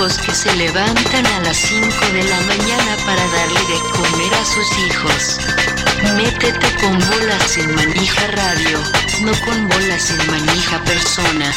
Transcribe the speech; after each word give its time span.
tipos 0.00 0.18
que 0.18 0.32
se 0.32 0.56
levantan 0.56 1.26
a 1.26 1.40
las 1.40 1.56
5 1.56 1.86
de 2.12 2.22
la 2.24 2.40
mañana 2.40 2.96
para 3.04 3.22
darle 3.36 3.60
de 3.68 3.78
comer 3.92 4.32
a 4.34 4.44
sus 4.44 4.78
hijos. 4.86 5.38
Métete 6.16 6.66
con 6.80 6.98
bolas 6.98 7.42
sin 7.42 7.74
manija 7.74 8.26
radio, 8.28 8.78
no 9.22 9.32
con 9.44 9.68
bolas 9.68 10.02
sin 10.02 10.16
manija 10.30 10.82
persona. 10.84 11.52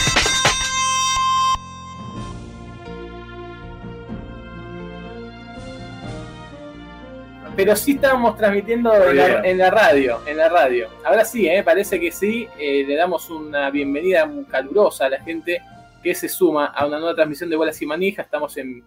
Pero 7.55 7.75
sí 7.75 7.91
estábamos 7.93 8.35
transmitiendo 8.35 8.93
en 9.09 9.15
la, 9.15 9.39
en 9.41 9.57
la 9.57 9.69
radio, 9.69 10.19
en 10.25 10.37
la 10.37 10.49
radio. 10.49 10.89
Ahora 11.05 11.23
sí, 11.23 11.47
¿eh? 11.47 11.63
parece 11.63 11.99
que 11.99 12.11
sí. 12.11 12.47
eh, 12.57 12.83
le 12.85 12.95
damos 12.95 13.29
una 13.29 13.69
bienvenida 13.69 14.29
calurosa 14.49 15.05
a 15.05 15.09
la 15.11 15.21
gente 15.21 15.61
que 16.03 16.13
se 16.13 16.27
suma 16.29 16.65
a 16.67 16.85
una 16.85 16.99
nueva 16.99 17.15
transmisión 17.15 17.49
de 17.49 17.55
Bolas 17.55 17.81
y 17.81 17.85
Manija. 17.85 18.21
Estamos 18.23 18.57
en, 18.57 18.83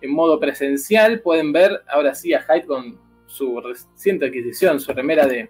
en 0.00 0.10
modo 0.10 0.38
presencial. 0.40 1.20
Pueden 1.20 1.52
ver 1.52 1.82
ahora 1.88 2.14
sí 2.14 2.34
a 2.34 2.40
Hyde 2.42 2.66
con 2.66 2.98
su 3.26 3.60
reciente 3.60 4.26
adquisición, 4.26 4.80
su 4.80 4.92
remera 4.92 5.26
de, 5.26 5.48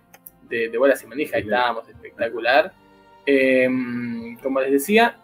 de, 0.48 0.68
de 0.68 0.78
Bolas 0.78 1.02
y 1.02 1.06
Manija. 1.06 1.36
Ahí 1.36 1.42
estábamos, 1.44 1.88
espectacular. 1.88 2.72
Eh, 3.24 3.68
como 4.42 4.60
les 4.60 4.70
decía, 4.72 5.16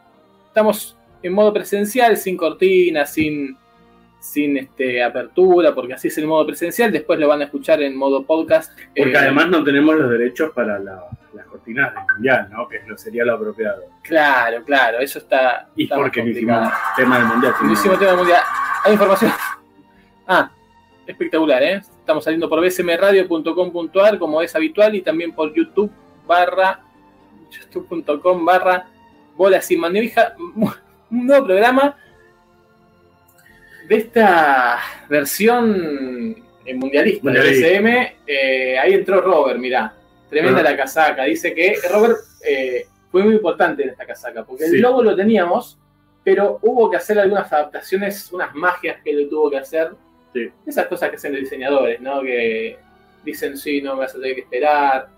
estamos 0.49 0.97
en 1.23 1.33
modo 1.33 1.53
presencial, 1.53 2.17
sin 2.17 2.37
cortina, 2.37 3.07
sin, 3.07 3.57
sin 4.21 4.57
este, 4.57 5.03
apertura, 5.03 5.75
porque 5.75 5.95
así 5.95 6.09
es 6.09 6.19
el 6.19 6.27
modo 6.27 6.47
presencial. 6.47 6.91
Después 6.91 7.19
lo 7.21 7.29
van 7.29 7.43
a 7.43 7.45
escuchar 7.45 7.81
en 7.83 7.97
modo 7.97 8.25
podcast. 8.25 8.77
Porque 8.97 9.13
Eh, 9.13 9.17
además 9.19 9.49
no 9.49 9.63
tenemos 9.63 9.95
los 9.95 10.11
derechos 10.11 10.51
para 10.53 10.79
la- 10.79 11.05
cortinas 11.63 11.95
del 11.95 12.03
mundial, 12.15 12.49
¿no? 12.51 12.69
Que 12.69 12.81
no 12.87 12.97
sería 12.97 13.25
lo 13.25 13.35
apropiado. 13.35 13.85
Claro, 14.03 14.65
claro, 14.65 14.99
eso 14.99 15.19
está. 15.19 15.69
Y 15.77 15.85
está 15.85 15.97
porque 15.97 16.23
no 16.23 16.31
hicimos 16.31 16.69
tema 16.97 17.19
del 17.19 17.27
mundial. 17.27 17.55
No 17.63 17.73
hicimos 17.73 17.99
tema 17.99 18.17
mundial. 18.17 18.43
Hay 18.85 18.93
información. 18.93 19.33
Ah, 20.25 20.53
espectacular, 21.05 21.61
¿eh? 21.65 21.83
Estamos 21.99 22.23
saliendo 22.23 22.49
por 22.49 22.61
bsmradio.com.ar 22.61 24.19
como 24.21 24.41
es 24.41 24.55
habitual 24.55 24.95
y 24.95 25.03
también 25.03 25.33
por 25.33 25.53
YouTube 25.53 25.91
barra 26.25 26.81
youtube.com 27.51 28.45
barra 28.45 28.87
bolas 29.37 29.69
y 29.73 29.77
manija. 29.77 30.37
Un 30.39 30.73
nuevo 31.27 31.45
programa 31.45 31.97
de 33.89 33.97
esta 33.97 34.79
versión 35.09 36.37
eh, 36.65 36.75
mundialista 36.75 37.31
del. 37.31 37.47
SM. 37.49 38.17
Eh, 38.25 38.79
ahí 38.79 38.95
entró 38.95 39.21
Robert, 39.21 39.59
mirá. 39.59 39.93
Tremenda 40.33 40.61
Ah. 40.61 40.65
la 40.65 40.77
casaca. 40.77 41.25
Dice 41.25 41.55
que 41.55 41.75
Robert 41.93 42.17
eh, 42.45 42.87
fue 43.11 43.23
muy 43.23 43.35
importante 43.35 43.83
en 43.85 43.91
esta 43.91 44.07
casaca, 44.07 44.45
porque 44.45 44.65
Sí. 44.65 44.77
el 44.77 44.83
logo 44.83 45.03
lo 45.03 45.15
teníamos, 45.15 45.79
pero 46.25 46.59
hubo 46.63 46.91
que 46.91 46.97
hacer 46.97 47.19
algunas 47.19 47.53
adaptaciones, 47.53 48.33
unas 48.33 48.55
magias 48.55 48.97
que 49.05 49.13
le 49.13 49.27
tuvo 49.27 49.51
que 49.51 49.59
hacer. 49.59 49.91
Sí. 50.33 50.49
Esas 50.67 50.87
cosas 50.87 51.11
que 51.11 51.17
hacen 51.17 51.33
los 51.33 51.43
diseñadores, 51.43 52.01
¿no? 52.01 52.23
Que 52.23 52.79
dicen, 53.25 53.57
sí, 53.59 53.83
no 53.83 53.95
me 53.95 54.01
vas 54.01 54.15
a 54.15 54.19
tener 54.19 54.35
que 54.35 54.41
esperar. 54.41 55.09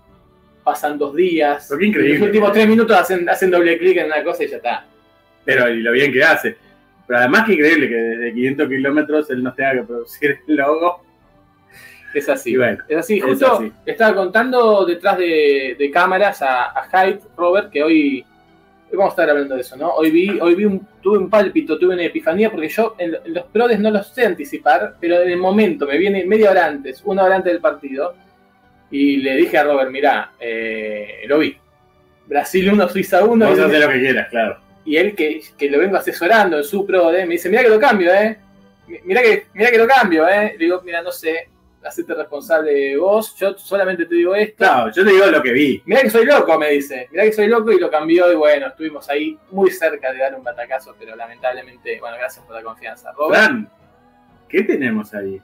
Pasan 0.63 0.97
dos 0.97 1.15
días. 1.15 1.67
Pero 1.69 1.79
qué 1.79 1.85
y 1.85 1.87
Los 1.89 1.95
increíble. 1.97 2.25
últimos 2.25 2.51
tres 2.53 2.67
minutos 2.67 2.97
hacen, 2.97 3.29
hacen 3.29 3.51
doble 3.51 3.77
clic 3.77 3.97
en 3.97 4.07
una 4.07 4.23
cosa 4.23 4.43
y 4.43 4.47
ya 4.47 4.57
está. 4.57 4.85
Pero 5.45 5.69
y 5.69 5.81
lo 5.81 5.91
bien 5.91 6.11
que 6.11 6.23
hace. 6.23 6.57
Pero 7.07 7.19
además 7.19 7.45
que 7.45 7.53
increíble 7.53 7.87
que 7.87 7.95
desde 7.95 8.33
500 8.33 8.67
kilómetros 8.67 9.29
él 9.29 9.43
nos 9.43 9.55
tenga 9.55 9.73
que 9.73 9.83
producir 9.83 10.39
el 10.47 10.55
logo. 10.55 11.04
Es 12.15 12.29
así. 12.29 12.55
Bueno, 12.55 12.83
Es 12.87 12.97
así, 12.97 13.17
Es 13.17 13.23
justo 13.23 13.53
así. 13.57 13.71
estaba 13.85 14.15
contando 14.15 14.85
detrás 14.85 15.17
de, 15.17 15.75
de 15.77 15.91
cámaras 15.91 16.41
a, 16.41 16.71
a 16.71 16.87
Hyde, 16.89 17.19
Robert, 17.37 17.69
que 17.69 17.83
hoy, 17.83 18.25
hoy 18.89 18.97
vamos 18.97 19.07
a 19.11 19.13
estar 19.13 19.29
hablando 19.29 19.55
de 19.55 19.61
eso, 19.61 19.75
¿no? 19.75 19.89
Hoy 19.91 20.11
vi, 20.11 20.39
hoy 20.39 20.55
vi 20.55 20.65
un, 20.65 20.87
tuve 21.01 21.17
un 21.17 21.29
pálpito, 21.29 21.77
tuve 21.77 21.93
una 21.93 22.03
epifanía, 22.03 22.49
porque 22.49 22.69
yo 22.69 22.95
en, 22.97 23.15
en 23.25 23.33
los 23.33 23.45
prodes 23.47 23.79
no 23.79 23.91
los 23.91 24.07
sé 24.07 24.25
anticipar, 24.25 24.95
pero 24.99 25.21
en 25.21 25.29
el 25.29 25.37
momento, 25.37 25.85
me 25.85 25.97
viene 25.97 26.25
media 26.25 26.51
hora 26.51 26.65
antes, 26.65 27.01
una 27.05 27.23
hora 27.23 27.35
antes 27.35 27.51
del 27.51 27.61
partido, 27.61 28.15
y 28.91 29.17
le 29.17 29.35
dije 29.35 29.57
a 29.57 29.63
Robert, 29.63 29.91
mirá, 29.91 30.31
eh, 30.39 31.23
lo 31.27 31.39
vi. 31.39 31.57
Brasil 32.27 32.71
1, 32.71 32.89
Suiza 32.89 33.23
1, 33.25 33.45
vamos 33.45 33.59
a 33.59 33.61
y, 33.63 33.65
hacer 33.65 33.79
lo 33.81 33.89
que 33.89 33.99
quieras, 33.99 34.29
claro. 34.29 34.57
y 34.85 34.95
él 34.97 35.15
que, 35.15 35.41
que 35.57 35.69
lo 35.69 35.79
vengo 35.79 35.97
asesorando 35.97 36.57
en 36.57 36.63
su 36.63 36.85
prode, 36.85 37.25
me 37.25 37.33
dice, 37.33 37.49
mirá 37.49 37.61
que 37.63 37.69
lo 37.69 37.79
cambio, 37.79 38.13
¿eh? 38.13 38.37
Mirá 39.03 39.21
que, 39.21 39.47
mirá 39.53 39.71
que 39.71 39.77
lo 39.79 39.87
cambio, 39.87 40.27
¿eh? 40.27 40.55
Le 40.57 40.65
digo, 40.65 40.81
mira, 40.85 41.01
no 41.01 41.11
sé, 41.11 41.49
hacete 41.85 42.13
responsable 42.13 42.71
de 42.73 42.97
vos, 42.97 43.35
yo 43.35 43.57
solamente 43.57 44.05
te 44.05 44.15
digo 44.15 44.33
esto. 44.35 44.57
Claro, 44.57 44.91
yo 44.91 45.03
te 45.05 45.11
digo 45.11 45.25
lo 45.27 45.41
que 45.41 45.51
vi. 45.51 45.81
Mirá 45.85 46.01
que 46.01 46.09
soy 46.09 46.25
loco, 46.25 46.57
me 46.57 46.69
dice. 46.71 47.07
Mirá 47.11 47.23
que 47.25 47.33
soy 47.33 47.47
loco 47.47 47.71
y 47.71 47.79
lo 47.79 47.89
cambió 47.89 48.31
y 48.31 48.35
bueno, 48.35 48.67
estuvimos 48.67 49.09
ahí 49.09 49.37
muy 49.51 49.71
cerca 49.71 50.11
de 50.11 50.19
dar 50.19 50.35
un 50.35 50.43
batacazo, 50.43 50.95
pero 50.97 51.15
lamentablemente, 51.15 51.99
bueno, 51.99 52.17
gracias 52.17 52.43
por 52.45 52.55
la 52.55 52.63
confianza. 52.63 53.11
Robert, 53.13 53.41
Fran, 53.43 53.69
¿qué 54.49 54.63
tenemos 54.63 55.13
ahí? 55.13 55.41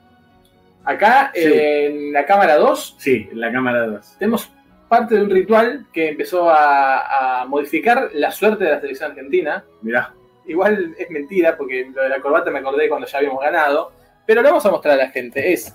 acá 0.84 1.30
Sí. 1.34 1.40
eh, 1.44 1.86
en 1.86 2.12
la 2.12 2.26
cámara 2.26 2.56
2 2.56 2.96
Sí, 2.98 3.28
en 3.30 3.40
la 3.40 3.52
cámara 3.52 3.86
2. 3.86 4.16
tenemos 4.18 4.50
parte 4.88 5.14
de 5.14 5.22
un 5.22 5.30
ritual 5.30 5.86
que 5.92 6.08
empezó 6.08 6.50
a, 6.50 7.40
a 7.42 7.46
modificar 7.46 8.10
la 8.14 8.30
suerte 8.32 8.64
de 8.64 8.70
la 8.70 8.80
selección 8.80 9.10
argentina. 9.12 9.64
Mirá, 9.80 10.12
Igual 10.44 10.94
es 10.98 11.08
mentira, 11.08 11.56
porque 11.56 11.88
lo 11.94 12.02
de 12.02 12.08
la 12.08 12.20
corbata 12.20 12.50
me 12.50 12.58
acordé 12.58 12.88
cuando 12.88 13.06
ya 13.06 13.18
habíamos 13.18 13.40
ganado. 13.40 13.92
Pero 14.26 14.42
lo 14.42 14.48
vamos 14.48 14.66
a 14.66 14.70
mostrar 14.72 14.94
a 14.94 15.04
la 15.04 15.08
gente. 15.10 15.52
Es 15.52 15.72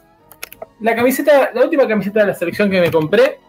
la 0.79 0.95
camiseta, 0.95 1.51
la 1.53 1.63
última 1.63 1.87
camiseta 1.87 2.21
de 2.21 2.27
la 2.27 2.33
selección 2.33 2.69
que 2.69 2.81
me 2.81 2.91
compré. 2.91 3.39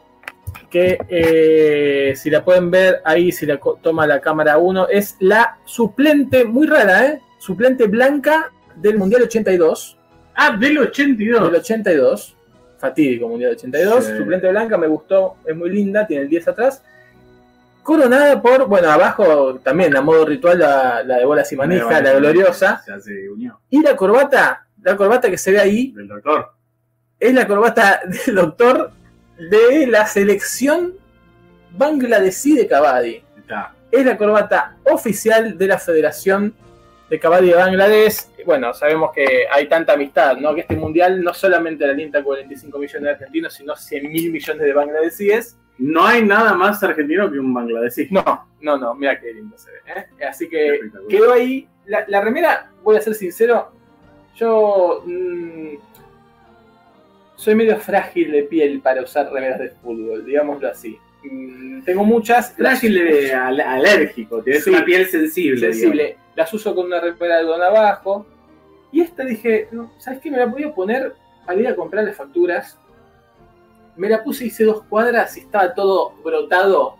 Que 0.70 0.98
eh, 1.08 2.14
si 2.16 2.30
la 2.30 2.44
pueden 2.44 2.70
ver 2.70 3.00
ahí, 3.04 3.32
si 3.32 3.46
la 3.46 3.58
toma 3.82 4.06
la 4.06 4.20
cámara 4.20 4.58
1, 4.58 4.88
es 4.88 5.16
la 5.20 5.58
suplente, 5.64 6.44
muy 6.44 6.66
rara, 6.66 7.06
¿eh? 7.06 7.22
Suplente 7.38 7.86
blanca 7.86 8.50
del 8.76 8.98
Mundial 8.98 9.22
82. 9.22 9.96
Ah, 10.34 10.56
del 10.56 10.78
82. 10.78 11.42
Del 11.44 11.54
82. 11.54 12.36
Fatídico 12.78 13.28
Mundial 13.28 13.52
82. 13.52 14.04
Sí. 14.04 14.16
Suplente 14.16 14.48
blanca, 14.48 14.76
me 14.76 14.86
gustó, 14.86 15.36
es 15.44 15.56
muy 15.56 15.70
linda, 15.70 16.06
tiene 16.06 16.24
el 16.24 16.28
10 16.28 16.48
atrás. 16.48 16.82
Coronada 17.82 18.40
por, 18.42 18.66
bueno, 18.66 18.90
abajo 18.90 19.58
también 19.60 19.96
a 19.96 20.02
modo 20.02 20.26
ritual 20.26 20.58
la, 20.58 21.02
la 21.02 21.16
de 21.16 21.24
bolas 21.24 21.50
y 21.50 21.56
manija, 21.56 22.00
la 22.02 22.12
gloriosa. 22.12 22.82
Ya 22.86 23.00
se 23.00 23.28
unió. 23.30 23.60
Y 23.70 23.80
la 23.80 23.96
corbata, 23.96 24.66
la 24.82 24.96
corbata 24.96 25.30
que 25.30 25.38
se 25.38 25.52
ve 25.52 25.60
ahí, 25.60 25.92
Del 25.92 26.08
doctor. 26.08 26.57
Es 27.20 27.34
la 27.34 27.46
corbata 27.46 28.00
del 28.26 28.34
doctor 28.34 28.92
de 29.38 29.86
la 29.86 30.06
selección 30.06 30.94
bangladesí 31.76 32.56
de 32.56 32.66
Kabaddi. 32.66 33.22
Es 33.90 34.04
la 34.04 34.18
corbata 34.18 34.76
oficial 34.84 35.56
de 35.56 35.66
la 35.66 35.78
Federación 35.78 36.54
de 37.08 37.18
Kabaddi 37.18 37.48
de 37.48 37.54
Bangladesh. 37.54 38.26
Bueno, 38.44 38.74
sabemos 38.74 39.12
que 39.14 39.46
hay 39.50 39.66
tanta 39.66 39.94
amistad, 39.94 40.36
¿no? 40.36 40.54
Que 40.54 40.62
este 40.62 40.76
mundial 40.76 41.22
no 41.22 41.32
solamente 41.32 41.86
la 41.86 41.92
alienta 41.92 42.22
45 42.22 42.78
millones 42.78 43.02
de 43.02 43.10
argentinos, 43.10 43.54
sino 43.54 43.74
100 43.74 44.12
mil 44.12 44.30
millones 44.30 44.62
de 44.62 44.72
bangladesíes. 44.74 45.56
No 45.78 46.04
hay 46.04 46.22
nada 46.22 46.54
más 46.54 46.82
argentino 46.82 47.30
que 47.30 47.38
un 47.38 47.54
bangladesí. 47.54 48.08
No, 48.10 48.48
no, 48.60 48.76
no, 48.76 48.94
mira 48.94 49.18
qué 49.18 49.32
lindo 49.32 49.56
se 49.56 49.70
ve. 49.70 49.78
¿eh? 49.86 50.24
Así 50.26 50.48
que 50.48 50.80
quedó 51.08 51.32
ahí. 51.32 51.66
La, 51.86 52.04
la 52.08 52.20
remera, 52.20 52.70
voy 52.82 52.96
a 52.96 53.00
ser 53.00 53.14
sincero, 53.14 53.72
yo 54.38 55.02
mm, 55.06 55.74
soy 57.38 57.54
medio 57.54 57.76
frágil 57.78 58.32
de 58.32 58.42
piel 58.42 58.80
para 58.80 59.00
usar 59.02 59.30
remeras 59.32 59.60
de 59.60 59.70
fútbol, 59.70 60.24
digámoslo 60.26 60.68
así. 60.68 60.98
Mm, 61.22 61.82
tengo 61.84 62.02
muchas. 62.04 62.52
Frágil 62.56 62.94
de 62.94 63.32
al- 63.32 63.60
alérgico, 63.60 64.42
tienes 64.42 64.64
Sí. 64.64 64.70
una 64.70 64.84
piel 64.84 65.06
sensible. 65.06 65.60
sensible. 65.60 66.16
Las 66.34 66.52
uso 66.52 66.74
con 66.74 66.86
una 66.86 67.00
remera 67.00 67.34
de 67.36 67.40
algodón 67.42 67.62
abajo. 67.62 68.26
Y 68.90 69.02
esta 69.02 69.24
dije, 69.24 69.68
no, 69.70 69.92
¿sabes 69.98 70.18
qué? 70.20 70.30
Me 70.32 70.38
la 70.38 70.46
voy 70.46 70.64
a 70.64 70.74
poner 70.74 71.14
para 71.46 71.60
ir 71.60 71.68
a 71.68 71.76
comprar 71.76 72.02
las 72.04 72.16
facturas. 72.16 72.76
Me 73.96 74.08
la 74.08 74.24
puse, 74.24 74.46
hice 74.46 74.64
dos 74.64 74.82
cuadras 74.84 75.36
y 75.36 75.40
estaba 75.40 75.74
todo 75.74 76.14
brotado, 76.24 76.96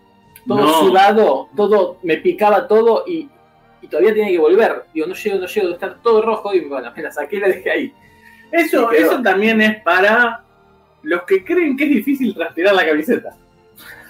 todo 0.47 0.59
No. 0.61 0.73
sudado, 0.81 1.49
todo, 1.57 1.99
me 2.05 2.17
picaba 2.19 2.69
todo 2.69 3.05
y, 3.09 3.29
y 3.83 3.89
todavía 3.89 4.13
tenía 4.15 4.29
que 4.31 4.39
volver. 4.39 4.85
Digo, 4.95 5.07
no 5.09 5.15
llego, 5.15 5.39
no 5.39 5.47
llego, 5.47 5.67
debe 5.67 5.75
estar 5.75 6.01
todo 6.03 6.23
rojo 6.23 6.55
y 6.55 6.61
bueno, 6.61 6.93
me 6.97 7.03
la 7.03 7.11
saqué 7.11 7.37
y 7.37 7.41
la 7.41 7.49
dejé 7.49 7.71
ahí. 7.71 7.95
Eso, 8.51 8.91
eso 8.93 9.23
también 9.23 9.61
es 9.61 9.83
para 9.83 10.43
los 11.03 11.23
que 11.23 11.45
creen 11.45 11.77
que 11.77 11.85
es 11.85 11.91
difícil 11.91 12.35
transpirar 12.35 12.75
la 12.75 12.87
camiseta. 12.87 13.37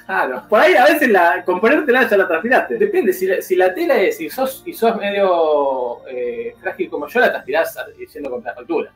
Claro. 0.07 0.43
Por 0.49 0.59
ahí 0.59 0.75
a 0.75 0.87
veces 0.87 1.11
la, 1.11 1.45
con 1.45 1.61
ponértela 1.61 2.09
ya 2.09 2.17
la 2.17 2.27
transpiraste. 2.27 2.79
Depende, 2.79 3.13
si 3.13 3.27
la, 3.27 3.43
si 3.43 3.57
la 3.57 3.75
tela 3.75 4.01
es, 4.01 4.21
y 4.21 4.31
sos, 4.31 4.63
y 4.65 4.73
sos 4.73 4.97
medio 4.97 6.07
eh, 6.09 6.55
frágil 6.61 6.89
como 6.89 7.07
yo, 7.09 7.21
la 7.21 7.31
transpirás 7.31 7.79
yendo 8.15 8.29
a 8.29 8.33
comprar 8.33 8.55
factura. 8.55 8.91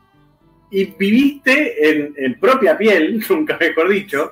Y 0.71 0.85
viviste 0.85 1.87
en, 1.87 2.15
en 2.17 2.39
propia 2.39 2.75
piel, 2.75 3.23
nunca 3.29 3.57
mejor 3.59 3.89
dicho, 3.89 4.31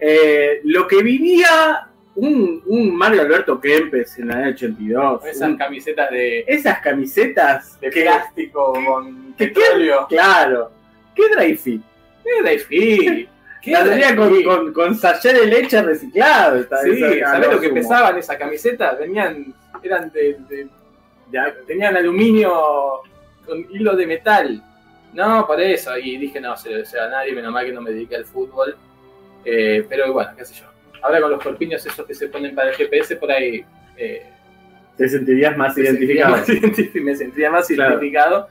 eh, 0.00 0.60
lo 0.64 0.86
que 0.86 1.02
vivía 1.02 1.88
un, 2.16 2.62
un 2.66 2.96
Mario 2.96 3.22
Alberto 3.22 3.60
Kempes 3.60 4.18
en 4.18 4.28
la 4.28 4.36
del 4.38 4.54
82. 4.54 5.24
Esas 5.24 5.48
un- 5.50 5.56
camisetas 5.56 6.10
de, 6.10 6.44
esas 6.48 6.80
camisetas 6.80 7.78
de 7.80 7.90
que, 7.90 8.02
plástico 8.02 8.72
con 8.84 9.34
que- 9.34 9.48
petróleo. 9.48 10.06
claro, 10.08 10.70
qué 11.14 11.22
dry 11.34 11.56
fit. 11.56 11.82
¿Qué 12.24 12.42
dry 12.42 12.58
fit? 12.58 13.28
¿Qué 13.62 13.70
La 13.72 13.84
tenía 13.84 14.14
con, 14.16 14.42
con, 14.44 14.72
con 14.72 15.00
de 15.00 15.46
leche 15.46 15.82
reciclado. 15.82 16.62
sí, 16.84 17.00
¿sabés 17.20 17.50
lo 17.52 17.60
que 17.60 17.70
pesaban 17.70 18.16
esas 18.16 18.36
camisetas? 18.36 18.98
Venían, 18.98 19.52
eran 19.82 20.10
de, 20.12 20.36
tenían 21.66 21.96
aluminio 21.96 23.00
con 23.44 23.66
hilo 23.70 23.96
de 23.96 24.06
metal. 24.06 24.62
No, 25.12 25.46
por 25.46 25.60
eso. 25.60 25.96
Y 25.98 26.16
dije, 26.16 26.40
no, 26.40 26.56
se 26.56 26.70
deseo 26.70 27.04
a 27.04 27.08
nadie, 27.08 27.32
menos 27.32 27.52
mal 27.52 27.64
que 27.66 27.72
no 27.72 27.80
me 27.80 27.90
dediqué 27.90 28.16
al 28.16 28.24
fútbol. 28.24 28.76
Eh, 29.44 29.84
pero 29.88 30.12
bueno, 30.12 30.30
qué 30.36 30.44
sé 30.44 30.54
yo. 30.54 30.66
Ahora 31.02 31.20
con 31.20 31.30
los 31.30 31.42
corpiños 31.42 31.84
esos 31.84 32.06
que 32.06 32.14
se 32.14 32.28
ponen 32.28 32.54
para 32.54 32.70
el 32.70 32.76
GPS, 32.76 33.16
por 33.16 33.30
ahí... 33.30 33.64
Eh, 33.96 34.26
te 34.96 35.08
sentirías 35.08 35.56
más 35.56 35.76
identificado. 35.76 36.36
me 36.94 37.14
sentiría 37.14 37.50
más 37.50 37.70
identificado. 37.70 38.48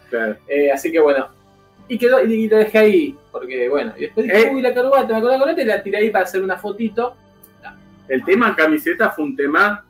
Eh, 0.47 0.71
así 0.71 0.91
que 0.91 0.99
bueno. 0.99 1.27
Y 1.87 1.97
quedó, 1.97 2.23
y 2.23 2.47
lo 2.47 2.57
dejé 2.57 2.77
ahí, 2.77 3.17
porque 3.31 3.69
bueno, 3.69 3.93
y 3.95 4.01
después 4.01 4.25
dije, 4.25 4.51
uy, 4.51 4.61
la 4.61 4.73
corbata, 4.73 5.07
me 5.07 5.17
acuerdo 5.17 5.31
la 5.31 5.39
corbata 5.39 5.61
y 5.61 5.65
la 5.65 5.83
tiré 5.83 5.97
ahí 5.97 6.09
para 6.09 6.23
hacer 6.25 6.41
una 6.41 6.57
fotito. 6.57 7.15
El 8.07 8.23
tema 8.23 8.55
camiseta 8.55 9.11
fue 9.11 9.25
un 9.25 9.35
tema 9.35 9.83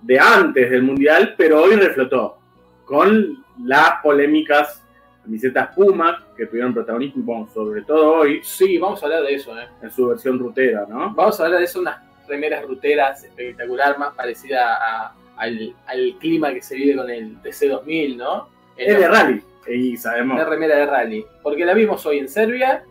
de 0.00 0.18
antes 0.18 0.70
del 0.70 0.82
Mundial, 0.82 1.34
pero 1.36 1.62
hoy 1.62 1.76
reflotó. 1.76 2.38
Con 2.84 3.44
las 3.64 4.00
polémicas 4.02 4.81
camisetas 5.22 5.74
Puma, 5.74 6.24
que 6.36 6.46
tuvieron 6.46 6.74
protagonismo, 6.74 7.48
sobre 7.52 7.82
todo 7.82 8.18
hoy. 8.18 8.40
Sí, 8.42 8.78
vamos 8.78 9.02
a 9.02 9.06
hablar 9.06 9.22
de 9.22 9.34
eso, 9.34 9.58
¿eh? 9.58 9.68
En 9.82 9.90
su 9.90 10.08
versión 10.08 10.38
rutera, 10.38 10.84
¿no? 10.88 11.14
Vamos 11.14 11.38
a 11.40 11.44
hablar 11.44 11.60
de 11.60 11.66
eso, 11.66 11.80
unas 11.80 12.00
remeras 12.26 12.64
ruteras 12.66 13.24
espectacular, 13.24 13.98
más 13.98 14.14
parecida 14.14 15.14
al, 15.36 15.74
clima 16.18 16.52
que 16.52 16.62
se 16.62 16.74
vive 16.74 16.96
con 16.96 17.10
el 17.10 17.40
TC2000, 17.42 18.16
¿no? 18.16 18.48
Es 18.76 18.98
de 18.98 19.08
rally, 19.08 19.42
y 19.68 19.96
sabemos. 19.96 20.34
Una 20.34 20.44
remera 20.44 20.76
de 20.76 20.86
rally, 20.86 21.26
porque 21.42 21.64
la 21.64 21.74
vimos 21.74 22.04
hoy 22.06 22.18
en 22.18 22.28
Serbia. 22.28 22.84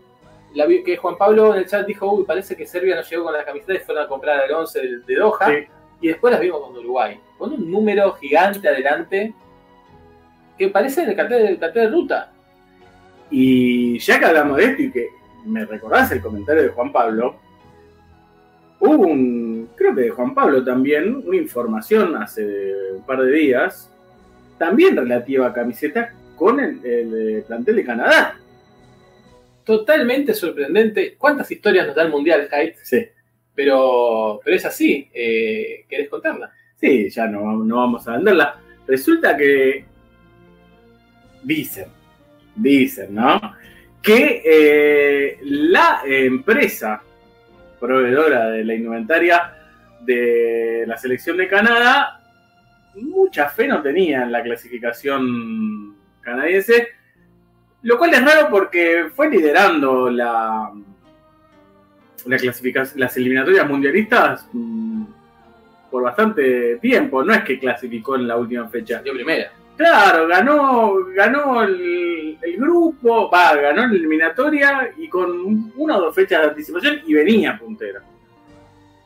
La 0.53 0.65
vi, 0.65 0.83
que 0.83 0.97
Juan 0.97 1.17
Pablo 1.17 1.53
en 1.53 1.59
el 1.59 1.65
chat 1.65 1.85
dijo, 1.87 2.11
uy, 2.11 2.25
parece 2.25 2.57
que 2.57 2.65
Serbia 2.65 2.95
no 2.95 3.03
llegó 3.03 3.23
con 3.23 3.33
las 3.33 3.45
camisetas 3.45 3.77
y 3.81 3.85
fueron 3.85 4.03
a 4.03 4.07
comprar 4.07 4.43
el 4.45 4.53
11 4.53 4.81
de, 5.05 5.15
Doha. 5.15 5.49
Y 6.01 6.07
después 6.07 6.31
las 6.31 6.41
vimos 6.41 6.61
con 6.61 6.75
Uruguay, 6.77 7.19
con 7.37 7.53
un 7.53 7.71
número 7.71 8.13
gigante 8.13 8.67
adelante 8.67 9.33
que 10.57 10.69
parece 10.69 11.03
el 11.03 11.15
cartel, 11.15 11.59
de 11.59 11.89
ruta. 11.89 12.31
Y 13.29 13.97
ya 13.99 14.19
que 14.19 14.25
hablamos 14.25 14.57
de 14.57 14.65
esto 14.65 14.81
y 14.81 14.91
que 14.91 15.07
me 15.45 15.65
recordás 15.65 16.11
el 16.11 16.21
comentario 16.21 16.63
de 16.63 16.69
Juan 16.69 16.91
Pablo, 16.91 17.35
hubo 18.79 19.07
un, 19.07 19.69
creo 19.75 19.95
que 19.95 20.01
de 20.01 20.09
Juan 20.09 20.33
Pablo 20.33 20.63
también, 20.63 21.23
una 21.25 21.37
información 21.37 22.15
hace 22.15 22.93
un 22.95 23.05
par 23.05 23.21
de 23.21 23.31
días, 23.31 23.89
también 24.57 24.95
relativa 24.95 25.47
a 25.47 25.53
camiseta 25.53 26.13
con 26.35 26.59
el, 26.59 27.43
plantel 27.47 27.75
de 27.75 27.85
Canadá. 27.85 28.37
Totalmente 29.63 30.33
sorprendente. 30.33 31.15
¿Cuántas 31.17 31.49
historias 31.51 31.87
nos 31.87 31.95
da 31.95 32.03
el 32.03 32.11
Mundial, 32.11 32.49
Hyde? 32.51 32.75
Sí. 32.83 33.07
Pero, 33.53 34.39
pero 34.43 34.55
es 34.55 34.65
así. 34.65 35.09
Eh, 35.13 35.85
¿Querés 35.87 36.09
contarla? 36.09 36.51
Sí, 36.79 37.09
ya 37.09 37.27
no, 37.27 37.63
no 37.63 37.75
vamos 37.77 38.07
a 38.07 38.13
venderla. 38.13 38.59
Resulta 38.87 39.37
que 39.37 39.85
dicen, 41.43 41.87
dicen, 42.55 43.15
¿no? 43.15 43.39
Que 44.01 44.41
eh, 44.45 45.39
la 45.43 46.01
empresa 46.05 47.01
proveedora 47.79 48.49
de 48.51 48.63
la 48.63 48.75
indumentaria 48.75 49.53
de 50.01 50.83
la 50.87 50.97
selección 50.97 51.37
de 51.37 51.47
Canadá, 51.47 52.21
mucha 52.95 53.49
fe 53.49 53.67
no 53.67 53.81
tenía 53.81 54.23
en 54.23 54.31
la 54.31 54.43
clasificación 54.43 55.95
canadiense, 56.21 56.89
lo 57.83 57.97
cual 57.97 58.13
es 58.13 58.23
raro 58.23 58.49
porque 58.49 59.07
fue 59.15 59.29
liderando 59.29 60.09
la, 60.09 60.71
la 62.25 62.37
clasificación, 62.37 62.99
las 62.99 63.15
eliminatorias 63.17 63.67
mundialistas 63.67 64.47
mm, 64.51 65.03
por 65.89 66.03
bastante 66.03 66.77
tiempo, 66.77 67.23
no 67.23 67.33
es 67.33 67.43
que 67.43 67.59
clasificó 67.59 68.15
en 68.15 68.27
la 68.27 68.37
última 68.37 68.67
fecha. 68.69 69.01
Dio 69.01 69.13
primera. 69.13 69.51
Claro, 69.81 70.27
ganó, 70.27 70.93
ganó 71.07 71.63
el, 71.63 72.37
grupo, 72.55 73.31
va, 73.31 73.55
ganó 73.55 73.87
la 73.87 73.95
eliminatoria 73.95 74.91
y 74.95 75.09
con 75.09 75.73
una 75.75 75.97
o 75.97 76.01
dos 76.01 76.13
fechas 76.13 76.39
de 76.39 76.49
anticipación 76.49 77.01
y 77.07 77.15
venía 77.15 77.57
puntera. 77.57 78.03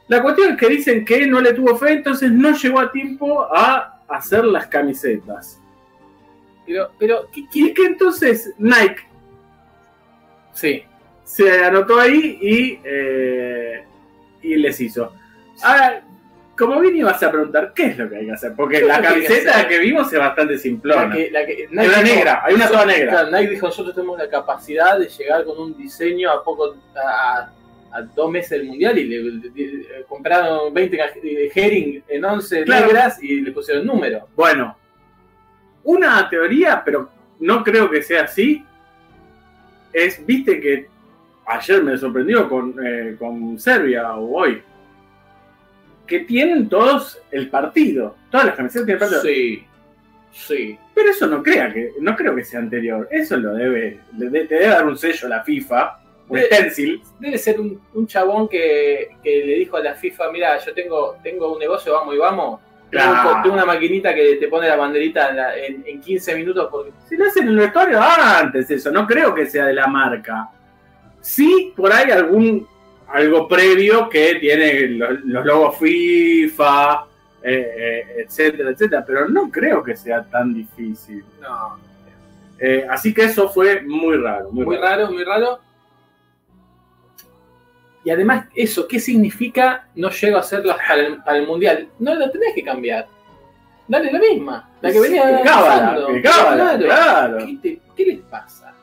La 0.09 0.21
cuestión 0.21 0.51
es 0.51 0.57
que 0.57 0.67
dicen 0.67 1.05
que 1.05 1.27
no 1.27 1.39
le 1.39 1.53
tuvo 1.53 1.77
fe, 1.77 1.93
entonces 1.93 2.29
no 2.29 2.53
llegó 2.53 2.81
a 2.81 2.91
tiempo 2.91 3.47
a 3.55 4.01
hacer 4.09 4.43
las 4.43 4.67
camisetas. 4.67 5.61
Pero, 6.67 6.91
pero 6.99 7.29
¿qué, 7.31 7.45
qué, 7.49 7.73
que 7.73 7.85
entonces 7.85 8.53
Nike 8.57 9.07
sí. 10.51 10.83
se 11.23 11.63
anotó 11.63 12.01
ahí 12.01 12.37
y, 12.41 12.81
eh, 12.83 13.85
y 14.41 14.57
les 14.57 14.81
hizo. 14.81 15.13
Ahora, 15.63 16.03
como 16.57 16.79
bien 16.79 16.95
ibas 16.95 17.21
a 17.21 17.31
preguntar, 17.31 17.73
¿qué 17.73 17.87
es 17.87 17.97
lo 17.97 18.09
que 18.09 18.17
hay 18.17 18.25
que 18.25 18.31
hacer? 18.31 18.53
Porque 18.55 18.81
la 18.81 19.01
camiseta 19.01 19.67
que, 19.67 19.79
vimos 19.79 20.11
es 20.11 20.19
bastante 20.19 20.57
simplona. 20.57 21.15
La 21.31 21.45
que, 21.45 21.67
negra, 21.69 22.41
hay 22.43 22.53
una 22.53 22.67
sola 22.67 22.85
negra. 22.85 23.29
Nike 23.29 23.51
dijo, 23.51 23.67
nosotros 23.67 23.93
tenemos 23.93 24.17
la 24.17 24.29
capacidad 24.29 24.97
de 24.97 25.07
llegar 25.07 25.43
con 25.43 25.57
un 25.59 25.77
diseño 25.77 26.31
a 26.31 26.43
poco 26.43 26.75
a, 26.95 27.49
dos 28.13 28.29
meses 28.29 28.49
del 28.51 28.65
mundial 28.65 28.97
y 28.97 29.05
le, 29.05 30.05
compraron 30.07 30.73
20 30.73 30.99
herring 31.55 32.03
en 32.09 32.25
11 32.25 32.65
negras 32.65 33.23
y 33.23 33.41
le 33.41 33.51
pusieron 33.51 33.85
número. 33.85 34.27
Bueno, 34.35 34.77
una 35.83 36.29
teoría, 36.29 36.81
pero 36.83 37.09
no 37.39 37.63
creo 37.63 37.89
que 37.89 38.01
sea 38.01 38.23
así, 38.23 38.65
es, 39.93 40.25
viste 40.25 40.59
que 40.59 40.87
ayer 41.45 41.83
me 41.83 41.97
sorprendió 41.97 42.49
con, 42.49 42.75
eh, 42.85 43.15
con 43.17 43.57
Serbia 43.57 44.13
o 44.15 44.39
hoy 44.39 44.61
que 46.05 46.19
tienen 46.21 46.69
todos 46.69 47.21
el 47.31 47.49
partido. 47.49 48.15
Todas 48.29 48.47
las 48.47 48.55
camisetas 48.55 48.85
tienen 48.85 48.99
partido. 48.99 49.21
Sí, 49.21 49.65
sí. 50.31 50.77
Pero 50.93 51.09
eso 51.09 51.27
no 51.27 51.43
crea 51.43 51.71
que, 51.73 51.91
no 51.99 52.15
creo 52.15 52.35
que 52.35 52.43
sea 52.43 52.59
anterior. 52.59 53.07
Eso 53.11 53.37
lo 53.37 53.53
debe, 53.53 53.99
le, 54.17 54.45
te 54.45 54.55
debe 54.55 54.67
dar 54.67 54.85
un 54.85 54.97
sello 54.97 55.27
a 55.27 55.29
la 55.29 55.43
FIFA, 55.43 55.99
un 56.29 56.39
stencil. 56.39 57.01
Debe 57.19 57.37
ser 57.37 57.59
un, 57.59 58.07
chabón 58.07 58.47
que, 58.47 59.09
le 59.23 59.55
dijo 59.55 59.77
a 59.77 59.81
la 59.81 59.95
FIFA, 59.95 60.31
mira, 60.31 60.57
yo 60.59 60.73
tengo, 60.73 61.17
tengo 61.23 61.53
un 61.53 61.59
negocio, 61.59 61.93
vamos 61.93 62.15
y 62.15 62.17
vamos. 62.17 62.61
Tengo, 62.89 63.53
una 63.53 63.65
maquinita 63.65 64.13
que 64.13 64.35
te 64.35 64.47
pone 64.47 64.69
la 64.69 64.75
banderita 64.75 65.53
en, 65.57 65.99
15 65.99 66.35
minutos. 66.35 66.67
Porque... 66.71 66.91
Si 67.09 67.17
lo 67.17 67.25
hacen 67.25 67.43
en 67.43 67.49
el 67.49 67.57
vestuario 67.57 67.99
antes 68.01 68.69
eso, 68.71 68.91
no 68.91 69.05
creo 69.05 69.33
que 69.33 69.45
sea 69.45 69.65
de 69.65 69.73
la 69.73 69.87
marca. 69.87 70.49
Sí, 71.19 71.73
por 71.75 71.91
ahí 71.91 72.11
algún 72.11 72.67
algo 73.07 73.47
previo 73.47 74.09
que 74.09 74.35
tiene 74.35 74.87
los, 74.89 75.23
logos 75.23 75.77
FIFA, 75.77 77.05
eh, 77.43 77.73
eh, 77.77 78.23
etcétera, 78.25 78.71
etcétera, 78.71 79.03
pero 79.05 79.29
no 79.29 79.49
creo 79.51 79.83
que 79.83 79.95
sea 79.95 80.23
tan 80.23 80.53
difícil. 80.53 81.23
No. 81.41 81.79
Eh, 82.59 82.85
así 82.89 83.13
que 83.13 83.25
eso 83.25 83.49
fue 83.49 83.81
muy 83.81 84.17
raro. 84.17 84.51
Muy, 84.51 84.77
raro. 84.77 85.11
muy 85.11 85.23
raro. 85.23 85.59
Y 88.03 88.09
además, 88.09 88.47
eso, 88.55 88.87
¿qué 88.87 88.99
significa 88.99 89.87
no 89.95 90.09
llego 90.09 90.37
a 90.37 90.41
hacerlo 90.41 90.75
para 91.25 91.37
el, 91.37 91.47
mundial? 91.47 91.89
No 91.99 92.15
lo 92.15 92.29
tenés 92.29 92.53
que 92.53 92.63
cambiar. 92.63 93.07
Dale 93.87 94.11
la 94.11 94.19
misma, 94.19 94.69
la 94.81 94.91
que 94.91 94.99
venía 94.99 95.41
cábala, 95.43 96.77
claro. 96.79 97.37
¿Qué, 97.61 98.05
les 98.05 98.19
pasa? 98.21 98.73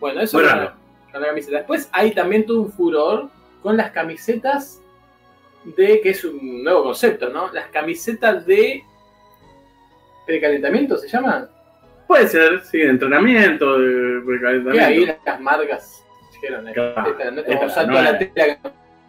Bueno, 0.00 0.20
eso 0.20 0.40
es 0.40 0.50
raro. 0.50 0.72
Con 1.12 1.20
la 1.20 1.28
camiseta. 1.28 1.58
Después 1.58 1.88
hay 1.92 2.12
también 2.12 2.46
todo 2.46 2.62
un 2.62 2.72
furor 2.72 3.30
con 3.62 3.76
las 3.76 3.90
camisetas 3.90 4.80
de, 5.64 6.00
que 6.00 6.10
es 6.10 6.24
un 6.24 6.64
nuevo 6.64 6.84
concepto, 6.84 7.28
¿no? 7.28 7.52
Las 7.52 7.68
camisetas 7.68 8.46
de 8.46 8.82
precalentamiento 10.26 10.96
se 10.96 11.08
llaman. 11.08 11.48
Puede 12.06 12.28
ser, 12.28 12.62
sí, 12.64 12.78
de 12.78 12.90
entrenamiento, 12.90 13.78
de 13.78 14.20
precalentamiento. 14.24 14.90
Y 14.90 14.94
ahí 14.94 15.16
las 15.24 15.40
marcas 15.40 16.04
dijeron, 16.32 16.68
eh, 16.68 16.72
esta, 17.46 17.86
no 17.86 18.02
la 18.02 18.18
tela 18.18 18.32
que 18.34 18.58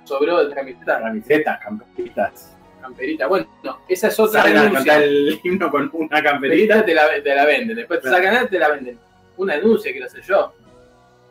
sobró 0.03 0.45
de 0.45 0.53
camisetas. 0.53 1.01
Camisetas, 1.01 1.59
camperitas. 1.63 2.57
Camperita, 2.81 3.27
bueno, 3.27 3.47
no, 3.63 3.79
esa 3.87 4.07
es 4.07 4.19
otra 4.19 4.43
denuncia. 4.43 4.97
el 4.97 5.39
himno 5.43 5.69
con 5.69 5.89
una 5.93 6.21
camperita. 6.21 6.83
Te 6.83 6.95
la, 6.95 7.07
te 7.21 7.35
la 7.35 7.45
venden, 7.45 7.75
después 7.75 8.01
te 8.01 8.09
sacan 8.09 8.47
te 8.47 8.59
la 8.59 8.69
venden. 8.69 8.99
Una 9.37 9.55
denuncia, 9.55 9.91
quiero 9.91 10.07
hacer 10.07 10.23
yo. 10.23 10.53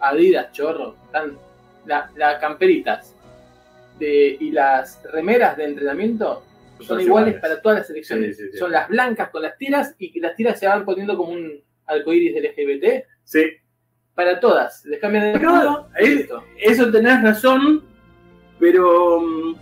Adidas, 0.01 0.53
chorro, 0.53 0.95
están 1.07 1.37
las 1.87 2.41
camperitas 2.41 3.15
y 4.01 4.51
las 4.51 5.03
remeras 5.13 5.57
de 5.57 5.65
entrenamiento 5.65 6.45
son, 6.81 7.01
iguales, 7.01 7.41
para 7.41 7.61
todas 7.61 7.79
las 7.79 7.87
selecciones. 7.87 8.39
Son 8.59 8.73
las 8.73 8.89
blancas 8.89 9.31
con 9.31 9.43
las 9.43 9.57
tiras 9.59 9.95
y 9.99 10.19
las 10.21 10.35
tiras 10.35 10.59
se 10.59 10.67
van 10.67 10.85
poniendo 10.85 11.17
como 11.17 11.33
un 11.33 11.61
arcoíris 11.87 12.35
del 12.35 12.45
LGBT. 12.45 13.05
Sí. 13.25 13.45
Para 14.15 14.41
todas. 14.41 14.85
Les 14.87 15.01
cambian 15.01 15.27
el 15.27 15.43
no, 15.43 15.89
Eso 16.59 16.91
tenés 16.91 17.23
razón, 17.23 17.85
pero 18.59 19.21
mm, 19.21 19.57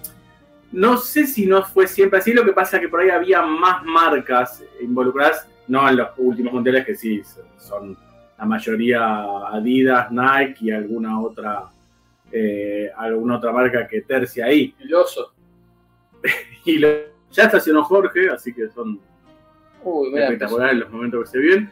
no 0.72 0.96
sé 0.98 1.26
si 1.26 1.46
no 1.46 1.64
fue 1.64 1.86
siempre 1.86 2.18
así. 2.18 2.32
Lo 2.32 2.44
que 2.44 2.52
pasa 2.52 2.76
es 2.76 2.82
que 2.82 2.88
por 2.88 3.00
ahí 3.00 3.10
había 3.10 3.42
más 3.42 3.84
marcas 3.84 4.62
involucradas, 4.80 5.46
no 5.66 5.88
en 5.88 5.96
los 5.96 6.08
últimos 6.18 6.52
mundiales 6.52 6.86
que 6.86 6.94
sí 6.94 7.22
son 7.58 7.96
la 8.38 8.44
mayoría 8.44 9.02
Adidas, 9.48 10.10
Nike 10.10 10.66
y 10.66 10.70
alguna 10.70 11.20
otra 11.20 11.68
eh, 12.32 12.90
alguna 12.96 13.36
otra 13.36 13.52
marca 13.52 13.86
que 13.86 14.02
tercia 14.02 14.46
ahí. 14.46 14.74
El 14.80 14.94
oso. 14.94 15.32
y 16.64 16.78
lo- 16.78 16.88
ya 17.30 17.44
estacionó 17.44 17.84
Jorge, 17.84 18.30
así 18.30 18.54
que 18.54 18.68
son 18.70 18.98
Uy, 19.84 20.18
espectaculares 20.18 20.78
los 20.78 20.90
momentos 20.90 21.24
que 21.24 21.26
se 21.30 21.38
vienen. 21.38 21.70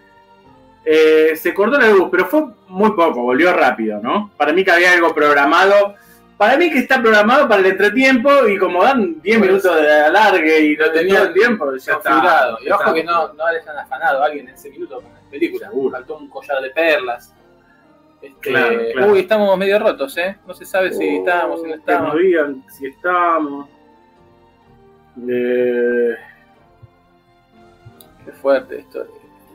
Eh, 0.84 1.34
se 1.34 1.52
cortó 1.52 1.78
la 1.78 1.88
luz, 1.90 2.08
pero 2.10 2.26
fue 2.26 2.44
muy 2.68 2.90
poco, 2.92 3.22
volvió 3.22 3.52
rápido, 3.52 4.00
¿no? 4.00 4.30
Para 4.36 4.52
mí 4.52 4.64
que 4.64 4.70
había 4.70 4.92
algo 4.92 5.14
programado. 5.14 5.94
Para 6.36 6.58
mí 6.58 6.70
que 6.70 6.80
está 6.80 7.00
programado 7.00 7.48
para 7.48 7.60
el 7.62 7.66
entretiempo 7.66 8.30
y 8.46 8.58
como 8.58 8.84
dan 8.84 9.20
10 9.22 9.38
Pues, 9.38 9.48
minutos 9.50 9.75
de 9.80 9.90
alargue 9.90 10.60
y 10.60 10.76
lo 10.76 10.84
lo 10.86 10.92
tenía 10.92 11.14
tenía 11.14 11.28
el 11.28 11.32
tiempo, 11.32 11.75
ya 11.76 11.94
está. 11.94 12.56
Y 12.60 12.70
ojo 12.70 12.92
que 12.92 13.02
no, 13.02 13.32
no 13.32 13.52
les 13.52 13.66
han 13.66 13.78
afanado 13.78 14.22
a 14.22 14.26
alguien 14.26 14.46
en 14.48 14.54
ese 14.54 14.68
minuto 14.68 14.96
con 15.00 15.12
la 15.14 15.20
película. 15.30 15.68
Seguro. 15.68 15.92
Faltó 15.96 16.18
un 16.18 16.28
collar 16.28 16.60
de 16.60 16.70
perlas. 16.70 17.34
Este, 18.23 18.50
Claro, 18.50 18.78
claro. 18.92 19.12
Uy, 19.12 19.18
estamos 19.20 19.58
medio 19.58 19.78
rotos, 19.78 20.16
¿eh? 20.18 20.37
No 20.46 20.54
se 20.54 20.64
sabe 20.64 20.92
si 20.92 21.04
Oh, 21.04 21.18
estábamos, 21.18 21.61
si 21.61 21.66
no 21.66 21.73
Que 21.75 21.78
estábamos. 21.80 22.14
nos 22.14 22.23
digan 22.23 22.64
si 22.70 22.87
estamos. 22.87 23.68
Eh, 25.28 26.14
Qué 28.25 28.32
fuerte 28.32 28.78
esto. 28.80 29.06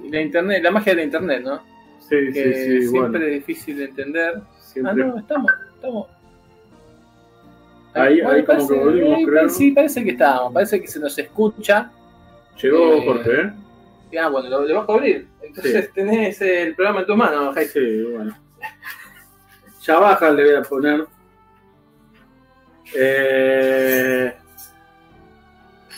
La 0.10 0.22
internet, 0.22 0.64
la 0.64 0.72
magia 0.72 0.94
de 0.94 0.98
la 0.98 1.04
internet, 1.04 1.42
¿no? 1.44 1.58
sí, 2.00 2.16
Que 2.34 2.34
sí, 2.34 2.54
sí, 2.54 2.88
siempre 2.88 3.10
bueno. 3.20 3.26
es 3.26 3.34
difícil 3.34 3.78
de 3.78 3.86
entender. 3.86 4.42
Siempre. 4.60 5.04
Ah, 5.04 5.08
no, 5.08 5.18
estamos, 5.18 5.52
estamos. 5.76 6.08
Ahí- 7.94 8.22
ahí 8.22 8.44
como 8.46 8.68
que 8.68 8.74
volvimos, 8.74 9.18
ahí 9.18 9.26
creo. 9.26 9.36
parece- 9.42 9.56
Sí, 9.56 9.72
parece 9.72 10.04
que 10.04 10.12
estábamos, 10.12 10.54
parece 10.54 10.80
que 10.82 10.88
se 10.88 11.00
nos 11.00 11.18
escucha. 11.18 11.92
Llegó 12.62 12.94
Eh, 12.94 13.04
Jorge, 13.06 13.42
¿eh? 13.42 13.52
Ah, 14.22 14.30
bueno, 14.30 14.50
lo, 14.50 14.62
lo 14.66 14.76
vas 14.80 14.90
a 14.90 14.94
abrir. 14.94 15.28
Entonces 15.42 15.92
tenés 15.94 16.42
el 16.42 16.76
programa 16.76 17.02
en 17.02 17.06
tus 17.06 17.16
manos, 17.18 17.54
Jaime. 17.56 17.70
Sí, 17.70 18.04
bueno. 18.16 18.38
Ya 19.82 19.98
baja, 19.98 20.30
le 20.30 20.44
voy 20.44 20.56
a 20.56 20.62
poner. 20.62 21.08
Eh, 22.94 24.34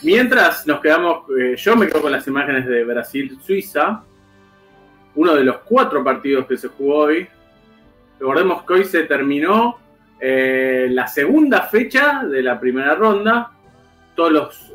mientras 0.04 0.66
nos 0.68 0.80
quedamos, 0.80 1.26
eh, 1.38 1.56
yo 1.58 1.76
me 1.76 1.88
quedo 1.88 2.02
con 2.02 2.12
las 2.12 2.26
imágenes 2.28 2.66
de 2.66 2.84
Brasil-Suiza, 2.84 4.04
uno 5.16 5.36
de 5.36 5.44
los 5.44 5.58
cuatro 5.60 6.04
partidos 6.04 6.46
que 6.46 6.58
se 6.58 6.70
jugó 6.70 7.00
hoy. 7.00 7.28
Recordemos 8.20 8.64
que 8.64 8.74
hoy 8.74 8.86
se 8.86 9.04
terminó 9.04 9.80
eh, 10.20 10.88
la 10.90 11.08
segunda 11.08 11.64
fecha 11.64 12.24
de 12.24 12.42
la 12.42 12.60
primera 12.60 12.96
ronda. 12.96 13.52
Todos 14.16 14.32
los 14.32 14.70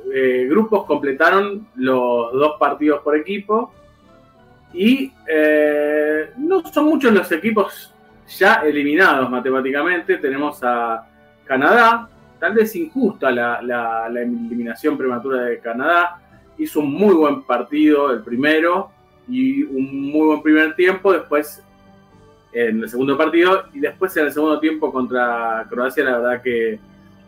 grupos 0.48 0.84
completaron 0.84 1.68
los 1.76 2.32
dos 2.32 2.56
partidos 2.58 3.00
por 3.02 3.16
equipo. 3.16 3.72
Y 4.72 5.12
eh, 5.26 6.30
no 6.36 6.62
son 6.66 6.84
muchos 6.86 7.12
los 7.12 7.30
equipos 7.32 7.94
ya 8.38 8.54
eliminados 8.56 9.30
matemáticamente. 9.30 10.18
Tenemos 10.18 10.60
a 10.62 11.06
Canadá, 11.44 12.08
tal 12.38 12.54
vez 12.54 12.74
injusta 12.76 13.30
la, 13.30 13.62
la- 13.62 14.08
la 14.08 14.20
eliminación 14.22 14.96
prematura 14.98 15.42
de 15.42 15.58
Canadá. 15.60 16.20
Hizo 16.58 16.80
un 16.80 16.92
muy 16.92 17.14
buen 17.14 17.42
partido 17.42 18.10
el 18.10 18.22
primero 18.22 18.90
y 19.28 19.62
un 19.62 20.10
muy 20.10 20.26
buen 20.26 20.42
primer 20.42 20.74
tiempo. 20.74 21.12
Después 21.12 21.62
en 22.52 22.82
el 22.82 22.88
segundo 22.88 23.16
partido 23.16 23.64
y 23.74 23.80
después 23.80 24.16
en 24.16 24.26
el 24.26 24.32
segundo 24.32 24.58
tiempo 24.58 24.92
contra 24.92 25.66
Croacia, 25.68 26.04
la 26.04 26.18
verdad 26.18 26.42
que 26.42 26.78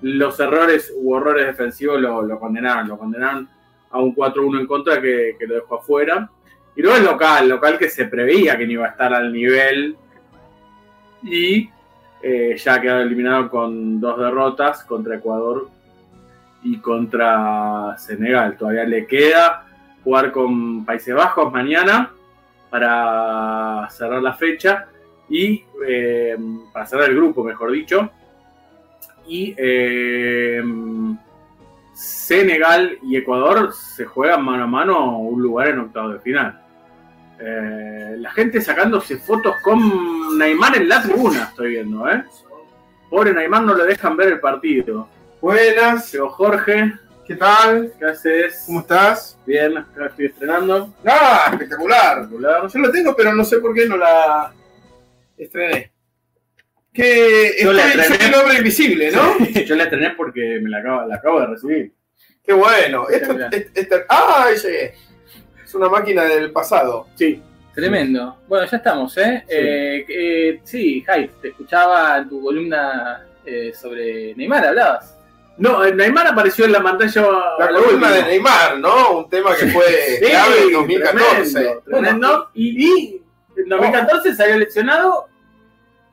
los 0.02 0.38
errores 0.40 0.92
u 0.96 1.12
horrores 1.12 1.46
defensivos 1.46 2.00
lo, 2.00 2.22
lo 2.22 2.38
condenaron. 2.38 2.88
Lo 2.88 2.98
condenaron 2.98 3.48
a 3.90 3.98
un 4.00 4.14
4-1 4.14 4.60
en 4.60 4.66
contra 4.66 5.00
que, 5.00 5.36
que 5.38 5.46
lo 5.46 5.54
dejó 5.56 5.76
afuera. 5.76 6.28
Y 6.80 6.82
el 6.82 7.04
local, 7.04 7.46
local 7.46 7.78
que 7.78 7.90
se 7.90 8.06
preveía 8.06 8.56
que 8.56 8.64
no 8.64 8.72
iba 8.72 8.86
a 8.86 8.90
estar 8.90 9.12
al 9.12 9.30
nivel 9.30 9.96
y 11.22 11.68
eh, 12.22 12.56
ya 12.56 12.80
quedó 12.80 13.00
eliminado 13.00 13.50
con 13.50 14.00
dos 14.00 14.18
derrotas 14.18 14.84
contra 14.84 15.16
Ecuador 15.16 15.68
y 16.62 16.78
contra 16.78 17.98
Senegal. 17.98 18.56
Todavía 18.56 18.84
le 18.84 19.06
queda 19.06 19.66
jugar 20.02 20.32
con 20.32 20.86
Países 20.86 21.14
Bajos 21.14 21.52
mañana 21.52 22.12
para 22.70 23.86
cerrar 23.90 24.22
la 24.22 24.32
fecha 24.32 24.86
y 25.28 25.62
eh, 25.86 26.34
para 26.72 26.86
cerrar 26.86 27.10
el 27.10 27.16
grupo, 27.16 27.44
mejor 27.44 27.72
dicho. 27.72 28.10
Y 29.28 29.54
eh, 29.58 30.62
Senegal 31.92 32.96
y 33.02 33.16
Ecuador 33.16 33.74
se 33.74 34.06
juegan 34.06 34.42
mano 34.42 34.64
a 34.64 34.66
mano 34.66 35.18
un 35.18 35.42
lugar 35.42 35.68
en 35.68 35.80
octavo 35.80 36.08
de 36.08 36.20
final. 36.20 36.59
Eh, 37.42 38.16
la 38.18 38.30
gente 38.32 38.60
sacándose 38.60 39.16
fotos 39.16 39.56
con 39.62 40.36
Neymar 40.36 40.76
en 40.76 40.88
la 40.88 41.02
tribuna, 41.02 41.44
estoy 41.44 41.70
viendo, 41.70 42.08
¿eh? 42.08 42.22
Pobre 43.08 43.32
Neymar 43.32 43.62
no 43.62 43.74
le 43.74 43.84
dejan 43.84 44.16
ver 44.16 44.28
el 44.28 44.40
partido. 44.40 45.08
Buenas, 45.40 46.12
Llegó 46.12 46.28
Jorge, 46.28 46.92
¿qué 47.26 47.34
tal? 47.34 47.92
¿qué 47.98 48.04
haces? 48.04 48.64
¿Cómo 48.66 48.80
estás? 48.80 49.38
Bien, 49.46 49.78
acá 49.78 50.06
estoy 50.06 50.26
estrenando. 50.26 50.94
Ah, 51.06 51.48
espectacular. 51.50 52.18
Espectacular. 52.18 52.68
Yo 52.68 52.78
la 52.78 52.92
tengo, 52.92 53.16
pero 53.16 53.32
no 53.32 53.44
sé 53.44 53.58
por 53.58 53.74
qué 53.74 53.86
no 53.88 53.96
la 53.96 54.52
estrené. 55.38 55.92
Que 56.92 57.56
Yo 57.62 57.72
la 57.72 57.86
estrené. 57.86 58.16
soy 58.16 58.26
el 58.28 58.34
hombre 58.34 58.58
invisible, 58.58 59.10
¿no? 59.12 59.38
Yo 59.66 59.76
la 59.76 59.84
estrené 59.84 60.10
porque 60.10 60.60
me 60.60 60.68
la 60.68 60.78
acabo, 60.78 61.08
la 61.08 61.14
acabo 61.16 61.40
de 61.40 61.46
recibir. 61.46 61.94
Qué 62.44 62.52
bueno. 62.52 63.08
Esto, 63.08 63.96
ah, 64.08 64.48
llegué. 64.62 64.94
Es 65.70 65.74
una 65.76 65.88
máquina 65.88 66.24
del 66.24 66.50
pasado. 66.50 67.06
Sí. 67.14 67.40
Tremendo. 67.72 68.36
Bueno, 68.48 68.66
ya 68.66 68.76
estamos, 68.78 69.16
¿eh? 69.18 69.44
Sí. 69.46 69.54
Eh, 69.56 70.04
eh, 70.08 70.60
sí, 70.64 70.94
Hype, 71.06 71.30
te 71.40 71.48
escuchaba 71.50 72.18
en 72.18 72.28
tu 72.28 72.42
columna 72.42 73.24
eh, 73.46 73.72
sobre 73.72 74.34
Neymar, 74.34 74.66
hablabas. 74.66 75.16
No, 75.58 75.84
eh, 75.84 75.94
Neymar 75.94 76.26
apareció 76.26 76.64
en 76.64 76.72
la 76.72 76.82
pantalla. 76.82 77.24
La 77.60 77.68
columna 77.68 78.10
de 78.10 78.22
Neymar, 78.24 78.80
¿no? 78.80 79.18
Un 79.18 79.30
tema 79.30 79.54
que 79.54 79.66
fue 79.68 79.84
Sí, 80.18 80.24
clave 80.26 80.62
en 80.64 80.72
2014. 80.72 81.52
Tremendo, 81.52 81.82
tremendo. 81.84 82.50
y, 82.54 82.84
y 82.84 83.22
en 83.56 83.68
2014 83.68 84.34
salió 84.34 84.58
lesionado 84.58 85.28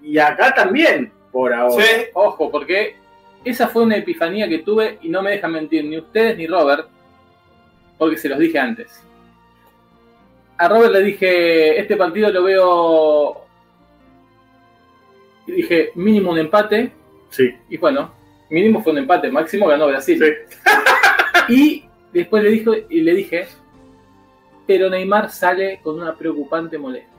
y 0.03 0.19
acá 0.19 0.53
también, 0.53 1.11
por 1.31 1.51
ahora. 1.51 1.83
Sí. 1.83 2.05
Ojo, 2.13 2.51
porque 2.51 2.95
esa 3.43 3.67
fue 3.69 3.81
una 3.81 3.97
epifanía 3.97 4.47
que 4.47 4.59
tuve 4.59 4.99
y 5.01 5.09
no 5.09 5.23
me 5.23 5.31
dejan 5.31 5.51
mentir 5.51 5.83
ni 5.85 5.97
ustedes 5.97 6.37
ni 6.37 6.45
Robert, 6.45 6.87
porque 7.97 8.17
se 8.17 8.29
los 8.29 8.37
dije 8.37 8.59
antes. 8.59 9.03
A 10.59 10.67
Robert 10.67 10.91
le 10.93 11.01
dije, 11.03 11.79
este 11.79 11.95
partido 11.95 12.31
lo 12.31 12.43
veo... 12.43 13.45
Y 15.45 15.51
dije, 15.53 15.91
mínimo 15.95 16.31
un 16.31 16.39
empate, 16.39 16.91
Sí. 17.29 17.53
y 17.69 17.77
bueno, 17.77 18.13
mínimo 18.49 18.81
fue 18.83 18.91
un 18.93 18.99
empate, 18.99 19.29
máximo 19.31 19.67
ganó 19.67 19.87
Brasil. 19.87 20.21
Sí. 20.21 20.55
Y 21.49 21.85
después 22.11 22.43
le, 22.43 22.49
dijo, 22.49 22.73
y 22.89 22.99
le 23.01 23.13
dije, 23.13 23.47
pero 24.65 24.89
Neymar 24.89 25.29
sale 25.29 25.79
con 25.81 26.01
una 26.01 26.13
preocupante 26.17 26.77
molestia. 26.77 27.13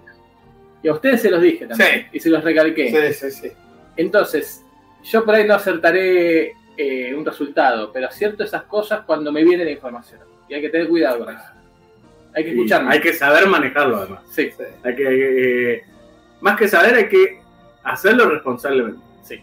Y 0.82 0.88
a 0.88 0.92
ustedes 0.92 1.22
se 1.22 1.30
los 1.30 1.40
dije 1.40 1.66
también, 1.66 1.90
Sí. 2.02 2.06
y 2.12 2.20
se 2.20 2.28
los 2.28 2.44
recalqué. 2.44 3.12
Sí, 3.14 3.30
sí, 3.30 3.48
sí. 3.48 3.52
Entonces, 3.96 4.62
yo 5.02 5.24
por 5.24 5.34
ahí 5.34 5.46
no 5.46 5.54
acertaré 5.54 6.52
eh, 6.76 7.14
un 7.14 7.24
resultado, 7.24 7.90
pero 7.90 8.08
acierto 8.08 8.44
esas 8.44 8.64
cosas 8.64 9.00
cuando 9.06 9.32
me 9.32 9.42
viene 9.42 9.64
la 9.64 9.70
información. 9.70 10.20
Y 10.48 10.54
hay 10.54 10.60
que 10.60 10.68
tener 10.68 10.88
cuidado 10.88 11.24
con 11.24 11.34
eso. 11.34 11.44
Hay 12.38 12.44
que 12.44 12.50
Y 12.50 12.52
escucharme. 12.54 12.92
hay 12.92 13.00
que 13.00 13.12
saber 13.12 13.48
manejarlo 13.48 13.96
además. 13.96 14.20
Sí, 14.30 14.48
sí. 14.56 14.62
Hay 14.84 14.94
que, 14.94 15.72
eh, 15.74 15.82
más 16.40 16.56
que 16.56 16.68
saber, 16.68 16.94
hay 16.94 17.08
que 17.08 17.40
hacerlo 17.82 18.28
responsablemente. 18.30 19.00
sí. 19.24 19.40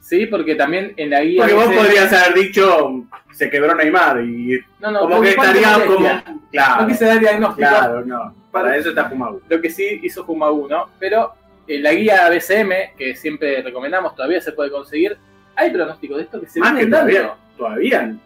Sí, 0.00 0.26
porque 0.26 0.56
también 0.56 0.92
en 0.96 1.10
la 1.10 1.20
guía... 1.22 1.42
Porque 1.42 1.54
vos 1.54 1.66
podrías 1.72 2.12
haber 2.12 2.34
dicho, 2.34 3.04
se 3.30 3.48
quebró 3.48 3.74
Neymar 3.76 4.20
y 4.24 4.58
No, 4.80 4.90
no, 4.90 5.00
como 5.02 5.20
que 5.22 5.30
estaría 5.30 5.74
como... 5.86 6.00
molestia. 6.00 6.36
Claro, 6.50 6.82
No 6.82 6.88
quise 6.88 7.04
dar 7.04 7.20
diagnóstico. 7.20 7.68
claro, 7.68 8.04
no. 8.04 8.34
Para 8.50 8.76
eso 8.76 8.88
está 8.88 9.08
fumado. 9.08 9.40
lo 9.48 9.60
que 9.60 9.70
sí 9.70 10.00
hizo 10.02 10.24
Jumagu, 10.24 10.66
¿no? 10.68 10.88
Pero 10.98 11.32
en 11.68 11.82
la 11.84 11.92
guía 11.94 12.28
BCM, 12.28 12.96
que 12.98 13.14
siempre 13.14 13.62
recomendamos, 13.62 14.16
todavía 14.16 14.40
se 14.40 14.50
puede 14.52 14.70
conseguir, 14.72 15.16
hay 15.54 15.70
pronósticos 15.70 16.16
de 16.16 16.22
esto 16.24 16.40
que 16.40 16.48
se 16.48 16.58
Más 16.58 16.76
que 16.76 16.86
todavía, 16.86 17.34
todavía 17.56 18.16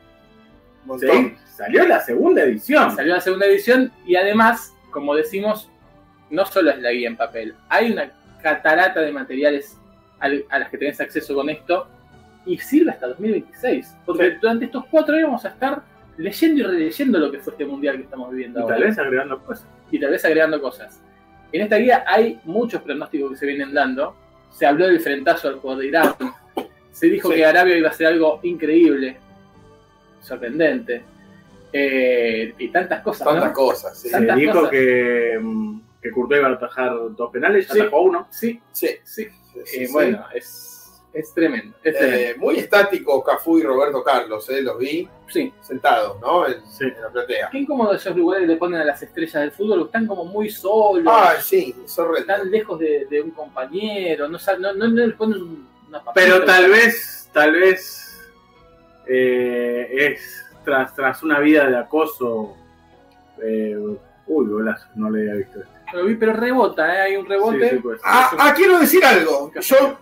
¿sí? 0.98 1.34
Salió 1.56 1.86
la 1.86 2.00
segunda 2.00 2.42
edición. 2.42 2.94
Salió 2.94 3.14
la 3.14 3.20
segunda 3.20 3.46
edición 3.46 3.90
y 4.06 4.16
además, 4.16 4.74
como 4.90 5.14
decimos, 5.14 5.70
no 6.30 6.44
solo 6.46 6.70
es 6.70 6.80
la 6.80 6.90
guía 6.90 7.08
en 7.08 7.16
papel, 7.16 7.54
hay 7.68 7.92
una 7.92 8.10
catarata 8.42 9.00
de 9.00 9.12
materiales 9.12 9.76
al- 10.18 10.44
a 10.50 10.58
las 10.58 10.68
que 10.70 10.78
tenés 10.78 11.00
acceso 11.00 11.34
con 11.34 11.48
esto 11.48 11.88
y 12.44 12.58
sirve 12.58 12.90
hasta 12.90 13.08
2026. 13.08 13.94
Porque 14.04 14.36
durante 14.40 14.66
estos 14.66 14.84
cuatro 14.90 15.14
años 15.14 15.28
vamos 15.28 15.44
a 15.44 15.48
estar 15.48 15.82
leyendo 16.16 16.60
y 16.60 16.62
releyendo 16.64 17.18
lo 17.18 17.30
que 17.30 17.38
fue 17.40 17.52
este 17.52 17.64
mundial 17.66 17.96
que 17.96 18.02
estamos 18.04 18.30
viviendo 18.30 18.60
Y 18.60 18.62
ahora. 18.62 18.76
tal 18.76 18.84
vez 18.84 18.98
agregando 18.98 19.38
cosas. 19.44 19.66
y 19.90 19.98
tal 20.00 20.10
vez 20.10 20.24
agregando 20.24 20.60
cosas. 20.60 21.00
En 21.52 21.60
esta 21.62 21.76
guía 21.76 22.04
hay 22.06 22.40
muchos 22.44 22.82
pronósticos 22.82 23.30
que 23.32 23.36
se 23.36 23.46
vienen 23.46 23.72
dando. 23.72 24.16
Se 24.50 24.66
habló 24.66 24.86
del 24.86 25.00
frentazo 25.00 25.48
al 25.48 25.78
de 25.78 25.86
Irán. 25.86 26.12
Se 26.90 27.06
dijo 27.08 27.28
Sí. 27.30 27.36
que 27.36 27.44
Arabia 27.46 27.76
iba 27.76 27.88
a 27.88 27.92
ser 27.92 28.06
algo 28.08 28.40
increíble, 28.42 29.16
sorprendente. 30.20 31.04
Eh, 31.78 32.54
y 32.58 32.68
tantas 32.68 33.02
cosas. 33.02 33.26
Tantas 33.26 33.48
¿no? 33.48 33.52
cosas, 33.52 33.98
sí. 33.98 34.08
Se 34.08 34.12
Tantas 34.16 34.36
dijo 34.36 34.52
cosas. 34.52 34.70
que, 34.70 35.38
mm, 35.40 35.80
que 36.02 36.10
Courtois 36.10 36.40
iba 36.40 36.48
a 36.48 36.52
atajar 36.52 36.92
dos 37.10 37.30
penales, 37.30 37.66
ya 37.68 37.74
Sí. 37.74 37.80
atajó 37.80 38.00
uno. 38.02 38.26
Sí, 38.30 38.60
Sí. 38.72 38.88
sí. 39.04 39.24
Sí, 39.24 39.30
sí, 39.64 39.82
Eh, 39.82 39.86
sí. 39.86 39.92
Bueno, 39.92 40.24
es 40.34 40.72
Es 41.12 41.32
tremendo. 41.32 41.74
Es 41.82 41.96
tremendo. 41.96 42.18
Eh, 42.26 42.34
muy 42.36 42.58
estático 42.58 43.24
Cafú 43.24 43.58
y 43.58 43.62
Roberto 43.62 44.04
Carlos, 44.04 44.50
eh, 44.50 44.60
los 44.60 44.76
vi 44.78 45.08
Sí. 45.28 45.50
sentados, 45.62 46.20
¿no? 46.20 46.46
En, 46.46 46.60
Sí. 46.66 46.84
en 46.84 47.00
la 47.00 47.08
platea. 47.08 47.48
Qué 47.50 47.58
incómodo 47.60 47.94
esos 47.94 48.14
lugares 48.14 48.42
que 48.46 48.52
le 48.52 48.56
ponen 48.58 48.80
a 48.82 48.84
las 48.84 49.02
estrellas 49.02 49.32
del 49.40 49.50
fútbol, 49.50 49.80
están 49.86 50.06
como 50.06 50.26
muy 50.26 50.50
solos, 50.50 51.04
Ah, 51.10 51.36
sí, 51.40 51.74
están 51.86 52.50
lejos 52.50 52.78
de, 52.78 53.06
de 53.08 53.22
un 53.22 53.30
compañero, 53.30 54.28
no, 54.28 54.36
no, 54.58 54.72
no, 54.74 54.88
no 54.88 55.06
le 55.06 55.14
ponen 55.14 55.40
un- 55.40 55.68
una 55.88 56.04
papita. 56.04 56.12
Pero 56.26 56.44
tal 56.44 56.68
vez, 56.70 57.30
tal 57.32 57.52
vez 57.52 58.20
eh, 59.06 59.88
es 59.90 60.44
tras, 60.66 60.94
tras 60.94 61.22
una 61.22 61.38
vida 61.40 61.66
de 61.66 61.78
acoso. 61.78 62.54
eh, 63.42 63.74
uy, 64.26 64.46
golazo, 64.48 64.86
no 64.96 65.08
le 65.10 65.20
había 65.22 65.34
visto. 65.36 65.60
este. 65.60 65.96
Lo 65.96 66.04
vi, 66.04 66.16
pero 66.16 66.32
rebota, 66.34 66.94
¿eh? 66.94 67.00
hay 67.02 67.16
un 67.16 67.26
rebote. 67.26 67.70
Sí, 67.70 67.76
sí, 67.76 67.82
puede 67.82 67.98
ser. 67.98 68.06
Ah, 68.10 68.30
ah, 68.38 68.52
quiero 68.54 68.78
decir 68.78 69.04
algo. 69.04 69.50
Yo. 69.60 69.98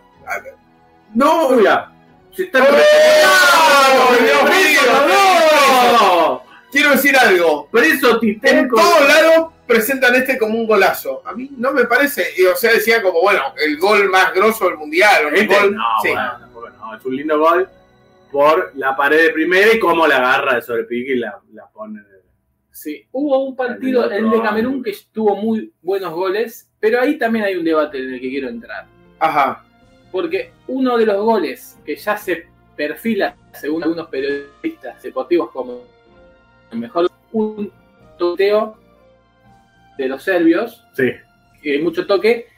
No. 1.15 1.49
Uy, 1.51 1.63
ya. 1.65 1.91
Si 2.33 2.43
está 2.45 2.59
¡Oh, 2.63 4.13
Dios 4.21 4.43
mío! 4.45 4.81
¡No! 5.09 6.43
Quiero 6.73 6.91
decir 6.91 7.17
algo. 7.17 7.69
Preso 7.71 8.15
En 8.15 8.21
Titenco. 8.21 8.77
todos 8.77 9.07
lados 9.07 9.53
presentan 9.67 10.15
este 10.17 10.37
como 10.39 10.59
un 10.59 10.67
golazo. 10.67 11.23
A 11.25 11.33
mí 11.35 11.51
no 11.57 11.73
me 11.73 11.85
parece. 11.85 12.27
y, 12.37 12.45
O 12.47 12.57
sea, 12.57 12.73
decía 12.73 13.01
como, 13.03 13.21
bueno, 13.21 13.43
el 13.65 13.79
gol 13.79 14.09
más 14.11 14.33
grosso 14.35 14.65
del 14.67 14.79
mundial. 14.79 15.27
el 15.29 15.35
Este, 15.35 15.55
gol- 15.55 15.75
no, 15.77 15.83
sí. 16.03 16.09
bueno, 16.53 16.77
no. 16.81 16.97
Es 16.97 17.05
un 17.05 17.15
lindo 17.17 17.39
gol 17.39 17.69
por 18.35 18.73
la 18.75 18.97
pared 18.97 19.27
de 19.29 19.31
primera 19.31 19.73
y 19.73 19.79
cómo 19.79 20.09
la 20.09 20.17
agarra 20.17 20.57
de 20.57 20.63
sobrepique 20.63 21.13
y 21.13 21.19
la, 21.21 21.41
la 21.53 21.69
pone. 21.69 22.01
Sí, 22.73 23.07
hubo 23.13 23.45
un 23.45 23.55
partido, 23.55 24.11
El 24.11 24.25
el 24.25 24.31
de 24.33 24.43
Camerún, 24.43 24.83
que 24.83 24.93
tuvo 25.13 25.37
muy 25.37 25.73
buenos 25.81 26.13
goles, 26.13 26.69
pero 26.81 27.01
ahí 27.01 27.17
también 27.17 27.45
hay 27.45 27.55
un 27.55 27.65
debate 27.65 27.99
en 27.99 28.13
el 28.15 28.21
que 28.21 28.29
quiero 28.29 28.49
entrar. 28.49 28.87
Ajá. 29.21 29.65
Porque 30.11 30.51
uno 30.67 30.99
de 30.99 31.07
los 31.07 31.23
goles 31.23 31.79
que 31.87 31.95
ya 31.95 32.17
se 32.17 32.49
perfila, 32.75 33.37
según 33.53 33.85
algunos 33.85 34.09
periodistas 34.09 35.01
deportivos, 35.01 35.51
como 35.53 35.83
el 36.73 36.79
mejor 36.81 37.09
un 37.31 37.71
toteo 38.19 38.77
de 39.97 40.09
los 40.09 40.25
serbios, 40.25 40.85
Sí. 40.95 41.13
que 41.63 41.75
hay 41.75 41.81
mucho 41.81 42.05
toque, 42.05 42.49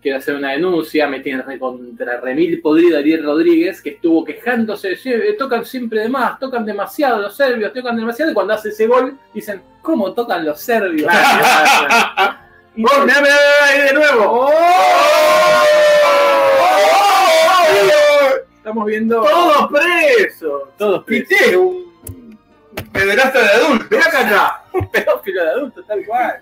quiero 0.00 0.18
hacer 0.18 0.34
una 0.36 0.52
denuncia, 0.52 1.06
me 1.08 1.20
tiene 1.20 1.42
recontra 1.42 2.20
remil 2.20 2.60
podrido 2.60 2.98
Ariel 2.98 3.24
Rodríguez, 3.24 3.82
que 3.82 3.90
estuvo 3.90 4.24
quejándose, 4.24 4.96
"Sí, 4.96 5.10
eh, 5.12 5.34
tocan 5.38 5.64
siempre 5.64 6.00
de 6.00 6.08
más, 6.08 6.38
tocan 6.38 6.64
demasiado 6.64 7.20
los 7.20 7.36
serbios, 7.36 7.72
tocan 7.72 7.96
demasiado, 7.96 8.30
y 8.30 8.34
cuando 8.34 8.54
hace 8.54 8.70
ese 8.70 8.86
gol 8.86 9.18
dicen, 9.34 9.62
¿cómo 9.82 10.12
tocan 10.14 10.44
los 10.44 10.60
serbios? 10.60 11.10
Y 12.76 12.84
¡Oh, 12.84 13.04
mirá, 13.04 13.20
mirá, 13.20 13.20
mirá, 13.22 13.64
ahí 13.64 13.80
de 13.88 13.92
nuevo! 13.92 14.50
estamos 18.54 18.86
viendo 18.86 19.22
¡Todos 19.24 19.68
presos! 19.72 20.62
todos 20.76 21.02
Pité, 21.02 21.56
un 21.56 22.38
pederasta 22.92 23.42
de 23.42 23.48
adulto. 23.48 23.86
Mirá 23.90 24.06
acá 24.06 24.20
acá. 24.26 24.62
un 24.72 24.90
pedófilo 24.90 25.42
de 25.44 25.50
adulto, 25.50 25.82
tal 25.84 26.04
cual. 26.06 26.40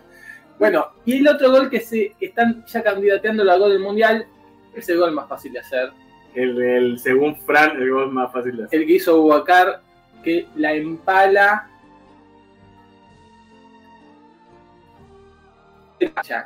Bueno, 0.58 0.88
y 1.04 1.18
el 1.18 1.28
otro 1.28 1.50
gol 1.50 1.68
que 1.68 1.80
se 1.80 2.14
que 2.18 2.26
están 2.26 2.64
ya 2.66 2.82
candidateando 2.82 3.42
al 3.50 3.58
gol 3.58 3.70
del 3.72 3.80
mundial 3.80 4.26
es 4.75 4.88
el 4.88 4.98
gol 4.98 5.12
más 5.12 5.28
fácil 5.28 5.52
de 5.52 5.60
hacer. 5.60 5.90
El, 6.34 6.60
el- 6.60 6.98
según 6.98 7.36
Fran, 7.36 7.76
el 7.80 7.90
gol 7.90 8.12
más 8.12 8.32
fácil 8.32 8.56
de 8.56 8.64
hacer. 8.64 8.80
El 8.80 8.86
que 8.86 8.92
hizo 8.94 9.20
Bubacar, 9.20 9.80
que 10.22 10.46
la 10.56 10.72
empala. 10.75 11.68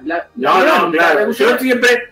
La- 0.04 0.28
No, 0.36 0.64
la- 0.64 0.78
no, 0.78 0.84
la- 0.86 0.90
claro. 0.92 1.26
la- 1.26 1.32
Yo 1.32 1.58
siempre. 1.58 2.08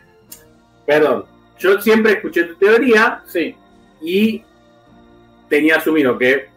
Perdón. 0.87 1.25
Yo 1.59 1.81
siempre 1.81 2.13
escuché 2.13 2.45
tu 2.45 2.55
teoría 2.55 3.21
Sí, 3.27 3.55
y 4.01 4.45
tenía 5.49 5.77
asumido 5.77 6.17
que 6.17 6.49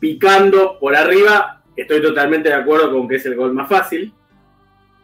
picando 0.00 0.78
por 0.78 0.96
arriba, 0.96 1.57
estoy 1.82 2.02
totalmente 2.02 2.48
de 2.48 2.54
acuerdo 2.54 2.92
con 2.92 3.08
que 3.08 3.16
es 3.16 3.26
el 3.26 3.34
gol 3.36 3.52
más 3.54 3.68
fácil. 3.68 4.12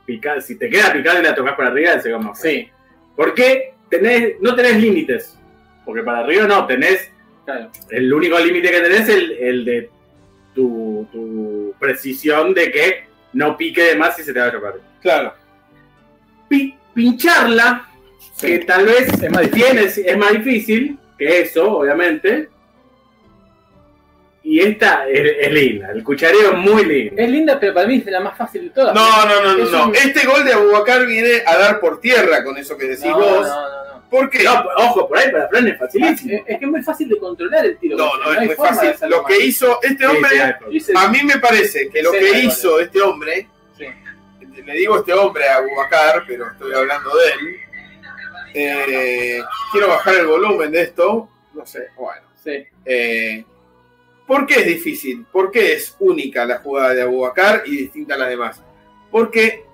Picar, 0.07 0.43
si 0.43 0.57
te 0.59 0.69
queda 0.69 0.93
picado 0.93 1.21
y 1.21 1.23
la 1.23 1.35
tocas 1.35 1.55
por 1.55 1.65
arriba, 1.65 1.93
es 1.95 2.05
el 2.05 2.13
gol 2.13 2.25
más 2.25 2.39
fácil. 2.39 2.65
sí, 2.67 2.71
Porque 3.17 3.75
tenés, 3.89 4.35
no 4.41 4.55
tenés 4.55 4.77
límites. 4.81 5.39
Porque 5.85 6.03
para 6.03 6.21
arriba 6.21 6.47
no, 6.47 6.67
tenés. 6.67 7.11
claro. 7.45 7.71
El 7.91 8.13
único 8.13 8.39
límite 8.39 8.71
que 8.71 8.81
tenés 8.81 9.01
es 9.01 9.09
el, 9.09 9.33
el 9.33 9.65
de 9.65 9.91
tu, 10.55 11.07
tu 11.13 11.75
precisión 11.79 12.53
de 12.55 12.71
que 12.71 13.05
no 13.33 13.57
pique 13.57 13.83
de 13.83 13.97
más 13.97 14.19
y 14.19 14.23
se 14.23 14.33
te 14.33 14.41
va 14.41 14.47
a 14.47 14.53
chocar. 14.53 14.75
Claro. 15.01 15.35
Pi- 16.49 16.75
pincharla, 16.95 17.89
Sí. 18.37 18.47
que 18.49 18.59
tal 18.61 18.85
vez 18.87 19.09
Es 19.23 19.31
más 19.31 19.43
difícil. 19.51 20.07
es 20.07 20.19
más 20.19 20.33
difícil 20.33 20.99
que 21.19 21.41
eso, 21.43 21.79
obviamente. 21.79 22.49
Y 24.47 24.61
esta 24.61 25.09
es, 25.09 25.37
es 25.41 25.53
linda, 25.53 25.91
el 25.91 26.05
cuchareo 26.05 26.53
es 26.53 26.59
muy 26.59 26.85
lindo. 26.85 27.15
Es 27.21 27.31
linda, 27.31 27.59
pero 27.59 27.73
para 27.73 27.87
mí 27.87 27.97
es 28.05 28.13
la 28.13 28.21
más 28.21 28.37
fácil 28.37 28.65
de 28.65 28.71
todas. 28.71 28.95
No, 28.95 29.25
no, 29.27 29.41
no, 29.43 29.57
no, 29.57 29.65
Es 29.65 29.71
no. 29.71 29.87
un- 29.89 29.95
Este 29.95 30.27
gol 30.27 30.45
de 30.45 30.53
Abubakar 30.53 31.07
viene 31.07 31.43
a 31.47 31.57
dar 31.57 31.81
por 31.81 31.99
tierra 31.99 32.45
con 32.45 32.57
eso 32.59 32.77
que 32.77 32.85
decís 32.89 33.07
no, 33.07 33.19
vos. 33.19 33.47
no, 33.47 33.47
no, 33.47 33.95
no. 33.95 34.09
¿Por 34.11 34.29
qué? 34.29 34.45
No, 34.45 34.63
ojo, 34.77 35.09
por 35.09 35.17
ahí 35.19 35.33
para 35.33 35.49
Fran 35.49 35.67
es 35.67 35.79
facilísimo. 35.79 36.35
Es, 36.35 36.41
es 36.47 36.59
que 36.59 36.65
es 36.67 36.71
muy 36.71 36.83
fácil 36.83 37.09
de 37.09 37.19
controlar 37.19 37.65
el 37.65 37.79
tiro. 37.79 37.97
No, 37.97 38.17
no, 38.19 38.33
es 38.33 38.47
muy 38.47 38.55
fácil. 38.55 38.95
Lo 39.09 39.23
mal. 39.23 39.27
que 39.33 39.45
hizo 39.47 39.79
este 39.83 40.07
hombre, 40.07 40.57
Sí, 40.71 40.81
sí, 40.81 40.93
a 40.95 41.09
mí 41.09 41.19
me 41.25 41.39
parece 41.39 41.89
que 41.89 42.03
lo 42.03 42.13
que 42.13 42.39
hizo 42.41 42.79
este 42.81 43.01
hombre, 43.01 43.49
Sí. 43.79 43.87
le 44.63 44.73
digo 44.75 44.99
este 44.99 45.15
hombre 45.15 45.49
a 45.49 45.57
Abubakar, 45.57 46.23
pero 46.29 46.47
estoy 46.53 46.73
hablando 46.75 47.11
de 47.17 47.25
él. 47.33 47.57
Eh, 48.55 49.43
quiero 49.73 49.89
bajar 49.89 50.15
el 50.17 50.27
volumen 50.27 50.71
de 50.71 50.83
esto. 50.83 51.29
No 51.55 51.65
sé, 51.67 51.89
bueno. 51.97 52.23
sí. 52.45 52.65
Eh, 52.85 53.45
¿Por 54.27 54.47
qué 54.47 54.55
es 54.61 54.67
difícil? 54.67 55.27
¿Por 55.31 55.51
qué 55.51 55.75
es 55.75 55.95
única 55.99 56.45
la 56.47 56.59
jugada 56.59 56.95
de 56.95 57.03
Abubakar 57.03 57.63
y 57.67 57.77
distinta 57.77 58.15
a 58.15 58.19
las 58.19 58.29
demás? 58.31 58.63
Porque 59.11 59.65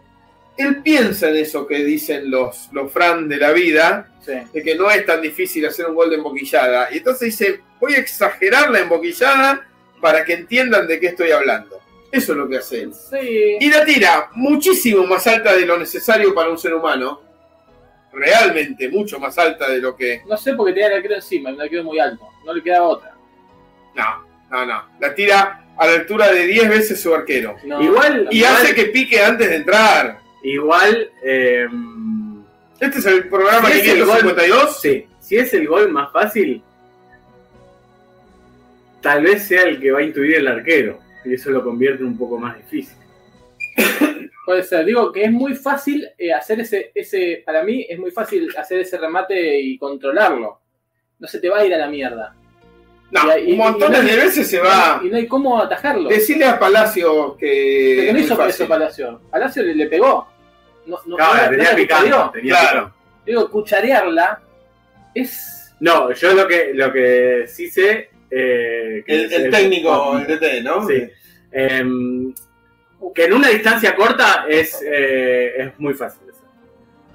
él 0.56 0.82
piensa 0.82 1.28
en 1.30 1.36
eso 1.36 1.66
que 1.66 1.84
dicen 1.84 2.30
los, 2.30 2.68
los 2.72 2.90
Fran 2.92 3.28
de 3.28 3.36
la 3.36 3.52
vida, 3.52 4.06
Sí. 4.20 4.32
de 4.52 4.62
que 4.62 4.74
no 4.74 4.90
es 4.90 5.06
tan 5.06 5.22
difícil 5.22 5.64
hacer 5.64 5.86
un 5.86 5.94
gol 5.94 6.10
de 6.10 6.16
emboquillada. 6.16 6.88
Y 6.92 6.98
entonces 6.98 7.28
dice, 7.38 7.60
voy 7.80 7.94
a 7.94 7.98
exagerar 7.98 8.70
la 8.70 8.80
emboquillada 8.80 9.66
para 10.00 10.24
que 10.26 10.34
entiendan 10.34 10.86
de 10.86 11.00
qué 11.00 11.06
estoy 11.06 11.30
hablando. 11.30 11.80
Eso 12.12 12.32
es 12.32 12.38
lo 12.38 12.46
que 12.48 12.58
hace 12.58 12.82
él. 12.82 12.92
Sí. 12.92 13.56
Y 13.60 13.70
la 13.70 13.82
tira 13.84 14.28
muchísimo 14.34 15.06
más 15.06 15.26
alta 15.26 15.56
de 15.56 15.64
lo 15.64 15.78
necesario 15.78 16.34
para 16.34 16.50
un 16.50 16.58
ser 16.58 16.74
humano. 16.74 17.22
Realmente 18.12 18.88
mucho 18.88 19.18
más 19.20 19.38
alta 19.38 19.70
de 19.70 19.78
lo 19.78 19.94
que... 19.96 20.22
No 20.26 20.36
sé 20.36 20.54
porque 20.54 20.72
tenía 20.72 20.88
el 20.88 20.94
arquero 20.94 21.14
encima, 21.14 21.50
el 21.50 21.60
arquero 21.60 21.84
muy 21.84 21.98
alto. 22.00 22.26
No 22.44 22.52
le 22.52 22.62
quedaba 22.62 22.88
otra. 22.88 23.14
No, 23.94 24.26
no, 24.50 24.66
no. 24.66 24.82
La 25.00 25.14
tira 25.14 25.64
a 25.76 25.86
la 25.86 25.92
altura 25.94 26.30
de 26.32 26.46
10 26.46 26.68
veces 26.68 27.00
su 27.00 27.14
arquero. 27.14 27.56
No. 27.64 27.80
Igual, 27.82 28.28
Y 28.30 28.38
igual, 28.38 28.54
hace 28.56 28.74
que 28.74 28.86
pique 28.86 29.20
antes 29.22 29.48
de 29.48 29.56
entrar. 29.56 30.18
igual 30.42 31.10
eh, 31.24 31.66
Este 32.80 32.98
es 32.98 33.06
el 33.06 33.28
programa 33.28 33.68
Sí, 33.70 33.78
es 33.80 33.88
el 33.88 33.94
552. 34.04 34.80
sí, 34.80 35.06
si 35.20 35.36
es 35.36 35.54
el 35.54 35.66
gol 35.68 35.90
más 35.90 36.12
fácil, 36.12 36.62
tal 39.00 39.22
vez 39.22 39.44
sea 39.44 39.62
el 39.62 39.80
que 39.80 39.90
va 39.92 40.00
a 40.00 40.02
intuir 40.02 40.36
el 40.36 40.48
arquero. 40.48 40.98
Y 41.24 41.34
eso 41.34 41.50
lo 41.50 41.62
convierte 41.62 42.02
un 42.04 42.16
poco 42.16 42.38
más 42.38 42.56
difícil. 42.56 42.96
Puede 44.44 44.62
ser. 44.64 44.84
Digo 44.84 45.12
que 45.12 45.24
es 45.24 45.30
muy 45.30 45.54
fácil 45.54 46.08
eh, 46.18 46.32
hacer 46.32 46.60
ese, 46.60 46.90
ese. 46.94 47.42
Para 47.44 47.62
mí 47.62 47.86
es 47.88 47.98
muy 47.98 48.10
fácil 48.10 48.48
hacer 48.56 48.80
ese 48.80 48.98
remate 48.98 49.60
y 49.60 49.78
controlarlo. 49.78 50.60
No 51.18 51.28
se 51.28 51.38
te 51.38 51.48
va 51.48 51.58
a 51.58 51.64
ir 51.66 51.74
a 51.74 51.78
la 51.78 51.88
mierda. 51.88 52.34
No, 53.10 53.36
Y 53.38 53.52
un 53.52 53.58
montón 53.58 53.90
no- 53.92 54.00
de 54.02 54.16
veces 54.16 54.48
se 54.48 54.60
va. 54.60 55.00
Y 55.04 55.08
no 55.08 55.16
hay 55.16 55.26
cómo 55.26 55.60
atajarlo. 55.60 56.08
Decirle 56.08 56.44
a 56.44 56.58
Palacio 56.58 57.36
que. 57.36 57.94
Porque 57.96 58.12
no 58.12 58.18
hizo 58.20 58.46
eso. 58.46 58.68
Palacio. 58.68 59.20
Palacio 59.30 59.62
le, 59.64 59.74
le 59.74 59.86
pegó. 59.88 60.28
No, 60.86 60.98
no, 61.06 61.16
Claro, 61.16 61.32
no- 61.32 61.36
la 61.38 61.44
no 61.44 61.50
tenía 61.56 61.74
picando. 61.76 62.30
tenía 62.30 62.58
Claro. 62.60 62.94
Digo, 63.26 63.50
cucharearla 63.50 64.40
es. 65.14 65.74
No, 65.80 66.12
yo 66.12 66.34
lo 66.34 66.46
que, 66.46 66.70
lo 66.74 66.92
que 66.92 67.44
sí 67.48 67.68
sé. 67.70 68.10
eh, 68.30 69.02
que 69.04 69.12
El, 69.12 69.24
es 69.24 69.32
el 69.32 69.50
técnico, 69.50 70.16
el 70.16 70.26
DT, 70.26 70.62
¿no? 70.62 70.86
Sí. 70.86 71.02
Em, 71.50 72.32
que 73.12 73.24
en 73.24 73.32
una 73.32 73.48
distancia 73.48 73.96
corta 73.96 74.44
es, 74.48 74.80
eh, 74.86 75.52
es 75.58 75.78
muy 75.80 75.94
fácil. 75.94 76.22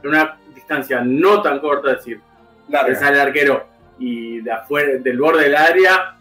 En 0.04 0.10
una 0.10 0.38
distancia 0.54 1.00
no 1.06 1.42
tan 1.42 1.60
corta, 1.60 1.92
es 1.92 1.98
decir, 2.00 2.20
que 2.68 2.74
Larga. 2.74 2.96
sale 3.00 3.16
el 3.16 3.22
arquero 3.22 3.66
y 4.00 4.42
de 4.42 4.52
afuera, 4.52 4.98
del 5.00 5.18
borde 5.20 5.44
del 5.44 5.56
área, 5.56 6.16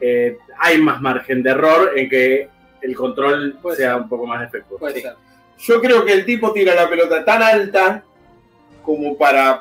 eh, 0.00 0.36
hay 0.58 0.78
más 0.78 1.00
margen 1.00 1.42
de 1.42 1.50
error 1.50 1.92
en 1.96 2.08
que 2.08 2.48
el 2.82 2.94
control 2.94 3.58
Puede 3.62 3.76
sea 3.76 3.92
ser. 3.94 4.02
un 4.02 4.08
poco 4.08 4.26
más 4.26 4.40
defectuoso. 4.42 4.80
Puede 4.80 4.94
Sí. 4.96 5.00
ser. 5.02 5.14
Yo 5.58 5.80
creo 5.80 6.04
que 6.04 6.12
el 6.12 6.24
tipo 6.26 6.52
tira 6.52 6.74
la 6.74 6.88
pelota 6.88 7.24
tan 7.24 7.42
alta 7.42 8.02
como 8.82 9.16
para 9.16 9.60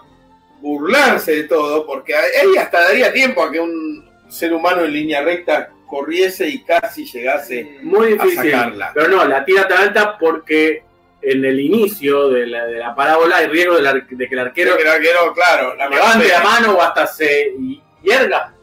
burlarse 0.60 1.36
de 1.36 1.44
todo, 1.44 1.86
porque 1.86 2.16
ahí 2.16 2.58
hasta 2.58 2.82
daría 2.82 3.14
tiempo 3.14 3.44
a 3.44 3.52
que 3.52 3.60
un 3.60 4.10
ser 4.28 4.54
humano 4.54 4.84
en 4.84 4.94
línea 4.94 5.22
recta 5.22 5.70
corriese 5.88 6.48
y 6.50 6.64
casi 6.64 7.06
llegase. 7.06 7.78
Muy 7.84 8.08
A 8.14 8.24
difícil. 8.24 8.52
sacarla. 8.52 8.92
Pero 8.94 9.08
no, 9.10 9.26
la 9.26 9.46
tira 9.46 9.68
tan 9.68 9.78
alta 9.84 10.18
porque 10.18 10.84
en 11.24 11.46
el 11.46 11.60
inicio 11.60 12.30
de 12.30 12.48
la, 12.48 12.66
de 12.66 12.78
la 12.80 12.94
parábola 12.96 13.38
hay 13.38 13.48
riesgo 13.48 13.76
de, 13.76 13.82
la- 13.82 13.94
de 13.94 14.28
que 14.28 14.34
el 14.36 14.40
arquero 14.40 14.76
que 14.76 14.84
el 14.84 14.90
arquero, 14.90 15.34
claro, 15.34 15.76
la 15.76 15.88
levante 15.90 16.28
la 16.28 16.40
mano. 16.44 16.74
o 16.78 16.82
hasta 16.82 17.08
se 17.08 17.54
hierga 18.02 18.54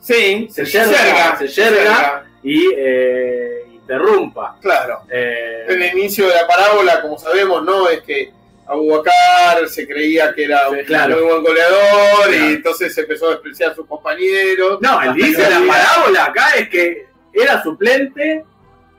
Sí, 0.00 0.48
Se 0.50 0.66
yerga, 0.66 1.38
se 1.38 1.48
yerga. 1.48 2.24
y 2.42 2.68
eh, 2.76 3.64
interrumpa. 3.72 4.56
Claro. 4.60 5.00
Eh, 5.10 5.64
En 5.66 5.80
el 5.82 5.96
inicio 5.98 6.28
de 6.28 6.34
la 6.34 6.46
parábola, 6.46 7.00
como 7.00 7.18
sabemos, 7.18 7.64
¿no? 7.64 7.88
Es 7.88 8.02
que 8.02 8.30
Abubakar 8.66 9.66
se 9.68 9.86
creía 9.86 10.34
que 10.34 10.44
era 10.44 10.68
un 10.68 10.78
claro. 10.84 11.16
muy 11.16 11.24
buen 11.24 11.42
goleador 11.42 12.28
Claro. 12.28 12.32
y 12.50 12.52
entonces 12.54 12.96
empezó 12.98 13.28
a 13.28 13.30
despreciar 13.30 13.72
a 13.72 13.74
sus 13.74 13.86
compañeros. 13.86 14.78
no, 14.82 15.00
el 15.02 15.18
inicio 15.18 15.42
de 15.44 15.50
la 15.50 15.60
parábola 15.72 16.24
acá 16.26 16.50
es 16.58 16.68
que 16.68 17.06
era 17.32 17.62
suplente 17.62 18.44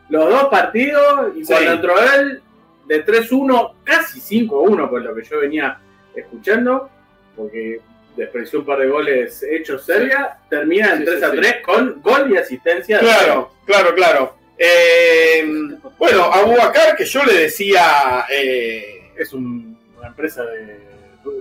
los 0.09 0.27
dos 0.29 0.45
partidos 0.45 1.35
y 1.35 1.45
Sí. 1.45 1.53
cuando 1.53 1.71
entró 1.73 1.95
él 2.15 2.41
de 2.85 3.05
3-1, 3.05 3.73
casi 3.83 4.19
5-1 4.21 4.89
por 4.89 5.01
lo 5.01 5.15
que 5.15 5.23
yo 5.23 5.39
venía 5.39 5.79
escuchando, 6.15 6.89
porque 7.35 7.81
despreció 8.15 8.59
un 8.59 8.65
par 8.65 8.79
de 8.79 8.87
goles 8.87 9.43
hechos 9.43 9.85
Serbia, 9.85 10.37
termina 10.49 10.93
en 10.93 10.99
Sí, 10.99 11.05
3 11.05 11.19
sí, 11.19 11.25
a 11.25 11.31
sí. 11.31 11.37
3 11.37 11.55
con 11.63 12.01
gol 12.01 12.31
y 12.31 12.37
asistencia. 12.37 12.97
de 12.99 13.03
Claro, 13.03 13.51
claro, 13.65 13.93
claro. 13.95 14.35
Eh, 14.57 15.45
bueno, 15.97 16.23
Abubakar, 16.23 16.95
que 16.95 17.03
yo 17.05 17.23
le 17.25 17.33
decía, 17.33 18.25
eh, 18.29 19.11
Es 19.17 19.31
un- 19.33 19.77
una 19.97 20.07
empresa 20.07 20.43
de, 20.45 20.65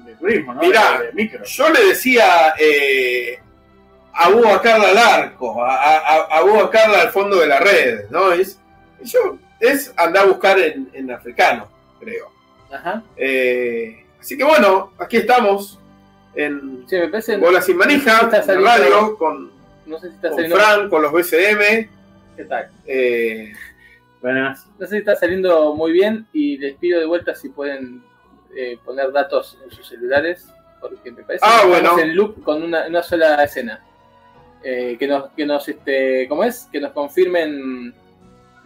de 0.04 0.14
turismo, 0.18 0.54
¿no? 0.54 0.60
Mirá, 0.60 1.00
de, 1.02 1.12
micro. 1.12 1.44
yo 1.44 1.68
le 1.70 1.86
decía 1.88 2.54
eh, 2.58 3.38
Abubakar 4.12 4.80
al 4.80 4.96
arco, 4.96 5.64
a, 5.64 5.74
a, 5.76 5.98
a 5.98 6.38
Abubakar 6.38 6.94
al 6.94 7.10
fondo 7.10 7.36
de 7.40 7.46
la 7.48 7.58
red, 7.58 8.04
¿no? 8.10 8.32
Es, 8.32 8.60
yo, 9.02 9.38
es 9.68 9.92
andar 9.96 10.24
a 10.24 10.28
buscar 10.28 10.58
en, 10.58 10.88
en 10.92 11.10
africano, 11.10 11.68
creo. 12.00 12.30
Ajá. 12.72 13.02
Eh, 13.16 14.04
así 14.20 14.36
que 14.36 14.44
bueno, 14.44 14.92
aquí 14.98 15.18
estamos 15.18 15.78
en 16.34 16.84
Sí, 16.88 16.96
me 16.96 17.08
parece. 17.08 17.36
Bola 17.36 17.60
Sin 17.62 17.76
Manija, 17.76 18.28
en 18.46 18.64
radio, 18.64 19.16
con, 19.16 19.50
No 19.86 19.98
sé 19.98 20.08
si 20.10 20.14
está 20.16 20.30
con. 20.30 20.46
Fran, 20.50 20.88
con 20.90 21.02
los 21.02 21.12
BCM. 21.12 21.88
¿Qué 22.36 22.44
tal? 22.48 22.70
eh, 22.86 23.52
Buenas. 24.20 24.66
No 24.78 24.86
sé 24.86 24.92
si 24.92 24.98
está 24.98 25.14
saliendo 25.16 25.74
muy 25.74 25.92
bien 25.92 26.26
y 26.32 26.56
les 26.58 26.76
pido 26.76 26.98
de 26.98 27.06
vuelta 27.06 27.34
si 27.34 27.50
pueden 27.50 28.02
eh, 28.56 28.78
poner 28.84 29.12
datos 29.12 29.58
en 29.62 29.70
sus 29.70 29.86
celulares, 29.86 30.48
porque 30.80 31.12
me 31.12 31.22
parece 31.22 31.44
Ah, 31.46 31.60
que 31.62 31.70
estamos 31.72 31.92
bueno. 31.92 31.98
en 32.10 32.16
loop 32.16 32.42
con 32.42 32.62
una, 32.62 32.86
una 32.86 33.02
sola 33.02 33.44
escena. 33.44 33.80
Eh, 34.62 34.96
que 34.98 35.06
nos, 35.06 35.30
que 35.32 35.44
nos, 35.44 35.68
este, 35.68 36.26
¿cómo 36.26 36.42
es? 36.42 36.68
Que 36.72 36.80
nos 36.80 36.92
confirmen 36.92 37.94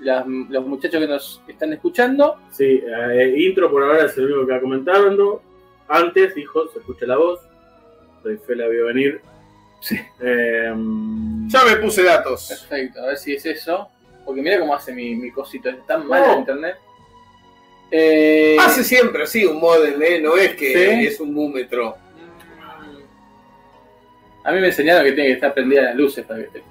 las- 0.00 0.26
los 0.26 0.66
muchachos 0.66 1.00
que 1.00 1.06
nos 1.08 1.42
están 1.48 1.72
escuchando. 1.72 2.36
Sí, 2.50 2.82
eh, 2.86 3.34
intro 3.38 3.70
por 3.70 3.82
ahora 3.82 4.06
es 4.06 4.16
el 4.18 4.26
único 4.26 4.46
que 4.46 4.54
ha 4.54 4.60
comentado. 4.60 5.42
Antes 5.88 6.34
dijo, 6.34 6.68
se 6.68 6.78
escucha 6.80 7.06
la 7.06 7.16
voz. 7.16 7.40
Doy 8.22 8.36
fe 8.38 8.54
la 8.56 8.68
vio 8.68 8.86
venir. 8.86 9.20
Sí. 9.80 9.96
Eh, 10.20 10.72
ya 11.46 11.64
me 11.64 11.76
puse 11.76 12.02
datos. 12.02 12.46
Perfecto, 12.48 13.00
a 13.02 13.06
ver 13.06 13.16
si 13.16 13.34
es 13.34 13.46
eso. 13.46 13.88
Porque 14.24 14.42
mira 14.42 14.58
cómo 14.60 14.74
hace 14.74 14.92
mi, 14.92 15.14
mi 15.14 15.30
cosito, 15.30 15.70
es 15.70 15.86
tan 15.86 16.06
mal 16.06 16.22
Oh. 16.26 16.32
el 16.34 16.38
internet. 16.40 16.76
Eh, 17.90 18.56
Hace 18.60 18.84
siempre 18.84 19.22
así 19.22 19.46
un 19.46 19.58
modem, 19.58 20.02
¿eh? 20.02 20.20
No 20.20 20.36
es 20.36 20.54
que 20.56 20.72
Sí. 21.00 21.06
es 21.06 21.20
un 21.20 21.32
múmetro. 21.32 21.96
A 24.44 24.52
mí 24.52 24.60
me 24.60 24.66
enseñaron 24.66 25.04
que 25.04 25.12
tiene 25.12 25.28
que 25.30 25.34
estar 25.34 25.54
prendida 25.54 25.82
las 25.82 25.94
luces 25.96 26.24
para 26.26 26.40
que 26.40 26.46
esté. 26.46 26.62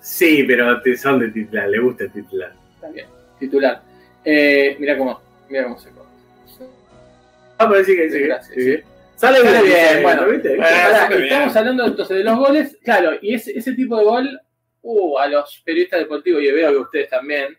Sí, 0.00 0.44
pero 0.46 0.80
te- 0.82 0.96
son 0.96 1.18
de 1.20 1.28
titular, 1.30 1.68
le 1.68 1.78
gusta 1.80 2.04
el 2.04 2.12
titular. 2.12 2.52
Está 2.74 2.88
bien. 2.90 3.06
Titular. 3.38 3.82
Eh, 4.24 4.76
mira 4.78 4.96
cómo, 4.98 5.20
mira 5.48 5.64
cómo 5.64 5.78
se 5.78 5.90
corta. 5.90 6.08
Ah, 7.58 7.68
parece 7.68 7.96
que 7.96 8.10
Sí, 8.10 8.20
gracias, 8.20 8.54
sí. 8.54 8.62
sí. 8.76 8.82
Sale 9.16 9.38
Sale 9.38 9.62
bien, 9.62 9.64
bien, 9.64 10.02
bueno. 10.04 10.28
¿viste? 10.28 10.52
Eh, 10.54 10.56
bien. 11.08 11.22
estamos 11.24 11.56
hablando 11.56 11.86
entonces 11.86 12.18
de 12.18 12.24
los 12.24 12.38
goles. 12.38 12.78
Claro, 12.84 13.12
y 13.20 13.34
ese, 13.34 13.50
ese 13.58 13.72
tipo 13.72 13.96
de 13.98 14.04
gol, 14.04 14.40
uh, 14.82 15.18
a 15.18 15.26
los 15.26 15.60
periodistas 15.64 15.98
deportivos, 16.00 16.40
y 16.42 16.52
veo 16.52 16.70
que 16.70 16.76
ustedes 16.78 17.08
también, 17.10 17.56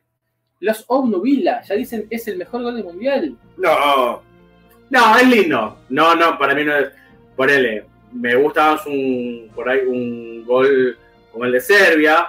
los 0.61 0.85
obnubila, 0.87 1.61
ya 1.63 1.75
dicen 1.75 2.07
es 2.09 2.27
el 2.29 2.37
mejor 2.37 2.63
gol 2.63 2.75
del 2.75 2.85
mundial. 2.85 3.35
No, 3.57 4.21
No, 4.89 5.17
es 5.17 5.27
lindo. 5.27 5.79
No, 5.89 6.15
no, 6.15 6.37
para 6.39 6.55
mí 6.55 6.63
no 6.63 6.75
es. 6.77 6.89
Ponele, 7.35 7.85
me 8.13 8.35
gusta 8.35 8.71
más 8.71 8.85
un, 8.85 9.51
por 9.53 9.69
ahí 9.69 9.79
un 9.85 10.45
gol 10.45 10.97
como 11.31 11.45
el 11.45 11.51
de 11.51 11.61
Serbia, 11.61 12.27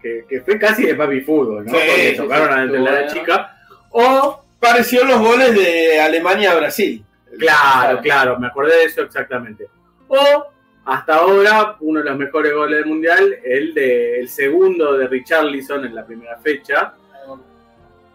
que, 0.00 0.24
que 0.28 0.40
fue 0.40 0.58
casi 0.58 0.84
de 0.84 0.94
papi 0.94 1.20
fútbol, 1.20 1.64
¿no? 1.64 1.72
Sí, 1.72 1.78
Porque 1.86 2.10
sí, 2.10 2.16
tocaron 2.16 2.48
sí, 2.48 2.54
a 2.54 2.78
la 2.78 2.90
bueno. 2.90 3.12
chica. 3.12 3.56
O, 3.90 4.44
pareció 4.60 5.04
los 5.04 5.20
goles 5.20 5.54
de 5.54 6.00
Alemania 6.00 6.52
a 6.52 6.56
Brasil. 6.56 7.04
claro, 7.38 8.00
claro, 8.00 8.38
me 8.38 8.46
acordé 8.46 8.76
de 8.76 8.84
eso 8.84 9.02
exactamente. 9.02 9.68
O, 10.08 10.46
hasta 10.84 11.16
ahora, 11.16 11.76
uno 11.80 12.00
de 12.00 12.10
los 12.10 12.18
mejores 12.18 12.54
goles 12.54 12.78
del 12.78 12.86
mundial, 12.86 13.36
el 13.44 13.74
de 13.74 14.20
el 14.20 14.28
segundo 14.28 14.96
de 14.96 15.06
Richarlison 15.06 15.84
en 15.84 15.94
la 15.94 16.06
primera 16.06 16.38
fecha, 16.38 16.94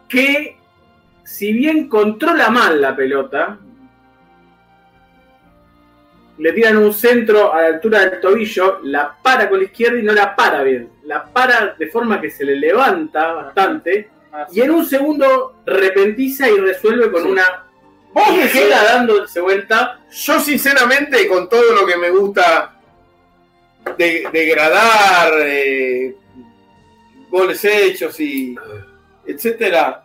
que 0.09 0.57
si 1.23 1.53
bien 1.53 1.87
controla 1.87 2.49
mal 2.49 2.81
la 2.81 2.95
pelota, 2.95 3.59
le 6.37 6.51
tiran 6.53 6.77
un 6.77 6.93
centro 6.93 7.53
a 7.53 7.61
la 7.61 7.67
altura 7.67 7.99
del 8.05 8.19
tobillo, 8.19 8.79
la 8.83 9.15
para 9.21 9.47
con 9.49 9.59
la 9.59 9.65
izquierda 9.65 9.99
y 9.99 10.03
no 10.03 10.13
la 10.13 10.35
para 10.35 10.63
bien. 10.63 10.89
La 11.03 11.23
para 11.25 11.75
de 11.77 11.87
forma 11.87 12.19
que 12.19 12.29
se 12.31 12.43
le 12.45 12.55
levanta 12.55 13.33
bastante 13.33 14.09
y 14.51 14.61
en 14.61 14.71
un 14.71 14.85
segundo 14.85 15.57
repentiza 15.65 16.49
y 16.49 16.57
resuelve 16.57 17.11
con 17.11 17.23
Sí. 17.23 17.29
una 17.29 17.65
Vos 18.13 18.27
decís- 18.35 18.51
queda 18.51 18.83
dándose 18.83 19.41
vuelta. 19.41 19.99
Yo 20.11 20.39
sinceramente, 20.39 21.27
con 21.27 21.47
todo 21.49 21.73
lo 21.73 21.85
que 21.85 21.97
me 21.97 22.09
gusta 22.11 22.75
de, 23.97 24.27
degradar, 24.31 25.33
eh, 25.45 26.15
goles 27.29 27.63
hechos 27.65 28.19
y 28.19 28.55
etcétera, 29.25 30.03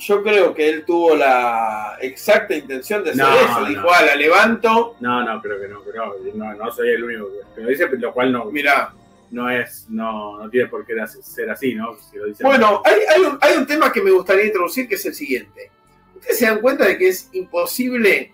yo 0.00 0.22
creo 0.22 0.54
que 0.54 0.68
él 0.68 0.84
tuvo 0.84 1.14
la 1.14 1.96
exacta 2.00 2.54
intención 2.54 3.04
de 3.04 3.10
hacer 3.10 3.22
No, 3.24 3.34
eso. 3.34 3.60
no. 3.60 3.66
Dijo, 3.68 3.88
ah, 3.92 4.02
la 4.02 4.14
levanto, 4.16 4.96
No, 5.00 5.22
no, 5.24 5.40
creo 5.40 5.60
que 5.60 5.68
no, 5.68 5.82
creo, 5.82 6.16
no, 6.34 6.54
no 6.54 6.72
soy 6.72 6.88
el 6.90 7.04
único 7.04 7.28
que 7.54 7.60
lo 7.60 7.68
dice, 7.68 7.88
lo 7.88 8.12
cual 8.12 8.32
no, 8.32 8.46
mirá. 8.46 8.92
no 9.30 9.48
es, 9.50 9.86
no, 9.88 10.38
no 10.42 10.50
tiene 10.50 10.68
por 10.68 10.84
qué 10.84 10.94
ser 11.22 11.50
así, 11.50 11.74
¿no? 11.74 11.96
Si 12.10 12.16
lo 12.16 12.24
dice 12.26 12.42
Bueno, 12.44 12.82
hay, 12.84 12.94
hay 13.14 13.20
un, 13.22 13.38
hay 13.40 13.56
un 13.56 13.66
tema 13.66 13.92
que 13.92 14.02
me 14.02 14.10
gustaría 14.10 14.46
introducir 14.46 14.88
que 14.88 14.96
es 14.96 15.06
el 15.06 15.14
siguiente. 15.14 15.70
¿Ustedes 16.16 16.38
se 16.38 16.46
dan 16.46 16.60
cuenta 16.60 16.84
de 16.86 16.98
que 16.98 17.08
es 17.08 17.28
imposible 17.32 18.32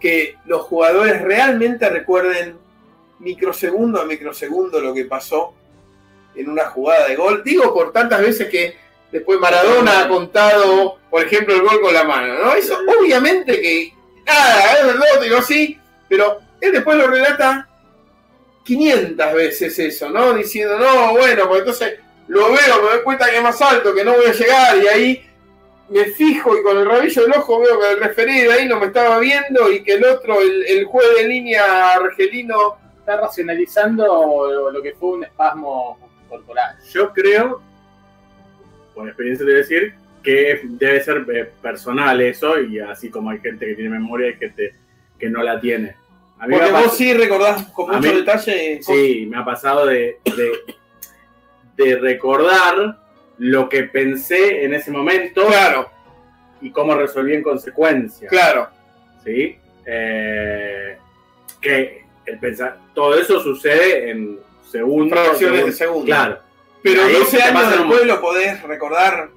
que 0.00 0.36
los 0.46 0.62
jugadores 0.62 1.20
realmente 1.22 1.88
recuerden 1.88 2.56
microsegundo 3.18 4.00
a 4.00 4.04
microsegundo 4.06 4.80
lo 4.80 4.94
que 4.94 5.04
pasó 5.04 5.54
en 6.34 6.48
una 6.50 6.66
jugada 6.66 7.08
de 7.08 7.16
gol? 7.16 7.42
Digo 7.44 7.72
por 7.74 7.92
tantas 7.92 8.20
veces 8.20 8.48
que 8.48 8.74
después 9.12 9.38
Maradona 9.38 10.00
ha 10.00 10.08
contado, 10.08 10.98
por 11.10 11.24
ejemplo, 11.24 11.54
el 11.54 11.62
gol 11.62 11.80
con 11.80 11.94
la 11.94 12.04
mano, 12.04 12.34
¿no? 12.34 12.54
Eso 12.54 12.78
obviamente 12.98 13.60
que, 13.60 13.92
nada, 14.26 14.72
es 14.78 14.86
verdad, 14.86 15.20
digo 15.22 15.42
sí, 15.42 15.78
pero 16.08 16.40
él 16.60 16.72
después 16.72 16.96
lo 16.96 17.06
relata 17.06 17.68
500 18.64 19.34
veces 19.34 19.78
eso, 19.78 20.10
¿no? 20.10 20.34
Diciendo, 20.34 20.78
no, 20.78 21.12
bueno, 21.12 21.48
pues 21.48 21.60
entonces 21.60 21.98
lo 22.28 22.52
veo, 22.52 22.82
me 22.82 22.88
doy 22.90 23.02
cuenta 23.02 23.30
que 23.30 23.36
es 23.36 23.42
más 23.42 23.60
alto, 23.60 23.94
que 23.94 24.04
no 24.04 24.12
voy 24.12 24.26
a 24.26 24.32
llegar, 24.32 24.76
y 24.78 24.88
ahí 24.88 25.30
me 25.88 26.04
fijo 26.04 26.56
y 26.56 26.62
con 26.62 26.78
el 26.78 26.86
rabillo 26.86 27.22
del 27.22 27.32
ojo 27.32 27.60
veo 27.60 27.80
que 27.80 27.90
el 27.90 28.00
referí 28.00 28.42
de 28.42 28.52
ahí 28.52 28.68
no 28.68 28.78
me 28.78 28.86
estaba 28.86 29.18
viendo 29.18 29.70
y 29.72 29.82
que 29.82 29.94
el 29.94 30.04
otro, 30.04 30.40
el, 30.40 30.64
el 30.66 30.84
juez 30.84 31.06
de 31.16 31.26
línea 31.26 31.94
argelino, 31.94 32.78
Está 33.00 33.16
racionalizando 33.16 34.70
lo 34.70 34.82
que 34.82 34.92
fue 34.92 35.12
un 35.12 35.24
espasmo 35.24 35.98
corporal. 36.28 36.76
Yo 36.92 37.10
creo, 37.14 37.62
por 39.00 39.08
experiencia 39.08 39.46
a 39.46 39.50
decir, 39.50 39.94
que 40.22 40.60
debe 40.64 41.02
ser 41.02 41.24
eh, 41.34 41.50
personal 41.62 42.20
eso, 42.20 42.60
y 42.60 42.78
así 42.78 43.10
como 43.10 43.30
hay 43.30 43.38
gente 43.40 43.66
que 43.66 43.74
tiene 43.74 43.90
memoria, 43.90 44.28
hay 44.28 44.36
gente 44.36 44.74
que 45.18 45.28
no 45.30 45.42
la 45.42 45.58
tiene. 45.60 45.94
A 46.38 46.46
mí 46.46 46.54
porque 46.56 46.72
vos 46.72 46.96
sí 46.96 47.12
recordás 47.14 47.66
con 47.72 47.88
mucho 47.88 48.00
mí- 48.12 48.16
detalle. 48.20 48.80
Sí, 48.82 49.26
me 49.30 49.38
ha 49.38 49.44
pasado 49.44 49.86
de, 49.86 50.18
de, 50.24 51.84
de 51.84 51.96
recordar 51.98 52.98
lo 53.38 53.68
que 53.68 53.84
pensé 53.84 54.64
en 54.64 54.74
ese 54.74 54.90
momento 54.90 55.46
Claro, 55.46 55.90
y 56.60 56.70
cómo 56.70 56.94
resolví 56.94 57.34
en 57.34 57.42
consecuencia. 57.42 58.28
claro. 58.28 58.68
¿sí? 59.24 59.56
Eh, 59.86 60.96
que 61.60 62.04
el 62.26 62.38
pensar, 62.38 62.78
todo 62.94 63.18
eso 63.18 63.40
sucede 63.42 64.10
en 64.10 64.38
segundos. 64.70 65.18
Fracciones 65.18 65.66
de 65.66 65.72
segundos. 65.72 65.76
segundo. 65.76 66.06
Claro. 66.06 66.38
Pero 66.82 67.02
Ahí 67.04 67.12
12 67.14 67.36
te 67.36 67.42
años 67.42 67.62
pasan 67.62 67.80
un- 67.80 67.88
después 67.88 68.06
lo 68.06 68.20
podés 68.20 68.62
recordar. 68.62 69.28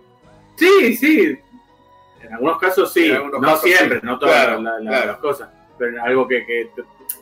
Sí, 0.55 0.95
sí. 0.95 1.37
En 2.21 2.33
algunos 2.33 2.57
casos 2.59 2.93
sí. 2.93 3.11
Algunos 3.11 3.41
no 3.41 3.47
casos 3.47 3.63
siempre, 3.63 3.99
sí. 3.99 4.05
no 4.05 4.17
todas 4.19 4.35
Claro, 4.45 4.61
la- 4.61 4.79
la- 4.79 4.89
claro. 4.89 5.07
las 5.07 5.17
cosas. 5.17 5.49
Pero 5.77 6.03
algo 6.03 6.27
que, 6.27 6.45
que, 6.45 6.69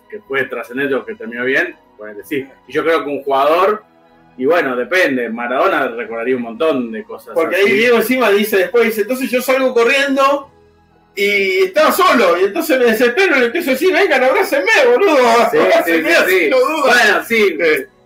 que 0.10 0.20
fue 0.20 0.44
trascendente 0.44 0.94
o 0.94 1.06
que 1.06 1.16
terminó 1.16 1.44
bien, 1.46 1.76
ponele 1.98 2.24
sí. 2.24 2.48
Y 2.68 2.72
yo 2.72 2.84
creo 2.84 3.04
que 3.04 3.10
un 3.10 3.24
jugador 3.24 3.84
Y 4.38 4.46
bueno, 4.46 4.76
depende. 4.78 5.28
Maradona 5.30 5.88
recordaría 5.90 6.36
un 6.38 6.42
montón 6.44 6.92
de 6.92 7.04
cosas. 7.04 7.34
Porque 7.36 7.58
ahí 7.58 7.72
Diego 7.74 7.98
encima 7.98 8.30
dice 8.32 8.58
después, 8.58 8.86
dice, 8.86 9.02
entonces 9.02 9.30
yo 9.30 9.42
salgo 9.42 9.74
corriendo 9.74 10.50
y 11.14 11.64
estaba 11.66 11.92
solo, 11.92 12.40
y 12.40 12.46
entonces 12.46 12.80
me 12.80 12.86
desespero 12.86 13.36
y 13.36 13.40
le 13.42 13.46
empiezo 13.48 13.72
a 13.72 13.74
decir, 13.74 13.94
vengan, 13.94 14.24
abrácenme, 14.24 14.72
boludo. 14.90 15.18
Sí, 15.52 15.58
sí, 15.86 15.92
sí, 15.92 16.14
sí. 16.28 16.50
No 16.50 16.58
duda. 16.60 16.94
Bueno, 16.94 17.24
sí. 17.28 17.58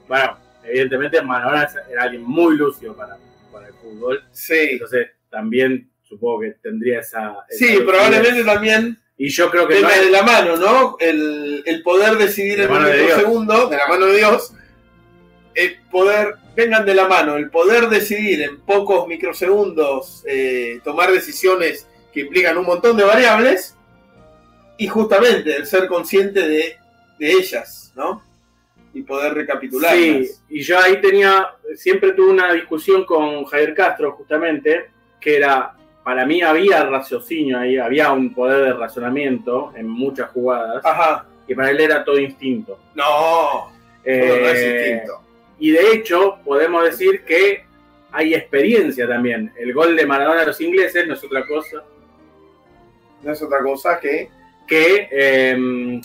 Bueno, 0.08 0.38
evidentemente 0.68 1.22
Maradona 1.22 1.68
era 1.92 2.04
alguien 2.04 2.24
muy 2.24 2.56
lúcido 2.58 2.96
para, 2.96 3.18
para 3.52 3.68
el 3.68 3.74
fútbol. 3.76 4.24
Sí, 4.32 4.70
Entonces 4.72 5.08
también 5.30 5.90
supongo 6.04 6.42
que 6.42 6.52
tendría 6.62 7.00
esa... 7.00 7.36
sí, 7.50 7.80
probablemente 7.86 8.44
también 8.44 8.98
Y 9.18 9.30
yo 9.30 9.50
creo 9.50 9.68
que 9.68 9.76
no 9.76 9.88
venga 9.88 9.96
es- 9.96 10.06
de 10.06 10.12
la 10.12 10.24
mano, 10.24 10.58
¿no? 10.58 10.98
El, 11.00 11.64
el 11.66 11.82
poder 11.84 12.18
decidir 12.18 12.62
un 12.62 12.70
mano 12.70 12.88
de 12.88 12.98
de 12.98 13.78
la 13.78 13.88
mano 13.88 14.06
de 14.08 14.18
Dios, 14.18 14.54
el 15.54 15.78
poder, 15.90 16.36
vengan 16.56 16.86
de 16.86 16.94
la 16.94 17.08
mano, 17.08 17.38
el 17.38 17.50
poder 17.50 17.88
decidir 17.88 18.42
en 18.42 18.60
pocos 18.62 19.08
microsegundos, 19.08 20.24
eh, 20.28 20.82
tomar 20.84 21.12
decisiones 21.12 21.88
que 22.14 22.22
implican 22.22 22.58
un 22.58 22.66
montón 22.66 22.98
de 22.98 23.04
variables, 23.06 23.76
y 24.78 24.88
justamente 24.88 25.56
el 25.56 25.66
ser 25.66 25.88
consciente 25.88 26.46
de, 26.48 26.78
de 27.18 27.32
ellas, 27.32 27.94
¿no? 27.96 28.22
Y 28.96 29.02
poder 29.04 29.34
recapitularlas. 29.34 30.00
Sí, 30.00 30.32
y 30.50 30.62
yo 30.64 30.80
ahí 30.80 31.00
tenía, 31.02 31.50
siempre 31.76 32.14
tuve 32.14 32.32
una 32.32 32.52
discusión 32.54 33.06
con 33.06 33.44
Javier 33.46 33.74
Castro, 33.76 34.14
justamente, 34.14 34.90
que 35.20 35.36
era, 35.36 35.74
para 36.04 36.26
mí 36.26 36.42
había 36.42 36.84
raciocinio 36.86 37.60
ahí, 37.60 37.78
había 37.78 38.12
un 38.14 38.34
poder 38.34 38.64
de 38.66 38.74
razonamiento 38.74 39.74
en 39.76 39.88
muchas 39.88 40.30
jugadas, 40.32 40.84
Ajá. 40.86 41.26
y 41.48 41.54
para 41.54 41.72
él 41.72 41.82
era 41.82 42.04
todo 42.06 42.18
instinto. 42.18 42.80
No, 42.96 43.70
Eh, 44.04 44.28
todo 44.28 44.40
no 44.40 44.48
es 44.48 44.64
instinto. 44.64 45.22
y 45.60 45.72
de 45.72 45.92
hecho, 45.94 46.38
podemos 46.46 46.84
decir 46.86 47.24
que 47.26 47.66
hay 48.14 48.34
experiencia 48.34 49.08
también. 49.08 49.52
El 49.60 49.74
gol 49.74 49.96
de 49.98 50.06
Maradona 50.06 50.44
a 50.44 50.46
los 50.46 50.62
ingleses 50.62 51.06
no 51.06 51.16
es 51.16 51.24
otra 51.24 51.46
cosa 51.46 51.84
No 53.24 53.32
es 53.34 53.42
otra 53.42 53.60
cosa 53.62 54.00
que. 54.00 54.30
que 54.66 55.10
eh, 55.12 56.02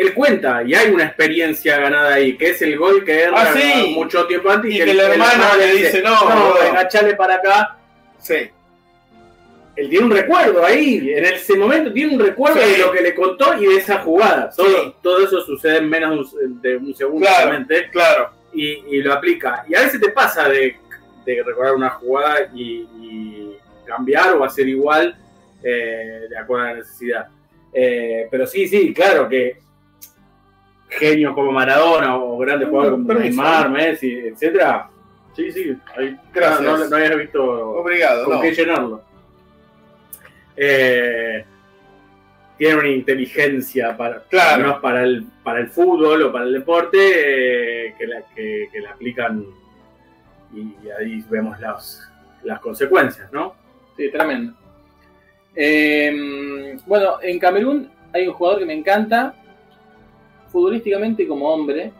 él 0.00 0.14
cuenta, 0.14 0.62
y 0.64 0.74
hay 0.74 0.90
una 0.90 1.04
experiencia 1.04 1.78
ganada 1.78 2.14
ahí, 2.14 2.36
que 2.36 2.50
es 2.50 2.62
el 2.62 2.76
gol 2.78 3.04
que 3.04 3.22
erra 3.22 3.42
Ah, 3.42 3.54
sí. 3.54 3.92
mucho 3.94 4.26
tiempo 4.26 4.50
antes 4.50 4.72
Y 4.72 4.76
que 4.78 4.90
el 4.90 5.00
hermano 5.00 5.44
le 5.58 5.72
dice, 5.74 6.00
no, 6.02 6.28
no, 6.28 6.54
enganchale 6.62 7.14
para 7.14 7.34
acá. 7.34 7.76
Sí. 8.18 8.50
Él 9.76 9.88
tiene 9.88 10.04
un 10.06 10.10
recuerdo 10.10 10.64
ahí, 10.64 11.10
en 11.14 11.24
ese 11.24 11.56
momento 11.56 11.92
tiene 11.92 12.14
un 12.14 12.20
recuerdo 12.20 12.60
Sí. 12.60 12.72
de 12.72 12.78
lo 12.78 12.92
que 12.92 13.00
le 13.02 13.14
contó 13.14 13.54
y 13.54 13.66
de 13.66 13.76
esa 13.76 13.98
jugada. 13.98 14.50
Todo, 14.54 14.66
Sí. 14.84 14.94
todo 15.02 15.24
eso 15.24 15.40
sucede 15.42 15.78
en 15.78 15.88
menos 15.88 16.32
de 16.34 16.44
un- 16.46 16.60
de 16.62 16.76
un 16.76 16.94
segundo 16.94 17.26
Claro. 17.26 17.64
Claro. 17.92 18.30
y, 18.52 18.96
y 18.96 19.02
lo 19.02 19.12
aplica. 19.14 19.64
Y 19.68 19.74
a 19.74 19.82
veces 19.82 20.00
te 20.00 20.10
pasa 20.10 20.48
de, 20.48 20.76
de 21.24 21.42
recordar 21.42 21.74
una 21.74 21.90
jugada 21.90 22.50
y, 22.54 22.86
y 23.00 23.56
cambiar 23.86 24.34
o 24.34 24.44
hacer 24.44 24.68
igual 24.68 25.16
eh, 25.62 26.26
de 26.28 26.38
acuerdo 26.38 26.64
a 26.64 26.68
la 26.72 26.74
necesidad. 26.78 27.28
Eh, 27.72 28.26
pero 28.30 28.46
sí, 28.46 28.66
sí, 28.66 28.92
claro 28.92 29.28
que 29.28 29.58
genios 30.90 31.34
como 31.34 31.52
Maradona 31.52 32.16
o 32.16 32.36
grandes 32.38 32.68
jugadores 32.68 33.06
como. 33.06 33.14
Neymar, 33.18 33.70
Messi, 33.70 34.12
etcétera. 34.12 34.88
Sí, 35.34 35.50
sí, 35.52 35.76
hay- 35.96 36.18
Gracias. 36.34 36.60
No, 36.62 36.76
no, 36.76 36.88
no 36.88 36.96
había 36.96 37.14
visto 37.14 37.42
Obrigado. 37.80 38.24
con 38.24 38.34
no. 38.36 38.40
qué 38.42 38.52
llenarlo. 38.52 39.02
Eh, 40.56 41.44
tiene 42.58 42.74
una 42.76 42.88
inteligencia 42.88 43.96
para, 43.96 44.22
Claro. 44.24 44.62
menos 44.62 44.80
para 44.80 45.02
el, 45.02 45.24
para 45.42 45.60
el 45.60 45.68
fútbol 45.68 46.22
o 46.24 46.32
para 46.32 46.44
el 46.44 46.52
deporte 46.52 46.98
eh, 46.98 47.94
que, 47.98 48.06
la, 48.06 48.22
que, 48.34 48.68
que 48.70 48.80
la 48.80 48.90
aplican 48.90 49.46
y, 50.52 50.74
ahí 50.98 51.24
vemos 51.30 51.58
las, 51.60 52.10
las 52.42 52.60
consecuencias, 52.60 53.32
¿no? 53.32 53.54
Sí, 53.96 54.10
tremendo. 54.10 54.52
Eh, 55.54 56.76
bueno, 56.86 57.14
en 57.22 57.38
Camerún 57.38 57.90
hay 58.12 58.26
un 58.26 58.34
jugador 58.34 58.58
que 58.58 58.66
me 58.66 58.74
encanta, 58.74 59.34
futbolísticamente 60.50 61.26
como 61.26 61.48
hombre. 61.52 61.92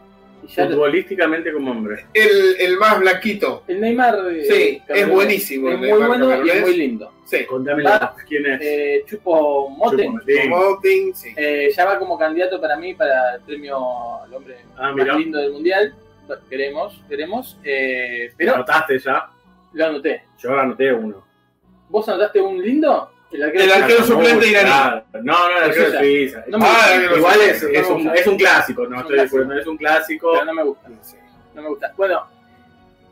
Y 0.43 0.47
ya 0.47 0.65
Futbolísticamente 0.67 1.53
como 1.53 1.71
hombre. 1.71 2.05
El, 2.13 2.55
el 2.59 2.77
más 2.77 2.99
blanquito. 2.99 3.63
el 3.67 3.79
Neymar 3.79 4.17
eh, 4.31 4.43
Sí, 4.49 4.81
es 4.87 5.07
buenísimo 5.09 5.67
Es 5.69 5.73
el 5.75 5.79
muy 5.79 5.87
Neymar 5.89 6.07
bueno 6.07 6.45
y 6.45 6.49
es 6.49 6.61
muy 6.61 6.77
lindo. 6.77 7.11
Sí. 7.25 7.45
Contame 7.45 7.83
Va. 7.83 8.15
quién 8.27 8.45
es. 8.47 8.59
Eh, 8.61 9.03
Chupo 9.05 9.69
Mote 9.69 10.03
Chupo 10.05 10.11
Motín. 10.17 10.49
Moting, 10.49 11.13
sí. 11.15 11.29
eh, 11.37 11.71
ya 11.75 11.85
va 11.85 11.99
como 11.99 12.17
candidato 12.17 12.59
para 12.59 12.75
mí 12.75 12.93
para 12.95 13.35
el 13.35 13.41
premio 13.41 13.77
al 14.23 14.33
hombre 14.33 14.57
Ah, 14.77 14.91
más 14.91 15.17
lindo 15.17 15.37
del 15.37 15.51
mundial. 15.53 15.93
Queremos, 16.49 17.01
queremos. 17.09 17.57
eh, 17.63 18.31
pero 18.37 18.55
¿Anotaste 18.55 18.97
ya? 18.99 19.29
lo 19.73 19.85
anoté. 19.85 20.23
Yo 20.39 20.57
anoté 20.57 20.91
uno. 20.93 21.23
¿Vos 21.89 22.07
anotaste 22.09 22.41
un 22.41 22.61
lindo? 22.61 23.11
El 23.31 23.43
arquero, 23.43 23.63
El 23.63 23.71
arquero 23.71 24.03
suplente 24.03 24.47
iraní. 24.47 24.65
claro. 24.67 25.03
No, 25.13 25.49
no, 25.49 25.57
el 25.57 25.63
arquero 25.63 25.85
Suiza. 25.85 25.99
de 26.01 26.05
Suiza. 26.07 26.43
No 26.47 26.57
Ah, 26.61 26.89
gusta, 26.99 27.17
Igual 27.17 27.41
es, 27.41 27.63
es, 27.63 27.87
un, 27.89 28.09
es 28.09 28.27
un 28.27 28.37
clásico, 28.37 28.87
no 28.87 28.99
estoy 28.99 29.19
discutiendo, 29.21 29.53
es 29.59 29.67
un 29.67 29.77
clásico. 29.77 30.31
pero 30.33 30.45
no 30.45 30.53
me 30.53 30.63
gusta. 30.63 30.89
No 31.55 31.61
me 31.61 31.69
gusta. 31.69 31.93
Bueno, 31.95 32.27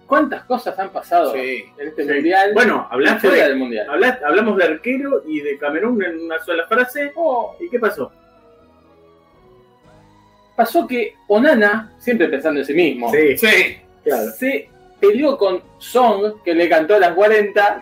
¿cuántas 0.08 0.44
cosas 0.44 0.78
han 0.78 0.90
pasado 0.90 1.32
Sí. 1.34 1.64
en 1.78 1.88
este 1.88 2.06
Sí. 2.06 2.14
mundial? 2.14 2.52
Bueno, 2.54 2.88
hablaste 2.92 3.28
fuera 3.30 3.44
de- 3.44 3.50
del 3.50 3.58
mundial. 3.60 3.88
habla- 3.90 4.20
hablamos 4.26 4.58
de 4.58 4.64
arquero 4.66 5.24
y 5.26 5.40
de 5.42 5.58
Camerún 5.58 6.04
en 6.04 6.20
una 6.22 6.40
sola 6.40 6.68
frase. 6.68 7.12
Oh, 7.16 7.56
¿Y 7.60 7.70
qué 7.70 7.80
pasó? 7.80 8.12
pasó 10.56 10.86
que 10.86 11.16
Onana, 11.28 11.94
siempre 12.00 12.28
pensando 12.28 12.60
en 12.60 12.66
sí 12.66 12.74
mismo, 12.74 13.10
Sí, 13.14 13.38
Sí. 13.38 13.78
claro. 14.04 14.30
se 14.32 14.70
peleó 15.00 15.38
con 15.38 15.62
Song, 15.78 16.42
que 16.44 16.54
le 16.54 16.68
cantó 16.68 16.96
a 16.96 17.00
las 17.00 17.14
40, 17.14 17.82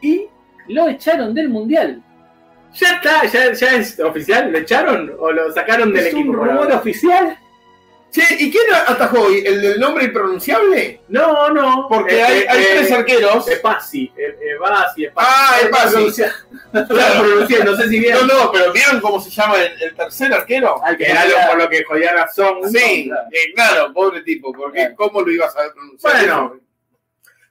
y 0.00 0.28
lo 0.68 0.88
echaron 0.88 1.34
del 1.34 1.48
mundial. 1.48 2.02
¿Ya 2.74 2.92
está? 2.96 3.26
¿Ya, 3.26 3.52
ya 3.52 3.74
es 3.76 4.00
oficial? 4.00 4.50
¿Lo 4.50 4.58
echaron 4.58 5.12
o 5.18 5.30
lo 5.30 5.52
sacaron 5.52 5.92
del 5.92 6.06
¿Es 6.06 6.12
equipo? 6.14 6.30
un 6.30 6.36
por 6.38 6.48
rumor 6.48 6.72
oficial? 6.72 7.38
Che, 8.10 8.22
¿y 8.40 8.50
quién 8.50 8.64
atajó 8.86 9.22
hoy? 9.22 9.42
¿El 9.44 9.62
del 9.62 9.80
nombre 9.80 10.04
impronunciable? 10.04 11.00
No, 11.08 11.48
no. 11.50 11.86
Porque 11.88 12.18
Eh, 12.18 12.22
hay, 12.22 12.38
eh, 12.40 12.46
hay 12.48 12.60
eh, 12.62 12.66
tres 12.76 12.92
arqueros. 12.92 13.48
Epasi, 13.48 14.12
eh, 14.16 14.36
eh, 14.38 14.58
Basi, 14.60 15.04
Epasi. 15.04 15.28
Ah, 15.30 15.56
Epasi. 15.62 16.22
No 16.72 16.80
lo 16.82 16.86
pronuncié, 17.22 17.64
no 17.64 17.74
sé 17.76 17.88
si 17.88 17.98
bien. 18.00 18.14
No, 18.14 18.26
no, 18.26 18.52
pero 18.52 18.70
¿vieron 18.72 19.00
cómo 19.00 19.18
se 19.18 19.30
llama 19.30 19.56
el, 19.62 19.80
el 19.82 19.94
tercer 19.94 20.32
arquero? 20.32 20.82
Al 20.84 20.96
que 20.98 21.04
Era 21.06 21.24
lo, 21.24 21.32
por 21.48 21.58
lo 21.62 21.68
que 21.70 21.84
jodían 21.84 22.18
a 22.18 22.28
Song. 22.28 22.66
Sí, 22.70 23.06
claro. 23.08 23.28
eh, 23.32 23.52
claro, 23.54 23.92
pobre 23.94 24.20
tipo, 24.22 24.52
porque 24.52 24.80
Claro. 24.80 24.94
¿cómo 24.96 25.22
lo 25.22 25.30
iba 25.30 25.46
a 25.46 25.72
pronunciar? 25.72 26.12
Bueno. 26.16 26.60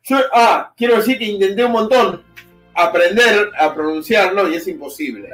Yo, 0.04 0.18
ah, 0.34 0.72
quiero 0.78 0.98
decir 0.98 1.18
que 1.18 1.26
intenté 1.26 1.64
un 1.66 1.72
montón 1.72 2.24
aprender 2.74 3.50
a 3.58 3.74
pronunciarlo 3.74 4.48
y 4.50 4.56
es 4.56 4.68
imposible. 4.68 5.30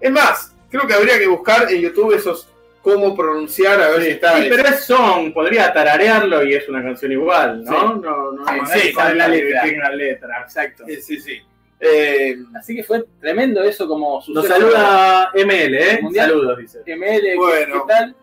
Es 0.00 0.10
más, 0.10 0.54
creo 0.70 0.86
que 0.86 0.94
habría 0.94 1.18
que 1.18 1.26
buscar 1.26 1.70
en 1.72 1.80
YouTube 1.80 2.14
esos 2.14 2.48
cómo 2.82 3.16
pronunciar 3.16 3.80
a 3.82 3.88
ver 3.90 4.02
si 4.02 4.08
está. 4.10 4.40
Sí, 4.40 4.46
pero 4.48 4.68
es 4.68 4.84
Song, 4.84 5.32
podría 5.32 5.72
tararearlo 5.72 6.44
y 6.44 6.54
es 6.54 6.68
una 6.68 6.82
canción 6.82 7.10
igual, 7.12 7.64
¿no? 7.64 7.70
Sí. 7.72 7.78
No, 8.02 8.32
no, 8.32 8.46
Sí, 8.46 8.54
no 8.60 8.66
sí, 8.68 8.92
con 8.92 9.18
la 9.18 9.28
letra. 9.28 9.62
una 9.74 9.90
letra. 9.90 10.40
Exacto. 10.42 10.84
Sí, 10.86 11.00
sí, 11.02 11.20
sí. 11.20 11.40
Eh, 11.80 12.36
Así 12.58 12.74
que 12.74 12.84
fue 12.84 13.04
tremendo 13.20 13.62
eso 13.62 13.86
como 13.88 14.22
suceso. 14.22 14.40
Nos 14.40 14.48
saluda 14.48 15.30
ML, 15.34 15.74
¿eh? 15.74 15.98
Mundial. 16.00 16.30
Saludos, 16.30 16.58
dice. 16.58 16.78
ML, 16.86 17.20
¿qué- 17.20 17.36
Bueno. 17.36 17.86
¿qué 17.86 17.92
tal? 17.92 18.16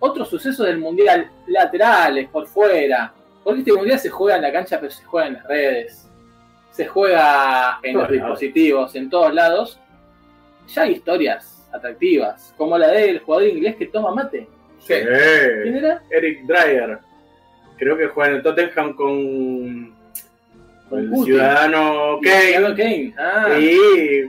Otro 0.00 0.24
suceso 0.24 0.64
del 0.64 0.78
mundial, 0.78 1.28
laterales, 1.46 2.28
por 2.28 2.46
fuera. 2.46 3.12
Porque 3.42 3.60
este 3.60 3.72
mundial 3.72 3.98
se 3.98 4.10
juega 4.10 4.36
en 4.36 4.42
la 4.42 4.52
cancha, 4.52 4.78
pero 4.78 4.92
se 4.92 5.02
juega 5.04 5.26
en 5.28 5.34
las 5.34 5.44
redes. 5.44 6.06
Se 6.80 6.86
juega 6.86 7.78
en 7.82 7.92
Todos 7.92 8.08
los 8.10 8.16
lados. 8.18 8.40
dispositivos, 8.40 8.94
en 8.94 9.10
todos 9.10 9.34
lados. 9.34 9.80
Ya 10.68 10.82
hay 10.82 10.92
historias 10.92 11.68
atractivas, 11.72 12.54
como 12.56 12.78
la 12.78 12.88
del 12.88 13.18
jugador 13.20 13.48
inglés 13.48 13.76
que 13.76 13.86
toma 13.86 14.14
mate. 14.14 14.48
sí. 14.78 14.94
¿Quién 14.94 15.76
era? 15.76 16.02
Eric 16.10 16.44
Dreyer. 16.46 16.98
Creo 17.76 17.98
que 17.98 18.06
juega 18.06 18.30
en 18.30 18.36
el 18.36 18.42
Tottenham 18.42 18.94
con, 18.94 19.94
con 20.88 20.98
el 21.00 21.24
ciudadano 21.24 22.18
Kane. 22.22 23.14
Ah, 23.18 23.58
Y 23.58 24.24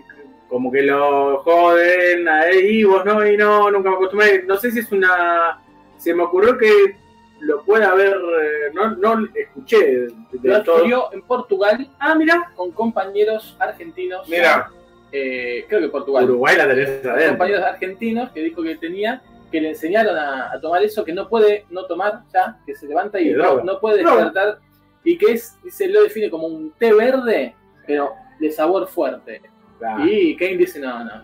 como 0.50 0.70
que 0.72 0.82
lo 0.82 1.38
joden 1.44 2.28
a 2.28 2.48
él 2.50 2.66
y 2.66 2.84
vos 2.84 3.06
no, 3.06 3.26
y 3.26 3.38
no, 3.38 3.72
nunca 3.72 3.90
me 3.92 3.96
acostumbré. 3.96 4.44
No 4.44 4.58
sé 4.58 4.72
si 4.72 4.80
es 4.80 4.92
una. 4.92 5.62
Se 5.98 6.14
me 6.14 6.24
ocurrió 6.24 6.58
que 6.58 6.98
lo 7.42 7.64
pueda 7.64 7.92
haber. 7.92 8.14
eh, 8.16 8.72
No, 8.74 8.96
no 8.96 9.28
escuché 9.36 10.08
de, 10.08 10.14
lo 10.44 10.64
todo. 10.64 10.78
adquirió 10.78 11.14
en 11.14 11.22
Portugal 11.24 11.88
Ah, 12.00 12.16
mira. 12.16 12.52
con 12.56 12.72
compañeros 12.72 13.56
argentinos. 13.60 14.28
Mira. 14.30 14.70
Eh, 15.12 15.66
creo 15.68 15.82
que 15.82 15.90
Portugal. 15.90 16.24
Uruguay 16.24 16.56
la 16.58 16.68
tenés 16.68 17.02
compañeros 17.30 17.64
argentinos 17.64 18.32
que 18.32 18.42
dijo 18.42 18.64
que 18.64 18.76
tenía, 18.78 19.22
que 19.52 19.60
le 19.60 19.70
enseñaron 19.70 20.18
a, 20.18 20.54
a 20.54 20.62
tomar 20.62 20.82
eso, 20.84 21.04
que 21.04 21.12
no 21.14 21.28
puede 21.28 21.66
no 21.70 21.86
tomar 21.86 22.22
ya, 22.34 22.58
que 22.66 22.74
se 22.76 22.88
levanta 22.88 23.20
y 23.20 23.32
no, 23.32 23.80
puede 23.82 23.98
despertar, 24.04 24.60
y 25.04 25.18
que 25.18 25.34
es, 25.34 25.58
se 25.70 25.88
lo 25.90 26.04
define 26.04 26.30
como 26.30 26.48
un 26.48 26.72
té 26.80 26.94
verde, 26.94 27.54
pero 27.86 28.14
de 28.40 28.52
sabor 28.52 28.88
fuerte. 28.88 29.42
Claro. 29.80 30.06
Y 30.06 30.38
Kane 30.38 30.56
dice, 30.58 30.80
no, 30.80 31.04
no, 31.04 31.24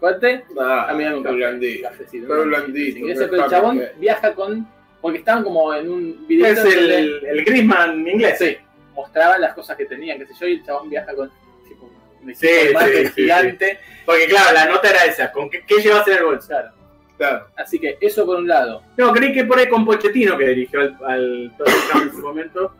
Fuerte, 0.00 0.44
Ah, 0.58 0.86
a 0.88 0.94
mí 0.94 1.04
blandito. 1.04 1.82
cafecito, 1.88 2.34
¿no? 2.34 2.42
blandito, 2.44 2.98
Y 3.06 3.10
ese, 3.10 3.24
qué 3.24 3.28
pero 3.28 3.44
el 3.44 3.50
chabón 3.50 3.82
viaja 3.98 4.34
con 4.34 4.66
Porque 5.00 5.18
estaban 5.18 5.44
como 5.44 5.72
en 5.74 5.88
un 5.90 6.26
video. 6.26 6.46
Es 6.46 6.58
el, 6.64 7.24
el 7.26 7.44
Griezmann 7.44 8.06
inglés. 8.08 8.38
Sí, 8.38 8.56
mostraban 8.94 9.40
las 9.40 9.54
cosas 9.54 9.76
que 9.76 9.84
tenían, 9.86 10.18
qué 10.18 10.26
sé 10.26 10.34
yo, 10.40 10.46
y 10.48 10.52
el 10.54 10.64
chabón 10.64 10.88
viaja 10.90 11.14
con 11.14 11.30
tipo, 11.68 11.90
un 12.22 12.34
Sí, 12.34 12.46
sí, 12.48 13.06
sí, 13.06 13.12
gigante. 13.22 13.78
Porque 14.06 14.26
claro, 14.26 14.52
la 14.54 14.66
nota 14.66 14.90
era 14.90 15.04
esa. 15.04 15.30
¿Con 15.32 15.48
qué, 15.50 15.62
qué 15.66 15.76
llevas 15.80 16.06
en 16.08 16.16
el 16.18 16.24
bolso? 16.24 16.48
Claro. 16.48 16.70
Claro. 17.18 17.46
Así 17.56 17.78
que 17.78 17.98
eso 18.00 18.24
por 18.24 18.38
un 18.38 18.48
lado. 18.48 18.82
No, 18.96 19.12
creí 19.12 19.32
que 19.34 19.44
por 19.44 19.58
ahí 19.58 19.68
con 19.68 19.84
Pochettino, 19.84 20.38
que 20.38 20.48
dirigió 20.48 20.80
al, 20.80 20.96
al 21.06 21.52
Tottenham 21.58 22.02
en 22.08 22.10
su 22.12 22.18
momento. 22.22 22.74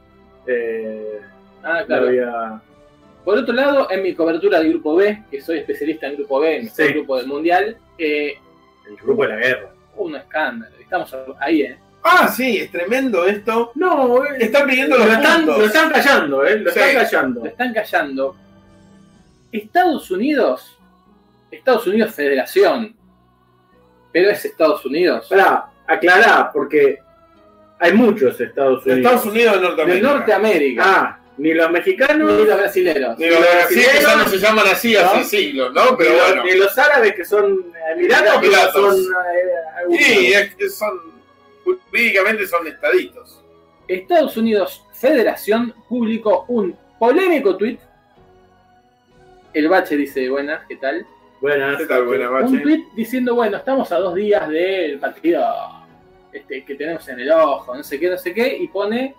Eh, 0.46 1.20
Ah, 1.62 1.82
claro. 1.86 2.06
había- 2.08 2.62
Por 3.24 3.38
otro 3.38 3.52
lado, 3.54 3.90
en 3.90 4.02
mi 4.02 4.14
cobertura 4.14 4.58
del 4.58 4.70
grupo 4.70 4.96
B, 4.96 5.24
que 5.30 5.40
soy 5.40 5.58
especialista 5.58 6.06
en 6.06 6.16
grupo 6.16 6.40
B, 6.40 6.56
en 6.56 6.70
el 6.76 6.92
grupo 6.94 7.16
del 7.18 7.26
mundial, 7.26 7.76
eh, 7.98 8.38
el 8.88 8.96
grupo 8.96 9.22
de 9.22 9.28
la 9.28 9.36
guerra. 9.36 9.70
un 9.96 10.16
escándalo. 10.16 10.74
Estamos 10.80 11.14
ahí, 11.38 11.62
¿eh? 11.62 11.78
Ah, 12.02 12.26
sí, 12.28 12.56
es 12.58 12.70
tremendo 12.70 13.26
esto. 13.26 13.72
No, 13.74 14.24
eh, 14.24 14.36
Están 14.38 14.66
pidiendo 14.66 14.96
lo 14.96 15.04
los 15.04 15.14
están, 15.14 15.36
puntos. 15.44 15.58
lo 15.58 15.64
están 15.66 15.90
callando, 15.90 16.46
¿eh? 16.46 16.58
Lo 16.58 16.70
Sí. 16.70 16.78
están 16.78 16.94
callando. 17.04 17.40
Lo 17.40 17.46
están 17.46 17.74
callando. 17.74 18.36
Estados 19.52 20.10
Unidos, 20.10 20.78
Estados 21.50 21.86
Unidos 21.86 22.14
Federación, 22.14 22.96
pero 24.12 24.30
es 24.30 24.42
Estados 24.44 24.84
Unidos. 24.86 25.26
Pará, 25.28 25.66
aclará, 25.86 26.50
porque 26.52 26.98
hay 27.78 27.92
muchos 27.92 28.40
Estados 28.40 28.82
De 28.84 28.92
Unidos. 28.94 29.12
Estados 29.12 29.32
Unidos 29.34 29.54
de 29.54 29.60
De 29.60 29.66
Norteamérica. 29.66 30.08
Norteamérica. 30.12 30.82
Ah, 30.86 31.19
ni 31.38 31.54
los 31.54 31.70
mexicanos, 31.70 32.32
Ni 32.32 32.44
los 32.44 32.56
brasileños. 32.56 33.16
Sí, 33.16 33.24
que 33.24 33.30
brasileños, 33.30 34.02
ya 34.02 34.16
no 34.16 34.28
se 34.28 34.38
llaman 34.38 34.66
así 34.66 34.92
¿no? 34.92 35.00
hace 35.00 35.24
siglos, 35.24 35.72
¿no? 35.72 35.96
Pero 35.96 36.10
ni, 36.10 36.16
los, 36.16 36.26
bueno. 36.28 36.44
ni 36.44 36.52
los 36.56 36.78
árabes 36.78 37.14
que 37.14 37.24
son 37.24 37.72
emiratos, 37.92 38.40
que 38.40 38.48
no 38.48 38.54
Emiratos. 38.54 38.74
son 38.74 39.14
eh, 39.92 39.98
Sí, 39.98 40.32
es 40.32 40.54
que 40.54 40.68
son. 40.68 41.00
Jurídicamente 41.64 42.46
son 42.46 42.66
estaditos. 42.66 43.42
Estados 43.86 44.36
Unidos 44.36 44.84
Federación 44.92 45.74
publicó 45.88 46.44
un 46.48 46.76
polémico 46.98 47.56
tweet. 47.56 47.78
El 49.54 49.68
bache 49.68 49.96
dice, 49.96 50.28
buenas, 50.28 50.66
¿qué 50.68 50.76
tal? 50.76 51.06
Buenas. 51.40 51.78
¿Qué 51.78 51.86
tal, 51.86 52.04
buena 52.04 52.30
Un 52.30 52.60
tweet 52.62 52.84
diciendo, 52.94 53.34
bueno, 53.34 53.56
estamos 53.56 53.90
a 53.92 53.98
dos 53.98 54.14
días 54.14 54.46
del 54.48 54.98
partido 54.98 55.42
este, 56.32 56.64
que 56.64 56.74
tenemos 56.74 57.08
en 57.08 57.20
el 57.20 57.32
ojo, 57.32 57.74
no 57.74 57.82
sé 57.82 57.98
qué, 57.98 58.10
no 58.10 58.18
sé 58.18 58.34
qué, 58.34 58.56
y 58.58 58.68
pone 58.68 59.14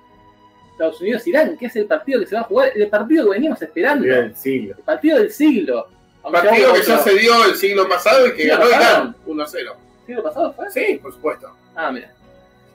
Estados 0.82 1.02
Unidos-Irán, 1.02 1.58
que 1.58 1.68
es 1.68 1.76
el 1.76 1.86
partido 1.86 2.20
que 2.20 2.26
se 2.26 2.36
va 2.36 2.42
a 2.42 2.46
jugar, 2.46 2.72
el 2.76 2.90
partido 2.90 3.26
que 3.26 3.32
veníamos 3.32 3.62
esperando, 3.62 4.06
el 4.06 4.12
el 4.12 4.36
siglo. 4.36 4.76
partido 4.84 5.20
del 5.20 5.32
siglo. 5.32 5.88
Aunque 6.24 6.42
Partido 6.42 6.74
que 6.74 6.82
ya 6.82 6.98
se 6.98 7.16
dio 7.16 7.46
el 7.46 7.56
siglo 7.56 7.88
pasado 7.88 8.28
y 8.28 8.34
que 8.34 8.48
ganó. 8.48 8.68
Irán 8.68 9.16
1-0. 9.28 9.76
¿Siglo 10.08 10.24
pasado 10.24 10.54
fue? 10.54 10.70
Sí, 10.72 11.00
por 11.02 11.14
supuesto. 11.14 11.56
Ah, 11.76 11.92
mira. 11.92 12.12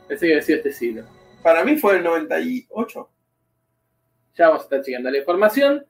Pensé 0.06 0.26
que 0.26 0.32
había 0.34 0.42
sido 0.42 0.58
este 0.58 0.72
siglo. 0.72 1.04
Para 1.42 1.64
mí 1.64 1.76
fue 1.76 1.96
el 1.96 2.04
98. 2.04 3.08
Ya 4.36 4.48
vamos 4.48 4.62
a 4.62 4.64
estar 4.64 4.82
checando 4.82 5.10
la 5.10 5.18
información. 5.18 5.84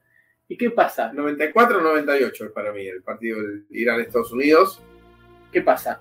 ¿Y 0.49 0.57
qué 0.57 0.71
pasa? 0.71 1.13
94-98 1.13 2.47
es 2.47 2.53
para 2.53 2.73
mí 2.73 2.87
el 2.87 3.03
partido 3.03 3.43
de 3.43 3.63
Irán-Estados 3.71 4.33
Unidos. 4.33 4.81
¿Qué 5.53 5.61
pasa? 5.61 6.01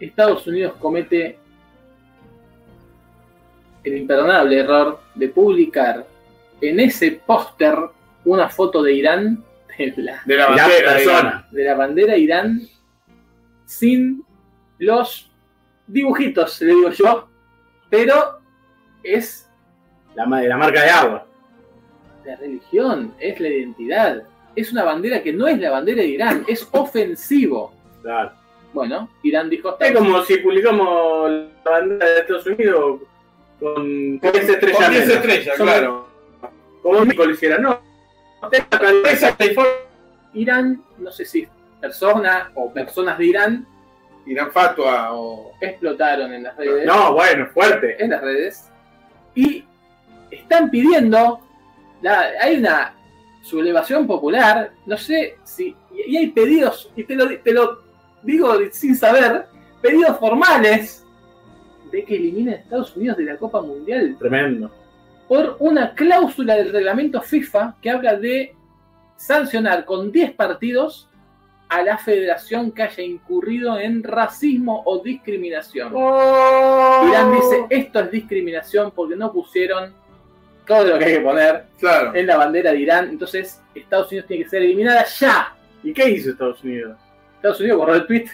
Estados 0.00 0.46
Unidos 0.46 0.74
comete 0.78 1.38
el 3.86 3.96
imperdonable 3.98 4.58
error 4.60 5.00
de 5.14 5.28
publicar 5.28 6.06
en 6.60 6.80
ese 6.80 7.12
póster 7.24 7.76
una 8.24 8.48
foto 8.48 8.82
de 8.82 8.92
Irán, 8.94 9.44
de 9.78 9.94
la, 9.96 10.22
De 10.24 10.36
la 10.36 10.46
bandera 10.48 10.68
de 10.68 10.78
Irán. 10.80 10.94
persona. 10.96 11.48
de 11.52 11.64
la 11.64 11.74
bandera 11.74 12.16
Irán, 12.16 12.60
sin 13.64 14.24
los 14.78 15.30
dibujitos, 15.86 16.60
le 16.62 16.74
digo 16.74 16.90
yo, 16.90 17.28
pero 17.88 18.40
es 19.02 19.48
La, 20.14 20.24
de 20.26 20.48
la 20.48 20.56
marca 20.56 20.82
de 20.82 20.90
agua. 20.90 21.26
la 22.24 22.36
religión, 22.36 23.14
es 23.20 23.38
la 23.38 23.48
identidad. 23.48 24.22
Es 24.56 24.72
una 24.72 24.82
bandera 24.84 25.22
que 25.22 25.32
no 25.32 25.46
es 25.46 25.58
la 25.60 25.70
bandera 25.70 26.02
de 26.02 26.08
Irán, 26.08 26.44
es 26.48 26.66
ofensivo. 26.72 27.72
Claro. 28.02 28.32
Bueno, 28.72 29.08
Irán 29.22 29.48
dijo, 29.48 29.76
Es 29.78 29.92
como 29.92 30.22
si 30.24 30.38
publicamos 30.38 31.30
la 31.64 31.70
bandera 31.70 32.06
de 32.10 32.20
Estados 32.20 32.46
Unidos 32.46 33.00
con 33.60 34.18
10 34.20 34.34
estrellas. 34.48 34.78
Con 34.78 34.90
10 34.90 35.06
menos. 35.06 35.16
estrellas, 35.24 35.56
Son- 35.56 35.66
claro. 35.66 36.08
Como 36.82 37.00
México 37.00 37.24
lo 37.24 37.32
hiciera, 37.32 37.58
no. 37.58 37.80
Irán, 40.34 40.82
no 40.98 41.10
sé 41.10 41.24
si 41.24 41.48
persona 41.80 42.50
o 42.54 42.72
personas 42.72 43.18
de 43.18 43.26
Irán 43.26 43.66
Irán 44.26 44.50
Fatua 44.50 45.14
o. 45.14 45.52
explotaron 45.60 46.32
en 46.32 46.42
las 46.42 46.56
redes, 46.56 46.84
No, 46.84 47.12
bueno, 47.14 47.46
fuerte. 47.52 48.02
en 48.02 48.10
las 48.10 48.20
redes 48.22 48.68
y 49.34 49.64
están 50.30 50.68
pidiendo, 50.70 51.40
la- 52.02 52.30
hay 52.40 52.56
una 52.56 52.94
sublevación 53.42 54.06
popular, 54.06 54.72
no 54.86 54.96
sé 54.98 55.36
si, 55.44 55.76
y 55.94 56.12
y 56.12 56.16
hay 56.16 56.26
pedidos, 56.28 56.90
y 56.96 57.04
te 57.04 57.14
lo, 57.14 57.38
te 57.38 57.52
lo 57.52 57.82
digo 58.22 58.54
sin 58.72 58.96
saber, 58.96 59.46
pedidos 59.80 60.18
formales 60.18 61.05
de 61.90 62.04
que 62.04 62.16
eliminen 62.16 62.54
a 62.54 62.56
Estados 62.58 62.96
Unidos 62.96 63.16
de 63.18 63.24
la 63.24 63.36
Copa 63.36 63.60
Mundial 63.62 64.16
Tremendo. 64.18 64.70
por 65.28 65.56
una 65.60 65.94
cláusula 65.94 66.54
del 66.56 66.72
reglamento 66.72 67.20
FIFA 67.22 67.76
que 67.80 67.90
habla 67.90 68.16
de 68.16 68.54
sancionar 69.16 69.84
con 69.84 70.12
10 70.12 70.32
partidos 70.32 71.08
a 71.68 71.82
la 71.82 71.98
federación 71.98 72.70
que 72.70 72.82
haya 72.84 73.02
incurrido 73.02 73.78
en 73.78 74.02
racismo 74.04 74.82
o 74.84 75.02
discriminación. 75.02 75.92
Irán 77.08 77.32
dice, 77.32 77.66
esto 77.70 78.00
es 78.00 78.10
discriminación 78.10 78.92
porque 78.94 79.16
no 79.16 79.32
pusieron 79.32 79.92
todo 80.66 80.84
lo 80.84 80.98
que 80.98 81.04
hay 81.06 81.12
que 81.14 81.20
poner 81.20 81.64
Claro. 81.78 82.14
en 82.14 82.26
la 82.26 82.36
bandera 82.36 82.72
de 82.72 82.78
Irán, 82.78 83.08
entonces 83.10 83.60
Estados 83.74 84.08
Unidos 84.08 84.26
tiene 84.28 84.44
que 84.44 84.50
ser 84.50 84.62
eliminada 84.62 85.04
ya. 85.18 85.54
¿Y 85.82 85.92
qué 85.92 86.08
hizo 86.10 86.30
Estados 86.30 86.62
Unidos? 86.62 86.96
Estados 87.46 87.60
Unidos 87.60 87.78
borró 87.78 87.94
el 87.94 88.06
tweet, 88.06 88.24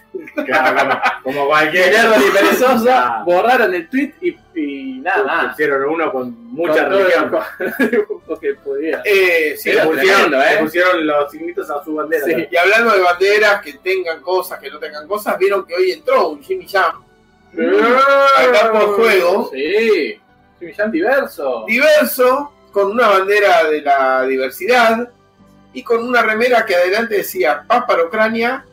Claro, 0.47 0.79
como, 0.79 1.01
como 1.39 1.47
cualquier. 1.49 1.85
Gerardo 1.85 2.15
y 2.27 2.31
Perezosa 2.31 2.99
Ah, 3.19 3.23
borraron 3.25 3.75
el 3.75 3.89
tweet 3.89 4.13
y, 4.21 4.37
y 4.55 4.99
nada 5.01 5.25
más. 5.25 5.47
Pusieron 5.51 5.85
uno 5.91 6.11
con 6.13 6.53
mucha 6.53 6.89
religión. 6.89 7.31
que 8.41 8.55
pudieran. 8.55 9.03
Eh, 9.05 9.55
sí, 9.59 9.69
Le 9.71 9.75
Era 9.77 9.85
pusieron, 9.85 10.21
tremendo, 10.31 10.43
¿eh? 10.43 10.57
pusieron 10.61 11.07
los 11.07 11.31
signitos 11.31 11.71
a 11.71 11.85
su 11.85 11.95
bandera. 11.95 12.25
Sí. 12.25 12.47
Y 12.51 12.57
hablando 12.57 12.93
de 12.93 13.01
banderas 13.01 13.63
que 13.63 13.75
tengan 13.75 14.21
cosas, 14.23 14.59
que 14.59 14.71
no 14.71 14.79
tengan 14.79 15.07
cosas, 15.07 15.37
vieron 15.39 15.65
que 15.67 15.75
hoy 15.75 15.93
entró 15.93 16.29
un 16.31 16.43
Jimmy 16.43 16.67
Jam 16.69 17.03
al 17.59 18.53
campo 18.53 18.79
de 18.79 18.87
juego, 18.87 19.51
Sí, 19.53 20.21
Jimmy 20.59 20.73
Jam 20.75 20.91
diverso. 20.91 21.65
diverso, 21.67 22.53
con 22.73 22.91
una 22.93 23.09
bandera 23.09 23.65
de 23.65 23.83
la 23.83 24.23
diversidad 24.25 25.09
y 25.75 25.83
con 25.83 26.03
una 26.03 26.23
remera 26.23 26.65
que 26.65 26.75
adelante 26.75 27.17
decía 27.17 27.65
paz 27.67 27.85
para 27.87 28.05
Ucrania 28.05 28.65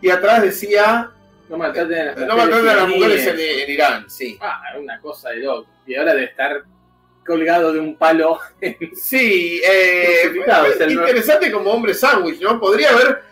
y 0.00 0.10
atrás 0.10 0.42
decía 0.42 1.10
No 1.48 1.56
maltraten 1.56 1.98
a 1.98 2.04
las 2.04 2.16
no 2.18 2.36
maltraten 2.36 2.68
a 2.68 2.74
las 2.74 2.88
mujeres 2.88 3.26
en, 3.26 3.70
Irán, 3.70 4.10
sí. 4.10 4.38
Ah, 4.40 4.60
una 4.78 5.00
cosa 5.00 5.30
de 5.30 5.36
loco. 5.38 5.68
Y 5.86 5.94
ahora 5.94 6.14
debe 6.14 6.26
estar 6.26 6.64
colgado 7.26 7.72
de 7.72 7.80
un 7.80 7.96
palo. 7.96 8.38
Sí, 8.94 9.60
eh, 9.64 10.32
es 10.80 10.90
interesante 10.90 11.52
como 11.52 11.70
hombre 11.70 11.94
sándwich, 11.94 12.40
¿no? 12.40 12.58
Podría 12.58 12.90
haber. 12.90 13.22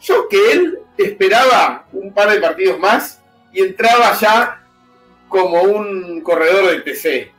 Yo 0.00 0.28
que 0.28 0.52
él 0.52 0.78
esperaba 0.98 1.86
un 1.92 2.12
par 2.12 2.30
de 2.30 2.40
partidos 2.40 2.78
más 2.78 3.22
y 3.52 3.62
entraba 3.62 4.14
ya 4.20 4.62
como 5.28 5.62
un 5.62 6.20
corredor 6.20 6.70
del 6.70 6.84
TC. 6.84 7.32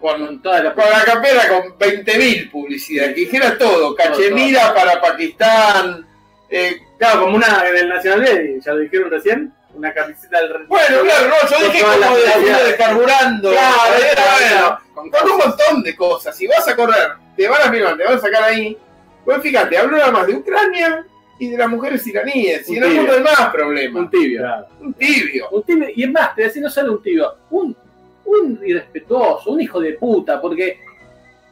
Con, 0.00 0.24
Con 0.24 0.42
toda 0.42 0.62
la 0.62 0.74
con 0.74 0.84
la 0.88 1.04
campera 1.04 1.48
con 1.48 1.76
20.000 1.78 2.50
publicidad, 2.50 3.06
que 3.08 3.14
dijera 3.14 3.58
todo. 3.58 3.94
Cachemira 3.96 4.62
todo. 4.66 4.74
para 4.74 5.00
Pakistán. 5.00 6.06
eh, 6.50 6.80
Claro, 6.98 7.20
como 7.22 7.36
una 7.36 7.62
del 7.62 7.88
Nacional 7.88 8.20
B, 8.20 8.60
ya 8.60 8.72
lo 8.72 8.80
dijeron 8.80 9.10
recién, 9.10 9.52
una 9.74 9.92
camiseta 9.94 10.40
del 10.40 10.66
bueno, 10.66 11.00
claro, 11.02 11.28
no, 11.28 11.48
yo 11.48 11.56
Con 11.56 11.72
dije 11.72 11.84
como 11.84 11.92
de, 11.98 12.06
publicidades. 12.06 12.68
de 12.68 12.76
carburando. 12.76 13.50
Claro, 13.50 13.94
claro. 14.14 14.78
bueno, 14.94 15.10
con 15.12 15.30
un 15.30 15.38
montón 15.38 15.82
de 15.82 15.96
cosas. 15.96 16.36
Si 16.36 16.46
vas 16.46 16.66
a 16.66 16.74
correr, 16.74 17.12
te 17.36 17.48
van 17.48 17.62
a 17.62 17.70
firmar, 17.70 17.96
te 17.96 18.04
van 18.04 18.14
a 18.14 18.20
sacar 18.20 18.42
ahí. 18.42 18.76
Pues 19.24 19.40
fíjate, 19.42 19.78
hablo 19.78 19.96
nada 19.96 20.10
más 20.10 20.26
de 20.26 20.34
Ucrania 20.34 21.04
y 21.38 21.50
de 21.50 21.58
las 21.58 21.68
mujeres 21.68 22.04
iraníes. 22.06 22.68
Y 22.68 22.76
en 22.78 22.82
el 22.82 22.94
mundo 22.94 23.12
hay 23.12 23.22
más 23.22 23.50
problemas. 23.50 24.02
Un 24.02 24.10
tibio. 24.10 24.40
Claro. 24.40 24.66
Un 24.80 24.94
tibio. 24.94 25.48
Un 25.50 25.62
tibio. 25.62 25.88
Y 25.94 26.02
es 26.04 26.10
más, 26.10 26.34
te 26.34 26.40
voy 26.40 26.44
a 26.44 26.46
decir 26.48 26.62
no 26.62 26.70
solo 26.70 26.92
un 26.92 27.02
tibio, 27.02 27.34
un, 27.50 27.76
un 28.24 28.60
irrespetuoso, 28.64 29.50
un 29.50 29.60
hijo 29.60 29.80
de 29.80 29.92
puta, 29.92 30.40
porque 30.40 30.80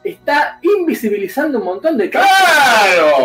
está 0.03 0.59
invisibilizando 0.61 1.59
un 1.59 1.65
montón 1.65 1.97
de 1.97 2.09
cosas. 2.09 2.27
Claro. 2.27 3.16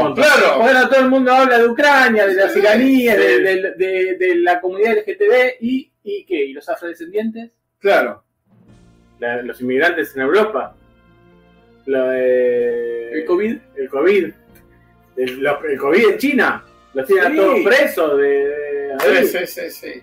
Mundo 1.22 1.32
habla 1.32 1.58
de 1.58 1.68
Ucrania, 1.68 2.26
de 2.26 2.34
las 2.34 2.56
iraníes, 2.56 3.14
sí. 3.14 3.20
de, 3.20 3.38
de- 3.40 3.70
de- 3.76 4.16
de 4.18 4.34
la 4.36 4.60
comunidad 4.60 4.96
LGTB 4.98 5.56
y, 5.60 5.92
y 6.02 6.24
¿qué? 6.24 6.44
¿Y 6.46 6.52
los 6.52 6.68
afrodescendientes? 6.68 7.50
Claro. 7.78 8.24
La- 9.20 9.42
los 9.42 9.60
inmigrantes 9.60 10.14
en 10.16 10.22
Europa. 10.22 10.74
Lo 11.86 12.08
de- 12.08 13.12
¿El 13.12 13.24
COVID? 13.24 13.56
El 13.76 13.88
COVID. 13.88 14.32
El, 15.16 15.40
lo- 15.40 15.64
el 15.64 15.78
COVID 15.78 16.08
en 16.10 16.18
China. 16.18 16.64
Los 16.94 17.06
tienen 17.06 17.32
Sí. 17.32 17.38
a 17.38 17.42
todos 17.42 17.60
presos 17.64 18.18
de. 18.18 18.28
de- 18.28 19.26
Sí, 19.26 19.38
sí, 19.46 19.46
sí, 19.46 19.70
sí. 19.70 20.02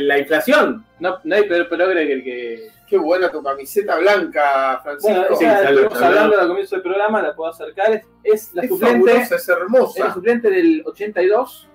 la 0.00 0.18
inflación. 0.18 0.84
No, 1.00 1.18
no 1.24 1.34
hay 1.36 1.44
peor 1.48 1.68
progre 1.68 2.06
que 2.06 2.12
el 2.12 2.24
que. 2.24 2.68
Qué 2.88 2.96
buena 2.96 3.30
tu 3.30 3.42
camiseta 3.42 3.96
blanca, 3.96 4.80
Francisco. 4.82 5.14
Bueno, 5.30 5.62
estamos 5.62 6.02
hablando 6.02 6.40
al 6.40 6.48
comienzo 6.48 6.76
del 6.76 6.82
programa, 6.82 7.22
la 7.22 7.34
puedo 7.34 7.50
acercar. 7.50 8.02
Es, 8.22 8.54
la 8.54 8.66
suplente. 8.66 9.16
es 9.16 9.48
hermosa. 9.48 9.98
Es 10.00 10.04
la 10.06 10.14
suplente 10.14 10.50
del 10.50 10.82
82. 10.86 11.68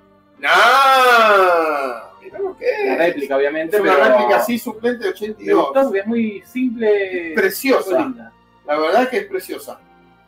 ¡Ah! 0.43 2.11
Mirá 2.21 2.39
lo 2.39 2.57
que 2.57 2.65
es. 2.65 2.85
La 2.87 2.95
réplica, 2.97 3.37
obviamente. 3.37 3.77
Es 3.77 3.81
una 3.81 3.95
réplica 3.95 4.37
así, 4.37 4.57
suplente 4.57 5.03
de 5.03 5.09
82. 5.11 5.95
es 5.95 6.05
muy 6.07 6.43
simple. 6.45 7.33
Preciosa. 7.35 8.11
La 8.65 8.79
verdad 8.79 9.03
es 9.03 9.09
que 9.09 9.17
es 9.17 9.25
preciosa. 9.25 9.79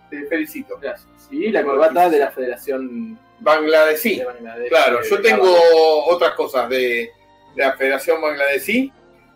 Te 0.10 0.26
felicito. 0.28 0.78
Gracias. 0.80 1.10
Sí, 1.30 1.52
la 1.52 1.64
corbata 1.64 2.10
de 2.10 2.20
la 2.20 2.30
Federación 2.30 3.18
Bangladesí. 3.40 4.22
claro, 4.70 5.00
yo 5.02 5.22
tengo 5.22 6.06
otras 6.06 6.36
cosas 6.36 6.70
de, 6.70 7.12
la 7.56 7.74
Federación 7.74 8.22
Bangladesí 8.22 8.92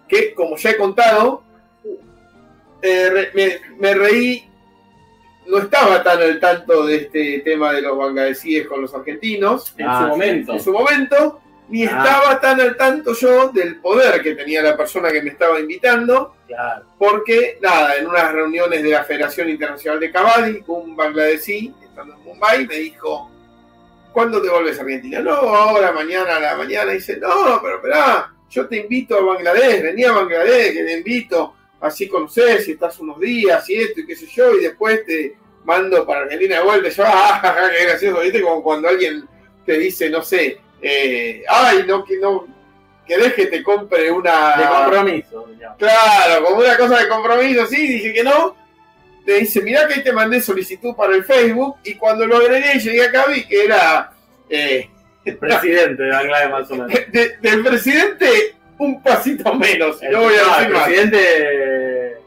que, 0.09 0.33
como 0.33 0.57
ya 0.57 0.71
he 0.71 0.77
contado, 0.77 1.43
eh, 2.81 3.59
me, 3.77 3.93
reí. 3.93 4.45
No 5.47 5.57
estaba 5.57 6.03
tan 6.03 6.21
al 6.21 6.39
tanto 6.39 6.85
de 6.85 6.97
este 6.97 7.39
tema 7.39 7.73
de 7.73 7.81
los 7.81 7.97
bangladesíes 7.97 8.67
con 8.67 8.81
los 8.81 8.93
argentinos. 8.93 9.73
En 9.77 9.85
su 9.85 9.91
ah, 9.91 10.07
momento. 10.07 10.53
En 10.53 10.59
su 10.59 10.71
momento. 10.71 11.41
Ni 11.69 11.85
ah. 11.85 11.85
estaba 11.85 12.39
tan 12.39 12.61
al 12.61 12.75
tanto 12.77 13.13
yo 13.13 13.49
del 13.49 13.77
poder 13.77 14.21
que 14.21 14.35
tenía 14.35 14.61
la 14.61 14.77
persona 14.77 15.11
que 15.11 15.21
me 15.21 15.29
estaba 15.29 15.59
invitando. 15.59 16.35
Porque, 16.97 17.57
nada, 17.61 17.95
en 17.95 18.07
unas 18.07 18.31
reuniones 18.31 18.83
de 18.83 18.89
la 18.89 19.03
Federación 19.03 19.49
Internacional 19.49 19.99
de 19.99 20.11
Kabaddi, 20.11 20.63
un 20.67 20.95
bangladesí, 20.95 21.73
estando 21.83 22.15
en 22.15 22.23
Mumbai, 22.23 22.67
me 22.67 22.75
dijo, 22.75 23.29
¿cuándo 24.11 24.41
te 24.41 24.49
vuelves 24.49 24.77
a 24.79 24.81
Argentina? 24.81 25.19
No, 25.19 25.31
ahora, 25.31 25.91
mañana 25.91 26.37
a 26.37 26.39
la 26.39 26.55
mañana. 26.55 26.91
dice, 26.91 27.17
no, 27.17 27.59
pero 27.61 27.75
espera, 27.75 28.33
yo 28.49 28.67
te 28.67 28.77
invito 28.77 29.17
a 29.17 29.21
Bangladesh, 29.21 29.83
vení 29.83 30.03
a 30.03 30.11
Bangladesh, 30.11 30.73
que 30.73 30.83
te 30.83 30.93
invito, 30.97 31.55
así 31.81 32.07
conoces, 32.07 32.65
si 32.65 32.71
estás 32.71 32.99
unos 32.99 33.19
días 33.19 33.69
y 33.69 33.75
esto 33.75 34.01
y 34.01 34.05
qué 34.05 34.15
sé 34.15 34.27
yo, 34.27 34.53
y 34.55 34.63
después 34.63 35.05
te 35.05 35.35
mando 35.63 36.05
para 36.05 36.21
Argentina 36.21 36.57
de 36.57 36.63
vuelta. 36.63 36.89
Yo, 36.89 37.03
ah, 37.07 37.69
qué 37.71 37.85
gracioso, 37.85 38.21
¿viste? 38.21 38.41
Como 38.41 38.63
cuando 38.63 38.89
alguien 38.89 39.27
te 39.65 39.77
dice, 39.77 40.09
no 40.09 40.21
sé, 40.21 40.59
eh, 40.81 41.43
ay, 41.47 41.83
no, 41.87 42.03
que 42.03 42.17
no, 42.17 42.47
querés 43.05 43.33
que 43.33 43.47
te 43.47 43.63
compre 43.63 44.11
una... 44.11 44.55
De 44.57 44.67
compromiso. 44.67 45.47
Claro, 45.77 46.45
como 46.45 46.57
una 46.57 46.77
cosa 46.77 46.99
de 46.99 47.07
compromiso, 47.07 47.65
sí, 47.67 47.87
dije 47.87 48.13
que 48.13 48.23
no. 48.23 48.55
Te 49.25 49.33
dice, 49.39 49.61
mirá 49.61 49.87
que 49.87 49.95
ahí 49.95 50.03
te 50.03 50.13
mandé 50.13 50.41
solicitud 50.41 50.95
para 50.95 51.15
el 51.15 51.23
Facebook 51.23 51.77
y 51.83 51.95
cuando 51.95 52.25
lo 52.25 52.37
agregué 52.37 52.79
llegué 52.79 53.03
acá 53.03 53.25
vi 53.27 53.45
que 53.45 53.65
era... 53.65 54.11
Eh, 54.49 54.89
el 55.29 55.37
presidente 55.37 56.03
de 56.03 56.09
Bangladesh 56.09 56.51
más 56.51 56.71
o 56.71 56.75
menos. 56.75 56.99
del 57.41 57.63
presidente 57.63 58.55
un 58.77 59.01
pasito 59.03 59.53
menos, 59.55 60.01
no 60.11 60.21
voy 60.21 60.33
a 60.35 60.57
decir 60.57 60.73
presidente 60.73 62.17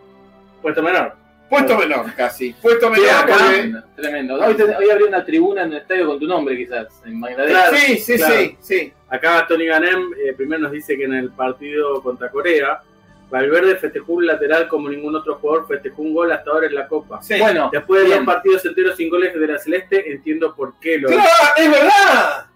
puesto 0.60 0.82
menor. 0.82 1.22
Puesto 1.48 1.76
menor, 1.76 2.14
casi. 2.14 2.54
Puesto 2.54 2.88
menor. 2.88 3.84
Tremendo. 3.94 4.36
Hoy, 4.36 4.56
hoy, 4.58 4.90
habría 4.90 5.06
una 5.06 5.22
tribuna 5.22 5.64
en 5.64 5.72
el 5.72 5.78
estadio 5.80 6.06
con 6.06 6.18
tu 6.18 6.26
nombre, 6.26 6.56
quizás, 6.56 6.86
en 7.04 7.20
Bangladesh. 7.20 7.78
sí, 7.78 7.98
sí, 7.98 8.18
sí, 8.18 8.56
sí. 8.58 8.92
Acá 9.10 9.44
Tony 9.46 9.66
Ganem 9.66 10.14
eh, 10.14 10.32
primero 10.34 10.62
nos 10.62 10.72
dice 10.72 10.96
que 10.96 11.04
en 11.04 11.12
el 11.12 11.30
partido 11.30 12.02
contra 12.02 12.30
Corea, 12.30 12.80
Valverde 13.32 13.76
festejó 13.76 14.14
un 14.14 14.26
lateral 14.26 14.68
como 14.68 14.88
ningún 14.88 15.14
otro 15.14 15.36
jugador 15.36 15.66
festejó 15.66 16.00
un 16.02 16.14
gol 16.14 16.32
hasta 16.32 16.50
ahora 16.50 16.66
en 16.66 16.74
la 16.74 16.86
Copa. 16.86 17.20
Bueno, 17.38 17.68
después 17.72 18.04
de 18.04 18.14
dos 18.14 18.24
partidos 18.24 18.64
enteros 18.64 18.96
sin 18.96 19.10
goles 19.10 19.34
de 19.38 19.46
la 19.46 19.58
Celeste, 19.58 20.10
entiendo 20.10 20.54
por 20.54 20.78
qué 20.80 20.98
lo. 20.98 21.08
¡Claro, 21.08 21.28
es 21.56 21.70
verdad! 21.70 22.46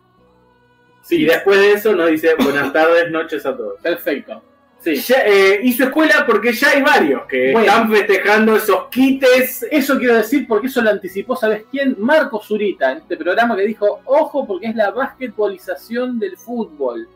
Sí, 1.06 1.22
y 1.22 1.24
después 1.24 1.60
de 1.60 1.72
eso 1.72 1.94
nos 1.94 2.10
dice 2.10 2.34
buenas 2.34 2.72
tardes, 2.72 3.10
noches 3.12 3.46
a 3.46 3.56
todos. 3.56 3.80
Perfecto. 3.80 4.42
Sí. 4.80 5.00
Eh, 5.24 5.60
hizo 5.62 5.84
escuela 5.84 6.24
porque 6.26 6.52
ya 6.52 6.70
hay 6.70 6.82
varios 6.82 7.26
que 7.26 7.52
están 7.52 7.90
festejando 7.90 8.56
esos 8.56 8.88
quites. 8.88 9.64
Eso 9.70 9.98
quiero 9.98 10.16
decir 10.16 10.46
porque 10.48 10.66
eso 10.66 10.82
lo 10.82 10.90
anticipó, 10.90 11.36
¿sabes 11.36 11.64
quién? 11.70 11.94
Marco 11.98 12.42
Zurita, 12.42 12.90
en 12.90 12.98
este 12.98 13.16
programa 13.16 13.56
que 13.56 13.62
dijo, 13.62 14.00
ojo 14.04 14.46
porque 14.46 14.66
es 14.66 14.74
la 14.74 14.90
basquetbolización 14.90 16.18
del 16.18 16.36
fútbol. 16.36 17.08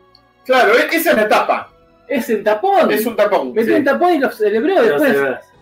Claro, 0.45 0.73
e-, 0.73 0.95
esa 0.95 1.11
es 1.11 1.17
la 1.17 1.27
tapa. 1.27 1.73
Es 2.07 2.29
el 2.29 2.43
tapón. 2.43 2.91
Es 2.91 3.05
un 3.05 3.15
tapón. 3.15 3.53
Metió 3.53 3.75
un 3.75 3.83
tapón 3.83 4.15
y 4.15 4.19
lo 4.19 4.31
celebró 4.31 4.81
después. 4.81 5.17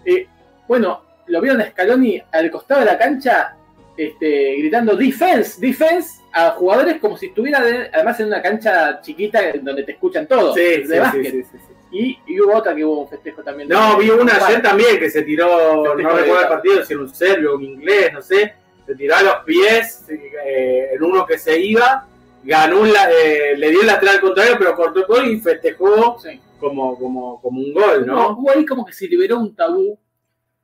Eh, 0.05 0.27
bueno, 0.67 1.03
lo 1.25 1.41
vieron 1.41 1.61
a 1.61 1.69
Scaloni 1.71 2.21
al 2.32 2.51
costado 2.51 2.82
de 2.82 2.86
la 2.86 2.97
cancha 2.97 3.55
este, 3.97 4.55
gritando 4.57 4.95
defense, 4.95 5.59
defense 5.59 6.18
a 6.32 6.51
jugadores 6.51 6.99
como 6.99 7.17
si 7.17 7.27
estuviera 7.27 7.59
además 7.91 8.19
en 8.19 8.27
una 8.27 8.41
cancha 8.41 9.01
chiquita 9.01 9.41
donde 9.61 9.84
te 9.84 9.93
escuchan 9.93 10.27
todos. 10.27 10.55
Sí, 10.55 10.84
de 10.84 10.99
básquet. 10.99 11.45
Sí, 11.45 11.59
y, 11.91 12.19
y, 12.27 12.39
hubo 12.39 12.55
otra 12.55 12.75
que 12.75 12.86
hubo 12.86 13.01
un 13.01 13.07
festejo 13.07 13.41
también. 13.41 13.67
No, 13.67 13.97
vi 13.97 14.09
una 14.09 14.36
ayer 14.36 14.61
también 14.61 14.99
que 14.99 15.09
se 15.09 15.23
tiró, 15.23 15.84
no 15.84 15.95
recuerdo 15.95 16.39
el 16.39 16.47
partido, 16.47 16.84
si 16.86 16.93
era 16.93 17.01
un 17.01 17.13
serbio, 17.13 17.55
un 17.55 17.63
inglés, 17.63 18.13
no 18.13 18.21
sé, 18.21 18.53
se 18.86 18.95
tiró 18.95 19.15
a 19.15 19.23
los 19.23 19.36
pies 19.45 20.05
eh, 20.09 20.89
en 20.93 21.03
uno 21.03 21.25
que 21.25 21.39
se 21.39 21.59
iba, 21.59 22.07
ganó 22.43 22.86
eh, 22.86 23.55
le 23.57 23.71
dio 23.71 23.82
el 23.82 23.88
lateral 23.88 24.21
contrario, 24.21 24.55
pero 24.59 24.75
cortó 24.75 24.99
el 24.99 25.05
gol 25.05 25.27
y 25.30 25.39
festejó 25.39 26.17
como, 26.59 26.97
como, 26.97 27.41
como 27.41 27.59
un 27.59 27.73
gol, 27.73 28.05
¿no? 28.05 28.38
Hubo 28.38 28.51
ahí 28.51 28.65
como 28.65 28.86
que 28.86 28.93
se 28.93 29.07
liberó 29.07 29.39
un 29.39 29.55
tabú 29.55 29.97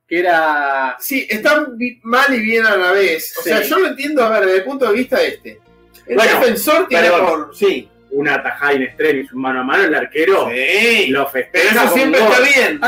que 0.07 0.19
era... 0.19 0.95
Sí, 0.99 1.27
está 1.29 1.67
mal 2.03 2.33
y 2.33 2.39
bien 2.39 2.65
a 2.65 2.75
la 2.75 2.91
vez. 2.91 3.35
O 3.37 3.41
sea, 3.41 3.61
yo 3.61 3.79
lo 3.79 3.87
entiendo, 3.87 4.23
a 4.23 4.29
ver, 4.29 4.45
desde 4.45 4.57
el 4.57 4.63
punto 4.63 4.85
de 4.87 4.93
vista 4.93 5.19
de 5.19 5.27
este. 5.27 5.59
El 6.07 6.17
defensor 6.17 6.87
tiene 6.87 7.09
por... 7.09 7.55
Sí 7.55 7.89
una 8.15 8.41
tajada 8.41 8.73
in 8.73 8.83
extremis, 8.83 9.31
un 9.33 9.41
mano 9.41 9.59
a 9.59 9.63
mano, 9.63 9.83
el 9.83 9.93
arquero 9.93 10.49
sí. 10.49 11.07
lo 11.07 11.27
festeja. 11.27 11.83
eso 11.83 11.93
siempre 11.93 12.21
está 12.21 12.39
bien. 12.39 12.79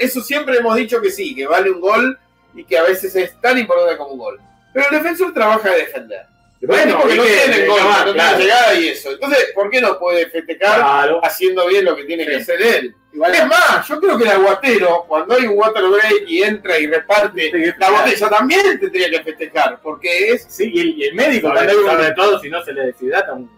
Eso 0.00 0.22
siempre, 0.22 0.58
hemos 0.58 0.76
dicho 0.76 1.00
que 1.00 1.10
sí, 1.10 1.34
que 1.34 1.46
vale 1.46 1.70
un 1.70 1.80
gol 1.80 2.18
y 2.54 2.64
que 2.64 2.78
a 2.78 2.84
veces 2.84 3.14
es 3.16 3.40
tan 3.40 3.58
importante 3.58 3.96
como 3.96 4.12
un 4.12 4.18
gol. 4.18 4.40
Pero 4.72 4.86
el 4.90 4.96
defensor 4.96 5.34
trabaja 5.34 5.70
de 5.70 5.78
defender. 5.78 6.26
Bueno, 6.62 6.98
porque 7.00 7.16
no 7.16 7.24
tiene 7.24 7.66
gol, 7.66 7.80
no 8.06 8.12
tiene 8.12 8.38
llegada 8.38 8.74
y 8.74 8.88
eso. 8.88 9.10
Entonces, 9.10 9.50
¿por 9.54 9.70
qué 9.70 9.80
no 9.80 9.98
puede 9.98 10.26
festejar 10.30 11.18
haciendo 11.22 11.66
bien 11.66 11.84
lo 11.84 11.96
que 11.96 12.04
tiene 12.04 12.24
que 12.24 12.36
hacer 12.36 12.62
él? 12.62 12.94
Es 13.14 13.46
más, 13.46 13.88
yo 13.88 14.00
creo 14.00 14.18
que 14.18 14.24
el 14.24 14.30
aguatero, 14.30 15.04
cuando 15.06 15.34
hay 15.34 15.46
un 15.46 15.56
water 15.56 15.84
break 15.84 16.24
y 16.26 16.42
entra 16.42 16.78
y 16.78 16.86
reparte 16.86 17.74
la 17.78 17.90
botella, 17.90 18.28
también 18.28 18.80
tendría 18.80 19.10
que 19.10 19.22
festejar, 19.22 19.80
porque 19.80 20.30
es... 20.30 20.46
Sí, 20.48 20.70
y 20.72 21.04
el, 21.04 21.14
médico, 21.14 21.50
cuando 21.52 21.70
hay 21.70 21.76
uno 21.76 21.96
de 21.96 22.12
todo, 22.12 22.40
si 22.40 22.50
no 22.50 22.62
se 22.64 22.72
le 22.72 22.86
deshidrata 22.86 23.32
un 23.32 23.48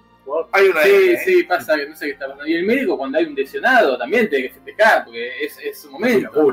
hay 0.52 0.66
una 0.68 0.82
sí, 0.82 0.90
¿eh? 0.90 1.18
sí, 1.24 1.42
pasa 1.44 1.76
que 1.76 1.88
no 1.88 1.96
sé 1.96 2.06
qué 2.06 2.12
está 2.12 2.26
pasando. 2.26 2.46
Y 2.46 2.54
el 2.54 2.64
médico 2.64 2.98
cuando 2.98 3.18
hay 3.18 3.26
un 3.26 3.34
lesionado 3.34 3.96
también 3.96 4.28
tiene 4.28 4.48
que 4.48 4.54
festejar, 4.54 5.04
porque 5.04 5.44
es, 5.44 5.58
es 5.58 5.84
un 5.84 5.92
momento. 5.92 6.52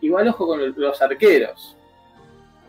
Igual 0.00 0.28
ojo 0.28 0.46
con 0.46 0.74
los 0.76 1.02
arqueros. 1.02 1.76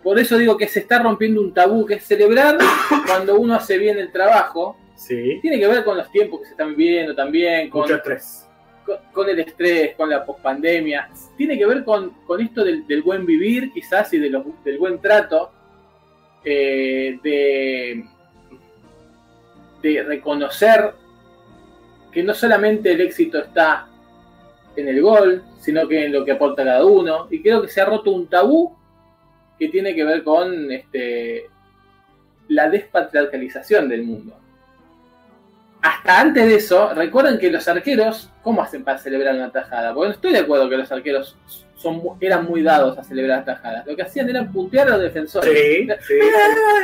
Por 0.04 0.18
eso 0.18 0.38
digo 0.38 0.58
que 0.58 0.68
se 0.68 0.80
está 0.80 1.00
rompiendo 1.00 1.42
un 1.42 1.54
tabú, 1.54 1.86
que 1.86 1.96
es 1.96 2.06
celebrar 2.06 2.58
cuando 3.08 3.40
uno 3.40 3.56
hace 3.56 3.78
bien 3.78 3.98
el 3.98 4.12
trabajo. 4.12 4.78
Sí. 4.96 5.40
Tiene 5.42 5.60
que 5.60 5.68
ver 5.68 5.84
con 5.84 5.98
los 5.98 6.12
tiempos 6.12 6.42
que 6.42 6.46
se 6.48 6.52
están 6.52 6.76
viviendo 6.76 7.16
también, 7.16 7.70
con, 7.70 7.82
Mucho 7.82 7.96
estrés. 7.96 8.49
Con, 9.12 9.30
el 9.30 9.40
estrés, 9.40 9.96
con 9.96 10.10
la 10.10 10.26
pospandemia. 10.26 11.10
Tiene 11.38 11.58
que 11.58 11.66
ver 11.66 11.84
con, 11.84 12.14
esto 12.40 12.64
del, 12.64 13.02
buen 13.04 13.26
vivir, 13.26 13.72
quizás, 13.72 14.14
y 14.14 14.20
de 14.20 14.44
del 14.64 14.78
buen 14.78 15.00
trato. 15.00 15.52
Eh, 16.44 17.20
de 17.22 18.06
de 19.82 20.04
reconocer 20.04 20.94
que 22.12 22.24
no 22.24 22.34
solamente 22.34 22.92
el 22.92 23.02
éxito 23.02 23.40
está 23.40 23.88
en 24.76 24.88
el 24.88 25.02
gol, 25.02 25.44
sino 25.60 25.88
que 25.88 26.06
en 26.06 26.14
lo 26.14 26.26
que 26.26 26.32
aporta 26.32 26.64
cada 26.64 26.86
uno. 26.86 27.28
Y 27.30 27.42
creo 27.42 27.62
que 27.62 27.68
se 27.68 27.82
ha 27.82 27.86
roto 27.86 28.12
un 28.12 28.28
tabú 28.28 28.76
que 29.58 29.70
tiene 29.70 29.94
que 29.94 30.04
ver 30.04 30.24
con 30.24 30.72
este, 30.72 31.46
la 32.48 32.70
despatriarcalización 32.70 33.90
del 33.90 34.04
mundo. 34.04 34.38
Hasta 35.82 36.20
antes 36.20 36.46
de 36.46 36.56
eso, 36.56 36.94
recuerden 36.94 37.40
que 37.40 37.50
los 37.50 37.68
arqueros, 37.68 38.30
¿cómo 38.44 38.62
hacen 38.62 38.84
para 38.84 38.98
celebrar 38.98 39.36
una 39.36 39.52
tajada? 39.52 39.94
Porque 39.94 40.10
no 40.10 40.14
estoy 40.16 40.34
de 40.34 40.40
acuerdo 40.40 40.70
que 40.70 40.78
los 40.78 40.92
arqueros 40.92 41.38
son, 41.80 42.02
eran 42.20 42.46
muy 42.46 42.62
dados 42.62 42.98
a 42.98 43.04
celebrar 43.04 43.46
tajadas. 43.46 43.86
Lo 43.88 43.96
que 43.96 44.02
hacían 44.02 44.30
era 44.30 44.46
puntear 44.46 44.88
a 44.88 44.92
los 44.92 45.02
defensores. 45.02 45.58
Sí, 45.58 45.88
sí, 46.06 46.14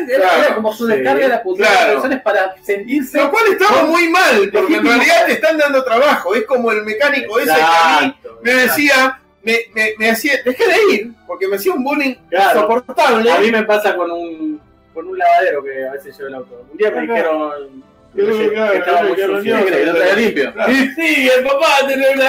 era, 0.08 0.56
como 0.56 0.74
su 0.74 0.88
descarga 0.88 1.28
de 1.28 1.38
puntear 1.40 1.70
a 1.70 1.74
los 1.74 1.88
defensores 1.88 2.22
para 2.22 2.56
sentirse. 2.64 3.18
Lo 3.18 3.30
cual 3.30 3.44
estaba 3.52 3.84
muy 3.84 4.08
mal, 4.10 4.50
porque 4.52 4.76
en 4.76 4.86
realidad 4.86 5.26
te 5.26 5.34
están 5.34 5.58
dando 5.58 5.84
trabajo. 5.84 6.34
Es 6.34 6.46
como 6.46 6.72
el 6.72 6.84
mecánico 6.84 7.38
ese 7.40 7.54
que 7.54 7.62
a 7.62 8.02
mí 8.02 8.16
me 8.42 8.54
decía. 8.54 9.22
Me, 9.44 9.60
me, 9.76 9.94
me, 10.00 10.10
hacía, 10.10 10.42
dejé 10.44 10.64
de 10.66 10.96
ir, 10.96 11.12
porque 11.28 11.48
me 11.48 11.58
hacía 11.58 11.72
un 11.72 11.84
bullying 11.84 12.16
insoportable. 12.32 13.32
A 13.32 13.38
mí 13.38 13.52
me 13.52 13.62
pasa 13.62 13.96
con 13.96 14.10
un, 14.10 14.60
con 14.92 15.08
un 15.08 15.20
lavadero 15.20 15.64
que 15.64 15.88
a 15.88 15.92
veces 15.92 16.18
llevo 16.18 16.30
el 16.30 16.34
auto. 16.34 16.66
Un 16.72 16.76
día 16.76 16.90
me 16.90 17.02
dijeron, 17.02 17.84
limpio. 20.16 20.54
Sí, 20.68 20.90
sí, 20.96 21.30
el 21.30 21.44
papá, 21.44 21.68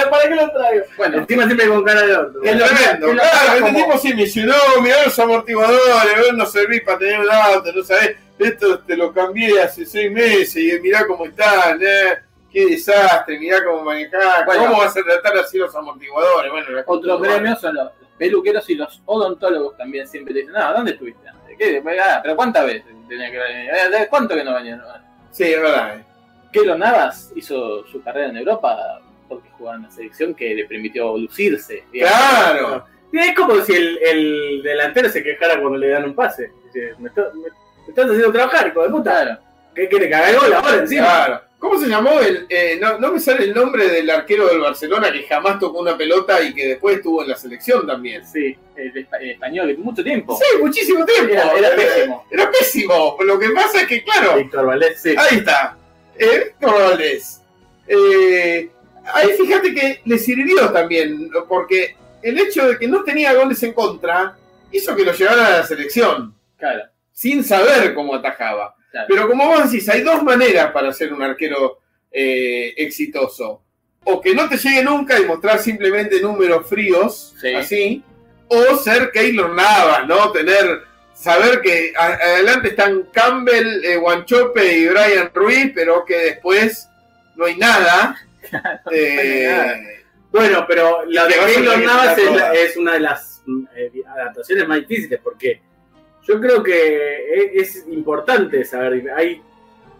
¿para 0.09 0.23
qué 0.29 0.35
lo 0.35 0.51
traigo? 0.51 0.85
Bueno, 0.97 1.17
encima 1.17 1.45
siempre 1.45 1.67
con 1.67 1.83
cara 1.83 2.01
de 2.01 2.15
otro. 2.15 2.43
Es 2.43 2.57
tremendo. 2.57 3.11
Claro, 3.11 3.65
este 3.65 3.79
tipo 3.79 3.97
se 3.97 4.15
misionó, 4.15 4.53
mirá 4.81 5.03
los 5.05 5.17
amortiguadores, 5.19 6.33
no 6.33 6.45
servís 6.45 6.81
para 6.81 6.97
tener 6.99 7.19
un 7.19 7.31
auto, 7.31 7.71
no 7.73 7.83
sabés. 7.83 8.17
Esto 8.37 8.79
te 8.79 8.95
lo 8.95 9.11
cambié 9.13 9.61
hace 9.61 9.85
seis 9.85 10.11
meses 10.11 10.55
y 10.57 10.79
mirá 10.79 11.07
cómo 11.07 11.25
están, 11.25 11.79
eh. 11.81 12.19
qué 12.51 12.67
desastre, 12.67 13.39
mirá 13.39 13.63
cómo 13.63 13.83
manejás, 13.83 14.45
Bueno. 14.45 14.63
cómo 14.65 14.77
vas 14.79 14.95
a 14.95 15.03
tratar 15.03 15.37
así 15.37 15.57
los 15.57 15.75
amortiguadores. 15.75 16.51
Bueno, 16.51 16.67
Otros 16.85 17.21
gremios 17.21 17.59
son 17.59 17.75
los 17.75 17.89
peluqueros 18.17 18.69
y 18.69 18.75
los 18.75 19.01
odontólogos 19.05 19.75
también 19.77 20.07
siempre 20.07 20.33
te 20.33 20.41
dicen, 20.41 20.53
no, 20.53 20.73
¿dónde 20.73 20.91
estuviste 20.91 21.27
antes? 21.27 21.57
¿Qué? 21.57 21.81
Ah, 21.99 22.19
¿Pero 22.21 22.35
cuántas 22.35 22.65
veces 22.65 22.83
tenía 23.07 23.31
que? 23.31 23.37
Eh, 23.37 24.07
¿Cuánto 24.09 24.35
que 24.35 24.43
no 24.43 24.53
venía? 24.53 24.79
Sí, 25.37 25.43
es 25.53 25.61
verdad. 25.61 25.97
eh. 25.99 26.03
Keylor 26.51 26.79
Navas 26.79 27.31
hizo 27.35 27.85
su 27.87 28.01
carrera 28.01 28.29
en 28.29 28.37
Europa 28.37 29.01
porque 29.29 29.49
jugaba 29.57 29.75
en 29.75 29.83
una 29.83 29.91
selección 29.91 30.33
que 30.33 30.53
le 30.55 30.65
permitió 30.65 31.17
lucirse. 31.17 31.83
digamos. 31.91 32.17
Claro. 32.17 32.85
Es 33.13 33.35
como 33.35 33.55
si 33.61 33.73
el, 33.73 33.97
el 34.01 34.61
delantero 34.63 35.09
se 35.09 35.23
quejara 35.23 35.59
cuando 35.59 35.77
le 35.77 35.89
dan 35.89 36.05
un 36.05 36.15
pase. 36.15 36.51
Me, 36.99 37.09
está- 37.09 37.29
me- 37.33 37.41
me 37.41 37.89
estás 37.89 38.05
haciendo 38.05 38.31
trabajar, 38.31 38.67
hijo 38.67 38.83
de 38.83 38.89
puta. 38.89 39.11
Claro. 39.11 39.39
¿Qué 39.75 39.87
quiere 39.87 40.07
que 40.09 40.15
haga 40.15 40.29
el 40.31 40.39
gol 40.39 40.53
ahora 40.53 40.75
encima? 40.75 41.05
Claro. 41.05 41.41
¿Cómo 41.59 41.79
se 41.79 41.87
llamó? 41.87 42.19
El, 42.19 42.45
eh, 42.49 42.77
no, 42.79 42.99
no 42.99 43.11
me 43.13 43.19
sale 43.19 43.45
el 43.45 43.53
nombre 43.53 43.89
del 43.89 44.09
arquero 44.09 44.47
del 44.47 44.59
Barcelona 44.59 45.11
que 45.11 45.23
jamás 45.23 45.59
tocó 45.59 45.79
una 45.79 45.97
pelota 45.97 46.41
y 46.41 46.53
que 46.53 46.67
después 46.67 46.97
estuvo 46.97 47.23
en 47.23 47.29
la 47.29 47.35
selección 47.35 47.87
también. 47.87 48.25
Sí, 48.27 48.55
el, 48.75 49.07
el 49.19 49.29
español, 49.31 49.75
mucho 49.79 50.03
tiempo. 50.03 50.37
Sí, 50.37 50.61
muchísimo 50.61 51.03
tiempo. 51.03 51.33
Era, 51.33 51.51
era 51.53 51.75
pésimo. 51.75 52.25
Era 52.29 52.51
pésimo. 52.51 53.17
Lo 53.21 53.39
que 53.39 53.49
pasa 53.49 53.81
es 53.81 53.87
que, 53.87 54.03
claro, 54.03 54.37
Víctor 54.37 54.65
Valdés, 54.67 55.01
sí. 55.01 55.15
ahí 55.17 55.37
está. 55.37 55.75
Eh, 56.15 56.43
Víctor 56.45 56.73
Valdés. 56.79 57.41
Eh, 57.87 58.69
ahí 59.13 59.29
fíjate 59.37 59.73
que 59.73 60.01
le 60.05 60.19
sirvió 60.19 60.69
también, 60.71 61.29
porque 61.47 61.95
el 62.21 62.37
hecho 62.39 62.67
de 62.67 62.77
que 62.77 62.87
no 62.87 63.03
tenía 63.03 63.33
goles 63.33 63.61
en 63.63 63.73
contra 63.73 64.37
hizo 64.71 64.95
que 64.95 65.03
lo 65.05 65.13
llevara 65.13 65.47
a 65.47 65.57
la 65.59 65.63
selección, 65.63 66.35
Claro, 66.57 66.83
sin 67.13 67.43
saber 67.43 67.93
cómo 67.93 68.15
atajaba. 68.15 68.75
Claro. 68.91 69.07
Pero 69.09 69.27
como 69.27 69.47
vos 69.47 69.71
decís, 69.71 69.87
hay 69.89 70.01
dos 70.01 70.23
maneras 70.23 70.71
para 70.71 70.91
ser 70.93 71.13
un 71.13 71.21
arquero 71.23 71.79
eh, 72.11 72.73
exitoso. 72.77 73.63
O 74.05 74.21
que 74.21 74.33
no 74.33 74.47
te 74.47 74.57
llegue 74.57 74.83
nunca 74.83 75.19
y 75.19 75.25
mostrar 75.25 75.59
simplemente 75.59 76.21
números 76.21 76.67
fríos, 76.67 77.35
Sí. 77.41 77.53
así, 77.53 78.03
o 78.47 78.77
ser 78.77 79.11
Keylor 79.11 79.53
Navas, 79.53 80.07
¿no? 80.07 80.31
Tener, 80.31 80.83
saber 81.13 81.59
que 81.61 81.91
a- 81.97 82.13
adelante 82.13 82.69
están 82.69 83.03
Campbell, 83.11 83.83
eh, 83.83 83.97
Guanchope 83.97 84.77
y 84.77 84.87
Brian 84.87 85.29
Ruiz, 85.33 85.71
pero 85.75 86.05
que 86.05 86.15
después 86.17 86.87
no 87.35 87.45
hay 87.45 87.57
nada. 87.57 88.15
Eh, 88.93 89.45
nada. 89.49 89.77
Bueno, 90.31 90.65
pero 90.67 91.03
la 91.07 91.25
de 91.25 91.33
Keylor 91.33 91.79
Navas 91.83 92.17
es, 92.17 92.31
la 92.31 92.53
es 92.53 92.77
una 92.77 92.93
de 92.93 92.99
las 93.01 93.43
eh, 93.75 93.91
adaptaciones 94.07 94.67
más 94.67 94.79
difíciles 94.79 95.19
porque 95.21 95.61
yo 96.27 96.39
creo 96.41 96.61
que 96.63 96.73
e- 97.33 97.51
es 97.55 97.85
importante 97.89 98.63
saber. 98.65 99.09
Hay 99.15 99.41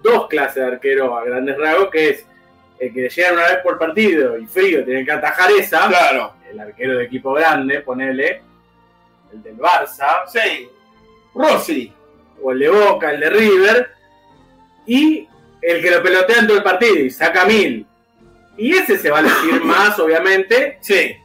dos 0.03 0.27
clases 0.27 0.55
de 0.55 0.65
arqueros 0.65 1.11
a 1.17 1.23
grandes 1.23 1.57
rasgos, 1.57 1.89
que 1.89 2.09
es 2.09 2.25
el 2.79 2.93
que 2.93 3.09
llegan 3.09 3.33
una 3.33 3.47
vez 3.47 3.57
por 3.63 3.79
partido 3.79 4.37
y 4.37 4.45
frío, 4.45 4.83
tienen 4.85 5.05
que 5.05 5.11
atajar 5.11 5.49
esa, 5.51 5.87
claro. 5.87 6.33
el 6.49 6.59
arquero 6.59 6.97
de 6.97 7.05
equipo 7.05 7.33
grande, 7.33 7.79
ponele, 7.81 8.41
el 9.33 9.41
del 9.43 9.57
Barça, 9.57 10.25
Sí. 10.27 10.69
Rossi. 11.33 11.91
o 12.41 12.51
el 12.51 12.59
de 12.59 12.69
Boca, 12.69 13.11
el 13.11 13.19
de 13.19 13.29
River, 13.31 13.89
y 14.85 15.27
el 15.61 15.81
que 15.81 15.89
lo 15.91 16.03
pelotea 16.03 16.37
en 16.39 16.47
todo 16.47 16.57
el 16.57 16.63
partido 16.63 16.95
y 16.99 17.09
saca 17.09 17.45
mil. 17.45 17.85
Y 18.57 18.75
ese 18.75 18.97
se 18.97 19.09
va 19.09 19.17
a 19.17 19.21
elegir 19.21 19.61
más, 19.63 19.97
obviamente, 19.99 20.77
Sí. 20.81 21.15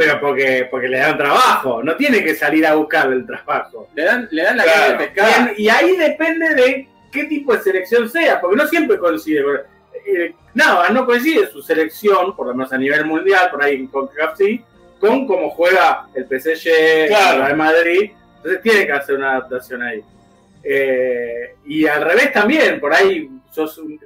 Pero 0.00 0.18
porque, 0.18 0.66
porque 0.70 0.88
le 0.88 0.96
dan 0.96 1.18
trabajo, 1.18 1.82
no 1.82 1.94
tiene 1.94 2.24
que 2.24 2.34
salir 2.34 2.66
a 2.66 2.74
buscar 2.74 3.12
el 3.12 3.26
trabajo. 3.26 3.86
Le 3.94 4.02
dan, 4.04 4.26
le 4.30 4.42
dan 4.44 4.56
la 4.56 4.62
Claro. 4.62 4.80
carne 4.80 4.92
de 4.98 5.10
pescado. 5.10 5.50
Y, 5.58 5.62
y 5.64 5.68
ahí 5.68 5.94
depende 5.94 6.54
de 6.54 6.88
qué 7.12 7.24
tipo 7.24 7.52
de 7.54 7.60
selección 7.60 8.08
sea, 8.08 8.40
porque 8.40 8.56
no 8.56 8.66
siempre 8.66 8.96
coincide. 8.96 9.42
eh, 10.06 10.34
Navas 10.54 10.90
no 10.92 11.04
coincide 11.04 11.48
su 11.48 11.60
selección, 11.60 12.34
por 12.34 12.46
lo 12.46 12.54
menos 12.54 12.72
a 12.72 12.78
nivel 12.78 13.04
mundial, 13.04 13.50
por 13.50 13.62
ahí 13.62 13.74
en 13.76 13.88
CONCACAF 13.88 14.38
sí, 14.38 14.64
con 14.98 15.26
cómo 15.26 15.50
juega 15.50 16.06
el 16.14 16.24
PSG, 16.24 17.08
Claro. 17.08 17.46
el 17.46 17.56
Madrid. 17.56 18.12
Entonces 18.38 18.62
tiene 18.62 18.86
que 18.86 18.92
hacer 18.92 19.16
una 19.16 19.32
adaptación 19.32 19.82
ahí. 19.82 20.02
Eh, 20.64 21.56
y 21.66 21.86
al 21.86 22.02
revés 22.02 22.32
también, 22.32 22.80
por 22.80 22.94
ahí 22.94 23.28
sos 23.52 23.76
un- 23.76 24.00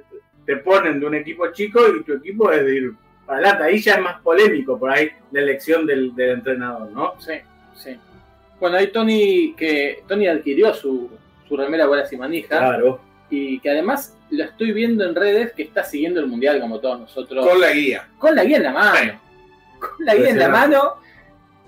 te 0.45 0.57
ponen 0.57 0.99
de 0.99 1.05
un 1.05 1.15
equipo 1.15 1.47
chico 1.53 1.79
y 1.87 2.03
tu 2.03 2.15
equipo 2.15 2.51
es 2.51 2.65
de 2.65 2.75
ir 2.75 2.91
para 3.25 3.39
adelante. 3.39 3.63
Ahí 3.63 3.79
ya 3.79 3.93
es 3.95 4.01
más 4.01 4.21
polémico 4.21 4.77
por 4.79 4.91
ahí 4.91 5.09
la 5.31 5.41
elección 5.41 5.85
del, 5.85 6.15
del 6.15 6.31
entrenador, 6.31 6.91
¿no? 6.91 7.13
Sí, 7.19 7.33
sí. 7.75 7.97
Bueno, 8.59 8.77
ahí 8.77 8.87
Tony, 8.87 9.53
que 9.57 10.03
Tony 10.07 10.27
adquirió 10.27 10.73
su, 10.73 11.09
su 11.47 11.57
remera 11.57 11.85
Bolas 11.87 12.11
y 12.13 12.17
Manija 12.17 12.57
Claro. 12.57 13.01
y 13.29 13.59
que 13.59 13.69
además 13.69 14.15
lo 14.31 14.43
estoy 14.43 14.71
viendo 14.71 15.03
en 15.05 15.13
redes 15.13 15.51
que 15.53 15.63
está 15.63 15.83
siguiendo 15.83 16.19
el 16.19 16.27
mundial 16.27 16.59
como 16.59 16.79
todos 16.79 16.99
nosotros. 17.01 17.45
Con 17.45 17.59
la 17.59 17.71
guía. 17.71 18.07
con 18.17 18.35
la 18.35 18.43
guía 18.43 18.57
en 18.57 18.63
la 18.63 18.71
mano. 18.71 18.99
Sí. 18.99 19.09
Con 19.79 20.05
la 20.05 20.15
guía 20.15 20.29
en 20.29 20.39
la 20.39 20.49
mano 20.49 20.93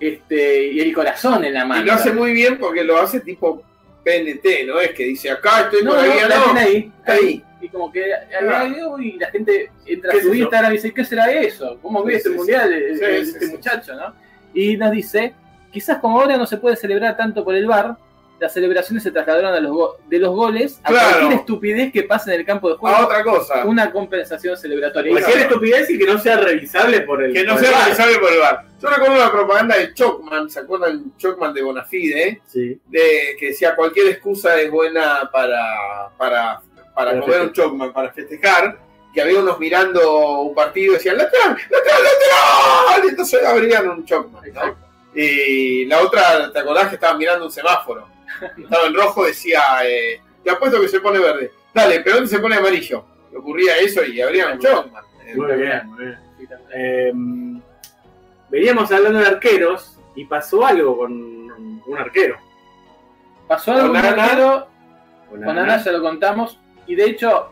este, 0.00 0.68
y 0.72 0.80
el 0.80 0.92
corazón 0.94 1.44
en 1.44 1.54
la 1.54 1.64
mano. 1.64 1.82
Y 1.82 1.86
lo 1.86 1.92
hace 1.92 2.12
muy 2.12 2.32
bien 2.32 2.58
porque 2.58 2.84
lo 2.84 2.98
hace 3.00 3.20
tipo 3.20 3.62
PNT, 4.04 4.66
¿no? 4.66 4.80
Es 4.80 4.92
que 4.92 5.04
dice 5.04 5.30
acá 5.30 5.62
estoy 5.62 5.82
no, 5.84 5.90
con 5.90 6.00
la 6.00 6.06
no, 6.06 6.12
guía, 6.14 6.28
la 6.28 6.36
no. 6.38 6.58
ahí, 6.58 6.92
está 7.00 7.12
Ahí. 7.12 7.20
ahí. 7.26 7.44
Y 7.60 7.68
como 7.68 7.90
que 7.90 8.12
Ah. 8.12 8.68
y 9.00 9.18
la 9.18 9.30
gente 9.30 9.70
entra 9.86 10.12
¿Qué 10.12 10.18
a 10.18 10.22
su? 10.22 10.34
Instagram 10.34 10.72
y 10.72 10.76
dice, 10.76 10.94
¿qué 10.94 11.04
será 11.04 11.30
eso? 11.32 11.78
¿Cómo 11.82 12.04
ve 12.04 12.12
Sí, 12.12 12.16
este 12.18 12.30
sí, 12.30 12.36
mundial 12.36 12.70
sí, 12.94 13.04
este 13.34 13.46
muchacho, 13.48 13.94
no? 13.96 14.14
Y 14.54 14.76
nos 14.76 14.92
dice, 14.92 15.34
quizás 15.72 15.98
como 15.98 16.20
ahora 16.20 16.36
no 16.36 16.46
se 16.46 16.56
puede 16.58 16.76
celebrar 16.76 17.16
tanto 17.16 17.44
por 17.44 17.54
el 17.54 17.66
bar, 17.66 17.96
las 18.40 18.52
celebraciones 18.52 19.02
se 19.02 19.10
trasladaron 19.10 19.52
a 19.52 19.58
los 19.58 19.76
de 20.08 20.18
los 20.20 20.30
goles 20.32 20.78
a 20.84 20.90
Claro. 20.90 21.08
cualquier 21.08 21.32
estupidez 21.40 21.92
que 21.92 22.04
pase 22.04 22.32
en 22.32 22.38
el 22.38 22.46
campo 22.46 22.68
de 22.68 22.74
A 22.76 22.78
juego, 22.78 22.96
otra 23.06 23.24
cosa. 23.24 23.64
una 23.64 23.90
compensación 23.90 24.56
celebratoria. 24.56 25.10
Cualquier 25.10 25.38
estupidez 25.38 25.90
y 25.90 25.98
que 25.98 26.06
no 26.06 26.18
sea 26.20 26.36
revisable 26.36 27.00
por 27.00 27.20
el. 27.24 27.32
Que 27.32 27.42
no 27.42 27.54
el 27.54 27.58
sea 27.58 27.70
VAR. 27.72 27.80
realizable 27.80 28.18
por 28.20 28.32
el 28.32 28.38
bar. 28.38 28.64
Yo 28.80 28.88
recuerdo 28.90 29.16
la 29.18 29.32
propaganda 29.32 29.76
de 29.76 29.92
Chocman, 29.92 30.48
¿se 30.48 30.60
acuerdan 30.60 31.12
Chocman 31.16 31.52
de 31.52 31.62
Bonafide? 31.62 32.40
Sí. 32.46 32.80
De, 32.86 33.36
que 33.40 33.46
decía 33.48 33.74
cualquier 33.74 34.06
excusa 34.06 34.60
es 34.60 34.70
buena 34.70 35.28
para, 35.32 36.08
para, 36.16 36.60
para 36.98 37.12
Para 37.12 37.20
comer 37.20 37.40
un 37.42 37.52
Chocman, 37.52 37.92
para 37.92 38.12
festejar. 38.12 38.76
Que 39.14 39.22
había 39.22 39.38
unos 39.40 39.58
mirando 39.58 40.40
un 40.40 40.54
partido 40.54 40.92
y 40.92 40.94
decían 40.96 41.16
¡Lateral! 41.16 41.56
¡Lateral! 41.70 42.02
¡Lateral! 42.02 43.04
Y 43.04 43.08
entonces 43.08 43.44
abrían 43.46 43.88
un 43.88 44.04
Chocman. 44.04 44.42
¿no? 44.52 44.76
Y 45.14 45.84
la 45.86 46.02
otra, 46.02 46.52
¿te 46.52 46.58
acordás 46.58 46.88
que 46.88 46.96
estaban 46.96 47.18
mirando 47.18 47.46
un 47.46 47.52
semáforo? 47.52 48.08
Estaba 48.58 48.86
en 48.86 48.94
rojo, 48.94 49.24
decía, 49.24 49.60
eh, 49.84 50.20
te 50.44 50.50
apuesto 50.50 50.80
que 50.80 50.88
se 50.88 51.00
pone 51.00 51.18
verde. 51.20 51.52
Dale, 51.72 52.00
pero 52.00 52.16
¿dónde 52.16 52.30
se 52.30 52.38
pone 52.40 52.56
amarillo? 52.56 53.04
Y 53.32 53.36
ocurría 53.36 53.78
eso 53.78 54.04
y 54.04 54.20
abrían 54.20 54.52
un 54.54 54.58
Chocman. 54.58 55.04
Muy 55.36 55.56
bien, 55.56 55.86
muy 55.86 56.04
bien. 56.04 56.18
Eh, 56.74 57.12
veníamos 58.50 58.90
hablando 58.92 59.20
de 59.20 59.26
arqueros 59.26 59.98
y 60.16 60.24
pasó 60.24 60.66
algo 60.66 60.98
con 60.98 61.12
un 61.12 61.96
arquero. 61.98 62.36
Pasó 63.46 63.72
algo 63.72 63.88
con 63.88 63.96
Con 63.96 64.04
Ana. 64.04 64.24
arquero, 64.24 64.68
Con 65.30 65.40
Con 65.40 65.48
Ana. 65.48 65.62
Ana 65.74 65.84
ya 65.84 65.92
lo 65.92 66.02
contamos. 66.02 66.58
Y 66.88 66.94
de 66.96 67.04
hecho, 67.04 67.50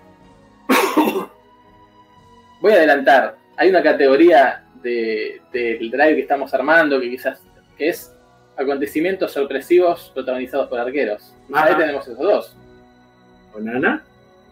voy 2.60 2.72
a 2.72 2.76
adelantar. 2.76 3.36
Hay 3.56 3.68
una 3.70 3.82
categoría 3.82 4.64
de- 4.82 5.40
del 5.52 5.90
drive 5.90 6.16
que 6.16 6.20
estamos 6.22 6.52
armando 6.54 7.00
que 7.00 7.10
quizás 7.10 7.42
que 7.76 7.88
es 7.90 8.12
acontecimientos 8.56 9.32
sorpresivos 9.32 10.10
protagonizados 10.14 10.68
por 10.68 10.78
arqueros. 10.80 11.34
Ahí 11.52 11.74
tenemos 11.76 12.06
esos 12.08 12.18
dos. 12.18 12.56
Con 13.52 13.68
Ana. 13.68 14.04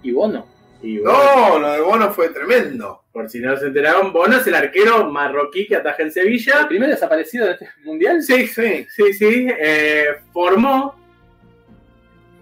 Y 0.02 0.12
Bono. 0.12 0.46
Y 0.82 0.98
bueno, 0.98 1.18
No, 1.50 1.58
lo 1.58 1.72
de 1.72 1.80
Bono 1.80 2.10
fue 2.12 2.28
tremendo. 2.28 3.00
por 3.12 3.30
si 3.30 3.40
no 3.40 3.56
se 3.56 3.66
enteraron, 3.66 4.12
Bono 4.12 4.36
es 4.36 4.46
el 4.46 4.54
arquero 4.54 5.10
marroquí 5.10 5.66
que 5.66 5.76
ataja 5.76 6.02
en 6.02 6.08
El 6.08 6.12
Sevilla. 6.12 6.66
primer 6.68 6.90
desaparecido 6.90 7.46
de 7.46 7.52
este 7.52 7.68
mundial. 7.84 8.22
Sí, 8.22 8.46
sí, 8.46 8.86
sí, 8.90 9.12
sí. 9.14 9.48
eh, 9.58 10.08
formó 10.32 10.94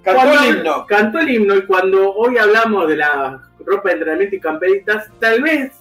Cantó 0.02 0.20
Cuando- 0.22 0.42
el 0.42 0.56
himno. 0.56 0.86
Cantó 0.86 1.18
el 1.20 1.30
himno 1.30 1.56
y 1.56 1.62
cuando 1.66 2.12
hoy 2.14 2.36
hablamos 2.38 2.88
de 2.88 2.96
la 2.96 3.40
ropa 3.64 3.88
de 3.90 3.94
entrenamiento 3.94 4.36
y 4.36 4.40
camperitas, 4.40 5.08
tal 5.20 5.42
vez 5.42 5.72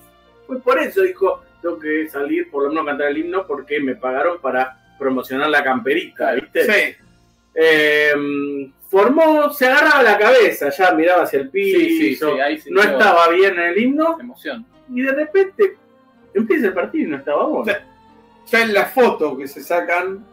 fue 0.48 0.60
por 0.62 0.80
eso, 0.80 1.02
dijo, 1.02 1.44
tengo 1.62 1.80
que 1.80 2.08
salir 2.10 2.50
por 2.52 2.64
lo 2.64 2.70
menos 2.70 2.84
a 2.84 2.88
cantar 2.92 3.08
el 3.10 3.18
himno 3.18 3.46
porque 3.48 3.80
me 3.80 3.96
pagaron 3.96 4.40
para 4.40 4.78
promocionar 5.00 5.50
la 5.50 5.64
camperita, 5.64 6.34
¿viste? 6.34 6.64
Sí. 6.66 6.96
Eh, 7.56 8.14
formó, 8.90 9.52
se 9.52 9.68
agarraba 9.68 10.04
la 10.04 10.18
cabeza, 10.18 10.70
ya 10.70 10.92
miraba 10.92 11.24
hacia 11.24 11.40
el 11.40 11.50
piso, 11.50 11.80
Sí, 11.80 11.98
sí, 11.98 12.16
sí, 12.16 12.26
ahí 12.40 12.60
se 12.60 12.72
no 12.72 12.82
estaba 12.82 13.28
bien 13.30 13.54
en 13.54 13.60
el 13.70 13.78
himno 13.78 14.18
Emoción. 14.20 14.66
y 14.94 15.02
de 15.02 15.12
repente 15.14 15.78
empieza 16.34 16.68
el 16.68 16.74
partido 16.74 17.08
y 17.08 17.12
no 17.12 17.18
estaba 17.18 17.46
bueno. 17.46 17.74
Ya 18.48 18.62
en 18.62 18.74
la 18.74 18.86
foto 18.86 19.38
que 19.38 19.48
se 19.48 19.62
sacan. 19.64 20.26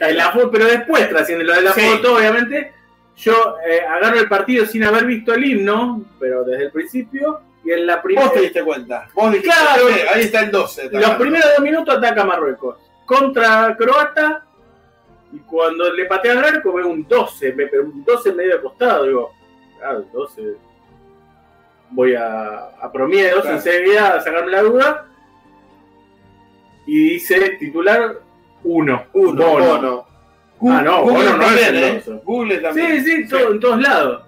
En 0.00 0.16
la 0.16 0.32
fo- 0.32 0.48
pero 0.50 0.64
después, 0.64 1.08
trasciende 1.10 1.44
lo 1.44 1.54
de 1.54 1.62
la 1.62 1.72
Sí. 1.72 1.80
foto, 1.82 2.16
obviamente, 2.16 2.72
yo 3.16 3.56
eh, 3.66 3.80
agarro 3.80 4.18
el 4.20 4.28
partido 4.28 4.66
sin 4.66 4.84
haber 4.84 5.04
visto 5.06 5.32
el 5.34 5.44
himno, 5.44 6.02
pero 6.18 6.44
desde 6.44 6.64
el 6.64 6.72
principio, 6.72 7.40
y 7.64 7.70
en 7.70 7.86
la 7.86 8.02
primera... 8.02 8.26
Vos 8.26 8.34
te 8.34 8.40
diste 8.42 8.62
cuenta. 8.64 9.08
Vos 9.14 9.32
dijiste, 9.32 9.50
Claro. 9.54 9.88
"Sí, 9.88 9.94
ahí 10.14 10.20
está 10.22 10.40
el 10.40 10.50
12. 10.50 10.90
Los 10.92 11.10
primeros 11.10 11.50
dos 11.56 11.60
minutos 11.64 11.96
ataca 11.96 12.24
Marruecos 12.24 12.76
contra 13.06 13.74
Croata, 13.76 14.44
y 15.32 15.38
cuando 15.40 15.92
le 15.92 16.04
patea 16.06 16.32
al 16.32 16.44
arco 16.44 16.72
ve 16.72 16.84
un 16.84 17.06
12, 17.08 17.52
me- 17.54 17.66
pero 17.66 17.84
un 17.84 18.04
12 18.04 18.32
medio 18.32 18.56
de 18.56 18.62
costado, 18.62 19.04
digo, 19.04 19.32
claro, 19.78 20.04
12... 20.12 20.56
voy 21.90 22.14
a, 22.14 22.66
a 22.80 22.90
Promiedos 22.92 23.42
Claro. 23.42 23.56
enseguida 23.56 24.14
a 24.16 24.20
sacarme 24.20 24.50
la 24.50 24.62
duda. 24.62 25.06
Y 26.86 27.10
dice 27.10 27.56
titular 27.58 28.16
1. 28.62 29.04
Uno, 29.14 29.46
bono. 29.48 30.06
Ah, 30.62 30.82
no, 30.82 31.02
Google 31.02 31.24
no 31.36 31.42
es 31.50 31.60
también, 31.66 31.76
¿eh? 31.84 32.02
Google 32.24 32.58
también. 32.58 33.04
Sí, 33.04 33.22
sí, 33.24 33.28
todo- 33.28 33.52
en 33.52 33.60
todos 33.60 33.80
lados. 33.82 34.22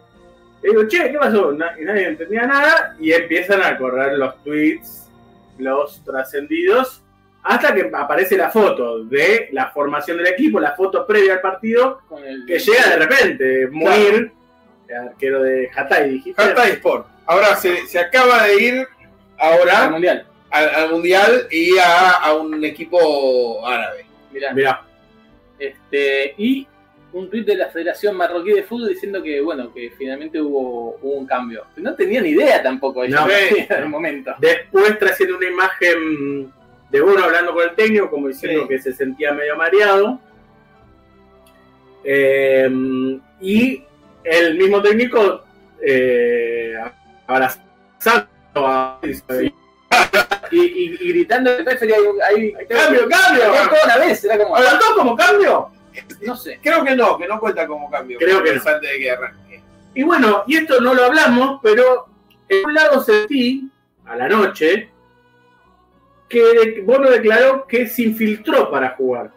Y 0.63 0.69
digo, 0.69 0.87
che, 0.89 1.11
¿qué 1.13 1.19
pasó? 1.19 1.53
Na- 1.53 1.75
y 1.81 1.85
nadie 1.85 2.09
entendía 2.09 2.47
nada 2.47 2.97
y 2.99 3.13
empiezan 3.13 3.63
a 3.63 3.77
correr 3.79 4.19
los 4.19 4.43
tweets, 4.43 5.09
los 5.59 6.03
trascendidos, 6.05 7.03
hasta 7.43 7.73
que 7.75 7.89
aparece 7.93 8.37
la 8.37 8.51
foto 8.51 9.05
de 9.05 9.49
la 9.53 9.71
formación 9.71 10.17
del 10.17 10.27
equipo, 10.27 10.59
la 10.59 10.73
foto 10.73 11.07
previa 11.07 11.35
al 11.35 11.41
partido, 11.41 12.01
Con 12.09 12.25
el, 12.25 12.45
que 12.45 12.59
llega 12.59 12.89
de 12.91 12.97
repente, 12.97 13.69
Munir, 13.71 14.33
el 14.89 14.97
arquero 14.97 15.43
de 15.43 15.71
Hatay, 15.75 16.11
dijiste. 16.11 16.43
Hatay 16.43 16.73
Sport. 16.73 17.07
Ahora 17.27 17.55
se, 17.57 17.87
se 17.87 17.99
acaba 17.99 18.43
de 18.45 18.63
ir 18.63 18.89
al 19.39 19.53
ahora 19.59 19.89
mundial. 19.91 20.27
al, 20.51 20.69
al 20.75 20.91
mundial 20.91 21.47
y 21.51 21.77
a, 21.79 22.11
a 22.11 22.35
un 22.35 22.65
equipo 22.65 23.67
árabe. 23.67 24.05
Mirá. 24.33 24.53
Mirá, 24.53 24.83
Este, 25.59 26.35
y 26.39 26.67
un 27.13 27.31
tuit 27.31 27.47
de 27.47 27.57
la 27.57 27.69
Federación 27.69 28.17
Marroquí 28.17 28.53
de 28.53 28.63
Fútbol 28.63 28.89
diciendo 28.89 29.23
que, 29.23 29.41
bueno, 29.41 29.73
que 29.73 29.91
finalmente 29.97 30.41
hubo, 30.41 30.99
hubo 31.01 31.13
un 31.15 31.27
cambio. 31.27 31.65
No 31.77 31.95
tenía 31.95 32.21
ni 32.21 32.31
idea 32.31 32.63
tampoco 32.63 33.05
ellos 33.05 33.21
No. 33.21 33.27
en 33.69 33.83
el 33.83 33.89
momento. 33.89 34.35
después 34.39 34.99
trayendo 34.99 35.39
una 35.39 35.49
imagen 35.49 36.53
de 36.91 37.01
uno 37.03 37.25
hablando 37.25 37.55
con 37.55 37.65
el 37.69 37.75
técnico, 37.75 38.11
como 38.11 38.29
diciendo 38.29 38.63
Sí. 38.63 38.69
que 38.69 38.79
se 38.79 38.93
sentía 38.93 39.33
medio 39.33 39.57
mareado. 39.57 40.21
Eh, 42.05 42.71
y 43.41 43.83
el 44.25 44.57
mismo 44.59 44.81
técnico 44.83 45.43
eh, 45.83 46.75
abrazando 47.27 48.29
a 48.55 49.01
Y, 50.51 50.61
y- 50.61 50.99
y 51.01 51.09
gritando 51.13 51.51
el 51.51 51.67
referee, 51.67 51.95
ahí, 51.95 52.53
ahí- 52.59 52.67
¡Cambio, 52.67 53.09
cambio! 53.09 53.45
Toda 53.69 53.87
la 53.87 53.99
vez, 53.99 54.25
era 54.25 54.39
como, 54.39 54.57
¿Adelantó 54.57 54.85
como 54.97 55.17
cambio? 55.17 55.71
no 56.23 56.37
sé. 56.37 56.61
Creo 56.63 56.85
que 56.85 56.95
no, 56.95 57.19
que 57.19 57.27
no 57.27 57.41
cuenta 57.41 57.67
como 57.67 57.91
cambio. 57.91 58.19
Creo 58.19 58.43
que 58.43 58.55
no. 58.55 58.63
antes 58.65 58.91
de 58.93 58.99
que 58.99 59.11
arranque. 59.11 59.63
Y 59.95 60.03
bueno, 60.03 60.45
y 60.47 60.57
esto 60.59 60.81
no 60.81 60.95
lo 60.95 61.05
hablamos, 61.07 61.59
pero 61.63 62.07
en 62.49 62.65
un 62.67 62.75
lado 62.75 63.03
sentí, 63.03 63.69
a 64.05 64.15
la 64.15 64.29
noche, 64.29 64.91
que 66.29 66.83
Bono 66.85 67.11
declaró 67.11 67.67
que 67.67 67.87
se 67.87 68.03
infiltró 68.03 68.71
para 68.71 68.91
jugar 68.91 69.31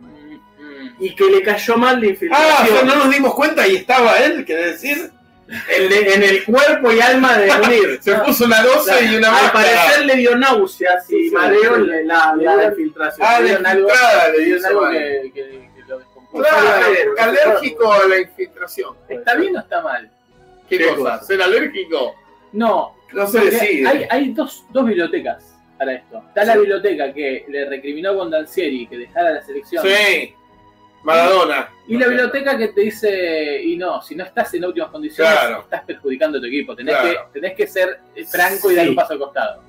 Mm, 0.00 0.34
mm. 0.34 0.96
y 1.00 1.14
que 1.14 1.24
le 1.30 1.42
cayó 1.42 1.76
mal 1.76 2.00
la 2.00 2.06
Ah, 2.06 2.08
o 2.08 2.10
infiltración 2.10 2.68
sea, 2.78 2.84
no 2.84 2.94
nos 3.04 3.10
dimos 3.10 3.34
cuenta 3.34 3.66
y 3.68 3.76
estaba 3.76 4.18
él, 4.18 4.44
quiere 4.44 4.72
decir. 4.72 5.10
En, 5.48 5.92
en 5.92 6.22
el 6.22 6.44
cuerpo 6.44 6.92
y 6.92 7.00
alma 7.00 7.38
de 7.38 7.52
Munir. 7.58 7.98
Se 8.02 8.14
puso 8.16 8.44
una 8.46 8.62
12 8.62 9.04
y 9.04 9.16
una 9.16 9.36
Al 9.38 9.52
parecer 9.52 10.04
le 10.06 10.16
dio 10.16 10.36
náuseas 10.36 11.08
y 11.10 11.14
Sí, 11.14 11.28
sí, 11.28 11.34
mareo 11.34 11.76
sí. 11.76 11.82
la, 12.04 12.34
la, 12.36 12.56
Le- 12.56 12.64
infiltración. 12.66 13.26
Ah, 13.28 13.40
Le 13.40 13.48
le 14.38 14.48
hizo 14.56 14.66
algo 14.68 14.90
que, 14.90 15.30
que- 15.34 15.70
que 15.74 15.82
lo 15.88 15.98
descompuso. 15.98 16.42
Claro, 16.42 17.14
alérgico 17.18 17.92
a 17.92 18.06
la 18.08 18.18
infiltración. 18.20 18.96
¿Está 19.08 19.34
bien 19.36 19.56
o 19.56 19.60
está 19.60 19.82
mal? 19.82 20.10
¿Qué, 20.68 20.78
¿Qué 20.78 20.94
cosa? 20.94 21.22
¿Ser 21.22 21.40
alérgico? 21.42 22.14
No, 22.52 22.96
No 23.12 23.26
se 23.26 23.38
decide. 23.40 23.86
hay, 23.88 24.06
hay 24.10 24.32
dos, 24.32 24.64
dos 24.70 24.84
bibliotecas 24.86 25.54
para 25.78 25.92
esto. 25.94 26.22
Está 26.28 26.44
la 26.44 26.56
biblioteca 26.56 27.12
que 27.12 27.44
le 27.48 27.68
recriminó 27.68 28.10
a 28.10 28.12
Bondancieri 28.14 28.86
que 28.88 28.96
dejara 28.98 29.30
la 29.30 29.42
selección. 29.42 29.84
Sí. 29.86 30.34
Maradona. 31.02 31.68
Y 31.88 31.96
la 31.96 32.08
biblioteca 32.08 32.56
que 32.58 32.68
te 32.68 32.80
dice, 32.80 33.62
y 33.62 33.76
no, 33.76 34.02
si 34.02 34.14
no 34.16 34.24
estás 34.24 34.52
en 34.54 34.64
óptimas 34.64 34.90
condiciones, 34.90 35.32
Claro. 35.32 35.60
estás 35.60 35.82
perjudicando 35.84 36.38
a 36.38 36.40
tu 36.40 36.46
equipo. 36.48 36.74
Tenés, 36.74 36.96
Claro. 36.96 37.28
que, 37.32 37.40
tenés 37.40 37.56
que 37.56 37.66
ser 37.66 38.00
franco 38.28 38.70
y 38.70 38.74
dar 38.74 38.88
un 38.88 38.94
paso 38.96 39.12
al 39.12 39.18
costado. 39.20 39.62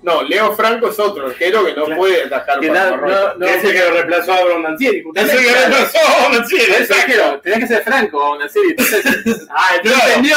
No, 0.00 0.22
Leo 0.22 0.52
Franco 0.52 0.88
es 0.90 0.98
otro 1.00 1.26
arquero 1.26 1.64
que 1.64 1.74
no 1.74 1.86
Claro. 1.86 2.00
puede 2.00 2.22
atajar 2.22 2.60
Que 2.60 2.68
para 2.68 2.90
no- 2.92 3.34
no- 3.34 3.46
Que 3.46 3.54
es 3.56 3.64
el 3.64 3.72
que 3.72 3.78
lo 3.80 3.90
reemplazó 3.90 4.32
a 4.32 4.44
Brondancieri. 4.44 4.98
Ese 4.98 5.04
justamente. 5.04 5.42
que 5.42 5.52
reemplazó 5.54 5.98
a 5.98 6.36
exacto. 6.78 7.04
quiero, 7.06 7.40
tenés 7.40 7.58
que 7.58 7.66
ser 7.66 7.82
franco, 7.82 8.18
Bondancieri. 8.28 8.68
Entonces, 8.70 9.04
Ah, 9.50 9.70
no 9.76 9.82
Claro. 9.90 10.06
entendió. 10.06 10.36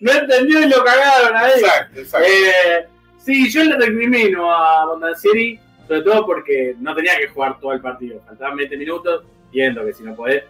No 0.00 0.12
entendió 0.12 0.60
y 0.62 0.68
lo 0.68 0.84
cagaron 0.84 1.36
ahí. 1.36 1.52
Exacto, 1.60 2.00
exacto. 2.00 2.26
Eh, 2.28 2.86
sí, 3.24 3.48
yo 3.50 3.62
le 3.62 3.76
recrimino 3.76 4.52
a 4.52 4.86
Bondancieri, 4.86 5.60
sobre 5.86 6.02
todo 6.02 6.26
porque 6.26 6.74
no 6.80 6.92
tenía 6.96 7.16
que 7.16 7.28
jugar 7.28 7.60
todo 7.60 7.72
el 7.72 7.80
partido. 7.80 8.20
Faltaban 8.26 8.56
20 8.56 8.76
minutos, 8.76 9.22
entiendo 9.46 9.84
que 9.84 9.92
si 9.94 10.02
no 10.02 10.14
podés. 10.14 10.44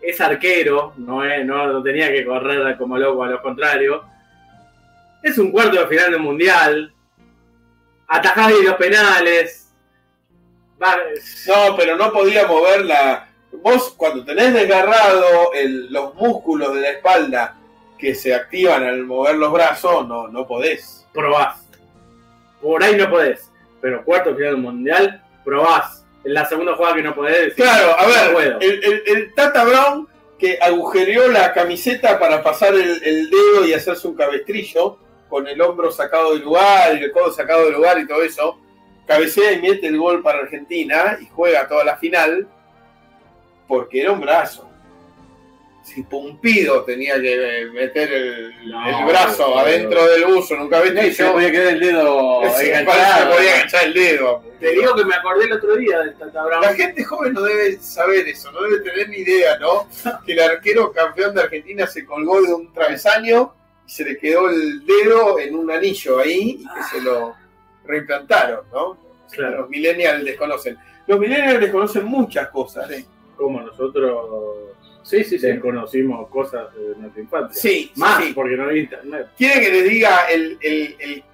Es 0.00 0.20
arquero, 0.20 0.94
no, 0.96 1.24
es, 1.24 1.44
no, 1.46 1.82
tenía 1.82 2.10
que 2.10 2.24
correr 2.24 2.76
como 2.76 2.98
loco, 2.98 3.22
a 3.24 3.28
lo 3.28 3.40
contrario. 3.42 4.02
Es 5.22 5.38
un 5.38 5.52
cuarto 5.52 5.78
de 5.80 5.86
final 5.86 6.10
del 6.12 6.20
mundial. 6.20 6.92
Atajás 8.08 8.52
y 8.60 8.64
los 8.64 8.74
penales. 8.74 9.72
Va- 10.82 10.96
No, 11.46 11.76
pero 11.76 11.96
no 11.96 12.12
podía 12.12 12.46
mover 12.46 12.84
la. 12.84 13.28
Vos, 13.62 13.94
cuando 13.96 14.24
tenés 14.24 14.52
desgarrado 14.54 15.52
el- 15.54 15.92
los 15.92 16.14
músculos 16.14 16.74
de 16.74 16.80
la 16.80 16.90
espalda 16.90 17.56
que 17.98 18.14
se 18.14 18.34
activan 18.34 18.82
al 18.82 19.04
mover 19.04 19.36
los 19.36 19.52
brazos, 19.52 20.08
no, 20.08 20.26
no 20.28 20.46
podés. 20.46 21.06
probás. 21.12 21.68
Por 22.60 22.82
ahí 22.82 22.96
no 22.96 23.08
podés. 23.10 23.50
Pero 23.80 24.02
cuarto 24.04 24.30
de 24.30 24.36
final 24.36 24.52
del 24.54 24.62
mundial, 24.62 25.22
probás. 25.44 26.01
En 26.24 26.34
la 26.34 26.44
segunda 26.46 26.74
jugada 26.76 26.94
que 26.96 27.02
no 27.02 27.14
podés. 27.14 27.38
decís, 27.38 27.54
Claro, 27.56 27.98
a 27.98 28.02
no 28.30 28.36
ver, 28.38 28.56
el, 28.60 28.84
el- 28.84 29.02
el 29.06 29.34
Tata 29.34 29.64
Brown 29.64 30.08
que 30.38 30.58
agujereó 30.60 31.28
la 31.28 31.52
camiseta 31.52 32.18
para 32.18 32.42
pasar 32.42 32.74
el, 32.74 33.02
el 33.04 33.30
dedo 33.30 33.64
y 33.64 33.74
hacerse 33.74 34.08
un 34.08 34.16
cabestrillo, 34.16 34.98
con 35.28 35.46
el 35.46 35.60
hombro 35.62 35.90
sacado 35.92 36.32
del 36.34 36.42
lugar 36.42 36.96
y 36.96 37.04
el 37.04 37.12
codo 37.12 37.32
sacado 37.32 37.64
del 37.64 37.74
lugar 37.74 37.98
y 37.98 38.06
todo 38.06 38.22
eso, 38.22 38.58
cabecea 39.06 39.52
y 39.52 39.62
mete 39.62 39.86
el 39.86 39.96
gol 39.98 40.20
para 40.22 40.40
Argentina 40.40 41.16
y 41.20 41.26
juega 41.26 41.66
toda 41.68 41.84
la 41.84 41.96
final, 41.96 42.46
porque 43.68 44.02
era 44.02 44.12
un 44.12 44.20
brazo. 44.20 44.68
Si 45.82 46.02
Pumpido 46.04 46.84
tenía 46.84 47.20
que 47.20 47.68
meter 47.72 48.12
el, 48.12 48.70
No, 48.70 49.00
el 49.00 49.04
brazo 49.04 49.58
adentro 49.58 50.06
del 50.06 50.24
buzo 50.26 50.54
un 50.54 50.70
no, 50.70 51.06
y 51.06 51.12
se 51.12 51.24
podía 51.26 51.50
quedar 51.50 51.74
el 51.74 51.80
dedo 51.80 52.42
enganchado. 52.60 53.34
podía 53.34 53.54
enganchar 53.54 53.84
el 53.84 53.94
dedo. 53.94 54.42
Te 54.60 54.70
digo 54.72 54.94
que 54.94 55.04
me 55.04 55.14
acordé 55.16 55.44
el 55.46 55.52
otro 55.54 55.76
día 55.76 55.98
del 56.00 56.14
Tata 56.14 56.44
Brown. 56.44 56.62
La 56.62 56.74
gente 56.74 57.02
joven 57.02 57.32
no 57.32 57.42
debe 57.42 57.78
saber 57.78 58.28
eso, 58.28 58.52
no 58.52 58.62
debe 58.62 58.78
tener 58.78 59.08
ni 59.08 59.16
idea, 59.18 59.58
¿no? 59.58 59.88
Que 60.24 60.34
el 60.34 60.40
arquero 60.40 60.92
campeón 60.92 61.34
de 61.34 61.42
Argentina 61.42 61.86
se 61.86 62.04
colgó 62.04 62.40
de 62.40 62.54
un 62.54 62.72
travesaño 62.72 63.52
y 63.84 63.90
se 63.90 64.04
le 64.04 64.16
quedó 64.18 64.48
el 64.48 64.86
dedo 64.86 65.40
en 65.40 65.56
un 65.56 65.68
anillo 65.70 66.20
ahí 66.20 66.60
y 66.60 66.64
que 66.64 66.82
se 66.92 67.00
lo 67.00 67.34
reimplantaron, 67.84 68.60
¿no? 68.72 68.96
Claro. 69.32 69.62
Los 69.62 69.70
millennials 69.70 70.24
desconocen. 70.24 70.78
Los 71.08 71.18
millennials 71.18 71.60
desconocen 71.60 72.04
muchas 72.04 72.48
cosas. 72.50 72.88
Sí. 72.88 73.04
Como 73.36 73.60
nosotros 73.60 74.76
Sí, 75.02 75.24
sí, 75.24 75.38
sí. 75.38 75.46
desconocimos 75.46 76.28
cosas 76.28 76.72
de 76.74 76.94
nuestra 77.00 77.22
infancia. 77.22 77.60
Sí, 77.60 77.90
sí, 77.94 78.00
Más 78.00 78.22
sí. 78.24 78.32
porque 78.34 78.56
no 78.56 78.64
había 78.64 78.82
internet. 78.82 79.28
¿Quiere 79.36 79.60
que 79.60 79.70
les 79.70 79.84
diga 79.90 80.26
el, 80.30 80.58
el- 80.62 80.96
el 81.00 81.24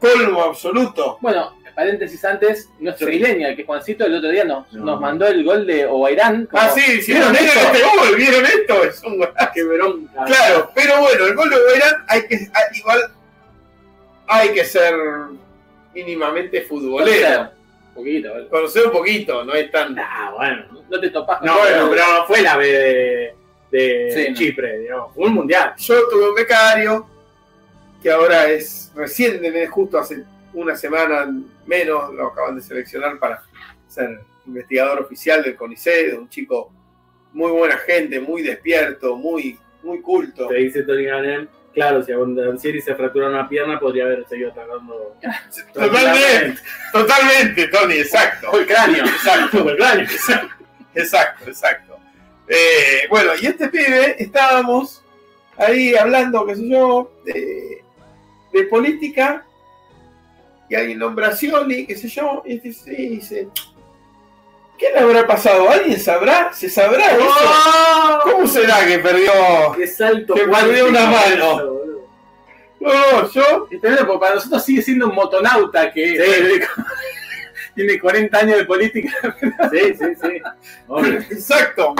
colmo 0.00 0.42
absoluto? 0.42 1.18
Bueno, 1.20 1.56
paréntesis 1.74 2.24
antes, 2.24 2.68
nuestro 2.80 3.06
Sí. 3.06 3.12
millennial, 3.14 3.54
que 3.54 3.64
Juancito 3.64 4.04
el 4.04 4.16
otro 4.16 4.30
día 4.30 4.44
nos, 4.44 4.72
No. 4.72 4.84
nos 4.84 5.00
mandó 5.00 5.28
el 5.28 5.44
gol 5.44 5.64
de 5.64 5.86
Obairán. 5.86 6.46
como- 6.46 6.60
Ah, 6.60 6.70
sí, 6.74 7.00
sí, 7.02 7.12
¿vieron, 7.12 7.30
¿Vieron 7.32 7.46
¿vieron 7.46 7.58
eso? 7.62 7.72
este 7.72 7.82
gol? 7.84 8.16
¿Vieron 8.16 8.44
esto? 8.46 8.84
Es 8.84 9.02
un 9.04 9.18
golazo. 9.18 9.50
Qué 9.54 9.62
bronca. 9.62 10.24
Claro, 10.24 10.70
pero 10.74 11.00
bueno, 11.00 11.24
el 11.26 11.34
gol 11.36 11.50
de 11.50 11.56
Oberán 11.56 12.04
hay 12.08 12.26
que 12.26 12.34
hay- 12.34 12.78
igual 12.80 13.00
hay 14.26 14.48
que 14.52 14.64
ser 14.64 14.92
mínimamente 15.94 16.62
futbolero. 16.62 17.42
Un 17.42 17.48
poquito, 17.94 18.32
¿vale? 18.32 18.48
Conocer 18.48 18.86
un 18.86 18.92
poquito, 18.92 19.44
no 19.44 19.54
es 19.54 19.70
tan. 19.70 19.98
Ah, 19.98 20.32
bueno. 20.36 20.64
No 20.88 21.00
te 21.00 21.10
topás 21.10 21.38
con 21.38 21.46
No, 21.46 21.58
bueno, 21.58 21.88
pero 21.90 22.02
no 22.06 22.26
fue 22.26 22.42
la 22.42 22.56
B 22.56 22.66
de, 22.66 23.34
de 23.70 24.12
Sí, 24.12 24.30
no. 24.30 24.36
Chipre, 24.36 24.78
digamos. 24.78 25.14
Fue 25.14 25.26
un 25.26 25.34
mundial. 25.34 25.74
Yo 25.76 26.08
tuve 26.08 26.28
un 26.28 26.34
becario 26.34 27.06
que 28.02 28.10
ahora 28.10 28.48
es 28.48 28.92
recién, 28.94 29.40
justo 29.68 29.98
hace 29.98 30.24
una 30.52 30.76
semana 30.76 31.30
menos, 31.66 32.14
lo 32.14 32.28
acaban 32.28 32.56
de 32.56 32.62
seleccionar 32.62 33.18
para 33.18 33.42
ser 33.88 34.20
investigador 34.46 35.00
oficial 35.00 35.42
del 35.42 35.56
CONICET, 35.56 36.16
un 36.16 36.28
chico 36.28 36.72
muy 37.32 37.50
buena 37.50 37.76
gente, 37.76 38.20
muy 38.20 38.42
despierto, 38.42 39.16
muy, 39.16 39.58
muy 39.82 40.00
culto. 40.00 40.48
Te 40.48 40.56
dice 40.56 40.82
Tony 40.82 41.04
Ganem. 41.04 41.48
Claro, 41.78 42.02
si 42.02 42.10
a 42.10 42.16
Bondancieri 42.16 42.82
se 42.82 42.92
fractura 42.96 43.28
una 43.28 43.48
pierna, 43.48 43.78
podría 43.78 44.02
haber 44.02 44.26
seguido 44.28 44.50
atacando. 44.50 45.14
Totalmente, 45.72 46.60
totalmente, 46.92 47.68
Tony, 47.68 47.94
exacto. 47.94 48.58
el 48.58 48.66
cráneo. 48.66 49.04
Exacto. 49.04 49.62
Fue 49.62 49.76
claro. 49.76 50.02
Exacto, 50.96 51.44
exacto. 51.46 51.96
Eh, 52.48 53.06
bueno, 53.08 53.30
y 53.40 53.46
este 53.46 53.68
pibe 53.68 54.20
estábamos 54.20 55.04
ahí 55.56 55.94
hablando, 55.94 56.44
qué 56.46 56.56
sé 56.56 56.68
yo, 56.68 57.12
de, 57.24 57.84
de 58.52 58.64
política, 58.64 59.46
y 60.68 60.74
alguien 60.74 60.98
nombra 60.98 61.28
a 61.28 61.36
Scioli, 61.36 61.86
qué 61.86 61.94
sé 61.94 62.08
yo, 62.08 62.42
y 62.44 62.56
este 62.56 62.72
sí, 62.72 63.08
dice, 63.08 63.48
¿qué 64.78 64.90
le 64.92 65.00
habrá 65.00 65.26
pasado? 65.26 65.68
¿Alguien 65.70 65.98
sabrá? 66.00 66.52
¿Se 66.52 66.68
sabrá 66.70 67.12
eso? 67.12 67.26
¡Oh! 67.28 68.18
¿Cómo 68.22 68.46
será 68.46 68.86
que 68.86 68.98
perdió? 68.98 69.30
¡Qué 69.76 69.86
salto 69.86 70.34
Que 70.34 70.46
perdió 70.46 70.86
una 70.88 71.06
mano. 71.06 71.24
eso. 71.26 71.74
No, 72.80 72.92
no, 73.22 73.30
yo. 73.30 73.68
Es 73.70 73.80
porque 74.04 74.18
para 74.20 74.34
nosotros 74.36 74.64
sigue 74.64 74.82
siendo 74.82 75.08
un 75.08 75.14
motonauta 75.14 75.92
que 75.92 76.16
tiene 77.74 77.98
40 78.00 78.38
años 78.38 78.58
de 78.58 78.64
política. 78.64 79.10
Sí, 79.70 79.94
sí, 79.98 80.14
sí. 80.20 80.42
Exacto. 81.34 81.94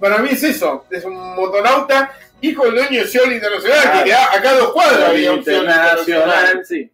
Para 0.00 0.18
mí 0.18 0.28
es 0.32 0.42
eso. 0.42 0.84
Es 0.90 1.04
un 1.04 1.34
motonauta, 1.34 2.12
hijo 2.40 2.64
del 2.66 2.74
dueño 2.76 3.00
de 3.02 3.08
Seoul 3.08 3.32
Internacional, 3.32 3.82
Claro. 3.82 4.04
que 4.04 4.14
acá 4.14 4.52
dos 4.54 4.74
había 5.08 5.32
Internacional. 5.32 5.98
Internacional, 5.98 6.64
sí. 6.66 6.90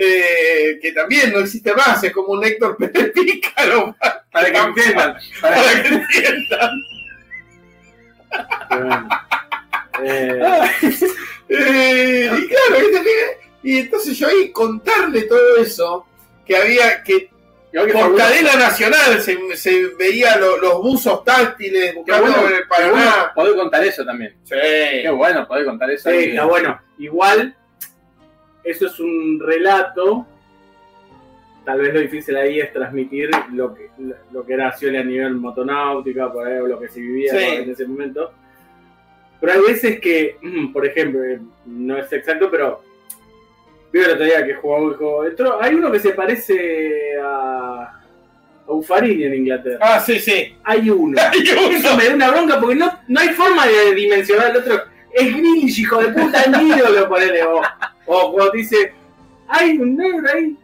Eh, 0.00 0.78
que 0.80 0.92
también 0.92 1.32
no 1.32 1.40
existe 1.40 1.74
más, 1.74 2.02
es 2.04 2.12
como 2.12 2.28
un 2.28 2.44
Héctor 2.44 2.76
Pérez 2.76 3.10
Pícaro. 3.14 3.96
Para 4.30 4.50
que 4.52 4.58
entiendan. 4.58 5.16
Para 5.40 5.56
Para 5.56 5.82
que 5.82 5.88
entiendan. 5.88 6.70
Bueno. 8.70 9.08
Eh, 10.04 10.40
Eh, 11.50 12.30
y 12.30 12.46
claro, 12.46 12.84
y 13.62 13.78
entonces 13.78 14.18
yo 14.18 14.28
ahí 14.28 14.52
contarle 14.52 15.22
todo 15.22 15.56
eso, 15.56 16.06
que 16.44 16.54
había 16.58 17.02
que 17.02 17.30
por 17.72 18.14
cadena 18.14 18.54
nacional 18.56 19.18
se, 19.22 19.56
se 19.56 19.86
veía 19.98 20.36
lo- 20.36 20.58
los 20.58 20.82
buzos 20.82 21.24
táctiles 21.24 21.94
buscando 21.94 22.30
bueno, 22.32 22.48
en 22.48 22.54
el 22.56 22.60
qué 22.60 22.66
bueno 22.68 22.92
Paraná. 22.92 23.32
poder 23.34 23.56
contar 23.56 23.82
eso 23.82 24.04
también. 24.04 24.36
Sí. 24.44 24.54
Qué 24.56 25.08
bueno 25.10 25.48
poder 25.48 25.64
contar 25.64 25.90
eso. 25.90 26.10
Sí, 26.10 26.16
está 26.16 26.44
bueno. 26.44 26.78
Igual, 26.98 27.56
eso 28.70 28.86
es 28.86 28.98
un 29.00 29.40
relato. 29.40 30.26
Tal 31.64 31.80
vez 31.80 31.92
lo 31.92 32.00
difícil 32.00 32.34
ahí 32.36 32.60
es 32.60 32.72
transmitir 32.72 33.30
lo 33.52 33.74
que, 33.74 33.90
lo 34.32 34.44
que 34.46 34.52
era 34.54 34.72
Scioli 34.72 34.96
a 34.96 35.04
nivel 35.04 35.34
motonáutica, 35.34 36.32
por 36.32 36.46
ahí, 36.46 36.58
o 36.58 36.66
lo 36.66 36.80
que 36.80 36.88
se 36.88 37.00
vivía 37.00 37.32
Sí. 37.32 37.44
en 37.44 37.70
ese 37.70 37.86
momento. 37.86 38.32
Pero 39.40 39.52
hay 39.52 39.60
veces 39.60 40.00
que, 40.00 40.38
por 40.72 40.86
ejemplo, 40.86 41.22
eh, 41.24 41.40
no 41.66 41.98
es 41.98 42.10
exacto, 42.12 42.50
pero 42.50 42.82
vi 43.92 44.00
el 44.00 44.10
otro 44.12 44.24
día 44.24 44.44
que 44.44 44.54
jugó, 44.54 44.90
dijo, 44.90 45.24
entró, 45.26 45.62
hay 45.62 45.74
uno 45.74 45.92
que 45.92 46.00
se 46.00 46.10
parece 46.10 47.18
a, 47.22 48.00
a 48.66 48.70
Buffarini 48.72 49.24
en 49.24 49.34
Inglaterra. 49.34 49.78
Ah, 49.80 50.00
sí, 50.00 50.18
sí. 50.18 50.56
Hay 50.64 50.88
uno. 50.90 51.18
Hay 51.32 51.40
uno. 51.50 51.76
Eso 51.76 51.96
me 51.96 52.04
da 52.06 52.14
una 52.14 52.30
bronca 52.30 52.60
porque 52.60 52.76
no, 52.76 52.98
no 53.08 53.20
hay 53.20 53.28
forma 53.28 53.66
de 53.66 53.94
dimensionar 53.94 54.50
el 54.50 54.56
otro. 54.58 54.82
Es 55.18 55.36
Grinch, 55.36 55.78
hijo 55.78 56.00
de 56.02 56.08
puta, 56.08 56.42
es 56.42 56.48
mi 56.62 56.68
ídolo, 56.70 57.08
ponele. 57.08 57.42
O, 57.44 57.62
o 58.06 58.32
cuando 58.32 58.52
dice, 58.52 58.92
hay 59.48 59.78
un 59.78 59.96
negro 59.96 60.28
ahí. 60.32 60.56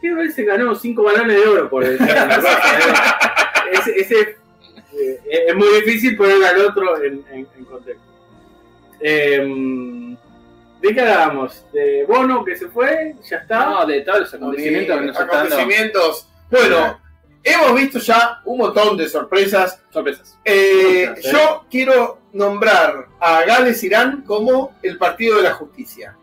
¿Qué 0.00 0.12
vez 0.14 0.34
se 0.34 0.44
ganó 0.44 0.74
cinco 0.74 1.04
balones 1.04 1.36
de 1.36 1.48
oro 1.48 1.70
por 1.70 1.84
cosa, 1.84 2.04
eh? 2.04 3.72
Ese, 3.72 4.00
ese, 4.00 4.20
eh, 4.94 5.44
es 5.48 5.54
muy 5.54 5.68
difícil 5.80 6.16
poner 6.16 6.42
al 6.44 6.60
otro 6.60 7.02
en, 7.04 7.24
en- 7.30 7.46
en 7.56 7.64
contexto. 7.64 8.02
Em, 9.00 10.16
¿De 10.80 10.92
qué 10.94 11.00
hablábamos? 11.00 11.64
¿De 11.72 12.04
Bono 12.06 12.44
que 12.44 12.56
se 12.56 12.66
fue? 12.68 13.14
¿Ya 13.30 13.36
está? 13.38 13.66
No, 13.66 13.86
de 13.86 14.00
todos 14.00 14.20
los 14.20 14.34
acontecimientos 14.34 14.98
que 14.98 15.06
nos 15.06 15.16
acontecimientos. 15.20 16.28
Bueno, 16.50 17.00
hemos 17.42 17.74
visto 17.74 17.98
ya 17.98 18.40
un 18.44 18.58
montón 18.58 18.96
de 18.96 19.08
sorpresas. 19.08 19.80
Sorpresas. 19.90 20.38
Eh, 20.44 21.04
Sorpresas, 21.06 21.24
¿eh? 21.26 21.32
yo 21.32 21.64
quiero 21.70 22.18
nombrar 22.32 23.08
a 23.20 23.44
Gales 23.44 23.82
Irán 23.82 24.22
como 24.26 24.74
el 24.82 24.98
partido 24.98 25.36
de 25.36 25.42
la 25.42 25.54
justicia. 25.54 26.16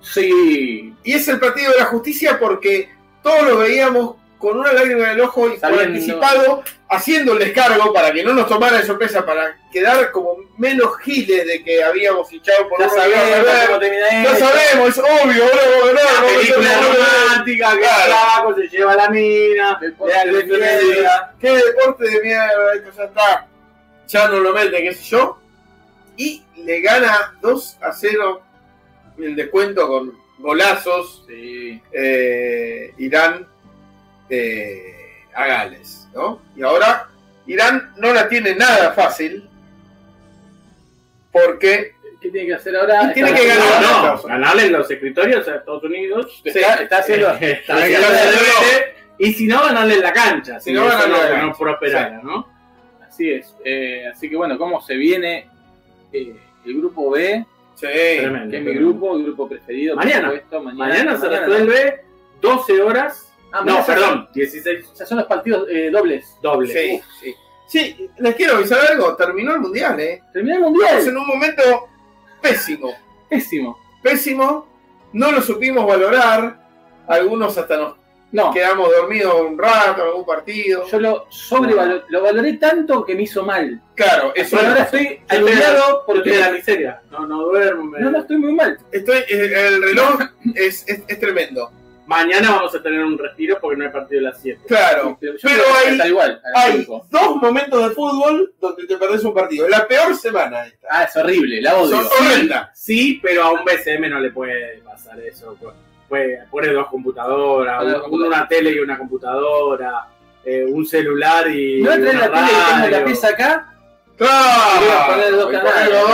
Sí. 0.00 0.94
Y 1.02 1.12
es 1.12 1.28
el 1.28 1.38
partido 1.38 1.72
de 1.72 1.78
la 1.78 1.86
justicia 1.86 2.38
porque 2.38 2.90
todos 3.22 3.42
lo 3.44 3.58
veíamos 3.58 4.16
con 4.38 4.58
una 4.58 4.72
lágrima 4.72 5.04
en 5.04 5.10
el 5.10 5.20
ojo 5.20 5.48
y 5.48 5.58
por 5.58 5.78
anticipado, 5.80 6.62
haciendo 6.88 7.34
el 7.34 7.40
descargo 7.40 7.92
para 7.92 8.12
que 8.12 8.22
no 8.22 8.32
nos 8.32 8.48
tomara 8.48 8.78
de 8.78 8.86
sorpresa, 8.86 9.24
para 9.24 9.58
quedar 9.70 10.10
como 10.10 10.36
menos 10.56 10.98
giles 10.98 11.46
de 11.46 11.62
que 11.62 11.82
habíamos 11.82 12.32
hinchado 12.32 12.68
por 12.68 12.80
Ya 12.80 12.88
sabemos 12.88 13.80
Ya 14.24 14.36
sabemos, 14.36 14.88
es 14.88 14.98
obvio, 14.98 15.44
ahora 15.44 15.62
vamos 15.64 16.18
a 16.18 16.38
película 16.38 16.80
romántica, 16.80 17.70
que 17.72 17.84
el 17.84 17.90
flaco 18.06 18.54
se 18.54 18.68
lleva 18.68 18.96
la 18.96 19.10
mina, 19.10 19.80
qué 21.38 21.50
deporte 21.50 22.04
de 22.04 22.22
mierda, 22.22 22.74
esto 22.74 22.90
ya 22.96 23.04
está, 23.04 23.46
ya 24.06 24.28
no 24.28 24.40
lo 24.40 24.52
mete, 24.54 24.82
qué 24.82 24.94
sé 24.94 25.04
yo, 25.10 25.38
y 26.16 26.42
le 26.56 26.80
gana 26.80 27.34
2 27.42 27.78
a 27.82 27.92
0 27.92 28.42
el 29.18 29.36
descuento 29.36 29.86
con 29.88 30.16
golazos 30.38 31.24
eh, 31.28 32.94
Irán 32.98 33.46
eh, 34.30 34.97
a 35.38 35.46
Gales, 35.46 36.08
¿no? 36.14 36.40
Y 36.56 36.62
ahora 36.62 37.08
Irán 37.46 37.92
no 37.96 38.12
la 38.12 38.28
tiene 38.28 38.54
nada 38.54 38.92
fácil 38.92 39.48
porque 41.32 41.94
¿Qué 42.20 42.30
tiene 42.30 42.48
que 42.48 42.54
hacer 42.54 42.74
ahora? 42.74 43.12
Tiene 43.14 43.32
que 43.32 43.46
ganar. 43.46 43.80
No, 43.80 44.16
no, 44.16 44.22
ganarle 44.24 44.66
en 44.66 44.72
los 44.72 44.90
escritorios 44.90 45.46
a 45.46 45.54
Estados 45.56 45.84
Unidos. 45.84 46.42
Está, 46.44 46.74
está 46.82 46.98
haciendo. 46.98 47.30
Está 47.30 47.48
Está 47.48 47.74
haciendo 47.76 48.08
Y 49.18 49.32
si 49.34 49.46
no, 49.46 49.62
ganarle 49.62 49.94
en 49.94 50.02
la 50.02 50.12
cancha. 50.12 50.58
Si 50.58 50.72
no, 50.72 50.86
ganarle 50.86 51.04
en 51.04 51.12
la 51.12 51.42
no, 51.46 51.56
cancha. 51.56 52.10
no 52.10 52.22
¿no? 52.22 52.48
Así 53.06 53.30
es. 53.30 53.54
Eh, 53.64 54.04
así 54.12 54.28
que 54.28 54.34
bueno, 54.36 54.58
¿cómo 54.58 54.80
se 54.80 54.96
viene 54.96 55.48
eh, 56.12 56.34
el 56.66 56.74
grupo 56.78 57.10
B? 57.10 57.46
sí, 57.76 57.86
Tremendo. 57.86 58.50
Que 58.50 58.56
es 58.58 58.64
mi 58.64 58.74
grupo, 58.74 59.16
el 59.16 59.22
grupo 59.22 59.48
preferido. 59.48 59.94
por 59.94 60.04
Mañana. 60.04 60.28
supuesto, 60.30 60.60
mañana. 60.60 60.88
Mañana 60.88 61.16
se 61.18 61.28
resuelve 61.28 62.00
12 62.40 62.82
horas. 62.82 63.27
Ah, 63.52 63.62
no, 63.64 63.84
perdón, 63.84 64.28
16 64.34 64.92
Ya 64.98 65.06
son 65.06 65.18
los 65.18 65.26
partidos 65.26 65.66
eh, 65.70 65.90
dobles. 65.90 66.36
dobles. 66.42 66.72
sí, 66.72 67.00
sí. 67.20 67.34
Sí, 67.66 68.08
les 68.18 68.34
quiero 68.34 68.56
avisar 68.56 68.78
algo, 68.92 69.14
terminó 69.14 69.52
el 69.52 69.60
mundial, 69.60 70.00
¿eh? 70.00 70.22
Terminó 70.32 70.54
el 70.56 70.62
Estamos 70.62 70.78
mundial. 70.90 71.08
en 71.08 71.16
un 71.18 71.26
momento 71.26 71.62
pésimo, 72.40 72.92
Pésimo. 73.28 73.78
pésimo, 74.02 74.66
no 75.12 75.32
lo 75.32 75.42
supimos 75.42 75.86
valorar, 75.86 76.58
algunos 77.06 77.58
hasta 77.58 77.76
nos 77.76 77.94
No, 78.32 78.52
quedamos 78.54 78.88
dormidos 78.96 79.34
un 79.42 79.58
rato 79.58 80.00
en 80.02 80.08
algún 80.08 80.24
partido. 80.24 80.86
yo 80.86 80.98
lo 80.98 81.26
sobrevaloré, 81.28 82.04
lo 82.08 82.22
valoré 82.22 82.54
tanto 82.54 83.04
que 83.04 83.14
me 83.14 83.24
hizo 83.24 83.42
mal. 83.44 83.82
Claro, 83.94 84.32
eso 84.34 84.56
Pero 84.56 84.68
ahora 84.70 84.82
estoy 84.84 85.20
aliviado 85.28 86.04
Porque 86.06 86.30
de 86.30 86.38
la 86.38 86.50
miseria. 86.52 87.02
No, 87.10 87.26
no 87.26 87.42
duermo. 87.42 87.96
no, 87.98 88.10
no 88.10 88.18
estoy 88.18 88.36
muy 88.38 88.52
mal. 88.54 88.78
estoy, 88.92 89.18
eh, 89.28 89.66
el 89.68 89.82
reloj 89.82 90.20
es, 90.54 90.88
es, 90.88 91.02
es 91.06 91.20
tremendo. 91.20 91.70
Mañana 92.08 92.52
vamos 92.52 92.74
a 92.74 92.82
tener 92.82 93.04
un 93.04 93.18
respiro 93.18 93.58
porque 93.60 93.76
no 93.76 93.84
hay 93.84 93.90
partido 93.90 94.20
a 94.20 94.30
las 94.30 94.40
7. 94.40 94.62
Claro, 94.66 95.18
Pero, 95.20 95.36
yo 95.36 95.48
hay- 95.50 96.08
igual. 96.08 96.40
dos 97.10 97.36
momentos 97.36 97.86
de 97.86 97.94
fútbol 97.94 98.54
donde 98.58 98.86
te 98.86 98.96
perdés 98.96 99.22
un 99.24 99.34
partido. 99.34 99.68
La 99.68 99.86
peor 99.86 100.16
semana 100.16 100.64
esta. 100.66 100.88
Ah, 100.90 101.02
es 101.04 101.14
horrible, 101.16 101.60
la 101.60 101.76
odio. 101.76 101.96
Son 102.02 102.06
horrenda. 102.06 102.70
Sí, 102.74 103.20
pero 103.22 103.42
a 103.44 103.50
un 103.52 103.62
BCM 103.62 104.08
no 104.08 104.20
le 104.20 104.30
puede 104.30 104.78
pasar 104.78 105.20
eso. 105.20 105.54
Puede 106.08 106.44
poner 106.50 106.72
dos 106.72 106.86
computadoras, 106.88 107.76
Pone 107.76 107.90
dos 107.90 107.98
un- 107.98 108.04
computadoras. 108.04 108.38
una 108.40 108.48
tele 108.48 108.70
y 108.72 108.78
una 108.78 108.96
computadora, 108.96 110.06
eh, 110.46 110.64
un 110.66 110.86
celular 110.86 111.46
y. 111.50 111.82
¿No 111.82 111.90
traes 111.90 112.14
la 112.14 112.30
tele 112.32 112.46
que 112.48 112.72
tengo 112.84 112.88
la 112.98 113.04
pieza 113.04 113.28
acá? 113.28 113.74
¡Claro! 114.16 115.48
Claro. 115.50 116.08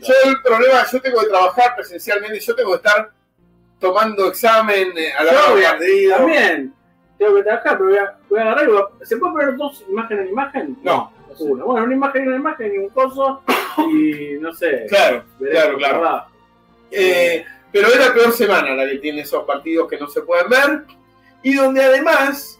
Yo 0.00 0.14
el 0.24 0.42
problema, 0.42 0.86
yo 0.90 1.00
tengo 1.00 1.20
que 1.20 1.26
trabajar 1.26 1.76
presencialmente, 1.76 2.40
yo 2.40 2.54
tengo 2.54 2.70
que 2.70 2.76
estar 2.76 3.10
tomando 3.80 4.28
examen 4.28 4.92
eh, 4.96 5.12
a 5.18 5.24
la 5.24 5.32
hora 5.32 5.70
partido. 5.70 6.16
También. 6.16 6.74
Tengo 7.18 7.36
que 7.36 7.42
trabajar, 7.42 7.76
pero 7.78 7.90
voy 7.90 7.98
a, 7.98 8.18
voy 8.28 8.38
a 8.38 8.42
agarrar 8.42 8.64
y 8.64 8.72
voy 8.72 8.82
a- 8.82 9.04
¿Se 9.04 9.16
puede 9.16 9.32
poner 9.32 9.56
dos 9.56 9.84
imágenes 9.88 10.24
en 10.24 10.30
imagen? 10.30 10.78
No, 10.82 11.12
Uno. 11.38 11.64
Bueno, 11.66 11.84
una 11.86 11.94
imagen 11.94 12.24
y 12.24 12.28
una 12.28 12.36
imagen 12.36 12.74
y 12.74 12.78
un 12.78 12.88
coso. 12.90 13.42
Y 13.78 14.36
no 14.40 14.52
sé. 14.52 14.86
claro, 14.88 15.24
claro, 15.38 15.76
claro. 15.78 16.24
Eh, 16.90 17.44
pero 17.72 17.88
es 17.88 17.98
la 17.98 18.12
peor 18.12 18.32
semana 18.32 18.74
la 18.74 18.88
que 18.88 18.98
tiene 18.98 19.20
esos 19.22 19.44
partidos 19.44 19.88
que 19.88 19.96
no 19.98 20.06
se 20.08 20.22
pueden 20.22 20.48
ver. 20.48 20.82
Y 21.42 21.54
donde 21.54 21.82
además, 21.84 22.58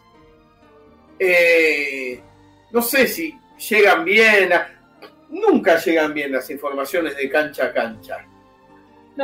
eh, 1.18 2.20
no 2.70 2.80
sé 2.82 3.06
si 3.06 3.38
llegan 3.68 4.04
bien, 4.04 4.50
nunca 5.28 5.76
llegan 5.78 6.14
bien 6.14 6.32
las 6.32 6.48
informaciones 6.50 7.16
de 7.16 7.28
cancha 7.28 7.66
a 7.66 7.72
cancha. 7.72 8.24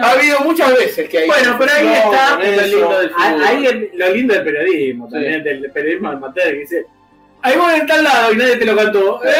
No. 0.00 0.06
Ha 0.06 0.12
habido 0.12 0.40
muchas 0.40 0.74
veces 0.74 1.08
que 1.08 1.18
hay. 1.18 1.26
Bueno, 1.26 1.56
pero 1.58 1.72
ahí 1.72 1.86
está 1.86 2.36
lo 2.38 2.62
lindo 2.66 2.98
del 3.00 3.12
Ah. 3.16 3.36
Ahí 3.46 3.66
es 3.66 3.94
lo 3.94 4.08
lindo 4.10 4.34
del 4.34 4.44
periodismo, 4.44 5.06
Sí. 5.06 5.12
también 5.12 5.42
del 5.44 5.70
periodismo 5.70 6.08
amateur, 6.10 6.48
que 6.52 6.58
dice, 6.58 6.86
ahí 7.42 7.56
vos 7.56 7.72
en 7.72 7.86
tal 7.86 8.04
lado 8.04 8.32
y 8.32 8.36
nadie 8.36 8.56
te 8.56 8.64
lo 8.66 8.76
cantó. 8.76 9.24
¡Eh! 9.24 9.30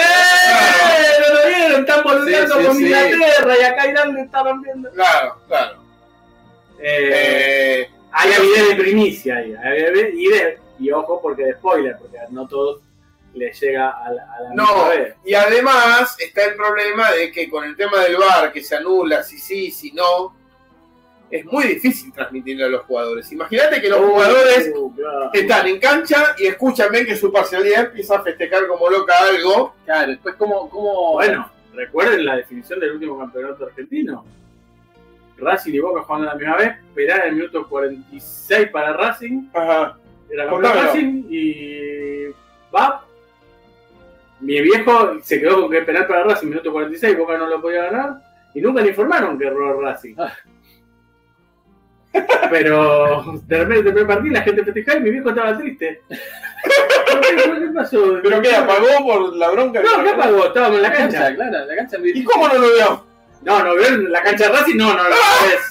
¿No 1.28 1.34
lo 1.34 1.46
vieron? 1.48 1.80
Están 1.80 2.02
boludeando 2.04 2.54
Sí, 2.54 2.60
sí, 2.60 2.66
con 2.66 2.76
sí. 2.78 2.84
Inglaterra 2.84 3.54
y 3.60 3.64
acá 3.64 3.86
Irán 3.86 4.14
le 4.14 4.20
está 4.22 4.42
rompiendo. 4.42 4.90
Claro, 4.92 5.36
claro. 5.46 5.76
Eh, 6.78 7.10
Eh, 7.12 7.90
hay 8.12 8.32
avidez 8.32 8.68
de 8.68 8.74
primicia 8.76 9.36
ahí. 9.36 9.54
hay 9.62 9.80
avidez- 9.82 10.12
Y, 10.14 10.28
de, 10.28 10.58
y 10.78 10.90
ojo 10.90 11.20
porque 11.22 11.44
de 11.44 11.52
spoiler, 11.54 11.96
porque 11.98 12.16
no 12.30 12.46
todos 12.46 12.80
les 13.34 13.58
llega 13.60 13.90
a 13.90 14.10
la, 14.10 14.22
a 14.22 14.40
la 14.42 14.48
No, 14.54 14.62
misma 14.64 14.88
vez. 14.88 15.14
y 15.24 15.34
además 15.34 16.16
está 16.18 16.44
el 16.44 16.54
problema 16.54 17.10
de 17.12 17.30
que 17.30 17.50
con 17.50 17.64
el 17.64 17.76
tema 17.76 18.00
del 18.02 18.16
VAR, 18.16 18.50
que 18.52 18.62
se 18.62 18.76
anula 18.76 19.22
si 19.22 19.38
sí, 19.38 19.70
si 19.70 19.92
no, 19.92 20.34
es 21.30 21.44
muy 21.44 21.64
difícil 21.64 22.12
transmitirle 22.12 22.64
a 22.64 22.68
los 22.68 22.82
jugadores. 22.82 23.30
Imagínate 23.32 23.80
que 23.80 23.88
los 23.88 24.00
jugadores 24.00 24.72
claro. 24.94 25.30
están 25.32 25.66
en 25.66 25.80
cancha 25.80 26.34
y 26.38 26.46
escuchan 26.46 26.90
bien 26.90 27.06
que 27.06 27.16
su 27.16 27.32
parcialidad 27.32 27.86
empieza 27.86 28.16
a 28.16 28.22
festejar 28.22 28.66
como 28.66 28.88
loca 28.88 29.14
algo. 29.18 29.74
Claro, 29.84 30.12
después, 30.12 30.34
¿cómo.? 30.36 30.68
cómo... 30.70 31.14
Bueno, 31.14 31.50
recuerden 31.74 32.24
la 32.24 32.36
definición 32.36 32.78
del 32.80 32.92
último 32.92 33.18
campeonato 33.18 33.66
argentino. 33.66 34.24
Racing 35.38 35.74
y 35.74 35.78
Boca 35.80 36.02
jugando 36.02 36.30
a 36.30 36.32
la 36.32 36.38
misma 36.38 36.56
vez, 36.56 36.76
penal 36.94 37.20
en 37.22 37.28
el 37.28 37.34
minuto 37.34 37.68
46 37.68 38.68
para 38.70 38.94
Racing, 38.94 39.48
Ajá. 39.52 39.98
era. 40.30 40.46
Racing 40.46 41.24
y 41.28 42.26
va. 42.74 43.04
Mi 44.40 44.60
viejo 44.60 45.18
se 45.22 45.40
quedó 45.40 45.62
con 45.62 45.70
que 45.70 45.82
penal 45.82 46.06
para 46.06 46.24
Racing, 46.24 46.48
minuto 46.48 46.72
46, 46.72 47.18
Boca 47.18 47.36
no 47.36 47.48
lo 47.48 47.60
podía 47.60 47.84
ganar 47.84 48.14
y 48.54 48.60
nunca 48.60 48.80
le 48.80 48.88
informaron 48.88 49.38
que 49.38 49.46
erró 49.46 49.78
Racing. 49.80 50.14
Ah. 50.16 50.32
Pero 52.50 53.24
de 53.46 53.58
repente 53.58 53.82
primer 53.90 54.06
partido 54.06 54.32
la 54.34 54.42
gente 54.42 54.64
festejaba 54.64 54.98
y 54.98 55.02
mi 55.02 55.10
viejo 55.10 55.28
estaba 55.30 55.58
triste. 55.58 56.02
¿Por 57.10 57.20
qué? 57.20 57.36
¿Qué 57.36 57.68
pasó? 57.74 58.18
¿Pero 58.22 58.42
qué? 58.42 58.54
¿Apagó 58.54 58.86
por 59.04 59.36
la 59.36 59.50
bronca? 59.50 59.82
No, 59.82 60.02
¿qué 60.04 60.10
apagó? 60.10 60.46
Estábamos 60.46 60.76
en 60.76 60.82
la 60.82 60.92
cancha, 60.92 61.18
cancha. 61.20 61.34
claro, 61.34 61.66
la 61.66 61.76
cancha. 61.76 61.96
¿Y 62.02 62.24
cómo 62.24 62.48
no 62.48 62.54
lo 62.54 62.72
vio? 62.74 63.04
No, 63.42 63.62
no, 63.62 63.74
¿ven? 63.76 64.10
La 64.10 64.22
cancha 64.22 64.48
de 64.48 64.52
Racing 64.56 64.76
no, 64.76 64.94
no 64.94 65.02
lo 65.04 65.10
ves. 65.10 65.62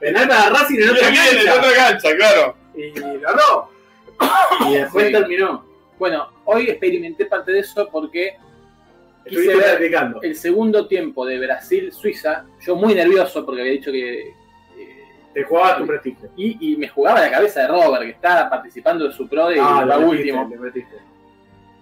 Penal 0.00 0.28
para 0.28 0.50
Racing 0.50 0.78
en 0.82 0.90
otra 0.90 1.10
bien, 1.10 1.22
en 1.30 1.36
cancha. 1.46 1.54
otra 1.60 1.74
cancha, 1.74 2.16
claro. 2.16 2.56
Y 2.76 2.90
ganó. 3.20 3.70
Y 4.68 4.74
después 4.76 5.06
Sí. 5.06 5.12
terminó. 5.12 5.64
Bueno, 5.98 6.28
hoy 6.44 6.68
experimenté 6.70 7.26
parte 7.26 7.52
de 7.52 7.60
eso 7.60 7.88
porque 7.90 8.36
el 10.22 10.34
segundo 10.36 10.86
tiempo 10.86 11.24
de 11.26 11.38
Brasil-Suiza. 11.38 12.44
Yo 12.60 12.76
muy 12.76 12.94
nervioso 12.94 13.44
porque 13.44 13.60
había 13.62 13.72
dicho 13.72 13.90
que. 13.92 14.28
eh, 14.28 14.34
Te 15.32 15.44
jugabas 15.44 15.78
tu 15.78 15.86
prestigio. 15.86 16.30
y, 16.36 16.72
y 16.72 16.76
me 16.76 16.88
jugaba 16.88 17.20
la 17.20 17.30
cabeza 17.30 17.62
de 17.62 17.68
Robert, 17.68 18.02
que 18.04 18.10
estaba 18.10 18.48
participando 18.50 19.06
de 19.06 19.12
su 19.12 19.28
pro 19.28 19.52
y 19.52 19.58
Ah, 19.60 19.84
le 19.86 20.56
metiste. 20.58 20.96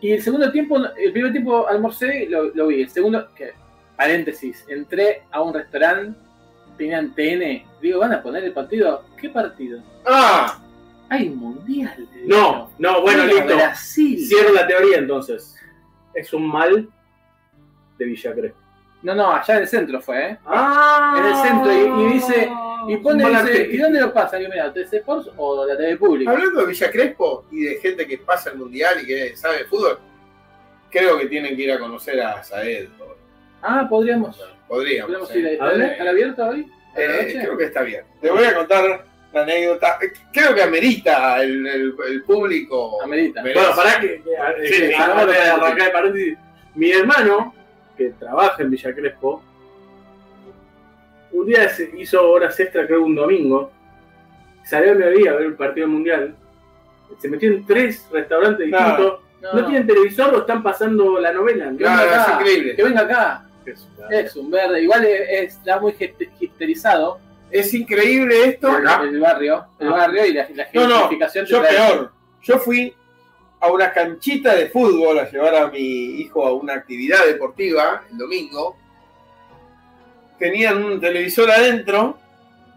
Y 0.00 0.12
el 0.12 0.22
segundo 0.22 0.50
tiempo, 0.50 0.78
el 0.96 1.12
primer 1.12 1.30
tiempo 1.32 1.68
almorcé, 1.68 2.26
lo, 2.28 2.46
lo 2.54 2.66
vi. 2.68 2.82
El 2.82 2.90
segundo, 2.90 3.28
que, 3.36 3.52
paréntesis, 3.96 4.64
entré 4.68 5.22
a 5.30 5.40
un 5.42 5.54
restaurante, 5.54 6.18
tenían 6.76 7.14
TN. 7.14 7.64
Digo, 7.80 8.00
¿van 8.00 8.12
a 8.12 8.22
poner 8.22 8.42
el 8.44 8.52
partido? 8.52 9.04
¿Qué 9.16 9.28
partido? 9.28 9.80
Ah, 10.04 10.58
Hay 11.08 11.28
un 11.28 11.36
mundial. 11.36 12.08
No, 12.24 12.70
no, 12.78 13.00
bueno, 13.02 13.24
listo. 13.26 13.44
Brasil. 13.54 14.18
Cierro 14.26 14.52
la 14.54 14.66
teoría 14.66 14.98
entonces. 14.98 15.56
Es 16.14 16.32
un 16.32 16.48
mal 16.48 16.88
de 17.98 18.04
Villa 18.04 18.32
Crespo. 18.34 18.58
No, 19.02 19.14
no, 19.14 19.32
allá 19.32 19.54
en 19.56 19.60
el 19.62 19.68
centro 19.68 20.00
fue, 20.00 20.26
¿eh? 20.30 20.38
Ah, 20.46 21.16
En 21.18 21.24
el 21.26 21.34
centro, 21.36 21.72
y- 21.72 22.02
y 22.06 22.12
dice- 22.14 22.50
Y 22.88 22.96
pone, 22.96 23.22
¿y 23.70 23.76
dónde 23.76 24.00
lo 24.00 24.12
pasa? 24.12 24.40
Yo, 24.40 24.48
mira, 24.48 24.72
TC 24.72 24.96
Sports 24.98 25.30
o 25.36 25.64
la 25.66 25.76
TV 25.76 25.96
pública. 25.96 26.30
hablando 26.32 26.60
de 26.60 26.66
Villa 26.66 26.90
Crespo 26.90 27.44
y 27.52 27.62
de 27.64 27.74
gente 27.76 28.06
que 28.08 28.18
pasa 28.18 28.50
el 28.50 28.58
mundial 28.58 28.98
y 29.02 29.06
que 29.06 29.36
sabe 29.36 29.58
de 29.58 29.64
fútbol, 29.66 29.98
creo 30.90 31.18
que 31.18 31.26
tienen 31.26 31.56
que 31.56 31.62
ir 31.62 31.72
a 31.72 31.78
conocer 31.78 32.20
a 32.20 32.42
Saed. 32.42 32.88
Ah, 33.62 33.86
podríamos, 33.88 34.36
Podríamos. 34.66 35.06
podríamos 35.12 35.30
eh. 35.36 35.52
ir. 35.54 35.62
¿Al 36.00 36.08
abierto 36.08 36.44
hoy? 36.44 36.66
¿A 36.96 36.98
la 37.00 37.04
Eh, 37.20 37.38
creo 37.40 37.56
que 37.56 37.64
está 37.64 37.82
bien. 37.82 38.04
Te 38.20 38.30
voy 38.30 38.44
a 38.44 38.54
contar 38.54 39.04
la 39.32 39.42
anécdota. 39.42 39.98
Creo 40.32 40.52
que 40.54 40.62
amerita 40.62 41.40
el, 41.42 41.64
el- 41.66 41.94
el 42.08 42.22
público. 42.24 43.00
Amerita. 43.02 43.42
merece. 43.42 43.60
Bueno, 43.60 43.76
pará 43.76 44.00
que, 44.00 44.08
que- 44.08 44.22
Sí, 44.22 44.30
que- 44.60 44.66
sí, 44.66 44.74
sí, 44.74 44.80
de 44.82 44.88
sí. 44.88 44.94
arrancar 44.94 45.86
el 45.86 45.92
paréntesis. 45.92 46.38
Mi 46.74 46.90
hermano, 46.90 47.54
que 47.96 48.10
trabaja 48.10 48.62
en 48.62 48.70
Villa 48.70 48.94
Crespo, 48.94 49.42
un 51.32 51.46
día 51.46 51.68
se 51.68 51.90
hizo 51.96 52.30
horas 52.30 52.58
extra, 52.60 52.86
creo 52.86 53.02
un 53.04 53.14
domingo, 53.14 53.70
salió 54.64 54.92
a 54.92 54.94
mediodía 54.94 55.30
a 55.32 55.34
ver 55.34 55.46
el 55.46 55.54
partido 55.54 55.88
mundial, 55.88 56.34
se 57.18 57.28
metió 57.28 57.50
en 57.50 57.64
tres 57.66 58.06
restaurantes 58.12 58.68
Claro. 58.68 58.86
distintos, 58.96 59.20
No, 59.42 59.52
no, 59.54 59.60
no. 59.60 59.66
tienen 59.66 59.86
televisor 59.86 60.34
o 60.34 60.38
están 60.40 60.62
pasando 60.62 61.18
la 61.18 61.32
novela. 61.32 61.64
Que 61.76 61.84
venga 61.84 62.04
es 62.04 62.12
acá, 62.12 62.38
increíble. 62.40 62.76
Que 62.76 62.82
venga 62.84 63.00
acá. 63.00 63.44
Es- 63.66 63.88
Es 64.10 64.36
un 64.36 64.50
verde. 64.50 64.82
Igual 64.82 65.04
es, 65.04 65.20
es- 65.30 65.56
está 65.56 65.80
muy 65.80 65.92
hipster- 65.92 66.30
hipsterizado 66.38 67.18
Es 67.50 67.72
increíble 67.74 68.44
esto. 68.44 68.68
el, 68.78 68.86
el 69.14 69.20
barrio. 69.20 69.66
El 69.78 69.88
Ah. 69.88 69.90
barrio 69.92 70.26
y 70.26 70.32
la, 70.32 70.48
la 70.54 70.66
No, 70.74 70.86
no, 70.88 71.10
Yo 71.44 71.62
peor. 71.62 72.12
Yo 72.42 72.58
fui 72.58 72.94
a 73.62 73.70
una 73.70 73.92
canchita 73.92 74.56
de 74.56 74.68
fútbol 74.70 75.20
a 75.20 75.30
llevar 75.30 75.54
a 75.54 75.68
mi 75.68 75.78
hijo 75.78 76.44
a 76.44 76.52
una 76.52 76.74
actividad 76.74 77.24
deportiva 77.26 78.02
el 78.10 78.18
domingo. 78.18 78.76
Tenían 80.36 80.84
un 80.84 81.00
televisor 81.00 81.48
adentro 81.48 82.18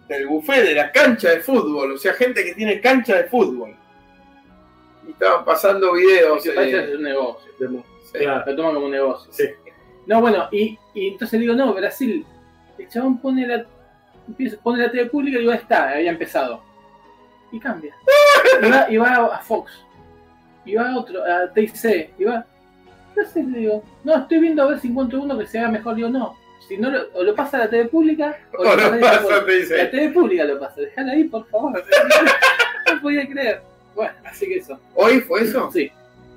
del 0.07 0.27
buffet 0.27 0.63
de 0.63 0.75
la 0.75 0.91
cancha 0.91 1.31
de 1.31 1.39
fútbol, 1.39 1.93
o 1.93 1.97
sea, 1.97 2.13
gente 2.13 2.45
que 2.45 2.53
tiene 2.53 2.79
cancha 2.79 3.15
de 3.15 3.23
fútbol. 3.23 3.75
Y 5.07 5.11
estaban 5.11 5.43
pasando 5.43 5.93
videos. 5.93 6.47
Parece 6.53 6.77
eh, 6.77 6.89
es 6.89 6.95
un 6.95 7.01
negocio. 7.01 7.51
sí. 7.57 8.19
Claro. 8.19 8.43
Lo 8.45 8.55
toman 8.55 8.73
como 8.75 8.85
un 8.85 8.91
negocio. 8.91 9.33
Sí. 9.33 9.45
No, 10.05 10.21
bueno, 10.21 10.47
y, 10.51 10.77
y 10.93 11.07
entonces 11.07 11.39
digo, 11.39 11.55
no, 11.55 11.73
Brasil. 11.73 12.23
El 12.77 12.87
chabón 12.89 13.17
pone 13.17 13.47
la, 13.47 13.65
pone 14.61 14.83
la 14.83 14.91
TV 14.91 15.07
pública 15.07 15.37
y 15.37 15.39
digo, 15.39 15.51
ahí 15.51 15.57
está, 15.57 15.93
había 15.93 16.11
empezado. 16.11 16.61
Y 17.51 17.59
cambia. 17.59 17.95
Y 18.61 18.69
va, 18.69 18.87
y 18.89 18.97
va 18.97 19.35
a 19.35 19.39
Fox. 19.39 19.84
Y 20.65 20.75
va 20.75 20.91
a 20.91 20.97
otro, 20.97 21.23
a 21.23 21.51
TIC. 21.53 22.11
Y 22.17 22.23
va. 22.23 22.45
Entonces 23.09 23.45
le 23.45 23.59
digo, 23.59 23.83
no, 24.03 24.15
estoy 24.17 24.39
viendo 24.39 24.63
a 24.63 24.67
ver 24.67 24.79
si 24.79 24.89
encuentro 24.89 25.21
uno 25.21 25.37
que 25.37 25.47
se 25.47 25.59
haga 25.59 25.69
mejor. 25.69 25.95
Digo, 25.95 26.09
no. 26.09 26.35
Si 26.67 26.77
no 26.77 26.89
lo, 26.89 26.99
o 27.13 27.23
lo 27.23 27.35
pasa 27.35 27.57
a 27.57 27.59
la 27.61 27.69
TV 27.69 27.85
pública 27.85 28.37
o, 28.57 28.61
O 28.61 28.75
lo 28.75 28.99
pasa 28.99 29.19
a 29.19 29.41
la 29.41 29.43
dice. 29.43 29.77
La 29.77 29.91
TV 29.91 30.09
pública 30.09 30.43
lo 30.45 30.59
pasa. 30.59 30.81
Dejala 30.81 31.11
ahí, 31.11 31.25
por 31.25 31.47
favor. 31.47 31.71
no 32.93 33.01
podía 33.01 33.27
creer. 33.27 33.61
Bueno, 33.95 34.13
así 34.25 34.47
que 34.47 34.57
eso. 34.57 34.79
¿Hoy 34.95 35.21
fue 35.21 35.43
eso? 35.43 35.69
Sí. 35.71 35.91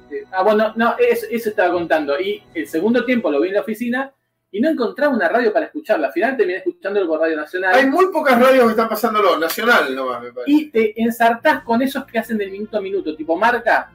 Sí. 0.08 0.16
Ah, 0.30 0.42
bueno, 0.42 0.72
no, 0.76 0.96
eso, 0.98 1.26
eso 1.30 1.48
estaba 1.48 1.72
contando. 1.72 2.18
Y 2.20 2.42
el 2.54 2.68
segundo 2.68 3.04
tiempo 3.04 3.30
lo 3.30 3.40
vi 3.40 3.48
en 3.48 3.54
la 3.54 3.60
oficina 3.62 4.12
y 4.50 4.60
no 4.60 4.70
encontraba 4.70 5.14
una 5.14 5.28
radio 5.28 5.52
para 5.52 5.66
escucharla. 5.66 6.08
Al 6.08 6.12
final 6.12 6.36
terminé 6.36 6.58
escuchándolo 6.58 7.06
por 7.06 7.20
Radio 7.20 7.36
Nacional. 7.36 7.74
Hay 7.74 7.86
muy 7.86 8.06
pocas 8.10 8.40
radios 8.40 8.64
que 8.64 8.70
están 8.70 8.88
pasándolo, 8.88 9.38
nacional 9.38 9.94
nomás, 9.94 10.22
me 10.22 10.32
parece. 10.32 10.50
Y 10.50 10.70
te 10.70 11.02
ensartás 11.02 11.62
con 11.62 11.82
esos 11.82 12.04
que 12.06 12.18
hacen 12.18 12.38
del 12.38 12.50
minuto 12.50 12.78
a 12.78 12.80
minuto, 12.80 13.14
tipo 13.14 13.36
marca, 13.36 13.90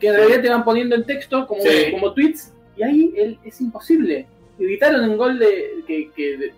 que 0.00 0.08
en 0.08 0.14
realidad 0.14 0.42
te 0.42 0.48
van 0.50 0.64
poniendo 0.64 0.94
en 0.96 1.04
texto 1.04 1.46
como, 1.46 1.62
Sí. 1.62 1.90
como 1.90 2.12
tweets, 2.12 2.52
y 2.76 2.82
ahí 2.82 3.14
el- 3.16 3.38
es 3.44 3.60
imposible. 3.60 4.26
Editaron 4.58 5.08
un 5.10 5.16
gol 5.16 5.38
de 5.38 5.82
que, 5.86 6.10
que 6.14 6.36
de- 6.36 6.52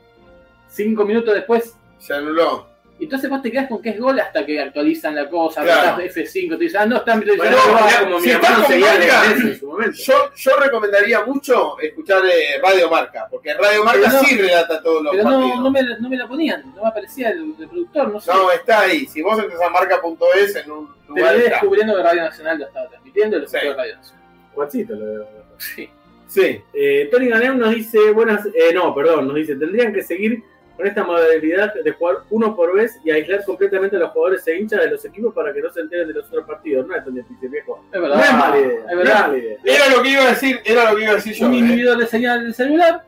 cinco 0.69 1.05
minutos 1.05 1.35
después. 1.35 1.77
Se 1.99 2.15
anuló. 2.15 2.68
Y 3.01 3.05
Entonces 3.05 3.31
vos 3.31 3.41
te 3.43 3.51
quedás 3.53 3.69
con 3.69 3.81
que 3.81 3.91
es 3.91 4.01
gol 4.01 4.19
hasta 4.19 4.45
que 4.45 4.61
actualizan 4.61 5.15
la 5.15 5.29
cosa, 5.29 5.63
Claro. 5.63 5.91
apretás 5.93 6.17
F5, 6.17 6.59
te 6.59 6.65
dicen, 6.65 6.81
ah, 6.81 6.87
no, 6.87 6.97
está 6.97 7.13
en 7.15 7.21
Bueno, 7.21 7.35
televisión, 7.43 7.75
no, 7.75 7.81
no, 7.81 8.05
como 8.07 8.21
si 8.21 8.27
mi 8.27 8.33
hermano 8.33 8.67
seguía 8.67 8.95
en 9.35 9.59
su 9.59 9.67
momento. 9.69 9.97
Yo, 9.99 10.15
yo 10.35 10.51
recomendaría 10.59 11.25
mucho 11.25 11.79
escuchar 11.81 12.23
eh, 12.27 12.61
Radio 12.63 12.91
Marca, 12.91 13.29
porque 13.31 13.55
Radio 13.55 13.85
Marca 13.85 14.09
no- 14.09 14.21
sí 14.21 14.37
relata 14.37 14.83
todos 14.83 15.03
los 15.05 15.13
pero 15.13 15.25
partidos. 15.25 15.49
no, 15.57 15.63
no, 15.63 15.71
me, 15.71 15.83
no 16.01 16.09
me 16.09 16.17
la 16.17 16.27
ponían, 16.29 16.75
no 16.75 16.83
me 16.83 16.89
aparecía 16.89 17.31
el, 17.31 17.55
el 17.61 17.69
productor, 17.69 18.13
no 18.13 18.21
sé. 18.21 18.33
No, 18.33 18.51
está 18.51 18.81
ahí. 18.81 19.07
Si 19.07 19.23
vos 19.23 19.39
entras 19.39 19.61
a 19.63 19.71
marca.es 19.71 20.57
en 20.57 20.71
un 20.71 20.95
lugar 21.09 21.37
está. 21.37 21.51
descubriendo 21.51 21.97
que 21.97 22.03
Radio 22.03 22.23
Nacional 22.23 22.59
lo 22.59 22.67
estaba 22.67 22.89
transmitiendo 22.89 23.37
y 23.37 23.41
lo 23.43 23.47
Sí. 23.49 23.57
escuché 23.57 23.71
en 23.73 23.77
Radio 23.79 23.97
Nacional. 23.97 24.25
Juancito 24.55 24.95
lo 24.95 25.07
veo. 25.07 25.29
Sí. 25.59 25.89
Sí. 26.27 26.61
Eh, 26.75 27.09
Tony 27.11 27.29
Ganeu 27.29 27.55
nos 27.55 27.75
dice, 27.75 28.11
buenas, 28.11 28.45
eh, 28.47 28.73
no, 28.75 28.95
perdón, 28.95 29.29
nos 29.29 29.37
dice, 29.37 29.55
tendrían 29.57 29.93
que 29.95 30.03
seguir 30.03 30.43
con 30.79 30.87
esta 30.87 31.03
modalidad 31.03 31.75
de 31.75 31.91
jugar 31.91 32.19
uno 32.31 32.55
por 32.55 32.73
vez 32.75 32.99
y 33.05 33.11
aislar 33.11 33.45
completamente 33.45 33.97
a 33.97 33.99
los 33.99 34.11
jugadores 34.13 34.47
e 34.47 34.57
hinchas 34.57 34.81
de 34.81 34.91
los 34.93 35.05
equipos 35.05 35.35
para 35.35 35.53
que 35.53 35.61
no 35.61 35.71
se 35.73 35.81
enteren 35.81 36.07
de 36.07 36.15
los 36.15 36.27
otros 36.29 36.47
partidos. 36.47 36.87
No 36.87 36.95
es 36.95 37.05
tan 37.05 37.15
difícil, 37.17 37.49
viejo. 37.49 37.85
Es 37.93 38.01
No 38.01 38.03
verdad. 38.09 38.25
es 38.25 38.33
mala 38.33 38.59
idea. 38.59 38.69
es 38.79 38.85
no 38.85 38.91
es 38.93 38.97
verdad. 38.99 39.21
mala 39.27 39.39
idea. 39.39 39.59
Era 39.65 39.89
lo 39.97 40.03
que 40.03 40.09
iba 40.09 40.23
a 40.23 40.29
decir, 40.29 40.61
era 40.65 40.91
lo 40.91 40.97
que 40.97 41.03
iba 41.03 41.13
a 41.13 41.15
decir 41.17 41.35
yo. 41.35 41.47
Un 41.47 41.55
eh. 41.55 41.59
inhibidor 41.59 41.99
de 41.99 42.07
señal 42.07 42.45
del 42.45 42.55
celular, 42.55 43.03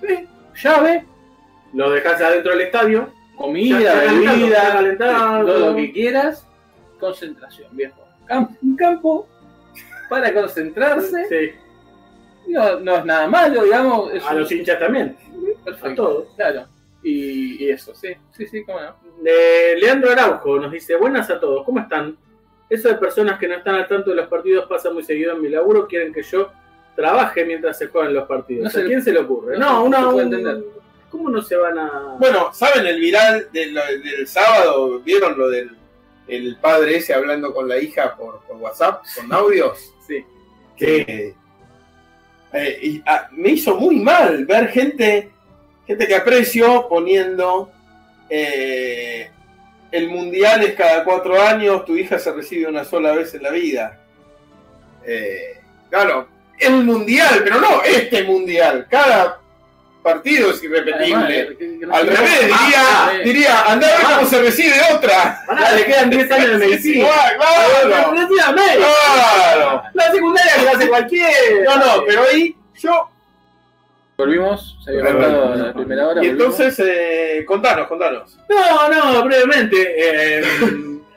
sí, 0.00 0.28
llave, 0.62 1.04
Lo 1.74 1.90
dejas 1.90 2.20
adentro 2.22 2.52
del 2.52 2.60
estadio. 2.60 3.12
comida, 3.36 3.94
bebida, 4.04 4.72
calentado. 4.72 5.44
todo 5.46 5.70
lo 5.70 5.76
que 5.76 5.92
quieras, 5.92 6.46
concentración, 7.00 7.76
viejo. 7.76 8.00
Campo, 8.26 8.54
un 8.62 8.76
campo 8.76 9.28
para 10.08 10.32
concentrarse, 10.32 11.26
Sí. 11.28 11.58
no, 12.52 12.78
no 12.78 12.96
es 12.98 13.04
nada 13.04 13.26
malo, 13.26 13.64
digamos. 13.64 14.14
Es 14.14 14.22
A 14.24 14.30
un- 14.30 14.40
los 14.40 14.52
hinchas 14.52 14.78
también. 14.78 15.16
A 15.62 15.64
perfecto, 15.64 16.02
todos. 16.06 16.34
claro. 16.36 16.66
Y, 17.02 17.64
y 17.64 17.70
eso, 17.70 17.94
sí, 17.94 18.08
sí, 18.36 18.46
sí, 18.46 18.64
cómo 18.64 18.80
no. 18.80 18.94
Eh, 19.24 19.74
Leandro 19.78 20.10
Araujo 20.12 20.58
nos 20.58 20.70
dice, 20.72 20.96
buenas 20.96 21.28
a 21.30 21.40
todos, 21.40 21.64
¿cómo 21.64 21.80
están? 21.80 22.16
Eso 22.70 22.88
de 22.88 22.94
personas 22.94 23.38
que 23.38 23.48
no 23.48 23.56
están 23.56 23.74
al 23.74 23.88
tanto 23.88 24.10
de 24.10 24.16
los 24.16 24.28
partidos 24.28 24.66
pasa 24.66 24.90
muy 24.90 25.02
seguido 25.02 25.32
en 25.34 25.42
mi 25.42 25.48
laburo, 25.48 25.86
quieren 25.88 26.12
que 26.12 26.22
yo 26.22 26.50
trabaje 26.96 27.44
mientras 27.44 27.76
se 27.78 27.88
juegan 27.88 28.14
los 28.14 28.26
partidos. 28.28 28.62
No 28.64 28.68
¿A 28.68 28.72
se- 28.72 28.86
quién 28.86 29.02
se 29.02 29.12
le 29.12 29.18
ocurre? 29.20 29.58
no 29.58 29.88
No, 29.88 30.12
no 30.12 30.20
entender. 30.20 30.62
¿Cómo 31.10 31.28
no 31.28 31.42
se 31.42 31.56
van 31.56 31.78
a...? 31.78 32.16
Bueno, 32.18 32.54
¿saben 32.54 32.86
el 32.86 32.98
viral 32.98 33.48
del, 33.52 33.74
del 33.74 34.26
sábado? 34.26 35.00
¿Vieron 35.00 35.36
lo 35.38 35.48
del 35.50 35.76
el 36.28 36.56
padre 36.58 36.96
ese 36.96 37.12
hablando 37.12 37.52
con 37.52 37.68
la 37.68 37.76
hija 37.78 38.16
por, 38.16 38.40
por 38.44 38.56
WhatsApp, 38.56 39.02
con 39.16 39.30
audios? 39.32 39.92
Sí. 40.06 40.24
que 40.76 41.34
eh, 42.54 42.78
y, 42.82 43.02
ah, 43.06 43.28
me 43.32 43.50
hizo 43.50 43.74
muy 43.76 43.96
mal 43.96 44.44
ver 44.46 44.68
gente, 44.68 45.31
gente 45.92 46.06
que 46.06 46.14
aprecio 46.16 46.88
poniendo 46.88 47.70
eh, 48.30 49.30
el 49.90 50.08
mundial 50.08 50.62
es 50.62 50.74
cada 50.74 51.04
cuatro 51.04 51.40
años, 51.40 51.84
tu 51.84 51.94
hija 51.96 52.18
se 52.18 52.32
recibe 52.32 52.66
una 52.66 52.82
sola 52.82 53.12
vez 53.12 53.34
en 53.34 53.42
la 53.42 53.50
vida. 53.50 53.98
Eh, 55.04 55.60
claro, 55.90 56.28
el 56.58 56.84
mundial, 56.84 57.42
pero 57.44 57.60
no 57.60 57.82
este 57.82 58.22
mundial, 58.22 58.86
cada 58.88 59.38
partido 60.02 60.50
es 60.50 60.62
irrepetible. 60.62 61.56
Además, 61.92 62.00
Al 62.00 62.06
revés, 62.06 62.40
diría, 62.40 62.54
Ah, 62.54 63.10
ah, 63.10 63.18
diría, 63.22 63.62
andá 63.64 63.86
a 63.86 63.90
ver 63.98 64.06
cómo 64.16 64.26
se 64.30 64.40
recibe 64.40 64.74
otra. 64.94 65.44
Pará, 65.46 65.72
le 65.72 65.84
quedan 65.84 66.08
10 66.08 66.30
años 66.30 66.50
de 66.52 66.58
medicina. 66.58 67.08
Claro. 68.76 69.82
La 69.92 70.10
secundaria 70.10 70.52
que 70.56 70.62
la 70.62 70.70
hace 70.70 70.88
cualquiera. 70.88 71.30
No, 71.66 71.76
no, 71.76 72.04
pero 72.06 72.22
ahí 72.22 72.56
yo. 72.78 73.11
Volvimos, 74.16 74.78
se 74.84 74.90
había 74.90 75.12
cortado 75.12 75.54
la 75.54 75.72
primera 75.72 76.08
hora. 76.08 76.24
Y 76.24 76.28
volvimos. 76.28 76.60
entonces, 76.60 76.86
eh, 76.86 77.44
contanos, 77.46 77.86
contanos. 77.88 78.38
No, 78.48 78.88
no, 78.88 79.24
brevemente. 79.24 79.94
eh, 79.96 80.42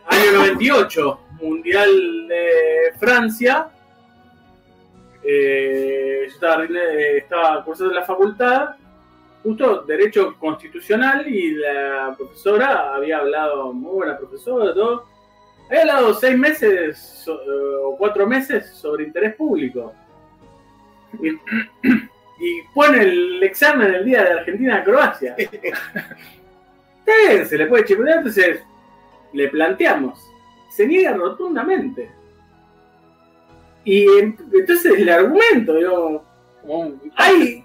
año 0.08 0.32
98, 0.34 1.20
Mundial 1.41 2.28
de 2.28 2.93
Francia. 3.00 3.68
Eh, 5.24 6.28
yo 6.28 6.34
estaba, 6.34 6.66
estaba 6.66 7.64
cursando 7.64 7.93
en 7.93 8.00
la 8.00 8.06
facultad, 8.06 8.76
justo 9.43 9.82
Derecho 9.82 10.36
Constitucional, 10.38 11.28
y 11.28 11.56
la 11.56 12.14
profesora 12.18 12.93
había 12.93 13.20
hablado, 13.20 13.74
muy 13.74 13.96
buena 13.96 14.18
profesora, 14.18 14.74
todo. 14.74 15.06
Había 15.68 15.82
hablado 15.82 16.14
seis 16.14 16.38
meses 16.38 17.26
eh, 17.28 17.32
o 17.84 17.98
cuatro 17.98 18.28
meses 18.28 18.70
sobre 18.76 19.06
interés 19.06 19.36
público. 19.36 19.93
Y, 21.22 21.32
y 22.39 22.61
pone 22.73 23.01
el 23.01 23.43
examen 23.43 23.93
el 23.93 24.05
día 24.05 24.23
de 24.23 24.31
Argentina-Croacia. 24.39 25.36
Eh, 25.38 27.45
se 27.49 27.57
le 27.57 27.67
puede 27.67 27.86
chipotear, 27.86 28.17
entonces 28.17 28.61
le 29.33 29.47
planteamos. 29.49 30.19
Se 30.69 30.88
niega 30.88 31.13
rotundamente. 31.13 32.09
Y 33.83 34.05
en- 34.19 34.38
entonces 34.53 34.93
el 34.97 35.09
argumento, 35.09 35.75
digo, 35.75 36.25
hay 37.15 37.63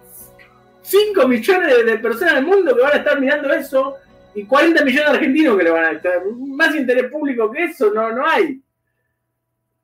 5 0.83 1.27
millones 1.27 1.85
de- 1.85 1.99
personas 1.99 2.35
en 2.35 2.39
el 2.41 2.47
mundo 2.47 2.77
que 2.77 2.83
van 2.83 2.93
a 2.93 2.97
estar 2.99 3.21
mirando 3.21 3.53
eso 3.53 3.97
y 4.35 4.45
40 4.45 4.85
millones 4.85 5.11
de 5.11 5.17
argentinos 5.17 5.57
que 5.57 5.65
le 5.65 5.71
van 5.71 5.85
a 5.87 5.91
estar. 5.93 6.23
Más 6.37 6.75
interés 6.77 7.11
público 7.11 7.51
que 7.51 7.65
eso 7.65 7.91
no, 7.93 8.13
no 8.13 8.29
hay. 8.29 8.61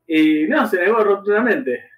Y 0.07 0.47
no, 0.47 0.69
se 0.69 0.79
negó 0.79 1.03
rotundamente. 1.03 1.91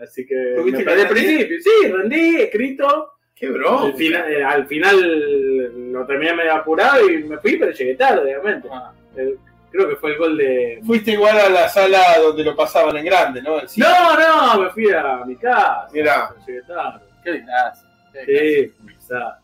Así 0.00 0.26
que 0.26 0.54
¿Tuviste 0.56 0.78
me 0.78 0.84
que 0.84 0.90
perdí 0.90 1.00
al 1.02 1.08
rendir? 1.08 1.46
principio. 1.48 1.58
Sí, 1.60 1.88
rendí, 1.92 2.36
escrito. 2.40 3.12
Qué 3.34 3.48
bro. 3.50 3.80
Al 3.86 3.94
final, 3.94 4.32
eh, 4.32 4.44
al 4.44 4.66
final 4.66 5.92
lo 5.92 6.06
terminé 6.06 6.32
medio 6.34 6.54
apurado 6.54 7.08
y 7.10 7.24
me 7.24 7.38
fui, 7.38 7.56
pero 7.56 7.72
llegué 7.72 7.94
tarde, 7.96 8.20
obviamente. 8.36 8.68
Ah, 8.72 8.92
El- 9.16 9.38
creo 9.70 9.88
que 9.88 9.96
fue 9.96 10.12
el 10.12 10.18
gol 10.18 10.36
de. 10.36 10.80
Fuiste 10.86 11.12
igual 11.12 11.38
a 11.38 11.48
la 11.48 11.68
sala 11.68 12.00
donde 12.22 12.44
lo 12.44 12.54
pasaban 12.54 12.96
en 12.96 13.04
grande, 13.04 13.42
¿no? 13.42 13.56
No, 13.76 14.18
no, 14.56 14.62
me 14.62 14.70
fui 14.70 14.90
a 14.92 15.24
mi 15.26 15.34
casa. 15.36 15.88
Mirá. 15.92 16.30
Llegué 16.46 16.62
tarde. 16.62 17.00
qué 17.24 17.30
desgracia. 17.32 17.88
Sí, 18.26 18.72
quizá. 18.98 19.38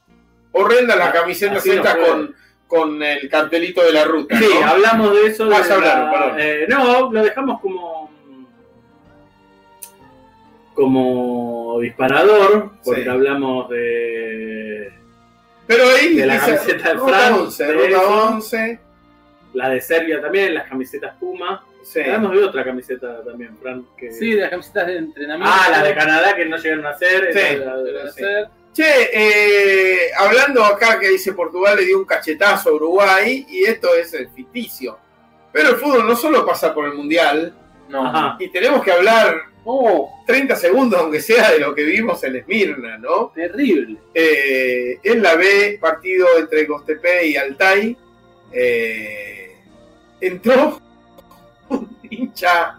Horrenda 0.52 0.94
la 0.96 1.12
camiseta 1.12 1.56
Así 1.56 1.70
no 1.74 1.82
con, 2.06 2.34
con 2.66 3.02
el 3.02 3.28
cartelito 3.28 3.82
de 3.82 3.92
la 3.92 4.04
ruta. 4.04 4.38
Sí, 4.38 4.48
¿no? 4.60 4.66
hablamos 4.66 5.14
de 5.14 5.26
eso. 5.26 5.46
De 5.46 5.56
hablaron, 5.56 5.84
la- 5.84 6.10
perdón. 6.12 6.36
eh, 6.38 6.66
no, 6.68 7.12
lo 7.12 7.22
dejamos 7.22 7.60
como. 7.60 8.17
Como 10.78 11.80
disparador, 11.80 12.70
porque 12.84 13.02
Sí. 13.02 13.08
hablamos 13.08 13.68
de. 13.68 14.92
Pero 15.66 15.84
ahí 15.88 16.14
De 16.14 16.24
la 16.24 16.34
dice 16.34 16.46
camiseta 16.54 16.88
de 16.88 16.94
ruta 16.94 17.08
Fran, 17.18 17.32
11, 17.34 17.64
de 17.66 17.72
ruta 17.72 17.88
eso. 17.88 18.28
11. 18.28 18.80
la 19.54 19.68
de 19.70 19.80
Serbia 19.80 20.20
también, 20.22 20.54
las 20.54 20.68
camisetas 20.68 21.16
Puma. 21.16 21.64
Sí. 21.82 22.00
Hablamos 22.00 22.32
de 22.32 22.44
otra 22.44 22.64
camiseta 22.64 23.24
también, 23.24 23.56
Fran. 23.60 23.84
Que... 23.96 24.12
Sí, 24.12 24.32
de 24.34 24.42
las 24.42 24.50
camisetas 24.50 24.86
de 24.86 24.96
entrenamiento. 24.98 25.52
Ah, 25.52 25.68
la 25.70 25.82
de 25.82 25.94
Canadá 25.94 26.36
que 26.36 26.44
no 26.44 26.56
llegaron 26.56 26.86
a 26.86 26.90
hacer. 26.90 27.32
Sí. 27.32 27.56
la 27.58 27.76
de-. 27.78 28.48
Che, 28.72 29.10
eh, 29.12 30.10
hablando 30.16 30.64
acá 30.64 31.00
que 31.00 31.08
dice 31.08 31.32
Portugal 31.32 31.76
le 31.76 31.84
dio 31.86 31.98
un 31.98 32.04
cachetazo 32.04 32.70
a 32.70 32.72
Uruguay 32.74 33.44
y 33.48 33.64
esto 33.64 33.92
es 33.96 34.14
el 34.14 34.28
ficticio. 34.28 34.96
Pero 35.52 35.70
el 35.70 35.76
fútbol 35.76 36.06
no 36.06 36.14
solo 36.14 36.46
pasa 36.46 36.72
por 36.72 36.84
el 36.86 36.92
Mundial 36.94 37.52
No. 37.88 38.06
Ajá. 38.06 38.36
y 38.38 38.48
tenemos 38.50 38.82
que 38.84 38.92
hablar 38.92 39.34
Oh, 39.70 40.22
30 40.26 40.56
segundos 40.56 40.98
aunque 40.98 41.20
sea 41.20 41.50
de 41.52 41.58
lo 41.58 41.74
que 41.74 41.82
vimos 41.82 42.24
en 42.24 42.36
Esmirna, 42.36 42.96
¿no? 42.96 43.30
terrible. 43.34 43.98
Eh, 44.14 44.98
en 45.02 45.22
la 45.22 45.34
B, 45.34 45.76
partido 45.78 46.26
entre 46.38 46.66
Costepe 46.66 47.26
y 47.26 47.36
Altai, 47.36 47.94
eh, 48.50 49.58
entró 50.22 50.80
un 51.68 51.98
hincha 52.08 52.78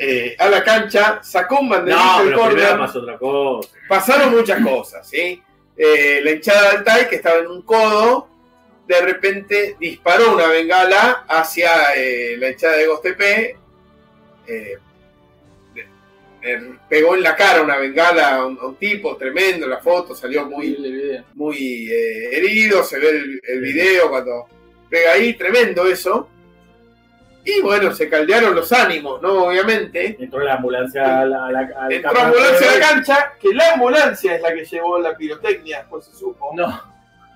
eh, 0.00 0.34
a 0.36 0.48
la 0.48 0.64
cancha, 0.64 1.20
sacó 1.22 1.60
un 1.60 1.68
banderín 1.68 1.96
No, 1.96 2.36
córner, 2.36 2.76
pasó 2.76 2.98
otra 2.98 3.16
cosa. 3.16 3.68
pasaron 3.88 4.34
muchas 4.36 4.64
cosas, 4.64 5.08
¿sí? 5.08 5.40
Eh, 5.76 6.20
la 6.24 6.32
hinchada 6.32 6.60
de 6.72 6.76
Altai, 6.78 7.08
que 7.08 7.16
estaba 7.16 7.38
en 7.38 7.46
un 7.46 7.62
codo, 7.62 8.28
de 8.88 9.00
repente 9.00 9.76
disparó 9.78 10.34
una 10.34 10.48
bengala 10.48 11.24
hacia 11.28 11.94
eh, 11.94 12.34
la 12.36 12.50
hinchada 12.50 12.78
de 12.78 12.86
Gostepe, 12.88 13.56
eh, 16.42 16.58
le 16.60 16.78
pegó 16.88 17.14
en 17.14 17.22
la 17.22 17.36
cara 17.36 17.62
una 17.62 17.76
bengala 17.76 18.36
a 18.36 18.46
un, 18.46 18.58
a 18.60 18.66
un 18.66 18.76
tipo 18.76 19.16
tremendo, 19.16 19.66
la 19.66 19.78
foto 19.78 20.14
salió 20.14 20.46
muy, 20.46 20.76
muy 21.34 21.88
eh, 21.90 22.36
herido, 22.36 22.82
se 22.84 22.98
ve 22.98 23.08
el, 23.10 23.40
el 23.46 23.60
video 23.60 24.10
cuando 24.10 24.46
pega 24.88 25.12
ahí, 25.12 25.34
tremendo 25.34 25.86
eso. 25.86 26.28
Y 27.44 27.62
bueno, 27.62 27.92
se 27.94 28.08
caldearon 28.08 28.54
los 28.54 28.70
ánimos, 28.70 29.22
¿no? 29.22 29.44
Obviamente. 29.46 30.14
Entró 30.20 30.40
la 30.40 30.54
ambulancia 30.56 31.20
a 31.20 31.24
la, 31.24 31.46
a 31.46 31.50
la, 31.52 31.60
al 31.78 31.92
Entró 31.92 32.12
campo 32.12 32.26
ambulancia 32.26 32.68
a 32.68 32.72
de- 32.74 32.78
la 32.78 32.86
cancha, 32.86 33.32
que 33.40 33.54
la 33.54 33.72
ambulancia 33.72 34.34
es 34.36 34.42
la 34.42 34.52
que 34.54 34.64
llevó 34.64 34.98
la 34.98 35.16
pirotecnia, 35.16 35.78
después 35.78 36.04
se 36.04 36.12
supo, 36.14 36.50
No. 36.54 36.82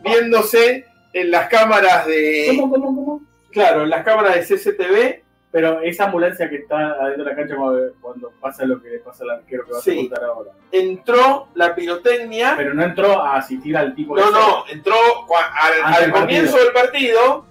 viéndose 0.02 0.84
en 1.14 1.30
las 1.30 1.48
cámaras 1.48 2.06
de... 2.06 2.54
¿Cómo, 2.60 2.70
cómo, 2.70 2.86
cómo? 2.94 3.22
Claro, 3.50 3.84
en 3.84 3.90
las 3.90 4.04
cámaras 4.04 4.34
de 4.48 4.56
CCTV. 4.56 5.23
Pero 5.54 5.80
esa 5.82 6.06
ambulancia 6.06 6.50
que 6.50 6.56
está 6.56 6.76
adentro 6.94 7.22
de 7.22 7.30
la 7.30 7.36
cancha 7.36 7.54
cuando, 8.00 8.32
pasa 8.40 8.64
lo 8.64 8.82
que 8.82 8.88
le 8.88 8.98
pasa 8.98 9.22
al 9.22 9.30
arquero 9.38 9.64
que 9.64 9.70
vas 9.72 9.84
Sí. 9.84 9.92
a 9.92 9.96
contar 10.02 10.24
ahora. 10.24 10.50
Entró 10.72 11.46
la 11.54 11.76
pirotecnia. 11.76 12.54
Pero 12.56 12.74
no 12.74 12.82
entró 12.82 13.22
a 13.22 13.36
asistir 13.36 13.76
al 13.76 13.94
tipo 13.94 14.16
No, 14.16 14.32
no, 14.32 14.64
entró 14.68 14.96
al, 15.32 15.94
al 15.94 16.10
comienzo 16.10 16.54
partido. 16.56 16.64
del 16.64 16.72
partido. 16.72 17.46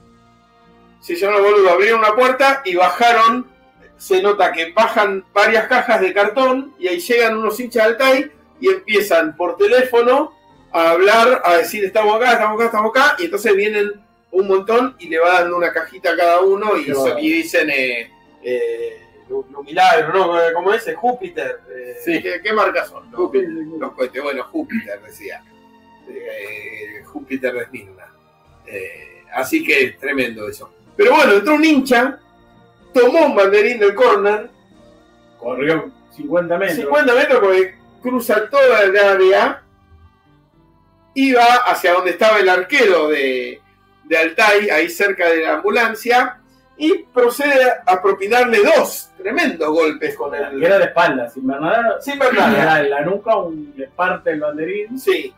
Si 1.00 1.16
yo 1.16 1.32
no 1.32 1.38
me 1.40 1.44
boludo, 1.50 1.70
abrieron 1.70 2.00
una 2.02 2.14
puerta 2.14 2.62
y 2.66 2.76
bajaron. 2.76 3.48
Se 3.96 4.22
nota 4.22 4.52
que 4.52 4.74
bajan 4.74 5.24
varias 5.34 5.68
cajas 5.68 6.02
de 6.02 6.14
cartón 6.14 6.74
y 6.78 6.90
ahí 6.90 7.00
llegan 7.00 7.38
unos 7.38 7.58
hinchas 7.58 7.86
del 7.88 7.96
TAI 7.98 8.32
y 8.60 8.68
empiezan 8.68 9.34
por 9.38 9.56
teléfono 9.56 10.34
a 10.74 10.90
hablar, 10.90 11.42
a 11.46 11.54
decir 11.56 11.86
estamos 11.86 12.18
acá, 12.18 12.34
estamos 12.34 12.56
acá, 12.56 12.66
estamos 12.66 12.90
acá. 12.90 13.16
Y 13.20 13.26
entonces 13.26 13.56
vienen 13.56 14.04
un 14.34 14.48
montón 14.48 14.96
y 15.00 15.08
le 15.10 15.20
va 15.20 15.40
dando 15.42 15.58
una 15.58 15.72
cajita 15.72 16.12
a 16.12 16.18
cada 16.18 16.42
uno 16.42 16.76
y, 16.78 16.86
so- 16.94 17.18
y 17.20 17.32
dicen. 17.34 17.70
Eh, 17.70 18.12
eh, 18.44 19.00
¿no? 19.30 20.34
¿Cómo 20.54 20.74
es? 20.74 20.94
Júpiter. 20.96 21.62
Eh, 21.74 21.96
Sí. 22.04 22.22
¿qué, 22.22 22.42
qué 22.44 22.54
marcas 22.54 22.90
son? 22.90 23.10
No, 23.10 23.18
Júpiter. 23.18 23.50
los 23.80 23.92
cohetes, 23.94 24.22
bueno, 24.22 24.44
Júpiter 24.52 25.02
decía. 25.02 25.44
Eh, 26.10 27.02
Júpiter 27.06 27.54
de 27.54 27.62
Esmirna. 27.64 28.14
Eh, 28.68 29.24
así 29.34 29.64
que 29.66 29.96
tremendo 30.00 30.48
eso. 30.48 30.72
Pero 30.96 31.16
bueno, 31.16 31.34
entró 31.34 31.56
un 31.56 31.64
hincha, 31.66 32.20
tomó 32.94 33.26
un 33.28 33.36
banderín 33.36 33.80
del 33.80 33.96
corner, 33.96 34.50
Corrió 35.40 35.92
50 36.16 36.58
metros. 36.58 36.78
50 36.78 37.16
metros 37.16 37.40
porque 37.40 37.76
cruza 38.02 38.48
toda 38.50 38.82
el 38.84 38.96
área, 38.98 39.64
iba 41.16 41.44
hacia 41.44 41.94
donde 41.94 42.12
estaba 42.12 42.40
el 42.40 42.50
arquero 42.50 43.08
de, 43.10 43.60
de 44.04 44.18
Altai, 44.18 44.70
ahí 44.70 44.90
cerca 44.90 45.30
de 45.30 45.42
la 45.44 45.54
ambulancia, 45.56 46.38
y 46.78 47.04
procede 47.14 47.72
a 47.86 48.02
propinarle 48.02 48.60
dos 48.64 49.10
tremendos 49.18 49.70
golpes 49.70 50.16
con 50.16 50.32
Que 50.32 50.38
el... 50.38 50.64
era 50.64 50.78
de 50.80 50.86
espaldas. 50.86 51.34
Sin 51.34 51.48
ver 51.48 51.62
nada. 51.62 52.02
Sin. 52.02 52.22
Era 52.22 52.82
en 52.82 52.90
la 52.90 53.02
nuca, 53.02 53.36
un, 53.38 53.74
le 53.78 53.88
parte 53.88 54.32
el 54.32 54.40
banderín. 54.42 55.00
Sí. 55.00 55.34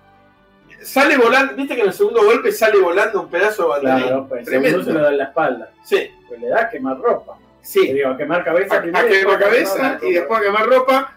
Sale 0.81 1.17
volando, 1.17 1.55
viste 1.55 1.75
que 1.75 1.81
en 1.81 1.87
el 1.87 1.93
segundo 1.93 2.23
golpe 2.23 2.51
sale 2.51 2.79
volando 2.79 3.21
un 3.21 3.29
pedazo 3.29 3.63
de 3.63 3.69
banderín. 3.69 4.07
Claro, 4.07 4.25
pues 4.27 4.45
Tremendo. 4.45 4.83
se 4.83 4.93
lo 4.93 5.01
da 5.01 5.09
en 5.09 5.17
la 5.17 5.23
espalda. 5.25 5.71
Sí, 5.83 6.09
Pues 6.27 6.39
le 6.41 6.47
da 6.49 6.61
a 6.61 6.69
quemar 6.69 6.97
ropa. 6.99 7.37
sí. 7.61 7.91
Digo, 7.93 8.09
a 8.09 8.17
quemar 8.17 8.43
cabeza. 8.43 8.77
A, 8.77 8.81
primero, 8.81 9.05
a 9.05 9.09
quemar 9.09 9.39
cabeza 9.39 9.75
quemar 9.75 9.99
y 10.03 10.13
después 10.13 10.39
a 10.39 10.43
quemar 10.43 10.65
ropa. 10.67 11.11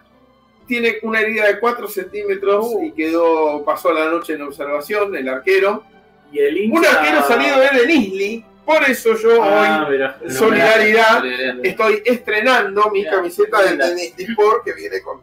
Tiene 0.66 0.96
una 1.02 1.20
herida 1.20 1.46
de 1.46 1.58
4 1.60 1.88
centímetros 1.88 2.66
Uh. 2.70 2.84
y 2.84 2.92
quedó, 2.92 3.64
pasó 3.64 3.92
la 3.92 4.06
noche 4.10 4.34
en 4.34 4.42
observación, 4.42 5.14
el 5.16 5.28
arquero. 5.28 5.84
Y 6.32 6.38
el 6.40 6.56
hincha... 6.58 6.78
Un 6.78 6.86
arquero 6.86 7.22
salido 7.26 7.60
de 7.60 7.68
Denizli. 7.80 8.44
Por 8.64 8.82
eso 8.84 9.16
yo 9.16 9.42
Ah, 9.42 9.86
hoy, 9.88 9.92
mira. 9.92 10.18
solidaridad, 10.28 11.22
estoy 11.62 12.02
estrenando 12.04 12.90
mi 12.90 12.98
Mira, 13.00 13.12
camiseta 13.12 13.60
del 13.62 13.70
linda. 13.70 13.88
Denizli 13.88 14.24
Sport 14.24 14.64
que 14.64 14.74
viene 14.74 15.00
con, 15.00 15.20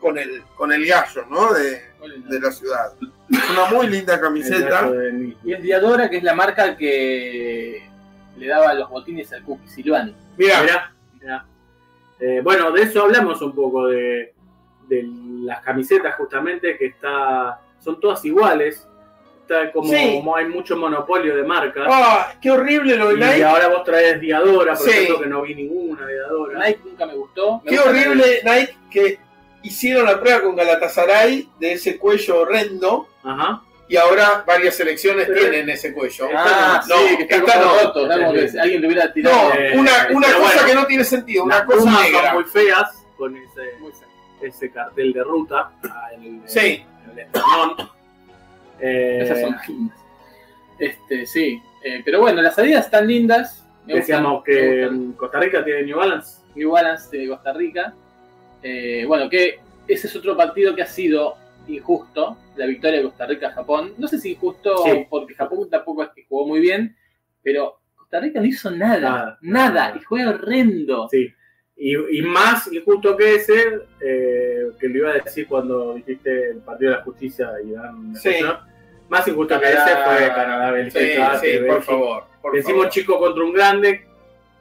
con, 0.00 0.16
el, 0.16 0.42
con 0.56 0.72
el 0.72 0.86
gallo, 0.86 1.26
¿no? 1.28 1.52
De, 1.52 1.82
de 2.28 2.40
la 2.40 2.50
ciudad. 2.50 2.92
Es 3.30 3.50
una 3.50 3.66
muy 3.66 3.88
linda 3.88 4.18
camiseta. 4.18 4.90
de. 4.90 5.36
Y 5.44 5.52
es 5.52 5.62
Diadora, 5.62 6.08
que 6.08 6.16
es 6.16 6.22
la 6.22 6.34
marca 6.34 6.74
que 6.74 7.86
le 8.38 8.46
daba 8.46 8.72
los 8.72 8.88
botines 8.88 9.30
al 9.34 9.42
Cookie 9.42 9.68
Silvani. 9.68 10.14
Mira, 10.38 10.62
Mirá, 10.62 10.92
mirá. 11.20 11.44
Eh, 12.18 12.40
bueno, 12.42 12.70
de 12.70 12.82
eso 12.82 13.02
hablamos 13.02 13.42
un 13.42 13.54
poco, 13.54 13.88
de, 13.88 14.32
de 14.88 15.06
las 15.42 15.60
camisetas 15.62 16.14
justamente, 16.14 16.78
que 16.78 16.86
está 16.86 17.60
son 17.84 18.00
todas 18.00 18.24
iguales. 18.24 18.86
Está 19.48 19.70
como, 19.70 19.88
Sí. 19.92 20.14
como 20.16 20.34
hay 20.36 20.46
mucho 20.46 20.76
monopolio 20.76 21.36
de 21.36 21.44
marcas. 21.44 21.86
Ah, 21.88 22.32
qué 22.42 22.50
horrible 22.50 22.96
lo 22.96 23.08
de 23.10 23.14
y 23.14 23.18
Nike. 23.18 23.44
ahora 23.44 23.68
vos 23.68 23.84
traes 23.84 24.20
Diadora, 24.20 24.74
por 24.74 24.84
Sí. 24.84 24.90
ejemplo, 24.90 25.20
que 25.20 25.26
no 25.26 25.42
vi 25.42 25.54
ninguna 25.54 26.04
Diadora. 26.04 26.58
Nike 26.66 26.80
nunca 26.84 27.06
me 27.06 27.14
gustó. 27.14 27.60
Me 27.64 27.70
Qué 27.70 27.76
gusta 27.76 27.90
horrible 27.90 28.40
Nike 28.44 28.76
que 28.90 29.18
hicieron 29.62 30.06
la 30.06 30.18
prueba 30.18 30.40
con 30.42 30.56
Galatasaray 30.56 31.48
de 31.60 31.72
ese 31.74 31.96
cuello 31.96 32.40
horrendo 32.40 33.08
Ajá. 33.22 33.62
y 33.88 33.96
ahora 33.96 34.42
varias 34.44 34.74
selecciones 34.74 35.28
Pero- 35.28 35.38
tienen 35.40 35.70
ese 35.70 35.94
cuello. 35.94 36.28
Ah, 36.36 36.82
No, 36.88 36.96
sí, 36.96 37.16
que 37.18 37.34
está 37.36 37.60
no. 37.60 37.78
roto. 37.84 38.02
Está 38.02 38.18
como 38.18 38.32
que 38.32 38.48
Sí. 38.48 38.58
alguien 38.58 38.80
le 38.80 38.86
hubiera 38.88 39.12
tirado. 39.12 39.36
No, 39.48 39.54
Eh, 39.54 39.72
una, 39.78 39.92
una 40.12 40.26
cosa 40.26 40.38
bueno. 40.40 40.66
que 40.66 40.74
no 40.74 40.86
tiene 40.86 41.04
sentido, 41.04 41.44
una 41.44 41.64
cosa 41.64 41.78
Pumas 41.78 42.02
negra. 42.02 42.24
son 42.26 42.34
muy 42.34 42.44
feas 42.44 43.06
con 43.16 43.36
ese, 43.36 43.78
Muy 43.78 43.92
ese 44.42 44.72
cartel 44.72 45.12
de 45.12 45.22
ruta. 45.22 45.70
ah, 45.84 46.08
el- 46.20 46.40
Sí. 46.46 46.84
el 47.12 47.18
esternón. 47.20 47.95
Eh, 48.80 49.18
Esas 49.22 49.40
son 49.40 49.56
lindas. 49.68 49.98
Este, 50.78 51.26
sí. 51.26 51.60
Eh, 51.82 52.02
pero 52.04 52.20
bueno, 52.20 52.42
las 52.42 52.54
salidas 52.54 52.84
están 52.86 53.06
lindas. 53.06 53.66
Me 53.86 53.94
Decíamos 53.94 54.44
gustan, 54.44 55.12
que 55.12 55.16
Costa 55.16 55.40
Rica 55.40 55.64
tiene 55.64 55.84
New 55.84 55.96
Balance. 55.96 56.42
New 56.54 56.70
Balance 56.70 57.16
de 57.16 57.28
Costa 57.28 57.52
Rica. 57.52 57.94
Eh, 58.62 59.04
bueno, 59.06 59.28
que 59.28 59.60
ese 59.86 60.06
es 60.08 60.16
otro 60.16 60.36
partido 60.36 60.74
que 60.74 60.82
ha 60.82 60.86
sido 60.86 61.36
injusto, 61.68 62.36
la 62.56 62.66
victoria 62.66 62.98
de 62.98 63.04
Costa 63.04 63.26
Rica-Japón. 63.26 63.94
No 63.98 64.08
sé 64.08 64.18
si 64.18 64.32
injusto 64.32 64.76
Sí. 64.84 65.06
porque 65.08 65.34
Japón 65.34 65.68
tampoco 65.70 66.02
es 66.02 66.10
que 66.10 66.24
jugó 66.28 66.46
muy 66.46 66.60
bien, 66.60 66.96
pero 67.42 67.78
Costa 67.94 68.20
Rica 68.20 68.40
no 68.40 68.46
hizo 68.46 68.70
nada, 68.70 68.98
Nada, 69.00 69.38
nada, 69.42 69.70
nada. 69.88 69.96
y 70.00 70.02
juega 70.04 70.30
horrendo. 70.30 71.08
Sí. 71.08 71.28
Y, 71.78 72.18
y 72.18 72.22
más 72.22 72.72
injusto 72.72 73.16
que 73.16 73.34
ese, 73.34 73.80
eh, 74.00 74.68
que 74.80 74.88
lo 74.88 74.96
iba 74.98 75.10
a 75.10 75.14
decir 75.14 75.46
cuando 75.46 75.94
dijiste 75.94 76.50
el 76.52 76.58
Partido 76.58 76.92
de 76.92 76.96
la 76.98 77.02
Justicia 77.04 77.50
y 77.64 77.72
Dan 77.72 78.16
Sí. 78.16 78.34
Más 79.08 79.28
injusto 79.28 79.60
que 79.60 79.68
ese 79.68 79.76
fue 80.04 80.28
Canadá, 80.34 80.68
Sí, 80.90 80.98
Bélgica. 80.98 81.38
sí, 81.38 81.48
por 81.66 81.82
favor. 81.82 82.24
Por 82.42 82.52
Decimos 82.54 82.76
favor. 82.84 82.90
chico 82.92 83.18
contra 83.18 83.44
un 83.44 83.52
grande 83.52 84.06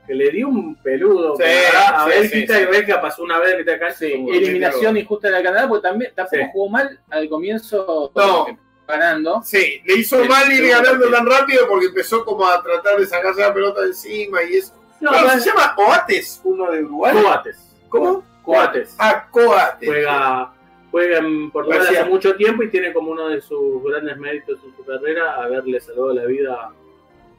que 0.06 0.14
le 0.14 0.30
dio 0.30 0.50
un 0.50 0.76
peludo 0.76 1.36
Sí, 1.38 1.44
Canadá 1.72 2.04
a 2.04 2.04
sí, 2.04 2.10
Bélgica 2.20 2.54
sí, 2.54 2.60
sí. 2.60 2.66
y 2.68 2.72
Bélgica 2.72 3.02
pasó 3.02 3.24
una 3.24 3.40
vez 3.40 3.52
de 3.52 3.58
mitad 3.60 3.72
de 3.74 3.80
cancha. 3.80 3.96
Sí, 3.98 4.12
como- 4.12 4.34
eliminación 4.34 4.98
injusta 4.98 5.28
de 5.30 5.34
la 5.34 5.44
Canadá, 5.44 5.68
porque 5.68 5.88
también 5.88 6.12
tampoco 6.14 6.36
Sí. 6.44 6.50
jugó 6.52 6.70
mal 6.70 7.00
al 7.10 7.30
comienzo 7.30 8.12
No. 8.14 8.46
ganando. 8.88 9.42
Sí, 9.44 9.82
le 9.86 9.96
hizo 9.96 10.22
El 10.22 10.30
mal 10.30 10.52
ir 10.52 10.68
ganando 10.68 11.10
tan 11.10 11.26
rápido 11.26 11.66
porque 11.68 11.88
empezó 11.88 12.24
como 12.26 12.46
a 12.46 12.62
tratar 12.62 13.00
de 13.00 13.06
sacarse 13.08 13.42
la 13.42 13.54
pelota 13.54 13.82
de 13.82 13.88
encima 13.88 14.44
y 14.44 14.58
eso. 14.58 14.74
No, 15.02 15.14
se 15.14 15.50
llama 15.50 15.76
Oates, 15.78 16.42
uno 16.44 16.72
de 16.72 16.84
Uruguay. 16.84 17.14
Coates. 17.22 17.76
¿Cómo? 17.90 18.24
Coates. 18.44 18.96
Ah, 19.00 19.28
Coates. 19.30 19.88
Juega, 19.90 20.52
juega 20.92 21.18
en 21.20 21.52
Portugal 21.52 21.80
Parecía- 21.80 22.02
hace 22.02 22.10
mucho 22.10 22.36
tiempo 22.36 22.64
y 22.64 22.70
tiene 22.70 22.94
como 22.94 23.12
uno 23.12 23.28
de 23.30 23.42
sus 23.42 23.84
grandes 23.84 24.18
méritos 24.18 24.60
en 24.64 24.76
su 24.76 24.86
carrera 24.86 25.36
haberle 25.36 25.80
salvado 25.82 26.14
la 26.14 26.26
vida 26.26 26.72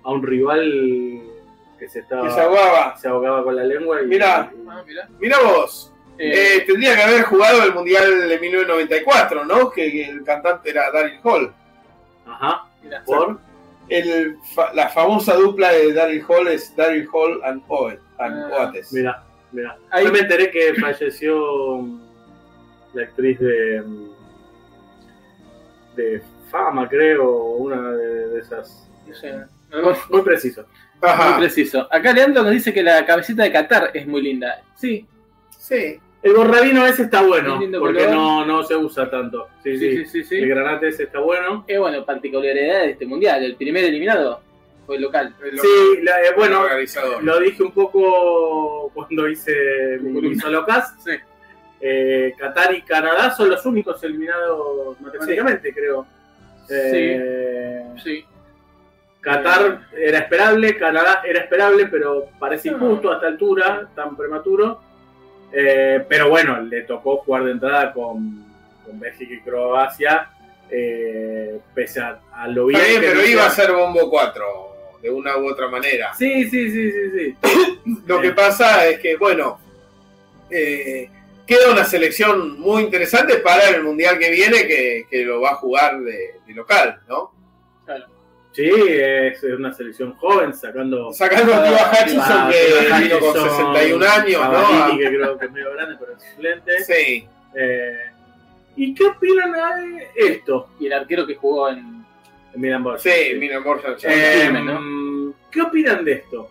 a 0.02 0.10
un 0.12 0.22
rival 0.22 1.22
que 1.78 1.88
se 1.88 2.00
estaba 2.00 2.24
Que 2.28 2.30
se 2.34 2.40
ahogaba. 2.40 2.96
se 2.96 3.08
ahogaba 3.08 3.44
con 3.44 3.56
la 3.56 3.64
lengua 3.64 4.00
y, 4.02 4.06
Mirá. 4.06 4.50
y- 4.54 4.66
Ah, 4.68 4.82
mirá. 4.86 5.08
Mira 5.18 5.36
vos, 5.40 5.92
Eh, 6.18 6.56
eh, 6.56 6.64
tendría 6.66 6.96
que 6.96 7.02
haber 7.02 7.22
jugado 7.24 7.62
el 7.62 7.74
Mundial 7.74 8.26
de 8.28 8.38
1994, 8.38 9.44
¿no? 9.44 9.70
Que, 9.70 9.90
que 9.92 10.08
el 10.08 10.24
cantante 10.24 10.70
era 10.70 10.90
Daryl 10.90 11.20
Hall. 11.22 11.52
ajá 12.26 12.64
mirá. 12.82 13.02
por 13.04 13.38
El, 13.88 14.36
fa- 14.54 14.72
la 14.74 14.88
famosa 14.88 15.34
dupla 15.34 15.70
de 15.72 15.92
Daryl 15.92 16.24
Hall 16.28 16.48
es 16.48 16.74
Daryl 16.76 17.08
Hall 17.12 17.40
and, 17.44 17.62
Oet, 17.68 18.00
and 18.18 18.34
Ah, 18.52 18.56
Oates. 18.66 18.92
mira 18.92 19.22
mira 19.52 19.76
Ahí- 19.90 20.04
yo 20.06 20.12
me 20.12 20.18
enteré 20.20 20.50
que 20.50 20.74
falleció 20.74 21.78
mm, 21.78 22.00
la 22.94 23.02
actriz 23.02 23.38
de 23.38 23.82
mm, 23.82 24.06
de 25.96 26.22
fama 26.50 26.88
creo 26.88 27.30
una 27.56 27.90
de, 27.92 28.28
de 28.28 28.40
esas 28.40 28.88
no 29.06 29.14
sé, 29.14 29.34
algo 29.72 29.94
muy 30.10 30.22
preciso 30.22 30.64
muy 31.02 31.38
preciso. 31.40 31.86
Acá 31.92 32.10
Leandro 32.12 32.42
nos 32.42 32.52
dice 32.52 32.72
que 32.72 32.82
la 32.82 33.04
camiseta 33.04 33.42
de 33.42 33.52
Qatar 33.52 33.90
es 33.92 34.06
muy 34.06 34.22
linda. 34.22 34.62
Sí, 34.76 35.06
Sí. 35.58 36.00
El 36.22 36.32
borrabino 36.34 36.84
ese 36.86 37.02
está 37.04 37.22
bueno 37.22 37.58
porque 37.78 38.04
color. 38.04 38.10
no, 38.14 38.44
no 38.46 38.64
se 38.64 38.74
usa 38.74 39.08
tanto 39.08 39.48
sí 39.62 39.78
sí, 39.78 39.90
sí, 39.98 40.04
sí, 40.06 40.06
sí. 40.06 40.24
sí. 40.24 40.36
el 40.42 40.48
granate 40.48 40.88
ese 40.88 41.04
está 41.04 41.20
bueno 41.20 41.64
Es 41.68 41.78
bueno, 41.78 42.04
particularidad 42.04 42.80
de 42.80 42.90
este 42.90 43.06
mundial. 43.06 43.44
El 43.44 43.54
primer 43.56 43.84
eliminado 43.84 44.40
fue 44.86 44.96
el 44.96 45.02
local. 45.02 45.34
El 45.44 45.58
sí 45.58 45.68
la- 46.02 46.20
eh, 46.22 46.32
bueno. 46.36 46.64
Lo 47.22 47.40
dije 47.40 47.62
un 47.62 47.72
poco 47.72 48.90
cuando 48.94 49.28
hice 49.28 49.98
mi, 50.00 50.34
solocast. 50.36 51.00
Sí. 51.00 51.10
Eh, 51.80 52.32
Qatar 52.38 52.74
y 52.74 52.82
Canadá 52.82 53.30
son 53.32 53.50
los 53.50 53.64
únicos 53.66 54.02
eliminados 54.04 54.98
matemáticamente, 55.00 55.72
creo. 55.74 56.06
Eh, 56.70 57.82
Sí. 58.02 58.24
Qatar 59.20 59.88
era 59.96 60.18
esperable, 60.20 60.76
Canadá 60.76 61.20
era 61.24 61.40
esperable, 61.40 61.86
pero 61.86 62.26
parece 62.38 62.70
No. 62.70 62.76
injusto 62.76 63.10
a 63.10 63.14
esta 63.16 63.26
altura, 63.26 63.88
tan 63.94 64.16
prematuro. 64.16 64.80
Eh, 65.52 66.04
pero 66.08 66.28
bueno, 66.28 66.60
le 66.60 66.82
tocó 66.82 67.18
jugar 67.18 67.44
de 67.44 67.52
entrada 67.52 67.92
con, 67.92 68.44
con 68.84 68.98
Bélgica 68.98 69.34
y 69.34 69.40
Croacia, 69.40 70.30
eh, 70.70 71.58
pese 71.74 72.00
a, 72.00 72.20
a 72.32 72.48
lo 72.48 72.66
bien, 72.66 72.82
que 72.82 73.00
pero 73.00 73.24
iba 73.24 73.46
a 73.46 73.50
ser 73.50 73.72
bombo 73.72 74.10
4, 74.10 74.44
de 75.02 75.10
una 75.10 75.36
u 75.36 75.50
otra 75.50 75.68
manera. 75.68 76.12
Sí, 76.14 76.48
sí, 76.50 76.70
sí, 76.70 76.90
sí, 76.90 77.10
sí. 77.14 77.36
Lo 78.06 78.20
que 78.20 78.32
pasa 78.32 78.86
es 78.86 78.98
que, 78.98 79.16
bueno, 79.16 79.60
eh, 80.50 81.08
queda 81.46 81.70
una 81.70 81.84
selección 81.84 82.58
muy 82.58 82.82
interesante 82.82 83.36
para 83.36 83.68
el 83.68 83.82
mundial 83.82 84.18
que 84.18 84.30
viene, 84.30 84.66
que, 84.66 85.06
que 85.08 85.24
lo 85.24 85.40
va 85.40 85.50
a 85.50 85.56
jugar 85.56 86.00
de, 86.00 86.34
de 86.46 86.54
local, 86.54 87.00
¿no? 87.08 87.32
Sí, 88.56 88.70
es 88.72 89.42
una 89.42 89.70
selección 89.70 90.14
joven, 90.14 90.54
sacando 90.54 91.12
Sacando 91.12 91.52
a 91.52 91.62
Tiva 91.62 91.90
Hutchinson, 91.92 92.50
que 92.50 93.02
vino 93.02 93.18
con 93.18 93.28
Hutchinson, 93.28 93.74
61 93.74 94.06
años, 94.06 94.40
Cavallini, 94.40 94.88
¿no? 94.88 94.98
que 94.98 95.16
creo 95.16 95.38
que 95.38 95.44
es 95.44 95.52
medio 95.52 95.72
grande, 95.74 95.96
pero 96.00 96.12
es 96.12 96.24
excelente. 96.24 96.84
Sí. 96.84 97.28
Eh, 97.54 97.96
¿Y 98.76 98.94
qué 98.94 99.04
opinan 99.04 99.52
de 99.52 100.08
esto? 100.14 100.70
Y 100.80 100.86
el 100.86 100.94
arquero 100.94 101.26
que 101.26 101.34
jugó 101.34 101.68
en. 101.68 102.02
en 102.54 102.60
Milan 102.62 102.82
Borges? 102.82 103.02
Sí, 103.02 103.34
mira, 103.38 103.58
Borja. 103.58 103.94
Eh, 104.04 104.50
¿no? 104.50 105.34
¿Qué 105.50 105.60
opinan 105.60 106.02
de 106.02 106.12
esto? 106.12 106.48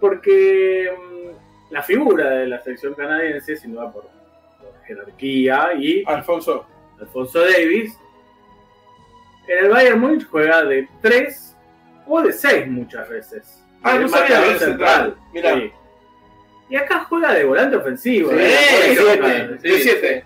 Porque 0.00 0.90
mm, 0.98 1.72
la 1.72 1.82
figura 1.84 2.28
de 2.30 2.48
la 2.48 2.60
selección 2.60 2.92
canadiense, 2.94 3.54
sin 3.54 3.72
duda 3.72 3.92
por, 3.92 4.02
por 4.02 4.84
jerarquía, 4.84 5.74
y 5.78 6.02
Alfonso. 6.08 6.66
Alfonso 6.98 7.38
Davis, 7.40 7.96
en 9.46 9.64
el 9.64 9.70
Bayern 9.70 10.00
Múnich 10.00 10.26
juega 10.28 10.62
de 10.64 10.88
3 11.02 11.56
o 12.06 12.22
de 12.22 12.32
6 12.32 12.66
muchas 12.68 13.08
veces. 13.08 13.62
Ah, 13.82 13.98
no 13.98 14.08
sabía 14.08 14.40
de 14.40 14.58
central. 14.58 15.16
Mirá. 15.32 15.54
Sí. 15.54 15.72
Y 16.70 16.76
acá 16.76 17.04
juega 17.08 17.34
de 17.34 17.44
volante 17.44 17.76
ofensivo. 17.76 18.30
Sí, 18.30 18.36
de. 18.36 20.24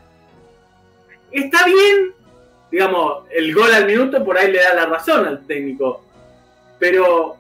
Está 1.31 1.67
bien, 1.67 2.15
digamos, 2.71 3.25
el 3.31 3.53
gol 3.53 3.73
al 3.75 3.87
minuto 3.87 4.25
por 4.25 4.39
ahí 4.39 4.51
le 4.51 4.63
da 4.63 4.75
la 4.75 4.87
razón 4.87 5.27
al 5.27 5.47
técnico. 5.47 6.05
Pero, 6.79 7.37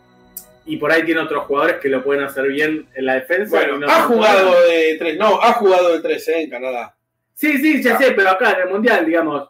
y 0.66 0.76
por 0.76 0.90
ahí 0.90 1.04
tiene 1.04 1.20
otros 1.20 1.44
jugadores 1.44 1.76
que 1.76 1.88
lo 1.88 2.02
pueden 2.02 2.24
hacer 2.24 2.48
bien 2.48 2.88
en 2.94 3.06
la 3.06 3.14
defensa. 3.14 3.56
Bueno, 3.56 3.78
no 3.78 3.86
ha 3.86 4.02
jugado 4.02 4.60
de 4.66 4.96
3, 4.98 5.16
no, 5.16 5.40
ha 5.40 5.52
jugado 5.54 5.92
de 5.94 6.00
3 6.00 6.28
eh, 6.28 6.42
en 6.42 6.50
Canadá. 6.50 6.96
Sí, 7.34 7.56
sí, 7.58 7.80
ya 7.82 7.96
sé, 7.96 8.10
pero 8.12 8.30
acá 8.30 8.52
en 8.52 8.62
el 8.62 8.68
Mundial, 8.68 9.06
digamos. 9.06 9.48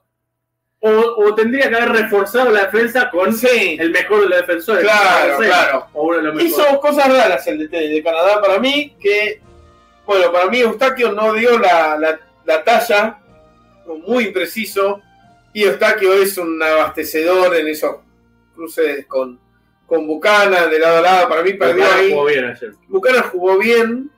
O, 0.81 0.91
o 0.91 1.35
tendría 1.35 1.69
que 1.69 1.75
haber 1.75 1.89
reforzado 1.91 2.51
la 2.51 2.67
defensa 2.67 3.11
con 3.11 3.35
Sí, 3.35 3.77
el 3.81 3.91
mejor 3.91 4.21
de 4.23 4.29
los 4.29 4.39
defensores. 4.41 4.83
Claro, 4.85 5.33
No 5.33 5.39
sé, 5.41 5.47
claro. 5.47 5.87
O 5.93 6.03
uno 6.05 6.17
de 6.19 6.23
los 6.23 6.35
mejores. 6.37 6.53
hizo 6.53 6.81
cosas 6.81 7.09
raras 7.09 7.47
el 7.49 7.59
DT 7.59 7.73
de 7.73 8.03
Canadá 8.03 8.41
para 8.41 8.59
mí, 8.61 8.95
que, 9.01 9.41
bueno, 10.07 10.31
para 10.31 10.47
mí 10.47 10.61
Eustaquio 10.61 11.13
no 11.13 11.33
dio 11.33 11.59
la, 11.59 11.97
la, 11.99 12.21
la 12.45 12.63
talla, 12.63 13.19
muy 14.07 14.27
impreciso, 14.27 15.01
y 15.53 15.65
Eustaquio 15.65 16.13
es 16.15 16.39
un 16.39 16.63
abastecedor 16.63 17.57
en 17.57 17.67
esos 17.69 17.97
cruces 18.55 19.05
con, 19.07 19.41
con 19.87 20.07
Bucana, 20.07 20.67
de 20.69 20.79
lado 20.79 20.99
a 20.99 21.01
lado, 21.01 21.29
para 21.29 21.43
mí 21.43 21.55
perdió 21.55 21.85
ahí. 21.93 22.11
jugó 22.13 22.25
bien 22.27 22.45
ayer. 22.45 22.73
Buchanan 22.87 23.23
jugó 23.31 23.59
bien, 23.59 24.11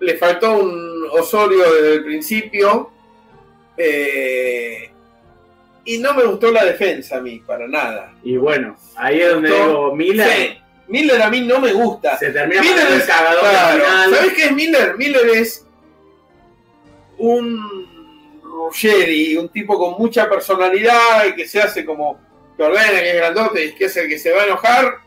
le 0.00 0.16
faltó 0.18 0.58
un 0.58 1.06
Osorio 1.12 1.72
desde 1.72 1.94
el 1.94 2.04
principio, 2.04 2.90
eh, 3.76 4.89
y 5.94 5.98
no 5.98 6.14
me 6.14 6.22
gustó 6.24 6.52
la 6.52 6.64
defensa 6.64 7.16
a 7.16 7.20
mí, 7.20 7.40
para 7.44 7.66
nada. 7.66 8.14
Y 8.22 8.36
bueno, 8.36 8.76
ahí 8.94 9.20
es 9.20 9.30
donde 9.32 9.50
digo, 9.50 9.96
Mila 9.96 10.24
Sí, 10.26 10.58
Miller 10.86 11.20
a 11.20 11.28
mí 11.30 11.40
no 11.40 11.58
me 11.60 11.72
gusta. 11.72 12.16
se 12.16 12.30
termina 12.30 12.62
Miller 12.62 12.92
es 12.92 13.04
cagador 13.04 13.40
claro. 13.40 13.84
final. 13.84 14.14
¿Sabes 14.14 14.32
qué 14.34 14.44
es 14.44 14.52
Miller? 14.52 14.96
Miller 14.96 15.28
es 15.30 15.66
un 17.18 18.40
Ruggeri, 18.42 19.36
un 19.36 19.48
tipo 19.48 19.76
con 19.78 20.00
mucha 20.00 20.28
personalidad 20.28 21.26
y 21.26 21.34
que 21.34 21.48
se 21.48 21.60
hace 21.60 21.84
como 21.84 22.20
que 22.56 22.62
ordena, 22.62 23.00
que 23.00 23.10
es 23.10 23.16
grandote 23.16 23.64
y 23.64 23.72
que 23.74 23.86
es 23.86 23.96
el 23.96 24.08
que 24.08 24.18
se 24.18 24.30
va 24.32 24.42
a 24.42 24.46
enojar, 24.46 24.98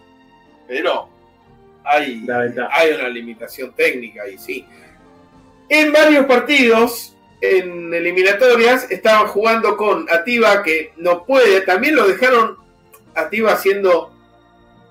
pero 0.67 1.09
hay, 1.85 2.25
hay 2.71 2.91
una 2.93 3.07
limitación 3.07 3.73
técnica 3.73 4.27
y 4.27 4.37
sí. 4.37 4.65
En 5.69 5.93
varios 5.93 6.25
partidos 6.25 7.15
en 7.43 7.93
eliminatorias 7.93 8.89
estaban 8.89 9.27
jugando 9.27 9.75
con 9.75 10.09
Ativa 10.09 10.63
que 10.63 10.93
no 10.95 11.25
puede, 11.25 11.59
también 11.61 11.93
lo 11.93 12.07
dejaron 12.07 12.55
Ativa 13.13 13.51
haciendo 13.51 14.13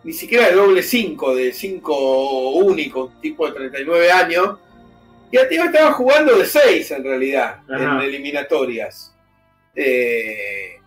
ni 0.05 0.13
siquiera 0.13 0.49
de 0.49 0.57
doble 0.57 0.83
5, 0.83 1.35
de 1.35 1.53
5 1.53 2.51
único, 2.51 3.15
tipo 3.23 3.47
de 3.47 3.55
39 3.55 4.13
años. 4.13 4.59
Y 5.31 5.39
Ativa 5.39 5.65
estaba 5.65 5.93
jugando 5.93 6.37
de 6.37 6.45
6 6.45 6.91
en 6.91 7.05
realidad, 7.05 7.61
en 7.71 8.01
eliminatorias. 8.03 9.15
Eh, 9.75 10.79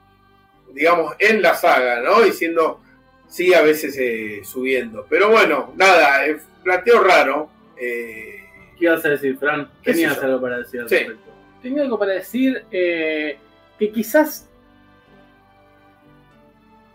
digamos, 0.72 1.16
en 1.18 1.42
la 1.42 1.56
saga, 1.56 2.00
¿no? 2.02 2.22
Diciendo, 2.22 2.80
sí, 3.28 3.56
a 3.56 3.64
veces 3.64 3.98
eh, 3.98 4.42
subiendo. 4.44 5.08
Pero 5.10 5.32
bueno, 5.32 5.74
nada, 5.76 6.28
eh, 6.28 6.38
planteo 6.64 7.02
raro. 7.02 7.50
¿Qué 7.76 8.46
ibas 8.78 9.04
a 9.04 9.10
decir, 9.10 9.36
Fran? 9.40 9.68
Tenías 9.84 10.22
algo 10.22 10.40
para 10.40 10.60
decir 10.60 10.82
al 10.82 10.90
respecto 10.90 11.25
tenía 11.66 11.82
algo 11.82 11.98
para 11.98 12.14
decir 12.14 12.64
eh, 12.70 13.40
que 13.80 13.90
quizás 13.90 14.48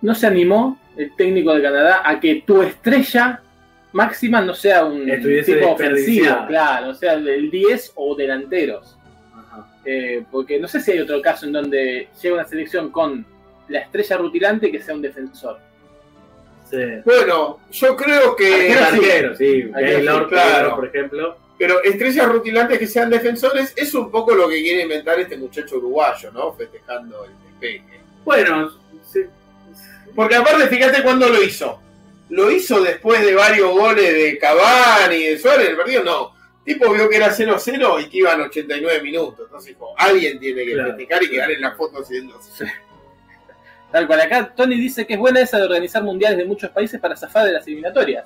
no 0.00 0.14
se 0.14 0.28
animó 0.28 0.78
el 0.96 1.12
técnico 1.16 1.52
de 1.52 1.60
Canadá 1.60 2.02
a 2.04 2.20
que 2.20 2.44
tu 2.46 2.62
estrella 2.62 3.42
máxima 3.90 4.40
no 4.40 4.54
sea 4.54 4.84
un 4.84 5.06
tipo 5.44 5.72
ofensivo, 5.72 6.46
claro, 6.46 6.90
o 6.90 6.94
sea, 6.94 7.14
el 7.14 7.50
10 7.50 7.92
o 7.96 8.14
delanteros. 8.14 8.96
Eh, 9.84 10.22
porque 10.30 10.60
no 10.60 10.68
sé 10.68 10.80
si 10.80 10.92
hay 10.92 11.00
otro 11.00 11.20
caso 11.20 11.46
en 11.46 11.52
donde 11.52 12.08
llega 12.22 12.34
una 12.36 12.46
selección 12.46 12.92
con 12.92 13.26
la 13.66 13.80
estrella 13.80 14.18
rutilante 14.18 14.70
que 14.70 14.80
sea 14.80 14.94
un 14.94 15.02
defensor. 15.02 15.58
Bueno, 17.04 17.58
yo 17.72 17.96
creo 17.96 18.36
que. 18.36 18.72
sí, 19.36 19.68
claro. 20.28 20.76
por 20.76 20.86
ejemplo. 20.86 21.49
Pero 21.60 21.82
estrellas 21.82 22.26
rutilantes 22.26 22.78
que 22.78 22.86
sean 22.86 23.10
defensores 23.10 23.74
es 23.76 23.92
un 23.92 24.10
poco 24.10 24.34
lo 24.34 24.48
que 24.48 24.62
quiere 24.62 24.84
inventar 24.84 25.20
este 25.20 25.36
muchacho 25.36 25.76
uruguayo, 25.76 26.32
¿no? 26.32 26.54
Festejando 26.54 27.26
el 27.26 27.32
despegue. 27.44 28.00
Bueno, 28.24 28.70
sí. 29.06 29.26
porque 30.16 30.36
aparte, 30.36 30.68
fíjate 30.68 31.02
cuándo 31.02 31.28
lo 31.28 31.42
hizo. 31.42 31.78
Lo 32.30 32.50
hizo 32.50 32.80
después 32.80 33.22
de 33.22 33.34
varios 33.34 33.72
goles 33.72 34.10
de 34.10 34.38
Cavani 34.38 35.16
y 35.16 35.26
de 35.26 35.38
Suárez. 35.38 35.68
El 35.68 35.76
partido 35.76 36.02
no. 36.02 36.34
Tipo 36.64 36.94
vio 36.94 37.10
que 37.10 37.16
era 37.16 37.28
0-0 37.28 38.06
y 38.06 38.08
que 38.08 38.16
iban 38.16 38.40
89 38.40 39.02
minutos. 39.02 39.40
Entonces 39.44 39.74
dijo, 39.74 39.92
alguien 39.98 40.40
tiene 40.40 40.64
que 40.64 40.82
festejar 40.82 41.22
y 41.24 41.28
quedar 41.28 41.50
en 41.50 41.60
la 41.60 41.72
foto 41.72 42.00
haciendo. 42.00 42.40
Tal 43.92 44.06
cual, 44.06 44.20
acá 44.22 44.54
Tony 44.56 44.76
dice 44.76 45.06
que 45.06 45.12
es 45.12 45.20
buena 45.20 45.42
esa 45.42 45.58
de 45.58 45.64
organizar 45.64 46.02
mundiales 46.02 46.38
de 46.38 46.46
muchos 46.46 46.70
países 46.70 46.98
para 46.98 47.16
zafar 47.16 47.44
de 47.44 47.52
las 47.52 47.66
eliminatorias. 47.66 48.24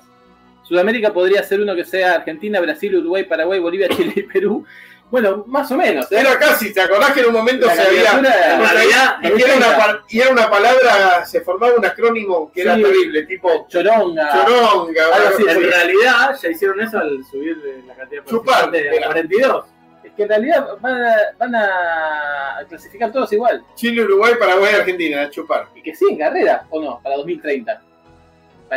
Sudamérica 0.67 1.13
podría 1.13 1.43
ser 1.43 1.61
uno 1.61 1.75
que 1.75 1.85
sea 1.85 2.15
Argentina, 2.15 2.59
Brasil, 2.59 2.95
Uruguay, 2.95 3.23
Paraguay, 3.23 3.59
Bolivia, 3.59 3.87
Chile 3.95 4.13
y 4.15 4.23
Perú. 4.23 4.65
Bueno, 5.11 5.43
más 5.47 5.71
o 5.71 5.77
menos. 5.77 6.11
¿eh? 6.11 6.19
Era 6.19 6.37
casi, 6.39 6.73
¿te 6.73 6.81
acordás 6.81 7.11
que 7.11 7.19
en 7.19 7.27
un 7.27 7.33
momento 7.33 7.69
se 7.69 7.79
había. 7.79 7.99
y, 7.99 8.01
era 8.01 8.17
una, 8.17 10.03
y, 10.09 10.19
era 10.19 10.31
una, 10.31 10.49
palabra, 10.49 11.23
se 11.25 11.41
formaba 11.41 11.75
un 11.75 11.85
acrónimo 11.85 12.51
que 12.51 12.63
era 12.63 12.75
terrible, 12.75 13.23
tipo. 13.23 13.67
Choronga. 13.69 14.29
Choronga. 14.33 15.03
en 15.37 15.61
realidad 15.61 16.35
ya 16.41 16.49
hicieron 16.49 16.81
eso 16.81 16.97
al 16.97 17.23
subir 17.23 17.83
la 17.85 17.93
cantidad 17.93 18.23
de 18.23 18.29
Chupar, 18.29 18.71
de 18.71 19.01
42. 19.05 19.65
Es 20.03 20.11
que 20.13 20.23
en 20.23 20.29
realidad 20.29 20.67
van 20.81 21.05
a, 21.05 21.15
van 21.37 21.55
a 21.55 22.65
clasificar 22.67 23.11
todos 23.11 23.31
igual. 23.31 23.63
Chile, 23.75 24.03
Uruguay, 24.03 24.33
Paraguay, 24.39 24.73
Argentina, 24.73 25.21
a 25.21 25.29
chupar. 25.29 25.67
Y 25.75 25.83
que 25.83 25.93
sí, 25.93 26.05
en 26.09 26.17
carrera, 26.17 26.65
¿o 26.71 26.81
no? 26.81 26.99
Para 27.01 27.17
2030. 27.17 27.81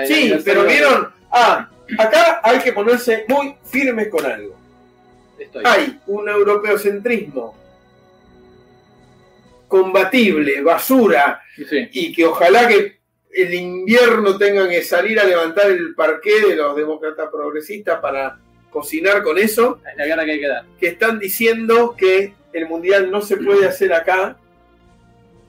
sí, 0.06 0.38
pero 0.44 0.64
vieron. 0.64 1.12
Ah, 1.30 1.68
acá 1.96 2.40
hay 2.42 2.58
que 2.58 2.72
ponerse 2.72 3.24
muy 3.28 3.54
firmes 3.64 4.08
con 4.08 4.26
algo. 4.26 4.56
Hay 5.64 6.00
un 6.06 6.28
europeocentrismo 6.28 7.56
combatible, 9.68 10.60
basura, 10.62 11.42
y 11.56 12.12
que 12.12 12.26
ojalá 12.26 12.66
que 12.66 12.98
el 13.30 13.54
invierno 13.54 14.36
tengan 14.36 14.68
que 14.68 14.82
salir 14.82 15.20
a 15.20 15.24
levantar 15.24 15.70
el 15.70 15.94
parqué 15.94 16.40
de 16.40 16.56
los 16.56 16.74
demócratas 16.74 17.28
progresistas 17.30 18.00
para 18.00 18.38
cocinar 18.70 19.22
con 19.22 19.38
eso. 19.38 19.80
Es 19.88 19.96
la 19.96 20.06
guerra 20.06 20.24
que 20.24 20.32
hay 20.32 20.40
que 20.40 20.48
dar. 20.48 20.64
Que 20.80 20.88
están 20.88 21.18
diciendo 21.18 21.94
que 21.96 22.34
el 22.52 22.66
mundial 22.66 23.10
no 23.10 23.20
se 23.20 23.36
puede 23.36 23.66
hacer 23.66 23.92
acá. 23.92 24.38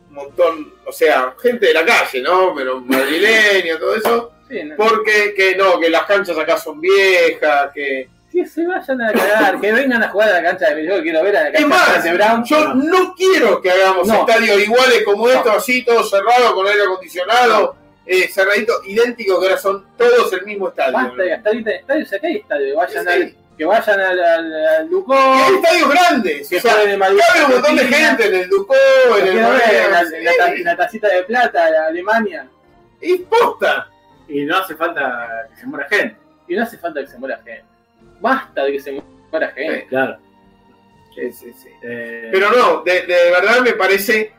Un 0.09 0.15
montón, 0.15 0.73
o 0.85 0.91
sea, 0.91 1.33
gente 1.41 1.67
de 1.67 1.73
la 1.73 1.85
calle, 1.85 2.21
¿no? 2.21 2.53
Pero 2.55 2.81
madrileño, 2.81 3.79
todo 3.79 3.95
eso 3.95 4.33
porque 4.77 5.34
que 5.35 5.55
no, 5.55 5.80
que 5.80 5.89
las 5.89 6.03
canchas 6.03 6.38
acá 6.38 6.57
son 6.57 6.80
viejas, 6.80 7.71
que. 7.73 8.09
Que 8.31 8.45
se 8.45 8.65
vayan 8.65 9.01
a 9.01 9.11
cagar, 9.11 9.59
que 9.59 9.71
vengan 9.71 10.03
a 10.03 10.09
jugar 10.09 10.30
a 10.30 10.34
la 10.34 10.43
cancha 10.43 10.69
de 10.69 10.85
Yo 10.85 11.01
quiero 11.01 11.23
ver 11.23 11.35
a 11.35 11.43
la 11.45 11.51
cancha 11.51 12.01
de 12.01 12.13
Brown. 12.13 12.43
Yo 12.45 12.73
no. 12.76 13.15
quiero 13.15 13.59
que 13.59 13.71
hagamos 13.71 14.07
estadios 14.07 14.61
iguales 14.61 15.03
como 15.03 15.27
estos, 15.27 15.55
así, 15.55 15.84
todos 15.84 16.09
cerrados, 16.11 16.53
con 16.53 16.67
aire 16.67 16.84
acondicionado, 16.84 17.76
eh, 18.05 18.27
cerradito, 18.27 18.73
idéntico, 18.85 19.39
que 19.39 19.47
ahora 19.47 19.59
son 19.59 19.85
todos 19.97 20.31
el 20.34 20.45
mismo 20.45 20.69
estadio. 20.69 20.93
Basta 20.93 21.23
de 21.23 21.30
gastar 21.30 21.55
en 21.55 21.67
estadios, 21.67 22.13
acá 22.13 22.27
hay 22.27 22.35
estadios, 22.35 22.76
vayan 22.76 23.07
al 23.07 23.35
que 23.59 23.65
vayan 23.65 23.99
al, 23.99 24.19
al, 24.21 24.65
al 24.67 24.89
Ducó. 24.89 25.13
hay 25.13 25.55
estadios 25.55 25.89
grandes. 25.89 26.47
Que 26.47 26.57
o 26.57 26.61
sea, 26.61 26.76
cabe 26.76 26.93
un 26.93 27.51
montón 27.51 27.76
de 27.76 27.84
gente 27.88 28.27
en 28.27 28.35
el 28.35 28.49
Ducó, 28.49 28.73
en 29.19 29.27
el. 29.27 29.38
En 29.38 30.63
la, 30.63 30.77
tacita 30.77 31.09
de 31.09 31.23
plata, 31.23 31.67
Alemania. 31.89 32.47
Y 33.01 33.17
posta. 33.17 33.89
Y 34.30 34.45
no 34.45 34.57
hace 34.57 34.76
falta 34.76 35.47
que 35.49 35.60
se 35.60 35.68
muera 35.68 35.88
gente. 35.89 36.15
Y 36.47 36.56
no 36.56 36.64
hace 36.64 36.77
falta 36.77 37.01
que 37.01 37.07
se 37.07 37.18
muera 37.18 37.38
gente. 37.38 37.65
Basta 38.22 38.64
de 38.64 38.72
que 38.72 38.80
se 38.80 39.03
muera 39.31 39.49
gente. 39.49 39.85
claro. 39.88 40.18
Sí, 41.15 41.31
sí, 41.31 41.53
sí. 41.53 41.69
Eh, 41.81 42.30
Pero 42.31 42.51
no, 42.51 42.84
de, 42.84 43.01
de, 43.01 43.31
verdad 43.31 43.61
me 43.61 43.73
parece 43.73 44.31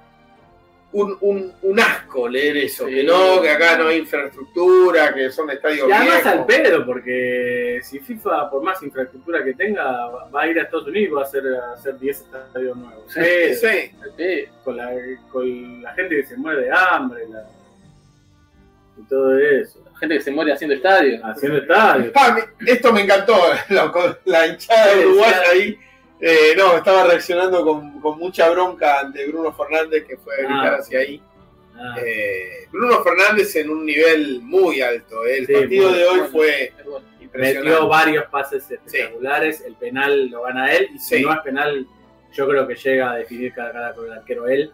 un, 0.93 1.17
un, 1.21 1.53
un 1.63 1.81
asco 1.81 2.29
leer 2.29 2.57
eso. 2.59 2.87
Que 2.87 3.03
no, 3.03 3.41
que 3.43 3.51
acá 3.51 3.77
no 3.77 3.89
hay 3.89 3.99
infraestructura, 3.99 5.13
que 5.13 5.31
son 5.31 5.51
estadios 5.51 5.89
Y 5.89 5.93
además 5.93 6.27
al 6.27 6.47
pedo, 6.47 6.87
porque 6.87 7.81
si 7.83 7.99
FIFA, 7.99 8.51
por 8.51 8.63
más 8.63 8.83
infraestructura 8.83 9.45
que 9.45 9.55
tenga, 9.55 10.09
va 10.09 10.43
a 10.43 10.47
ir 10.47 10.59
a 10.59 10.63
Estados 10.63 10.87
Unidos 10.87 11.09
y 11.11 11.13
va 11.13 11.21
a 11.23 11.25
hacer, 11.25 11.43
a 11.55 11.73
hacer 11.75 11.99
10 11.99 12.21
estadios 12.21 12.77
nuevos. 12.77 13.05
Sí, 13.13 13.55
sí. 13.55 14.47
Con, 14.65 14.77
la, 14.77 14.91
con 15.31 15.83
la 15.83 15.93
gente 15.95 16.17
que 16.17 16.27
se 16.27 16.37
muere 16.37 16.63
de 16.63 16.71
hambre, 16.73 17.27
la, 17.29 17.47
y 19.01 19.09
todo 19.09 19.39
eso. 19.39 19.83
Gente 19.99 20.17
que 20.17 20.23
se 20.23 20.31
muere 20.31 20.53
haciendo 20.53 20.77
estadios. 20.77 21.21
Haciendo 21.23 21.59
estadios. 21.59 22.13
Ah, 22.15 22.39
esto 22.67 22.93
me 22.93 23.03
encantó, 23.03 23.37
la 24.25 24.47
hinchada 24.47 24.95
de 24.95 25.07
Uruguay 25.07 25.33
ahí. 25.53 25.79
Eh, 26.21 26.55
no, 26.57 26.77
estaba 26.77 27.05
reaccionando 27.05 27.65
con, 27.65 27.99
con, 28.01 28.19
mucha 28.19 28.51
bronca 28.51 29.01
ante 29.01 29.27
Bruno 29.27 29.55
Fernández 29.55 30.05
que 30.07 30.19
fue 30.19 30.35
a 30.35 30.39
gritar 30.39 30.75
ah. 30.75 30.77
hacia 30.79 30.99
ahí. 30.99 31.23
Ah. 31.79 31.97
Eh, 32.05 32.69
Bruno 32.71 33.03
Fernández 33.03 33.57
en 33.57 33.71
un 33.71 33.87
nivel 33.87 34.43
muy 34.43 34.83
alto. 34.83 35.25
Eh. 35.25 35.39
El 35.39 35.47
partido 35.47 35.93
de 35.93 36.07
hoy 36.07 36.21
fue 36.31 36.73
impresionante. 37.21 37.71
Metió 37.71 37.89
varios 37.89 38.25
pases 38.27 38.71
espectaculares. 38.71 39.63
El 39.63 39.77
penal 39.77 40.27
lo 40.27 40.43
gana 40.43 40.73
él. 40.73 40.89
Y 40.95 40.99
si 40.99 41.23
no 41.23 41.33
es 41.33 41.41
penal, 41.41 41.87
yo 42.33 42.47
creo 42.47 42.67
que 42.67 42.75
llega 42.75 43.13
a 43.13 43.17
definir 43.17 43.55
cada 43.55 43.73
cara 43.73 43.95
con 43.95 44.05
el 44.05 44.13
arquero 44.13 44.47
él. 44.47 44.71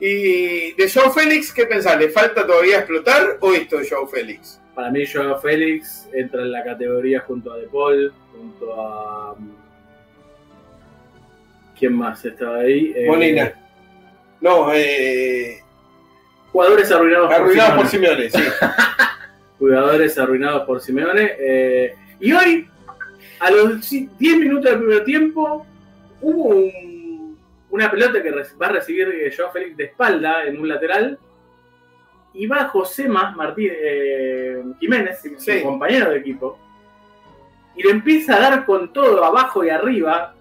Y 0.00 0.72
de 0.72 0.90
Joe 0.90 1.10
Félix, 1.10 1.52
¿qué 1.52 1.66
pensás? 1.66 1.98
¿Le 1.98 2.08
falta 2.08 2.46
todavía 2.46 2.78
explotar 2.78 3.36
o 3.40 3.52
esto 3.52 3.78
de 3.78 3.88
Joe 3.88 4.06
Félix? 4.10 4.58
Para 4.74 4.90
mí, 4.90 5.04
Joe 5.04 5.38
Félix 5.42 6.08
entra 6.14 6.40
en 6.40 6.52
la 6.52 6.64
categoría 6.64 7.20
junto 7.20 7.52
a 7.52 7.58
De 7.58 7.66
Paul, 7.66 8.10
junto 8.32 8.80
a. 8.80 9.34
Mm, 9.38 9.50
¿Quién 11.78 11.92
más 11.92 12.24
estaba 12.24 12.60
ahí? 12.60 12.94
Eh, 12.96 13.06
Molina. 13.06 13.52
no, 14.40 14.72
eh. 14.72 15.60
Jugadores 16.50 16.90
arruinados, 16.90 17.30
arruinados 17.30 17.74
por 17.76 17.86
Simeone. 17.86 18.30
sí. 18.30 18.42
Jugadores 19.58 20.18
arruinados 20.18 20.66
por 20.66 20.80
Simeone. 20.80 21.32
Eh, 21.38 21.94
y 22.20 22.32
hoy, 22.32 22.66
a 23.38 23.50
los 23.50 23.90
10 23.90 24.10
minutos 24.18 24.70
del 24.70 24.78
primer 24.78 25.04
tiempo, 25.04 25.66
hubo 26.22 26.48
un 26.48 26.89
una 27.70 27.90
pelota 27.90 28.22
que 28.22 28.30
va 28.30 28.66
a 28.66 28.72
recibir 28.72 29.08
eh, 29.08 29.34
Joao 29.34 29.52
Félix 29.52 29.76
de 29.76 29.84
espalda 29.84 30.44
en 30.44 30.60
un 30.60 30.68
lateral. 30.68 31.18
Y 32.32 32.46
va 32.46 32.68
José 32.68 33.08
Martínez 33.08 33.76
eh, 33.82 34.62
Jiménez, 34.78 35.20
su 35.36 35.62
compañero 35.62 36.10
de 36.10 36.18
equipo, 36.18 36.58
y 37.74 37.82
le 37.82 37.90
empieza 37.90 38.36
a 38.36 38.40
dar 38.40 38.64
con 38.64 38.92
todo 38.92 39.24
abajo 39.24 39.64
y 39.64 39.70
arriba, 39.70 40.34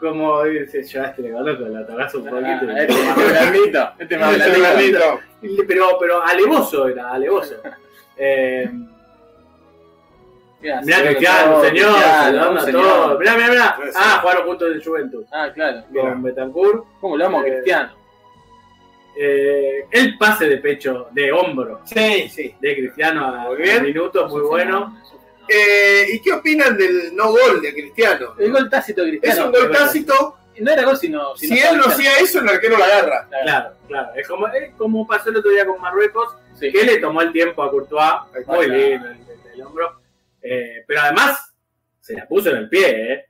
como 0.00 0.42
dice, 0.44 0.82
ya 0.82 1.04
este 1.04 1.22
le 1.22 1.30
ganó 1.30 1.58
con 1.58 1.72
la 1.72 1.86
tagazo 1.86 2.18
un 2.18 2.24
poquito. 2.24 2.66
Ah, 2.68 2.78
este 2.78 3.04
más 3.04 3.16
blandito, 3.16 3.92
este 3.98 4.18
más 4.18 4.58
blandito. 4.58 5.20
Pero, 5.68 5.86
pero 6.00 6.22
alevoso 6.22 6.88
era, 6.88 7.10
alevoso. 7.12 7.56
Eh, 8.14 8.70
Mirá, 10.62 11.02
Cristiano, 11.02 11.62
señor, 11.62 12.60
señor. 12.64 13.18
Mirá, 13.18 13.36
mirá, 13.36 13.48
mirá. 13.48 13.76
Ah, 13.96 14.18
jugaron 14.22 14.46
juntos 14.46 14.72
en 14.74 14.82
Juventus. 14.82 15.26
Ah, 15.32 15.50
claro. 15.52 15.82
Con 15.92 16.22
Betancourt. 16.22 16.84
¿Cómo 17.00 17.16
lo 17.16 17.26
amo 17.26 17.40
a 17.40 17.46
eh, 17.46 17.52
Cristiano? 17.52 17.92
Eh, 19.16 19.86
el 19.90 20.16
pase 20.16 20.48
de 20.48 20.58
pecho, 20.58 21.08
de 21.10 21.32
hombro. 21.32 21.80
Sí, 21.84 22.28
sí. 22.28 22.54
De 22.60 22.76
Cristiano 22.76 23.26
a 23.26 23.30
muy 23.48 23.56
bien. 23.56 23.82
minutos, 23.82 24.30
muy 24.30 24.42
bueno. 24.42 24.98
Eh, 25.48 26.06
¿Y 26.12 26.20
qué 26.20 26.32
opinan 26.32 26.76
del 26.76 27.14
no 27.14 27.30
gol 27.30 27.60
de 27.60 27.72
Cristiano? 27.72 28.34
El 28.38 28.52
gol 28.52 28.70
tácito 28.70 29.02
de 29.02 29.10
Cristiano. 29.10 29.40
Es 29.40 29.46
un 29.46 29.52
gol 29.52 29.70
tácito 29.70 30.36
no 30.60 30.70
era 30.70 30.84
gol, 30.84 30.96
sino. 30.96 31.36
Si, 31.36 31.58
él 31.58 31.76
no 31.76 31.86
hacía 31.86 32.18
eso, 32.18 32.40
el 32.40 32.48
arquero 32.48 32.78
la 32.78 32.84
agarra. 32.84 33.28
Claro, 33.42 33.70
claro. 33.88 34.12
Es 34.14 34.28
como, 34.28 34.48
es 34.48 34.74
como 34.76 35.06
pasó 35.06 35.30
el 35.30 35.36
otro 35.36 35.50
día 35.50 35.66
con 35.66 35.80
Marruecos, 35.80 36.34
que 36.58 36.70
le 36.70 36.98
tomó 36.98 37.22
el 37.22 37.32
tiempo 37.32 37.62
a 37.62 37.70
Courtois. 37.70 38.46
Muy 38.46 38.68
lindo 38.68 39.08
el, 39.08 39.18
el, 39.54 39.62
hombro. 39.62 40.01
Eh, 40.42 40.84
pero 40.86 41.00
además, 41.02 41.54
se 42.00 42.14
la 42.14 42.26
puso 42.26 42.50
en 42.50 42.56
el 42.56 42.68
pie, 42.68 43.12
¿eh? 43.12 43.26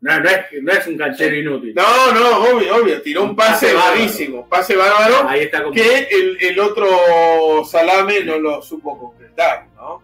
No, 0.00 0.18
no, 0.18 0.30
es, 0.30 0.62
no 0.62 0.72
es 0.72 0.86
un 0.86 0.96
canchero 0.96 1.36
inútil. 1.36 1.74
No, 1.74 2.12
no, 2.12 2.38
obvio, 2.44 2.76
obvio. 2.76 3.02
Tiró 3.02 3.24
un 3.24 3.36
pase 3.36 3.72
rarísimo, 3.72 4.48
pase 4.48 4.74
bárbaro. 4.74 5.28
Ahí 5.28 5.40
está 5.40 5.62
como... 5.62 5.74
Que 5.74 6.08
el, 6.10 6.38
el, 6.40 6.58
otro 6.58 7.64
salame 7.66 8.24
no 8.24 8.38
lo 8.38 8.62
supo 8.62 8.98
concretar, 8.98 9.66
¿no? 9.76 10.02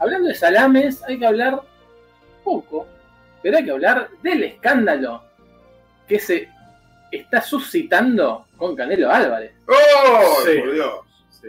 Hablando 0.00 0.28
de 0.28 0.34
salames, 0.34 1.02
hay 1.04 1.18
que 1.18 1.26
hablar 1.26 1.60
poco, 2.42 2.88
pero 3.42 3.56
hay 3.56 3.64
que 3.64 3.70
hablar 3.70 4.08
del 4.22 4.42
escándalo 4.42 5.22
que 6.08 6.18
se 6.18 6.48
está 7.10 7.40
suscitando 7.40 8.46
con 8.56 8.74
Canelo 8.74 9.10
Álvarez. 9.10 9.52
¡Oh, 9.66 10.38
por 10.44 10.72
Dios! 10.72 11.00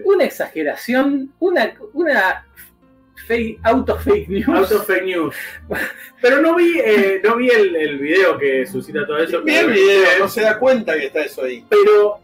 Una 0.03 0.23
exageración, 0.23 1.33
una, 1.39 1.73
una 1.93 2.45
fake, 3.27 3.59
auto 3.63 3.97
fake 3.97 4.29
news. 4.29 4.47
Auto 4.47 4.83
fake 4.83 5.05
news. 5.05 5.35
Pero 6.21 6.41
no 6.41 6.55
vi, 6.55 6.79
eh, 6.79 7.21
no 7.23 7.35
vi 7.35 7.49
el, 7.49 7.75
el, 7.75 7.99
video 7.99 8.37
que 8.37 8.65
suscita 8.65 9.05
todo 9.05 9.17
eso. 9.17 9.41
Vi 9.41 9.55
el 9.55 9.71
video, 9.71 10.19
no 10.19 10.29
se 10.29 10.41
da 10.41 10.57
cuenta 10.57 10.95
que 10.95 11.07
está 11.07 11.21
eso 11.21 11.43
ahí. 11.43 11.65
Pero 11.69 12.19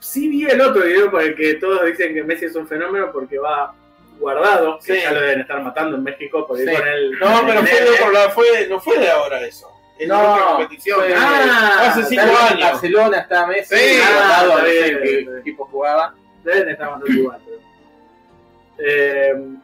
sí 0.00 0.28
vi 0.28 0.44
el 0.46 0.60
otro 0.60 0.84
video 0.84 1.10
por 1.10 1.22
el 1.22 1.36
que 1.36 1.54
todos 1.54 1.84
dicen 1.84 2.14
que 2.14 2.24
Messi 2.24 2.46
es 2.46 2.56
un 2.56 2.66
fenómeno 2.66 3.10
porque 3.12 3.38
va 3.38 3.74
guardado, 4.18 4.78
que 4.84 5.02
ya 5.02 5.12
lo 5.12 5.20
deben 5.20 5.40
estar 5.40 5.62
matando 5.62 5.96
en 5.96 6.02
México 6.02 6.46
por 6.46 6.58
ir 6.58 6.72
con 6.72 6.88
él. 6.88 7.12
No, 7.20 7.42
pero 7.46 7.60
fue 7.60 7.80
de 7.80 7.90
otro 7.90 8.12
lado, 8.12 8.30
fue, 8.30 8.66
no 8.68 8.80
fue 8.80 8.98
de 8.98 9.10
ahora 9.10 9.40
eso. 9.42 9.70
Es 9.98 10.08
no, 10.08 10.32
otra 10.32 10.46
competición. 10.46 11.00
Fue, 11.00 11.14
ah, 11.14 11.90
hace 11.90 12.04
cinco 12.04 12.22
años. 12.22 12.52
En 12.52 12.60
Barcelona 12.60 13.18
está 13.18 13.46
Messi, 13.46 13.76
sí, 13.76 13.98
ah, 14.02 14.44
no 14.48 14.60
sé 14.60 14.98
qué 15.02 15.38
equipo 15.40 15.66
jugaba. 15.66 16.14
Deben 16.42 16.70
estar 16.70 16.90
matando 16.90 17.12
igual. 17.12 17.40
Pero... 17.44 17.56
Eh, 18.78 19.56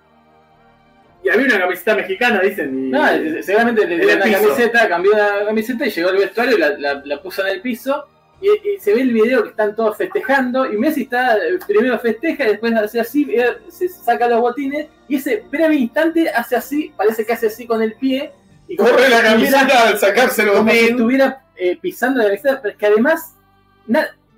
y 1.23 1.28
había 1.28 1.47
una 1.47 1.61
camiseta 1.61 1.94
mexicana, 1.94 2.40
dicen. 2.40 2.89
Y, 2.89 2.90
no, 2.90 3.07
seguramente 3.43 3.86
le 3.86 3.99
dio 3.99 4.16
una 4.16 4.31
camiseta, 4.31 4.89
cambió 4.89 5.12
la 5.12 5.44
camiseta 5.47 5.86
y 5.86 5.90
llegó 5.90 6.09
al 6.09 6.16
vestuario 6.16 6.57
y 6.57 6.61
la, 6.61 7.03
la, 7.05 7.23
puso 7.23 7.47
en 7.47 7.55
el 7.55 7.61
piso. 7.61 8.07
Y, 8.40 8.81
se 8.81 8.93
ve 8.93 9.03
el 9.03 9.12
video 9.12 9.44
que 9.44 9.51
están 9.51 9.77
todos 9.77 9.97
festejando. 9.97 10.70
Y 10.70 10.77
Messi 10.77 11.03
está 11.03 11.39
primero 11.66 11.99
festeja 12.01 12.44
y 12.44 12.49
después 12.49 12.74
hace 12.74 12.99
así, 12.99 13.32
se 13.69 13.89
saca 13.89 14.28
los 14.28 14.40
botines. 14.40 14.89
Y 15.09 15.16
ese 15.16 15.44
breve 15.49 15.77
instante 15.77 16.28
hace 16.28 16.57
así, 16.57 16.93
parece 16.97 17.24
que 17.24 17.32
hace 17.35 17.47
así 17.47 17.66
con 17.66 17.82
el 17.82 17.94
pie. 17.94 18.32
Y 18.66 18.74
corre 18.77 19.09
la 19.09 19.23
camiseta 19.23 19.89
al 19.89 19.99
sacárselo 19.99 20.53
los 20.53 20.59
Como 20.59 20.73
si 20.73 20.78
estuviera 20.78 21.44
eh, 21.57 21.78
pisando 21.81 22.19
la 22.19 22.27
camiseta, 22.27 22.61
pero 22.61 22.73
es 22.73 22.78
que 22.78 22.86
además, 22.86 23.36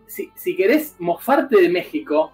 si, 0.07 0.31
si 0.35 0.55
querés 0.55 0.97
mofarte 0.99 1.63
de 1.63 1.69
México, 1.71 2.31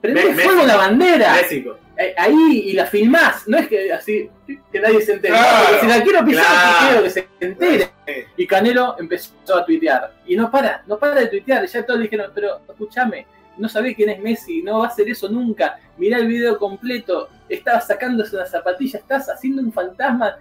prende 0.00 0.34
fuego 0.34 0.66
la 0.66 0.76
bandera. 0.76 1.34
México. 1.34 1.78
Eh, 1.96 2.14
ahí 2.16 2.62
y 2.66 2.72
la 2.72 2.86
filmás, 2.86 3.46
no 3.46 3.58
es 3.58 3.68
que 3.68 3.92
así 3.92 4.30
que 4.72 4.80
nadie 4.80 5.02
se 5.02 5.12
entere. 5.12 5.34
si 5.80 5.86
la 5.86 6.02
quiero 6.02 6.24
pisar, 6.24 6.88
quiero 6.88 7.02
que 7.02 7.10
se 7.10 7.28
entere. 7.40 7.90
Y 8.38 8.46
Canelo 8.46 8.96
empezó 8.98 9.34
a 9.54 9.64
tuitear. 9.66 10.14
Y 10.26 10.34
no 10.34 10.50
para, 10.50 10.82
no 10.86 10.98
para 10.98 11.16
de 11.16 11.26
tuitear. 11.26 11.66
Ya 11.66 11.84
todos 11.84 12.00
dijeron, 12.00 12.30
pero 12.34 12.60
escúchame, 12.66 13.26
no 13.58 13.68
sabés 13.68 13.94
quién 13.94 14.08
es 14.08 14.18
Messi, 14.18 14.62
no 14.62 14.78
va 14.78 14.86
a 14.86 14.88
hacer 14.88 15.10
eso 15.10 15.28
nunca. 15.28 15.78
Mirá 15.98 16.16
el 16.18 16.26
video 16.26 16.58
completo, 16.58 17.28
estaba 17.48 17.80
sacándose 17.82 18.34
una 18.34 18.46
zapatilla, 18.46 18.98
estás 18.98 19.28
haciendo 19.28 19.60
un 19.60 19.72
fantasma. 19.72 20.38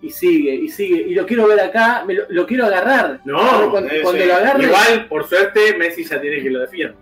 Y 0.00 0.10
sigue, 0.10 0.54
y 0.54 0.68
sigue, 0.68 1.02
y 1.02 1.14
lo 1.14 1.26
quiero 1.26 1.48
ver 1.48 1.60
acá, 1.60 2.04
me 2.06 2.14
lo, 2.14 2.46
quiero 2.46 2.64
agarrar. 2.64 3.20
No, 3.24 3.70
cuando, 3.70 3.92
lo 3.92 4.34
agarre. 4.34 4.64
Igual, 4.64 5.06
por 5.08 5.28
suerte, 5.28 5.76
Messi 5.76 6.04
ya 6.04 6.20
tiene 6.20 6.40
que 6.40 6.50
lo 6.50 6.60
defienda. 6.60 6.96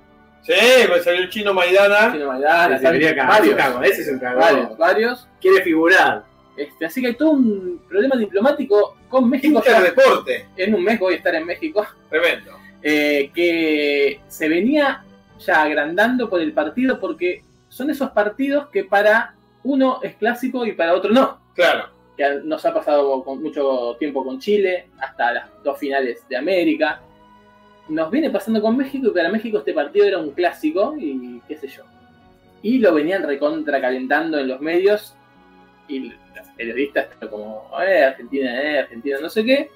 Sí, 0.46 0.86
pues 0.86 1.02
salió 1.02 1.22
el 1.22 1.30
chino 1.30 1.52
Maidana. 1.52 2.12
Chino 2.12 2.28
Maidana, 2.28 2.78
varios, 3.26 3.82
ese 3.82 4.02
es 4.02 4.08
un 4.08 4.20
Varios, 4.20 4.78
varios. 4.78 5.28
Quiere 5.40 5.62
figurar. 5.62 6.24
Este, 6.56 6.86
así 6.86 7.00
que 7.00 7.08
hay 7.08 7.14
todo 7.14 7.32
un 7.32 7.82
problema 7.88 8.16
diplomático 8.16 8.96
con 9.08 9.28
México. 9.28 9.60
deporte. 9.60 10.46
En 10.56 10.74
un 10.74 10.84
mes 10.84 10.98
voy 10.98 11.14
a 11.14 11.16
estar 11.16 11.34
en 11.34 11.46
México. 11.46 11.84
Tremendo. 12.08 12.52
Eh, 12.82 13.30
que 13.34 14.20
se 14.28 14.48
venía 14.48 15.04
ya 15.38 15.62
agrandando 15.62 16.30
por 16.30 16.40
el 16.40 16.52
partido 16.52 17.00
porque 17.00 17.42
son 17.68 17.90
esos 17.90 18.10
partidos 18.10 18.68
que 18.68 18.84
para 18.84 19.34
uno 19.64 19.98
es 20.02 20.14
clásico 20.14 20.64
y 20.64 20.72
para 20.72 20.94
otro 20.94 21.12
no. 21.12 21.40
Claro. 21.54 21.88
Que 22.16 22.40
nos 22.44 22.64
ha 22.64 22.72
pasado 22.72 23.22
con 23.24 23.42
mucho 23.42 23.96
tiempo 23.98 24.24
con 24.24 24.38
Chile, 24.38 24.88
hasta 25.00 25.32
las 25.32 25.62
dos 25.64 25.78
finales 25.78 26.26
de 26.28 26.36
América 26.36 27.02
nos 27.88 28.10
viene 28.10 28.30
pasando 28.30 28.60
con 28.60 28.76
México 28.76 29.08
y 29.08 29.10
para 29.10 29.30
México 29.30 29.58
este 29.58 29.72
partido 29.72 30.06
era 30.06 30.18
un 30.18 30.30
clásico 30.30 30.94
y 30.98 31.40
qué 31.46 31.56
sé 31.56 31.68
yo. 31.68 31.84
Y 32.62 32.78
lo 32.78 32.94
venían 32.94 33.22
recontra 33.22 33.80
calentando 33.80 34.38
en 34.38 34.48
los 34.48 34.60
medios 34.60 35.14
y 35.88 36.00
los 36.00 36.48
periodistas 36.56 37.08
como, 37.30 37.70
eh, 37.86 38.04
Argentina, 38.04 38.62
eh, 38.62 38.78
Argentina, 38.80 39.18
no 39.20 39.28
sé 39.28 39.44
qué. 39.44 39.70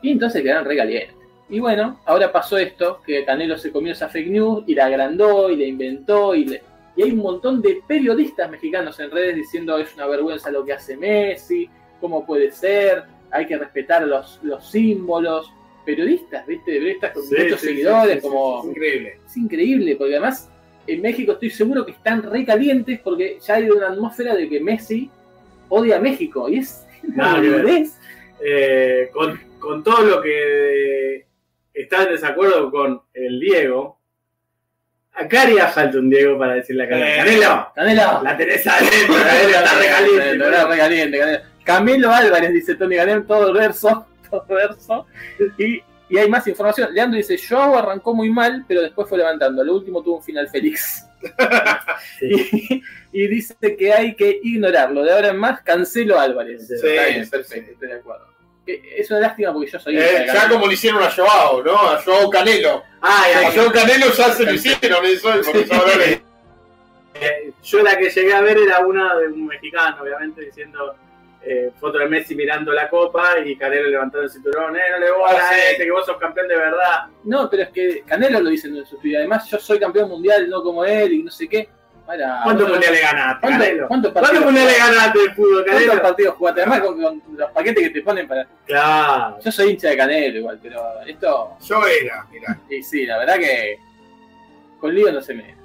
Y 0.00 0.12
entonces 0.12 0.42
quedaron 0.42 0.64
recalientes. 0.64 1.16
Y 1.48 1.60
bueno, 1.60 2.00
ahora 2.06 2.32
pasó 2.32 2.56
esto, 2.56 3.00
que 3.04 3.24
Canelo 3.24 3.56
se 3.56 3.70
comió 3.70 3.92
esa 3.92 4.08
fake 4.08 4.28
news 4.28 4.64
y 4.66 4.74
la 4.74 4.86
agrandó 4.86 5.50
y 5.50 5.56
la 5.56 5.64
inventó 5.64 6.34
y, 6.34 6.58
y 6.96 7.02
hay 7.02 7.10
un 7.10 7.18
montón 7.18 7.62
de 7.62 7.80
periodistas 7.86 8.50
mexicanos 8.50 8.98
en 8.98 9.10
redes 9.10 9.36
diciendo 9.36 9.78
es 9.78 9.94
una 9.94 10.06
vergüenza 10.06 10.50
lo 10.50 10.64
que 10.64 10.72
hace 10.72 10.96
Messi, 10.96 11.68
cómo 12.00 12.26
puede 12.26 12.50
ser, 12.50 13.04
hay 13.30 13.46
que 13.46 13.58
respetar 13.58 14.06
los 14.06 14.40
símbolos 14.68 15.52
periodistas, 15.86 16.46
¿viste? 16.46 16.72
Periodistas 16.72 17.12
con 17.12 17.22
muchos 17.22 17.60
seguidores, 17.60 18.20
como... 18.20 18.60
Es 18.60 18.68
increíble. 18.68 19.20
Es 19.24 19.36
increíble, 19.36 19.96
porque 19.96 20.16
además 20.16 20.50
en 20.86 21.00
México 21.00 21.32
estoy 21.32 21.50
seguro 21.50 21.86
que 21.86 21.92
están 21.92 22.22
re 22.22 22.44
calientes 22.44 23.00
porque 23.00 23.38
ya 23.40 23.54
hay 23.54 23.70
una 23.70 23.88
atmósfera 23.88 24.34
de 24.34 24.48
que 24.48 24.60
Messi 24.60 25.10
odia 25.68 25.96
a 25.96 26.00
México. 26.00 26.48
Y 26.48 26.58
es... 26.58 26.86
Nada 27.02 27.40
eh, 28.40 29.08
con, 29.12 29.40
con 29.58 29.82
todo 29.82 30.02
lo 30.02 30.20
que 30.20 31.24
está 31.72 32.02
en 32.02 32.10
desacuerdo 32.10 32.70
con 32.70 33.00
el 33.14 33.40
Diego, 33.40 33.96
Acá 35.16 35.42
haría 35.42 35.66
falta 35.68 35.98
un 35.98 36.10
Diego 36.10 36.38
para 36.38 36.54
decirle 36.54 36.84
a 36.84 36.88
Canelo. 36.90 37.16
Canelo, 37.16 37.72
Canelo. 37.74 38.22
La 38.22 38.36
tenés 38.36 38.66
adentro, 38.66 39.14
Canelo 39.14 39.48
está 39.48 39.74
recaliente. 39.80 40.66
Recaliente, 40.68 41.40
Camilo 41.64 42.12
Álvarez, 42.12 42.52
dice 42.52 42.74
Tony 42.74 42.96
Canelo, 42.96 43.22
todo 43.24 43.50
verso 43.54 44.06
verso. 44.48 45.06
Y, 45.58 45.82
y, 46.08 46.18
hay 46.18 46.28
más 46.28 46.46
información. 46.46 46.92
Leandro 46.92 47.16
dice, 47.16 47.36
Joao 47.38 47.76
arrancó 47.76 48.14
muy 48.14 48.30
mal, 48.30 48.64
pero 48.66 48.82
después 48.82 49.08
fue 49.08 49.18
levantando. 49.18 49.64
Lo 49.64 49.74
último 49.74 50.02
tuvo 50.02 50.16
un 50.16 50.22
final 50.22 50.48
feliz. 50.48 51.04
y, 53.12 53.26
dice 53.28 53.76
que 53.76 53.92
hay 53.92 54.14
que 54.14 54.40
ignorarlo. 54.42 55.02
De 55.02 55.12
ahora 55.12 55.28
en 55.28 55.38
más, 55.38 55.62
cancelo 55.62 56.18
Álvarez. 56.18 56.68
Sí, 56.68 57.30
perfecto, 57.30 57.72
estoy 57.72 57.88
de 57.88 57.94
acuerdo. 57.94 58.26
Es 58.66 59.08
una 59.10 59.20
lástima 59.20 59.52
porque 59.52 59.70
yo 59.70 59.78
soy. 59.78 59.96
Eh, 59.96 60.26
ya 60.26 60.48
como 60.48 60.66
le 60.66 60.74
hicieron 60.74 61.00
a 61.00 61.10
Joao, 61.10 61.62
¿no? 61.62 61.76
A 61.76 62.02
Joao 62.02 62.28
Canelo. 62.28 62.82
Ah, 63.00 63.24
a 63.46 63.52
Joao 63.52 63.70
Canelo 63.70 64.12
ya 64.12 64.32
se 64.32 64.44
lo 64.44 64.52
hicieron 64.52 65.04
eso, 65.06 65.30
por 65.44 65.56
eso 65.56 65.74
ahora 65.74 65.92
eh, 67.20 67.52
Yo 67.62 67.82
la 67.82 67.96
que 67.96 68.10
llegué 68.10 68.34
a 68.34 68.40
ver 68.40 68.58
era 68.58 68.80
una 68.80 69.16
de 69.16 69.28
un 69.28 69.46
mexicano, 69.46 69.98
obviamente, 70.02 70.42
diciendo 70.42 70.96
eh, 71.42 71.70
foto 71.78 71.98
de 71.98 72.08
Messi 72.08 72.34
mirando 72.34 72.72
la 72.72 72.88
copa 72.88 73.38
y 73.44 73.56
Canelo 73.56 73.88
levantando 73.88 74.24
el 74.24 74.30
cinturón, 74.30 74.76
eh, 74.76 74.80
no 74.90 74.98
le 74.98 75.10
voy 75.12 75.30
a 75.30 75.70
este, 75.70 75.84
que 75.84 75.90
vos 75.90 76.04
sos 76.04 76.16
campeón 76.16 76.48
de 76.48 76.56
verdad. 76.56 77.06
No, 77.24 77.48
pero 77.48 77.64
es 77.64 77.68
que 77.70 78.02
Canelo 78.04 78.40
lo 78.40 78.50
dice 78.50 78.68
en 78.68 78.84
su 78.84 78.98
vida. 78.98 79.18
Además, 79.18 79.48
yo 79.48 79.58
soy 79.58 79.78
campeón 79.78 80.08
mundial, 80.08 80.48
no 80.48 80.62
como 80.62 80.84
él 80.84 81.12
y 81.12 81.22
no 81.22 81.30
sé 81.30 81.48
qué. 81.48 81.68
¿Cuántos 82.06 82.68
mundiales 82.68 83.00
ganaste? 83.00 83.80
¿Cuántos 83.88 84.12
¿Cuántos 84.12 84.44
mundiales 84.44 84.78
ganaste 84.78 85.18
de 85.18 85.34
fútbol, 85.34 85.64
Canelo? 85.64 85.86
¿Cuántos 85.86 86.10
partidos 86.10 86.34
jugaste? 86.36 86.60
Además, 86.62 86.80
con, 86.80 87.22
los 87.36 87.50
paquetes 87.50 87.82
que 87.84 87.90
te 87.90 88.02
ponen 88.02 88.28
para. 88.28 88.46
Claro. 88.64 89.38
Yo 89.44 89.52
soy 89.52 89.70
hincha 89.70 89.88
de 89.88 89.96
Canelo 89.96 90.38
igual, 90.38 90.58
pero 90.62 90.82
esto. 91.06 91.56
Yo 91.60 91.80
era, 91.86 92.26
mira. 92.30 92.58
Y 92.70 92.82
sí, 92.82 93.06
la 93.06 93.18
verdad 93.18 93.38
que. 93.38 93.78
Con 94.80 94.94
lío 94.94 95.12
no 95.12 95.20
se 95.20 95.34
me. 95.34 95.56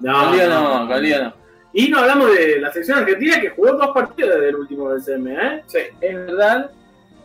No, 0.00 0.24
con 0.24 0.36
lío 0.36 0.48
no, 0.48 0.84
no 0.84 0.88
con 0.88 1.02
lío 1.02 1.24
no. 1.24 1.47
Y 1.78 1.88
no 1.90 2.00
hablamos 2.00 2.34
de 2.34 2.58
la 2.58 2.72
selección 2.72 2.98
argentina 2.98 3.40
que 3.40 3.50
jugó 3.50 3.74
dos 3.74 3.94
partidos 3.94 4.34
desde 4.34 4.48
el 4.48 4.56
último 4.56 4.86
BCM, 4.86 5.28
¿eh? 5.28 5.62
Sí. 5.66 5.78
Es 6.00 6.12
verdad. 6.12 6.72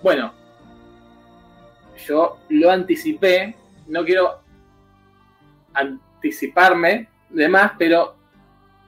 Bueno, 0.03 0.31
yo 2.05 2.37
lo 2.49 2.69
anticipé, 2.69 3.55
no 3.87 4.05
quiero 4.05 4.41
anticiparme 5.73 7.07
de 7.31 7.49
más, 7.49 7.71
pero 7.79 8.13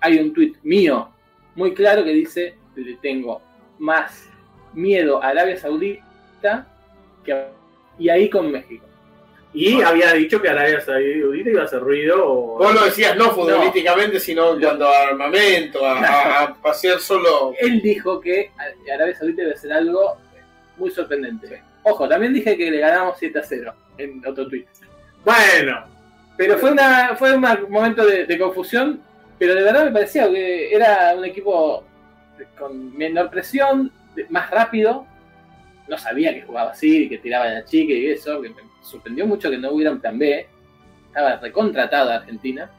hay 0.01 0.19
un 0.19 0.35
tuit 0.35 0.55
mío 0.61 1.09
muy 1.55 1.73
claro 1.73 2.03
que 2.03 2.11
dice, 2.11 2.55
le 2.75 2.97
tengo 2.97 3.41
más 3.79 4.29
miedo 4.71 5.23
a 5.23 5.29
Arabia 5.29 5.57
Saudita 5.57 6.67
que 7.23 7.43
y 7.97 8.09
ahí 8.09 8.29
con 8.29 8.51
México. 8.51 8.85
Y 9.55 9.81
había 9.81 10.11
dicho 10.13 10.41
que 10.41 10.49
Arabia 10.49 10.81
Saudita 10.81 11.49
iba 11.49 11.61
a 11.61 11.65
hacer 11.65 11.79
ruido. 11.79 12.29
O... 12.29 12.57
Vos 12.57 12.73
lo 12.73 12.83
decías 12.83 13.15
no 13.15 13.31
futbolísticamente, 13.31 14.19
sino 14.19 14.53
en 14.53 14.61
cuanto 14.61 14.85
a 14.85 15.07
armamento, 15.07 15.79
a, 15.85 16.53
pasear 16.61 16.99
solo. 16.99 17.53
Él 17.57 17.81
dijo 17.81 18.19
que 18.19 18.51
Arabia 18.93 19.15
Saudita 19.15 19.43
iba 19.43 19.51
a 19.51 19.55
hacer 19.55 19.71
algo 19.71 20.17
muy 20.75 20.91
sorprendente. 20.91 21.63
Ojo, 21.83 22.07
también 22.09 22.33
dije 22.33 22.57
que 22.57 22.69
le 22.69 22.79
ganamos 22.79 23.15
7 23.17 23.39
a 23.39 23.43
0 23.43 23.73
en 23.97 24.21
otro 24.27 24.45
tweet. 24.47 24.65
Bueno, 25.23 25.85
Pero 26.35 26.57
fue 26.57 26.71
una 26.71 27.15
fue 27.15 27.33
un 27.33 27.41
momento 27.69 28.05
de, 28.05 28.25
de 28.25 28.37
confusión, 28.37 29.01
pero 29.39 29.55
de 29.55 29.63
verdad 29.63 29.85
me 29.85 29.91
parecía 29.91 30.29
que 30.29 30.75
era 30.75 31.15
un 31.17 31.23
equipo 31.23 31.85
con 32.57 32.95
menor 32.97 33.29
presión, 33.29 33.89
más 34.29 34.49
rápido. 34.49 35.05
No 35.87 35.97
sabía 35.97 36.33
que 36.33 36.41
jugaba 36.41 36.71
así, 36.71 37.07
que 37.07 37.19
tiraba 37.19 37.45
a 37.45 37.53
la 37.53 37.65
chica 37.65 37.93
y 37.93 38.07
eso, 38.07 38.41
que 38.41 38.49
me 38.49 38.74
sorprendió 38.85 39.25
mucho 39.25 39.49
que 39.49 39.57
no 39.57 39.71
hubiera 39.71 39.91
un 39.91 39.99
plan 39.99 40.17
B. 40.17 40.47
Estaba 41.07 41.37
recontratada 41.37 42.17
Argentina. 42.17 42.69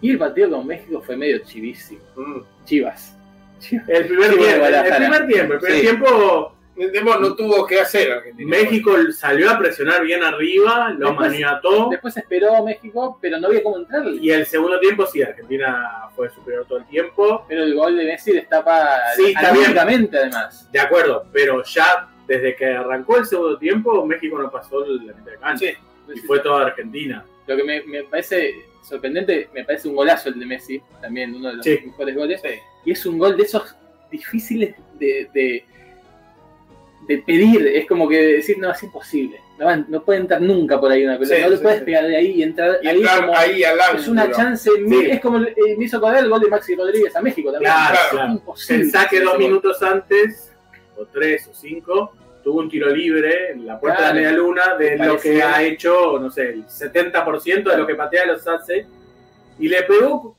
Y 0.00 0.10
el 0.10 0.18
partido 0.18 0.50
con 0.50 0.66
México 0.66 1.00
fue 1.00 1.16
medio 1.16 1.38
chivísimo. 1.38 2.00
Mm. 2.16 2.40
Chivas. 2.64 3.16
Chivas. 3.60 3.88
el 3.88 4.06
primer 4.06 4.30
tiempo, 4.36 4.64
el 4.66 4.96
primer 4.96 5.26
tiempo, 5.28 5.52
el 5.54 5.58
primer 5.60 5.76
Sí. 5.76 6.90
tiempo 6.90 7.16
no 7.20 7.36
tuvo 7.36 7.64
que 7.66 7.80
hacer 7.80 8.10
Argentina. 8.10 8.48
México 8.50 8.96
salió 9.12 9.50
a 9.50 9.58
presionar 9.58 10.02
bien 10.02 10.22
arriba, 10.24 10.88
lo 10.98 11.08
Después- 11.10 11.30
maniató. 11.30 11.88
Después 11.90 12.16
esperó 12.16 12.64
México, 12.64 13.18
pero 13.22 13.38
no 13.38 13.46
había 13.48 13.62
cómo 13.62 13.76
entrarle. 13.78 14.16
Y 14.20 14.30
el 14.30 14.46
segundo 14.46 14.80
tiempo 14.80 15.06
sí, 15.06 15.22
Argentina 15.22 16.08
fue 16.16 16.28
superior 16.30 16.64
todo 16.66 16.78
el 16.78 16.86
tiempo. 16.86 17.44
Pero 17.46 17.62
el 17.62 17.74
gol 17.74 17.96
de 17.96 18.06
Messi 18.06 18.32
destapa 18.32 18.98
Sí, 19.14 19.26
está 19.26 19.52
bien. 19.52 19.56
anímicamente, 19.66 20.18
además. 20.18 20.68
De 20.72 20.80
acuerdo, 20.80 21.26
pero 21.32 21.62
ya 21.62 22.08
desde 22.36 22.56
que 22.56 22.66
arrancó 22.66 23.18
el 23.18 23.26
segundo 23.26 23.58
tiempo, 23.58 24.06
México 24.06 24.38
no 24.40 24.50
pasó 24.50 24.84
la 24.86 25.12
mitad 25.12 25.32
de 25.32 25.38
cancha. 25.38 25.66
Sí. 25.66 25.72
Y 26.14 26.18
fue 26.20 26.40
toda 26.40 26.66
Argentina. 26.66 27.24
Lo 27.46 27.56
que 27.56 27.64
me, 27.64 27.82
me 27.84 28.02
parece 28.04 28.54
sorprendente, 28.82 29.48
me 29.54 29.64
parece 29.64 29.88
un 29.88 29.94
golazo 29.96 30.28
el 30.30 30.38
de 30.40 30.46
Messi, 30.46 30.82
también 31.00 31.34
uno 31.34 31.48
de 31.50 31.54
los 31.56 31.64
Sí. 31.64 31.78
mejores 31.86 32.16
goles. 32.16 32.40
Sí. 32.42 32.54
Y 32.86 32.92
es 32.92 33.06
un 33.06 33.18
gol 33.18 33.36
de 33.36 33.42
esos 33.44 33.76
difíciles 34.10 34.74
de, 34.98 35.28
de, 35.34 35.64
de 37.08 37.18
pedir. 37.18 37.66
Es 37.68 37.86
como 37.86 38.08
que 38.08 38.16
decir, 38.36 38.58
no, 38.58 38.70
es 38.70 38.82
imposible. 38.82 39.40
No, 39.88 40.02
puede 40.04 40.18
entrar 40.20 40.42
nunca 40.42 40.80
por 40.80 40.90
ahí 40.90 41.04
una 41.04 41.16
pelota. 41.18 41.36
Sí, 41.36 41.42
no 41.42 41.50
le 41.50 41.56
sí, 41.56 41.62
puedes 41.62 41.78
sí. 41.80 41.84
pegar 41.84 42.06
de 42.06 42.16
ahí 42.16 42.30
y 42.32 42.42
entrar 42.42 42.78
Y 42.82 42.88
ahí 42.88 42.96
entrar 42.96 43.20
como. 43.20 43.36
ahí 43.36 43.62
al 43.62 43.80
ángulo. 43.80 44.00
es 44.00 44.08
una 44.08 44.30
chance, 44.32 44.68
es 45.08 45.20
como 45.20 45.38
eh, 45.38 45.54
me 45.78 45.84
hizo 45.84 45.98
acordar 45.98 46.24
el 46.24 46.30
gol 46.30 46.40
de 46.40 46.48
Maxi 46.48 46.74
Rodríguez 46.74 47.14
a 47.14 47.20
México 47.22 47.52
también. 47.52 47.70
Claro, 47.72 47.98
claro. 48.10 48.32
imposible. 48.32 48.80
Pensá 48.82 49.06
que 49.08 49.20
dos 49.20 49.38
minutos 49.38 49.80
antes, 49.82 50.52
o 50.96 51.06
tres 51.06 51.46
o 51.46 51.54
cinco, 51.54 52.12
tuvo 52.42 52.60
un 52.60 52.68
tiro 52.68 52.88
libre 52.90 53.52
en 53.52 53.66
la 53.66 53.78
puerta 53.78 53.98
Claro. 53.98 54.14
de 54.14 54.20
la 54.22 54.28
media 54.30 54.38
luna 54.38 54.74
de 54.76 54.96
lo 54.98 55.18
que 55.18 55.42
ha 55.42 55.62
hecho, 55.62 56.18
no 56.18 56.30
sé, 56.30 56.50
el 56.50 56.66
70% 56.66 57.70
de 57.70 57.76
lo 57.76 57.86
que 57.86 57.94
patea 57.94 58.26
los 58.26 58.46
hace. 58.46 58.86
Y 59.58 59.68
le 59.68 59.82
pegó 59.84 60.36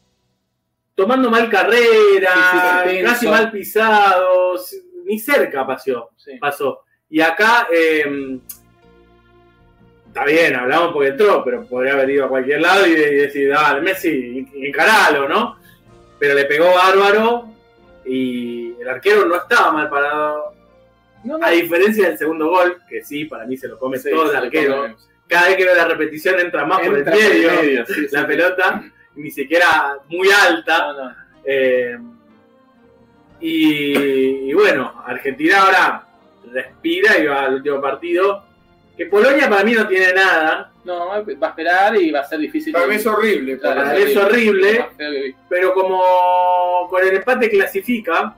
tomando 0.95 1.30
mal 1.30 1.49
carrera, 1.49 2.84
Sí, 2.84 2.89
sí, 2.91 2.97
sí, 2.97 3.03
casi 3.03 3.27
mal 3.27 3.51
pisado, 3.51 4.55
ni 5.05 5.17
cerca 5.19 5.65
pasó. 5.65 6.11
Sí. 6.17 6.38
pasó. 6.39 6.81
Y 7.09 7.21
acá, 7.21 7.67
eh, 7.73 8.39
está 10.07 10.25
bien, 10.25 10.55
hablamos 10.55 10.93
porque 10.93 11.09
entró, 11.09 11.43
pero 11.43 11.65
podría 11.65 11.93
haber 11.93 12.09
ido 12.09 12.25
a 12.25 12.30
cualquier 12.30 12.61
lado 12.61 12.85
y, 12.88 12.91
y 12.91 12.95
decir, 12.95 13.53
ah, 13.55 13.80
Messi, 13.81 14.47
encaralo, 14.55 15.27
¿no? 15.27 15.57
Pero 16.19 16.35
le 16.35 16.45
pegó 16.45 16.73
bárbaro 16.73 17.49
y 18.05 18.73
el 18.80 18.88
arquero 18.89 19.25
no 19.25 19.35
estaba 19.35 19.71
mal 19.71 19.89
parado. 19.89 20.52
No, 21.23 21.37
no, 21.37 21.45
A 21.45 21.51
diferencia 21.51 22.09
del 22.09 22.17
segundo 22.17 22.49
gol, 22.49 22.81
que 22.89 23.03
sí, 23.03 23.25
para 23.25 23.45
mí 23.45 23.57
se 23.57 23.67
lo 23.67 23.79
come 23.79 23.97
sí, 23.97 24.09
todo 24.09 24.29
el 24.29 24.35
arquero. 24.37 24.95
Cada 25.27 25.47
vez 25.47 25.57
que 25.57 25.65
veo 25.65 25.75
la 25.75 25.85
repetición 25.85 26.39
entra 26.39 26.65
más 26.65 26.79
por 26.79 26.93
el 26.93 26.97
Entra 26.97 27.13
por 27.13 27.21
el 27.21 27.29
medio, 27.29 27.51
medio, 27.51 27.85
sí, 27.85 27.93
sí, 27.93 28.07
la 28.11 28.21
sí. 28.21 28.27
pelota, 28.27 28.83
ni 29.15 29.31
siquiera 29.31 29.97
muy 30.09 30.29
alta. 30.29 30.77
No, 30.79 30.93
no. 30.93 31.15
Eh, 31.45 31.97
y, 33.39 34.49
y 34.49 34.53
bueno, 34.53 35.03
Argentina 35.05 35.61
ahora 35.61 36.07
respira 36.51 37.17
y 37.17 37.25
va 37.25 37.43
al 37.45 37.55
último 37.55 37.81
partido. 37.81 38.45
Que 38.95 39.07
Polonia 39.07 39.49
para 39.49 39.63
mí 39.63 39.73
no 39.73 39.87
tiene 39.87 40.13
nada, 40.13 40.71
No, 40.83 41.07
va 41.07 41.15
a 41.15 41.49
esperar 41.49 41.95
y 41.95 42.11
va 42.11 42.19
a 42.19 42.27
ser 42.27 42.39
difícil. 42.39 42.73
Para 42.73 42.87
mí 42.87 42.95
es 42.95 43.05
horrible. 43.05 43.57
Claro, 43.57 43.81
para 43.81 43.93
mí 43.95 44.01
es 44.03 44.15
horrible. 44.17 44.87
Que 44.97 45.09
vi. 45.09 45.35
pero 45.49 45.73
como 45.73 46.87
con 46.89 47.01
el 47.01 47.15
empate 47.15 47.49
clasifica, 47.49 48.35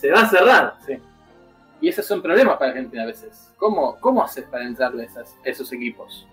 se 0.00 0.10
va 0.10 0.22
a 0.22 0.28
cerrar. 0.28 0.74
Sí. 0.86 0.98
Y 1.84 1.88
esos 1.90 2.06
son 2.06 2.22
problemas 2.22 2.56
para 2.56 2.70
Argentina 2.70 3.02
a 3.02 3.06
veces. 3.06 3.52
¿Cómo, 3.58 3.98
cómo 4.00 4.24
haces 4.24 4.46
para 4.46 4.64
entrarle 4.64 5.02
a 5.02 5.06
esas- 5.06 5.36
esos 5.44 5.70
equipos? 5.70 6.26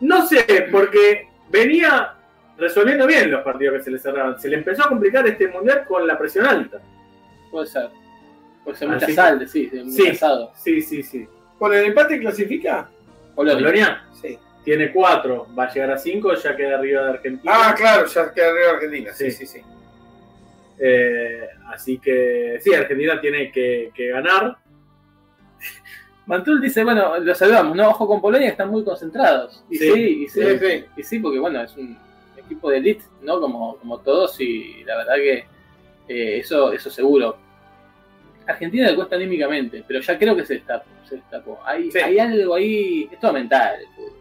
No 0.00 0.26
sé, 0.26 0.66
porque 0.72 1.28
venía 1.48 2.14
resolviendo 2.58 3.06
bien 3.06 3.30
los 3.30 3.42
partidos 3.44 3.76
que 3.78 3.82
se 3.84 3.90
le 3.92 4.00
cerraron. 4.00 4.36
Se 4.40 4.48
le 4.48 4.56
empezó 4.56 4.84
a 4.84 4.88
complicar 4.88 5.24
este 5.28 5.46
mundial 5.46 5.84
con 5.86 6.04
la 6.08 6.18
presión 6.18 6.44
alta. 6.44 6.80
Puede 7.52 7.68
ser. 7.68 7.88
Puede 8.64 8.76
ser 8.76 8.88
mucha 8.88 9.06
sí. 9.06 9.12
sal, 9.12 9.48
sí, 9.48 9.66
de 9.66 9.84
muy 9.84 9.92
Sí. 9.92 10.18
Sí, 10.56 10.82
sí, 10.82 11.02
sí. 11.04 11.28
¿Con 11.56 11.72
el 11.72 11.84
empate 11.84 12.18
clasifica? 12.18 12.88
Polonia. 13.36 13.58
Polonia 13.58 14.04
Sí. 14.20 14.36
tiene 14.64 14.92
cuatro, 14.92 15.46
va 15.56 15.66
a 15.66 15.72
llegar 15.72 15.92
a 15.92 15.98
cinco, 15.98 16.34
ya 16.34 16.56
queda 16.56 16.78
arriba 16.78 17.04
de 17.04 17.10
Argentina. 17.10 17.52
Ah, 17.54 17.74
claro, 17.76 18.06
ya 18.06 18.32
queda 18.34 18.48
arriba 18.50 18.70
Argentina. 18.72 19.12
Sí, 19.12 19.30
Sí. 19.30 19.46
sí, 19.46 19.58
sí. 19.58 19.64
Eh, 20.80 21.46
así 21.68 21.98
que 21.98 22.58
sí, 22.60 22.74
Argentina 22.74 23.20
tiene 23.20 23.52
que, 23.52 23.92
que 23.94 24.08
ganar. 24.08 24.56
Mantul 26.26 26.60
dice, 26.60 26.82
bueno, 26.84 27.18
lo 27.18 27.34
saludamos, 27.34 27.76
¿no? 27.76 27.90
Ojo 27.90 28.06
con 28.06 28.20
Polonia, 28.20 28.48
están 28.48 28.70
muy 28.70 28.82
concentrados. 28.82 29.62
Y 29.68 29.76
sí, 29.76 29.92
Sí. 29.92 30.00
y 30.24 30.28
sí, 30.28 30.40
Sí, 30.42 30.58
sí. 30.58 30.84
y 30.96 31.02
sí, 31.02 31.18
porque 31.18 31.38
bueno, 31.38 31.60
es 31.62 31.76
un 31.76 31.98
equipo 32.36 32.70
de 32.70 32.78
elite, 32.78 33.04
¿no? 33.22 33.40
Como, 33.40 33.76
como 33.76 33.98
todos, 34.00 34.40
y 34.40 34.82
la 34.84 34.96
verdad 34.96 35.14
que 35.16 35.44
eh, 36.08 36.38
eso, 36.38 36.72
eso 36.72 36.90
seguro. 36.90 37.36
Argentina 38.46 38.88
le 38.90 38.94
cuesta 38.96 39.16
anímicamente, 39.16 39.84
pero 39.86 40.00
ya 40.00 40.18
creo 40.18 40.34
que 40.36 40.44
se 40.44 40.54
destapó. 40.54 40.86
Se 41.08 41.16
destapó. 41.16 41.60
Hay, 41.64 41.90
hay 42.02 42.18
algo 42.18 42.54
ahí, 42.54 43.08
es 43.10 43.18
todo 43.20 43.32
mental 43.32 43.76
el 43.80 43.86
fútbol. 43.94 44.12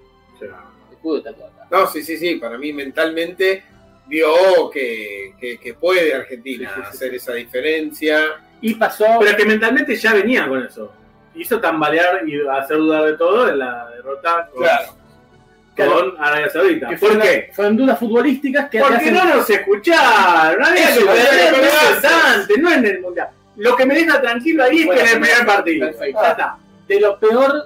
El 1.13 1.17
está 1.17 1.33
todo 1.33 1.47
acá. 1.47 1.67
No, 1.71 1.87
sí, 1.87 2.03
sí, 2.03 2.17
sí. 2.17 2.35
Para 2.35 2.57
mí 2.57 2.71
mentalmente 2.73 3.63
vio 4.07 4.69
que, 4.71 5.33
que, 5.39 5.57
que 5.57 5.73
puede 5.73 6.13
Argentina 6.13 6.69
hacer 6.87 7.13
esa 7.15 7.33
diferencia. 7.33 8.41
Y 8.61 8.75
pasó, 8.75 9.05
Pero 9.19 9.35
que 9.35 9.45
mentalmente 9.45 9.95
ya 9.95 10.13
venía 10.13 10.47
con 10.47 10.63
eso. 10.65 10.93
Hizo 11.35 11.59
tambalear 11.59 12.27
y 12.27 12.39
hacer 12.47 12.77
dudar 12.77 13.05
de 13.05 13.17
todo 13.17 13.49
en 13.49 13.59
la 13.59 13.89
derrota 13.89 14.49
con, 14.53 15.87
con 15.87 16.15
Arabia 16.23 16.49
Saudita. 16.49 16.87
¿Por 16.89 16.97
fueron, 16.99 17.21
qué? 17.21 17.51
dudas 17.71 17.99
futbolísticas 17.99 18.69
que 18.69 18.79
Porque 18.79 18.95
hacen- 18.97 19.13
no 19.15 19.25
nos 19.25 19.49
escucharon. 19.49 20.59
No 20.59 20.67
había 20.67 20.89
Eso, 20.89 21.05
que 21.05 22.07
antes, 22.07 22.57
no 22.59 22.71
en 22.71 22.85
el 22.85 23.01
mundial. 23.01 23.29
Lo 23.55 23.75
que 23.75 23.85
me 23.85 23.95
deja 23.95 24.21
tranquilo 24.21 24.63
ahí 24.63 24.79
es 24.79 24.85
Bueno, 24.85 25.01
que 25.01 25.07
en 25.09 25.15
el 25.15 25.21
primer 25.21 25.45
partido. 25.45 25.87
perfecto. 25.87 26.19
Ya 26.21 26.31
está. 26.31 26.57
de 26.87 26.99
lo 26.99 27.19
peor 27.19 27.65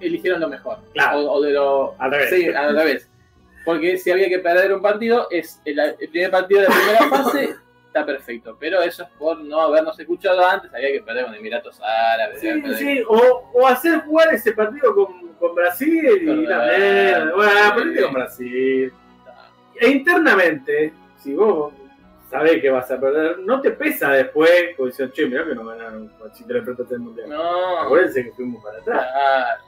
eligieron 0.00 0.40
lo 0.40 0.48
mejor. 0.48 0.78
Claro. 0.92 1.18
O, 1.18 1.32
o 1.32 1.40
de 1.42 1.50
lo. 1.52 1.94
Al 1.98 2.10
revés. 2.10 2.30
Sí, 2.30 2.48
al 2.48 2.76
revés. 2.76 3.08
Porque 3.64 3.98
si 3.98 4.10
había 4.10 4.28
que 4.28 4.38
perder 4.38 4.72
un 4.72 4.80
partido, 4.80 5.26
es 5.30 5.60
el, 5.64 5.78
el 5.78 6.08
primer 6.08 6.30
partido 6.30 6.60
de 6.62 6.68
la 6.68 6.74
primera 6.74 7.08
fase, 7.24 7.56
está 7.88 8.06
perfecto. 8.06 8.56
Pero 8.58 8.80
eso 8.82 9.02
es 9.02 9.08
por 9.18 9.38
no 9.40 9.60
habernos 9.60 9.98
escuchado 9.98 10.46
antes, 10.46 10.72
había 10.72 10.92
que 10.92 11.00
perder 11.02 11.24
con 11.26 11.34
Emiratos 11.34 11.80
Árabes. 11.80 12.40
Sí, 12.40 12.62
sí, 12.76 13.02
o, 13.08 13.50
o 13.52 13.66
hacer 13.66 14.00
jugar 14.00 14.32
ese 14.32 14.52
partido 14.52 14.94
con, 14.94 15.32
con 15.34 15.54
Brasil 15.54 16.04
y 16.22 16.46
la 16.46 16.58
mierda. 16.64 17.34
Bueno, 17.34 17.74
partido 17.74 18.04
con 18.06 18.14
Brasil. 18.14 18.92
E 19.80 19.88
internamente, 19.90 20.92
si 21.18 21.34
vos 21.34 21.72
sabés 22.30 22.60
que 22.60 22.68
vas 22.70 22.90
a 22.90 23.00
perder, 23.00 23.38
no 23.38 23.60
te 23.60 23.70
pesa 23.70 24.10
después, 24.12 24.50
porque 24.76 24.90
dicen, 24.90 25.12
che, 25.12 25.26
mirá 25.26 25.44
que 25.46 25.54
nos 25.54 25.66
ganaron 25.66 26.12
si 26.34 26.44
te 26.44 26.52
lo 26.52 26.58
enfrentaste 26.58 26.94
en 26.94 27.00
el 27.00 27.06
mundial. 27.06 27.28
No, 27.30 27.78
Acuérdense 27.78 28.24
que 28.24 28.32
fuimos 28.32 28.62
para 28.62 28.78
atrás. 28.78 29.06
claro, 29.12 29.62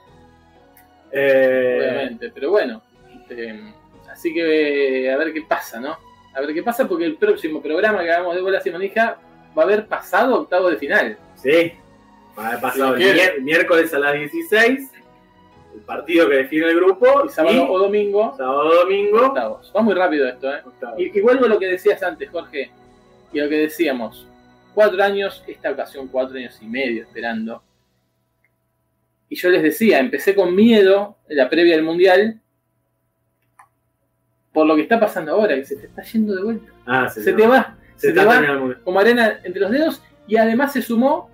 Eh, 1.11 1.77
obviamente. 1.79 2.31
Pero 2.33 2.51
bueno, 2.51 2.81
este, 3.15 3.59
así 4.11 4.33
que 4.33 5.09
a 5.11 5.17
ver 5.17 5.33
qué 5.33 5.41
pasa, 5.41 5.79
¿no? 5.79 5.97
A 6.33 6.41
ver 6.41 6.53
qué 6.53 6.63
pasa, 6.63 6.87
porque 6.87 7.05
el 7.05 7.15
próximo 7.17 7.61
programa 7.61 8.03
que 8.03 8.11
hagamos 8.11 8.35
de 8.35 8.41
Bolas 8.41 8.65
y 8.65 8.71
Manija 8.71 9.17
va 9.57 9.63
a 9.63 9.65
haber 9.65 9.85
pasado 9.87 10.41
octavo 10.41 10.69
de 10.69 10.77
final. 10.77 11.17
sí, 11.35 11.73
va 12.37 12.45
a 12.45 12.47
haber 12.49 12.61
pasado 12.61 12.95
el 12.95 13.43
miércoles 13.43 13.93
a 13.93 13.99
las 13.99 14.13
16, 14.13 14.91
el 15.75 15.81
partido 15.81 16.29
que 16.29 16.35
define 16.35 16.67
el 16.67 16.75
grupo, 16.75 17.23
Y 17.25 17.29
sábado 17.29 17.69
o 17.69 17.79
domingo, 17.79 18.33
sábado 18.37 18.75
domingo. 18.83 19.25
octavos. 19.27 19.71
Va 19.75 19.81
muy 19.81 19.93
rápido 19.93 20.27
esto, 20.27 20.53
¿eh? 20.53 20.61
Y, 20.97 21.17
y 21.17 21.21
vuelvo 21.21 21.45
a 21.45 21.49
lo 21.49 21.59
que 21.59 21.67
decías 21.67 22.01
antes, 22.03 22.29
Jorge, 22.29 22.71
y 23.33 23.39
a 23.39 23.43
lo 23.43 23.49
que 23.49 23.57
decíamos. 23.57 24.27
Cuatro 24.73 25.03
años, 25.03 25.43
esta 25.47 25.71
ocasión 25.71 26.07
cuatro 26.07 26.37
años 26.37 26.57
y 26.61 26.65
medio 26.65 27.03
esperando. 27.03 27.61
Y 29.29 29.35
yo 29.35 29.49
les 29.49 29.63
decía, 29.63 29.99
empecé 29.99 30.35
con 30.35 30.53
miedo 30.55 31.17
en 31.29 31.37
la 31.37 31.49
previa 31.49 31.75
del 31.75 31.83
Mundial 31.85 32.40
por 34.53 34.65
lo 34.67 34.75
que 34.75 34.81
está 34.81 34.99
pasando 34.99 35.31
ahora, 35.33 35.55
que 35.55 35.65
se 35.65 35.75
te 35.77 35.87
está 35.87 36.01
yendo 36.03 36.35
de 36.35 36.43
vuelta. 36.43 36.71
Ah, 36.85 37.09
Se, 37.09 37.23
se, 37.23 37.33
te 37.33 37.47
va, 37.47 37.77
se 37.95 38.11
te 38.13 38.25
va 38.25 38.41
como 38.83 38.99
arena 38.99 39.39
entre 39.43 39.61
los 39.61 39.71
dedos 39.71 40.03
y 40.27 40.35
además 40.37 40.73
se 40.73 40.81
sumó 40.81 41.29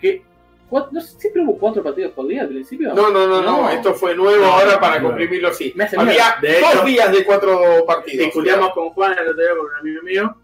que 0.00 0.22
cuatro- 0.68 0.90
no 0.92 1.00
sé, 1.00 1.18
siempre 1.20 1.42
hubo 1.42 1.58
cuatro 1.58 1.82
partidos 1.82 2.12
por 2.12 2.26
día 2.26 2.42
al 2.42 2.48
principio. 2.48 2.94
No, 2.94 3.10
no, 3.10 3.26
no, 3.26 3.40
no, 3.42 3.62
No. 3.62 3.70
Esto 3.70 3.94
fue 3.94 4.14
nuevo 4.16 4.44
No, 4.44 4.52
ahora 4.52 4.78
para 4.80 5.00
comprimirlo 5.00 5.48
así. 5.48 5.72
Me 5.76 5.84
hace 5.84 5.98
Había. 5.98 6.36
De 6.42 6.60
dos 6.60 6.74
hecho- 6.74 6.84
días 6.84 7.12
de 7.12 7.24
cuatro 7.24 7.60
partidos. 7.86 8.26
Discutíamos 8.26 8.72
con 8.72 8.90
Juan 8.90 9.12
el 9.12 9.28
otro 9.28 9.42
día 9.42 9.50
con 9.56 9.66
un 9.66 9.74
amigo 9.80 10.02
mío 10.02 10.36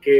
que 0.00 0.10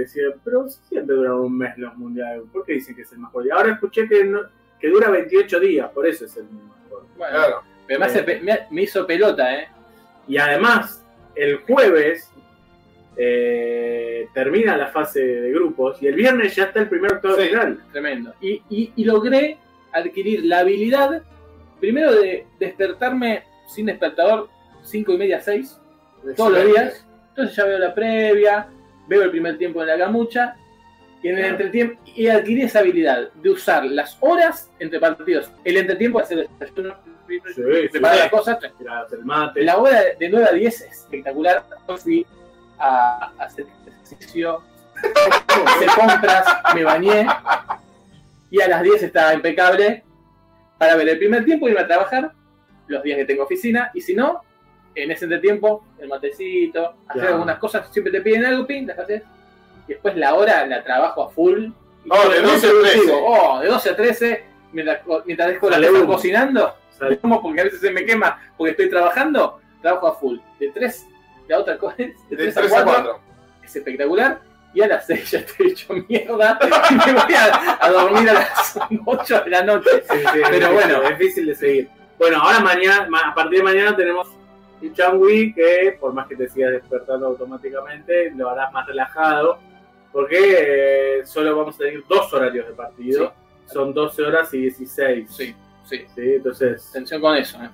decía, 0.00 0.24
pero 0.44 0.68
siempre 0.68 1.14
duran 1.14 1.34
un 1.34 1.56
mes 1.56 1.78
los 1.78 1.96
mundiales, 1.96 2.42
¿por 2.52 2.64
qué 2.64 2.72
dicen 2.74 2.96
que 2.96 3.02
es 3.02 3.12
el 3.12 3.18
mejor? 3.20 3.46
Y 3.46 3.50
ahora 3.50 3.72
escuché 3.74 4.08
que 4.08 4.24
no- 4.24 4.42
que 4.80 4.88
dura 4.88 5.08
28 5.08 5.60
días, 5.60 5.88
por 5.90 6.04
eso 6.06 6.24
es 6.24 6.36
el 6.36 6.44
mejor. 6.44 7.06
Bueno, 7.16 7.36
Claro. 7.36 7.62
pero 7.86 8.00
me, 8.00 8.06
hace 8.06 8.22
pe- 8.24 8.40
me- 8.40 8.66
me 8.70 8.82
hizo 8.82 9.06
pelota, 9.06 9.54
¿eh? 9.54 9.68
Y 10.28 10.38
además, 10.38 11.04
el 11.34 11.58
jueves 11.58 12.30
eh, 13.16 14.28
termina 14.32 14.76
la 14.76 14.86
fase 14.88 15.20
de 15.20 15.50
grupos 15.52 16.02
y 16.02 16.06
el 16.06 16.14
viernes 16.14 16.54
ya 16.56 16.64
está 16.64 16.80
el 16.80 16.88
primer 16.88 17.12
octavo 17.14 17.36
Sí. 17.36 17.48
final. 17.48 17.78
Tremendo. 17.92 18.34
Y, 18.40 18.62
y- 18.70 18.92
y 18.96 19.04
logré 19.04 19.58
adquirir 19.92 20.44
la 20.44 20.60
habilidad, 20.60 21.22
primero 21.80 22.14
de 22.14 22.46
despertarme 22.58 23.42
sin 23.66 23.86
despertador, 23.86 24.48
5 24.82 25.12
y 25.12 25.18
media, 25.18 25.40
6, 25.40 25.78
todos 26.36 26.52
los 26.52 26.66
días. 26.66 27.06
Entonces 27.30 27.56
ya 27.56 27.64
veo 27.64 27.78
la 27.78 27.94
previa, 27.94 28.68
veo 29.08 29.22
el 29.22 29.30
primer 29.30 29.58
tiempo 29.58 29.82
en 29.82 29.88
la 29.88 29.98
camucha, 29.98 30.56
y 31.22 31.28
en 31.28 31.34
el 31.34 31.40
Claro. 31.40 31.56
entretiempo, 31.56 32.02
y 32.16 32.28
adquirí 32.28 32.62
esa 32.62 32.78
habilidad 32.78 33.30
de 33.34 33.50
usar 33.50 33.84
las 33.84 34.16
horas 34.20 34.70
entre 34.78 34.98
partidos. 34.98 35.50
El 35.64 35.76
entretiempo 35.76 36.18
hacer 36.20 36.38
el 36.38 36.48
desayuno, 36.58 36.94
preparar 37.38 38.16
sí. 38.16 38.20
las 38.22 38.30
cosas. 38.30 38.58
El 39.12 39.24
mate. 39.24 39.62
La 39.62 39.78
hora 39.78 40.02
de 40.18 40.28
9 40.28 40.46
a 40.50 40.52
10 40.52 40.80
es 40.80 40.90
espectacular. 40.90 41.64
Yo 41.88 41.96
fui 41.96 42.26
a 42.78 43.32
hacer 43.38 43.66
ejercicio, 43.86 44.62
hice 45.02 45.86
compras, 45.98 46.46
me 46.74 46.82
bañé 46.84 47.26
y 48.50 48.60
a 48.60 48.68
las 48.68 48.82
10 48.82 49.02
estaba 49.02 49.34
impecable 49.34 50.02
para 50.78 50.96
ver 50.96 51.08
el 51.10 51.18
primer 51.18 51.44
tiempo, 51.44 51.68
irme 51.68 51.80
a 51.80 51.86
trabajar 51.86 52.32
los 52.86 53.02
días 53.02 53.18
que 53.18 53.24
tengo 53.26 53.44
oficina 53.44 53.90
y 53.94 54.00
si 54.00 54.14
no, 54.14 54.40
en 54.94 55.10
ese 55.10 55.26
entretiempo, 55.26 55.84
el 55.98 56.08
matecito, 56.08 56.94
hacer 57.06 57.20
Claro. 57.20 57.34
algunas 57.34 57.58
cosas, 57.58 57.86
siempre 57.92 58.12
te 58.12 58.20
piden 58.22 58.44
algo, 58.46 58.66
pin, 58.66 58.86
las 58.86 58.98
haces 58.98 59.22
y 59.86 59.92
después 59.92 60.16
la 60.16 60.34
hora 60.34 60.66
la 60.66 60.82
trabajo 60.82 61.22
a 61.24 61.30
full. 61.30 61.66
Y 62.04 62.08
Oh, 62.10 62.28
de 62.28 62.36
soy 62.36 62.42
muy 62.42 62.52
12 62.52 62.66
a 62.66 62.70
13. 62.70 62.70
productivo. 62.80 63.26
Oh, 63.26 63.60
de 63.60 63.68
12 63.68 63.90
a 63.90 63.96
13, 63.96 64.44
mientras, 64.72 65.00
mientras 65.26 65.48
dejo 65.50 65.70
la 65.70 66.06
cocinando, 66.06 66.74
Sale. 67.00 67.18
como 67.18 67.42
porque 67.42 67.60
a 67.62 67.64
veces 67.64 67.80
se 67.80 67.90
me 67.90 68.04
quema 68.04 68.38
porque 68.56 68.70
estoy 68.72 68.88
trabajando, 68.90 69.60
trabajo 69.82 70.06
a 70.08 70.14
full. 70.14 70.38
De 70.60 70.68
3, 70.70 71.06
la 71.48 71.58
otra 71.58 71.76
cosa 71.78 71.96
de 71.98 72.14
De 72.28 72.36
3 72.36 72.56
a 72.56 72.60
3 72.60 72.72
a 72.72 72.84
4 72.84 72.92
4. 73.02 73.20
es 73.64 73.76
espectacular. 73.76 74.40
Y 74.72 74.82
a 74.82 74.86
las 74.86 75.06
6 75.06 75.30
ya 75.32 75.38
estoy 75.40 75.66
hecho 75.72 75.92
mierda 76.08 76.56
y 76.90 76.94
me 76.94 77.12
voy 77.14 77.34
a, 77.34 77.78
a 77.84 77.90
dormir 77.90 78.30
a 78.30 78.34
las 78.34 78.78
8 79.04 79.40
de 79.44 79.50
la 79.50 79.62
noche. 79.64 79.90
Sí, 80.08 80.16
sí, 80.32 80.40
Pero 80.48 80.72
bueno. 80.72 81.00
difícil, 81.00 81.12
es 81.12 81.18
difícil 81.18 81.46
de 81.46 81.54
seguir. 81.56 81.88
Bueno, 82.18 82.36
ahora 82.38 82.60
mañana, 82.60 83.06
ma- 83.08 83.30
a 83.30 83.34
partir 83.34 83.58
de 83.58 83.64
mañana 83.64 83.96
tenemos 83.96 84.28
un 84.82 84.92
changui 84.94 85.52
que, 85.54 85.96
por 85.98 86.12
más 86.12 86.28
que 86.28 86.36
te 86.36 86.48
sigas 86.48 86.72
despertando 86.72 87.26
automáticamente, 87.26 88.30
lo 88.36 88.48
harás 88.50 88.72
más 88.72 88.86
relajado, 88.86 89.58
porque 90.12 91.18
eh, 91.18 91.26
solo 91.26 91.56
vamos 91.56 91.74
a 91.74 91.78
tener 91.78 92.02
dos 92.08 92.32
horarios 92.32 92.66
de 92.68 92.74
partido. 92.74 93.32
Son 93.66 93.92
12 93.94 94.22
horas 94.22 94.52
y 94.54 94.58
16. 94.62 95.30
Sí, 95.34 95.54
sí. 95.90 96.04
Sí, 96.14 96.34
entonces. 96.36 96.88
Atención 96.90 97.20
con 97.20 97.36
eso, 97.36 97.58
eh. 97.62 97.68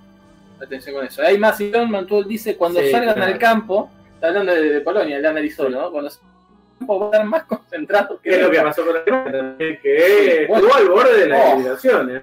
Atención 0.62 0.94
con 0.96 1.06
eso. 1.06 1.22
Hay 1.22 1.38
más, 1.38 1.60
Iván 1.60 1.90
Mantuel 1.90 2.26
dice, 2.26 2.56
cuando 2.56 2.80
Sí, 2.80 2.90
salgan 2.90 3.14
claro. 3.14 3.32
al 3.32 3.38
campo, 3.38 3.90
está 4.14 4.28
hablando 4.28 4.52
de, 4.54 4.62
de 4.74 4.80
Polonia, 4.80 5.18
el 5.18 5.26
analizó, 5.26 5.68
¿no? 5.68 5.90
Cuando 5.90 6.10
salgan 6.10 6.30
al 6.32 6.78
campo 6.78 6.98
va 7.00 7.06
a 7.06 7.10
estar 7.10 7.24
más 7.26 7.44
concentrado 7.48 8.20
¿Qué 8.22 8.30
es 8.30 8.40
lo 8.42 8.50
que 8.50 8.60
pasó 8.60 8.84
con 8.86 9.04
también? 9.04 9.78
Que 9.82 9.98
Sí, 10.40 10.46
bueno. 10.48 10.66
estuvo 10.66 10.74
al 10.74 10.88
borde 10.88 11.18
de 11.20 11.26
la 11.28 11.38
Oh. 11.38 11.52
eliminación, 11.52 12.16
¿eh? 12.16 12.22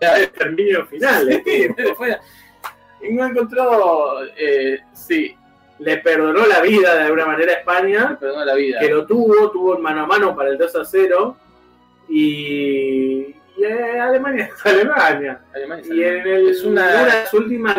El 0.00 0.30
terminio 0.30 0.86
final. 0.86 1.42
Fuera. 1.96 2.20
Y 3.02 3.14
no 3.14 3.26
encontró, 3.26 4.22
eh, 4.36 4.78
sí, 4.92 5.34
Le 5.78 5.96
perdonó 5.98 6.44
la 6.46 6.60
vida 6.60 6.94
de 6.96 7.04
alguna 7.04 7.24
manera 7.24 7.52
a 7.52 7.56
España. 7.56 8.08
me 8.10 8.16
perdonó 8.16 8.44
la 8.44 8.54
vida. 8.54 8.78
que 8.78 8.90
lo 8.90 9.06
tuvo, 9.06 9.50
tuvo 9.50 9.76
el 9.76 9.82
mano 9.82 10.02
a 10.02 10.06
mano 10.06 10.36
para 10.36 10.50
el 10.50 10.58
2 10.58 10.76
a 10.76 10.84
0 10.84 11.36
y, 12.10 13.34
y, 13.56 13.64
eh, 13.64 14.00
Alemania 14.00 14.50
es 14.54 14.66
Alemania. 14.66 15.40
Alemania 15.54 15.82
es 15.82 15.88
Y 15.90 16.02
en 16.02 16.08
Alemania. 16.08 16.36
el, 16.36 16.48
es 16.48 16.64
una 16.64 16.82
una, 16.82 17.04
de 17.04 17.06
las 17.08 17.34
últimas 17.34 17.76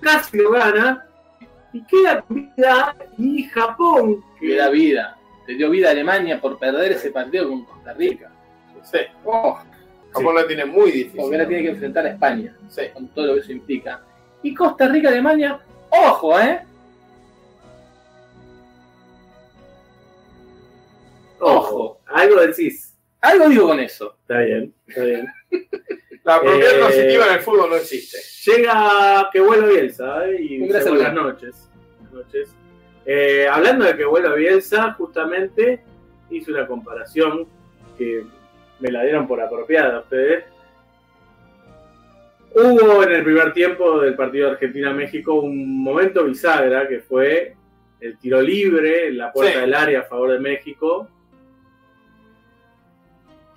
casi 0.00 0.38
lo 0.38 0.50
gana 0.50 1.06
y 1.72 1.82
queda 1.84 2.24
vida 2.28 2.96
y 3.18 3.42
Japón 3.44 4.24
que 4.40 4.48
que 4.48 4.56
da 4.56 4.68
vida. 4.70 5.16
Le 5.46 5.54
dio 5.54 5.70
vida 5.70 5.88
a 5.88 5.90
Alemania 5.92 6.40
por 6.40 6.58
perder 6.58 6.92
ese 6.92 7.10
partido 7.10 7.48
con 7.48 7.64
Costa 7.64 7.92
Rica. 7.94 8.30
Sí. 8.82 8.98
Oh, 9.24 9.58
Japón 10.12 10.34
la 10.34 10.46
tiene 10.46 10.64
muy 10.64 10.90
difícil. 10.90 11.20
porque 11.20 11.36
ahora 11.36 11.48
tiene 11.48 11.62
que 11.64 11.70
enfrentar 11.70 12.06
a 12.06 12.10
España, 12.10 12.54
Sí. 12.68 12.82
con 12.92 13.08
todo 13.08 13.26
lo 13.26 13.34
que 13.34 13.40
eso 13.40 13.52
implica. 13.52 14.02
Y 14.42 14.54
Costa 14.54 14.88
Rica, 14.88 15.08
Alemania, 15.08 15.58
ojo, 15.90 16.38
¿eh? 16.40 16.60
Ojo. 21.40 22.00
algo 22.06 22.40
decís 22.40 22.87
Algo 23.20 23.48
digo 23.48 23.66
con 23.68 23.80
eso. 23.80 24.16
está 24.22 24.38
bien 24.40 24.72
está 24.86 25.04
bien 25.04 25.26
La 26.24 26.40
propiedad 26.40 26.78
Eh, 26.78 26.82
positiva 26.84 27.26
en 27.26 27.32
el 27.34 27.40
fútbol 27.40 27.70
no 27.70 27.76
existe. 27.76 28.18
llega 28.50 29.28
que 29.32 29.40
vuelo 29.40 29.66
Bielsa 29.68 30.28
¿eh? 30.28 30.36
y 30.40 30.58
dice 30.58 30.88
buenas 30.90 31.14
noches, 31.14 31.68
Buenas 32.00 32.12
noches. 32.12 32.50
Eh, 33.06 33.46
hablando 33.50 33.84
de 33.86 33.96
que 33.96 34.04
vuelo 34.04 34.34
Bielsa 34.34 34.92
justamente 34.92 35.80
hice 36.30 36.50
una 36.52 36.66
comparación 36.66 37.46
que 37.96 38.24
me 38.80 38.90
la 38.92 39.02
dieron 39.02 39.26
por 39.26 39.40
apropiada 39.40 40.00
ustedes 40.00 40.44
hubo 42.54 43.02
en 43.02 43.12
el 43.12 43.24
primer 43.24 43.52
tiempo 43.52 44.00
del 44.00 44.14
partido 44.14 44.46
de 44.46 44.52
Argentina-México 44.52 45.34
un 45.34 45.82
momento 45.82 46.24
bisagra 46.24 46.86
que 46.88 47.00
fue 47.00 47.54
el 48.00 48.18
tiro 48.18 48.40
libre 48.40 49.08
en 49.08 49.18
la 49.18 49.32
puerta 49.32 49.54
Sí. 49.54 49.60
del 49.60 49.74
área 49.74 50.00
a 50.00 50.04
favor 50.04 50.32
de 50.32 50.38
México 50.40 51.08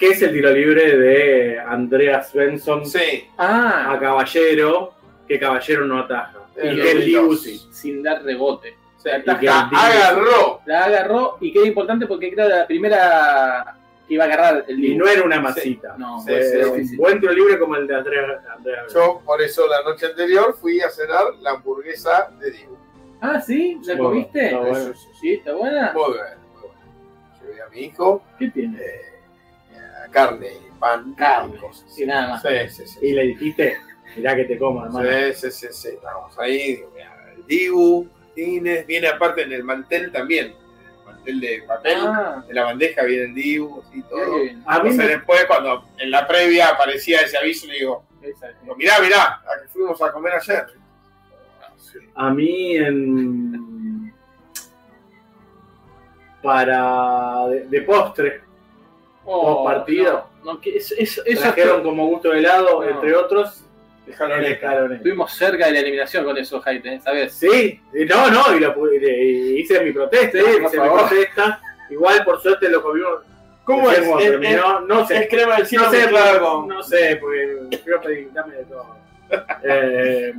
que 0.01 0.07
es 0.07 0.21
el 0.23 0.33
tiro 0.33 0.49
libre 0.51 0.97
de 0.97 1.59
Andreas 1.59 2.29
Svensson 2.31 2.85
Sí. 2.85 3.27
Ah, 3.37 3.93
a 3.93 3.99
Caballero, 3.99 4.93
que 5.27 5.39
Caballero 5.39 5.85
no 5.85 5.99
ataja. 5.99 6.39
Eh, 6.57 6.71
y 6.73 6.81
que 6.81 6.91
el 6.91 6.97
vi 6.97 7.05
Dibu 7.05 7.27
dos. 7.29 7.41
sí. 7.43 7.67
sin 7.71 8.01
dar 8.03 8.23
rebote. 8.23 8.75
Y 9.05 9.39
que 9.39 9.45
La 9.45 9.61
agarró. 9.71 10.61
La 10.65 10.85
agarró 10.85 11.37
y 11.39 11.53
queda 11.53 11.65
importante 11.67 12.05
porque 12.07 12.33
creo 12.33 12.49
la 12.49 12.67
primera 12.67 13.75
que 14.07 14.15
iba 14.15 14.23
a 14.23 14.27
agarrar 14.27 14.65
el 14.67 14.79
Y 14.79 14.81
Dibu. 14.89 14.99
no 14.99 15.07
era 15.07 15.23
una 15.23 15.39
masita. 15.39 15.95
No, 15.97 16.19
Sí, 16.21 16.33
sí, 16.41 16.57
un 16.91 16.97
buen 16.97 17.19
tiro 17.19 17.31
libre 17.33 17.57
como 17.59 17.75
el 17.75 17.85
de 17.87 17.95
Andrea. 17.95 18.41
Andrea 18.57 18.83
Yo, 18.93 19.21
por 19.23 19.41
eso, 19.41 19.67
la 19.67 19.83
noche 19.83 20.07
anterior 20.07 20.55
fui 20.59 20.81
a 20.81 20.89
cenar 20.89 21.25
la 21.41 21.51
hamburguesa 21.51 22.31
de 22.39 22.51
Dibu. 22.51 22.77
Ah, 23.21 23.39
¿sí? 23.39 23.79
¿La 23.85 23.93
Bueno, 23.93 24.09
comiste? 24.09 24.45
está 24.45 24.57
bueno. 24.59 24.77
Eso, 24.77 24.93
sí, 24.95 24.99
sí. 25.13 25.17
¿Sí? 25.21 25.33
¿Está 25.33 25.53
buena? 25.53 25.93
Muy 25.93 26.13
bien, 26.13 26.25
muy 26.53 26.61
bien. 26.63 27.51
Llevé 27.51 27.61
a 27.61 27.69
mi 27.69 27.79
hijo 27.81 28.23
¿Qué 28.39 28.49
tiene? 28.49 28.77
eh, 28.79 29.10
carne, 30.11 30.49
pan, 30.79 31.13
Carne, 31.15 31.55
y 31.55 31.59
cosas. 31.59 31.97
y 31.99 32.05
nada 32.05 32.29
más. 32.29 32.41
Sí, 32.41 32.49
sí, 32.69 32.87
sí. 32.87 32.99
Y 33.01 33.13
le 33.13 33.23
dijiste, 33.27 33.77
mirá 34.15 34.35
que 34.35 34.45
te 34.45 34.57
como, 34.57 34.85
hermano. 34.85 35.07
Sí, 35.33 35.33
sí, 35.33 35.51
sí, 35.51 35.67
sí. 35.71 35.89
Vamos 36.03 36.37
ahí, 36.39 36.83
el 37.35 37.45
Dibu, 37.47 38.07
Martínez, 38.19 38.85
viene 38.87 39.07
aparte 39.07 39.41
en 39.43 39.53
el 39.53 39.63
mantel 39.63 40.11
también. 40.11 40.47
En 40.47 40.53
el 40.53 41.05
mantel 41.05 41.39
de 41.41 41.63
papel, 41.67 41.97
Ah, 41.99 42.43
de 42.47 42.53
la 42.53 42.63
bandeja 42.63 43.03
viene 43.03 43.23
el 43.25 43.33
Dibu, 43.35 43.83
y 43.93 43.97
mirá 43.97 44.09
todo. 44.09 44.35
A 44.35 44.39
mí 44.39 44.49
Entonces 44.89 44.97
me- 44.97 45.07
después, 45.07 45.45
cuando 45.45 45.85
en 45.97 46.11
la 46.11 46.27
previa 46.27 46.69
aparecía 46.69 47.21
ese 47.21 47.37
aviso, 47.37 47.67
le 47.67 47.73
digo, 47.75 48.03
Exacto. 48.21 48.57
digo, 48.63 48.75
mirá, 48.75 48.99
mirá, 49.01 49.23
a 49.41 49.61
que 49.61 49.67
fuimos 49.69 50.01
a 50.01 50.11
comer 50.11 50.33
ayer. 50.33 50.65
A 52.15 52.29
mí 52.29 52.75
en. 52.77 54.13
Para. 56.41 57.47
de, 57.49 57.65
de 57.67 57.81
postre. 57.81 58.41
Oh, 59.25 59.63
partidos. 59.63 60.23
No, 60.43 60.53
no, 60.53 60.61
que 60.61 60.77
eso, 60.77 60.95
eso 60.97 61.21
trajeron 61.39 61.83
como 61.83 62.07
gusto 62.07 62.31
de 62.31 62.39
helado, 62.39 62.81
No. 62.81 62.89
entre 62.89 63.15
otros, 63.15 63.63
en 64.07 64.13
escaloneta. 64.13 64.95
Estuvimos 64.95 65.31
cerca 65.33 65.67
de 65.67 65.73
la 65.73 65.79
eliminación 65.79 66.25
con 66.25 66.37
eso, 66.37 66.59
Jaite, 66.59 66.99
¿sabes? 67.01 67.33
Sí, 67.33 67.79
no, 68.09 68.29
no, 68.31 68.43
y, 68.57 69.05
y 69.05 69.59
hice 69.59 69.79
mi 69.83 69.91
protesta, 69.91 70.39
por 70.39 70.49
hice 70.49 70.79
mi 70.79 70.89
protesta. 70.89 71.61
Igual, 71.89 72.23
por 72.23 72.41
suerte, 72.41 72.69
lo 72.69 72.81
comimos. 72.81 73.19
¿Cómo 73.63 73.91
es? 73.91 73.99
cómo 73.99 74.19
Es- 74.19 74.61
no 74.87 75.05
sé. 75.05 75.17
Es 75.19 75.29
crema 75.29 75.57
del 75.57 75.67
cielo 75.67 75.85
No 75.85 75.91
sé, 75.91 76.11
no 76.67 76.83
sé, 76.83 77.17
porque 77.21 77.77
quiero 77.83 78.01
pedir, 78.01 78.33
dame 78.33 78.55
de 78.55 78.63
todo. 78.65 78.95
Eh, 79.63 80.33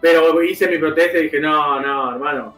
pero 0.00 0.42
hice 0.42 0.66
mi 0.68 0.78
protesta 0.78 1.18
y 1.18 1.24
dije, 1.24 1.40
no, 1.40 1.78
no, 1.80 2.12
hermano, 2.12 2.54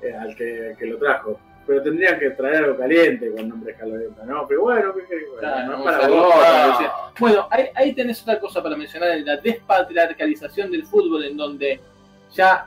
eh, 0.00 0.14
al 0.14 0.36
que, 0.36 0.74
que 0.78 0.86
lo 0.86 0.98
trajo. 0.98 1.40
Pero 1.66 1.82
tendrían 1.82 2.18
que 2.20 2.30
traer 2.30 2.56
algo 2.64 2.76
caliente 2.78 3.30
con 3.34 3.48
nombre 3.48 3.72
escaloneta, 3.72 4.24
¿no? 4.24 4.46
Pero 4.46 4.62
bueno, 4.62 4.94
¿qué 4.94 5.04
querés? 5.06 5.24
Bueno, 5.28 5.40
Claro, 5.40 5.78
no 5.78 5.84
para 5.84 6.08
vos. 6.08 6.34
Bueno, 7.18 7.48
ahí, 7.50 7.64
ahí 7.74 7.92
tenés 7.94 8.22
otra 8.22 8.38
cosa 8.38 8.62
para 8.62 8.76
mencionar, 8.76 9.18
la 9.24 9.36
despatriarcalización 9.38 10.70
del 10.70 10.84
fútbol, 10.86 11.24
en 11.24 11.36
donde 11.36 11.80
ya 12.34 12.66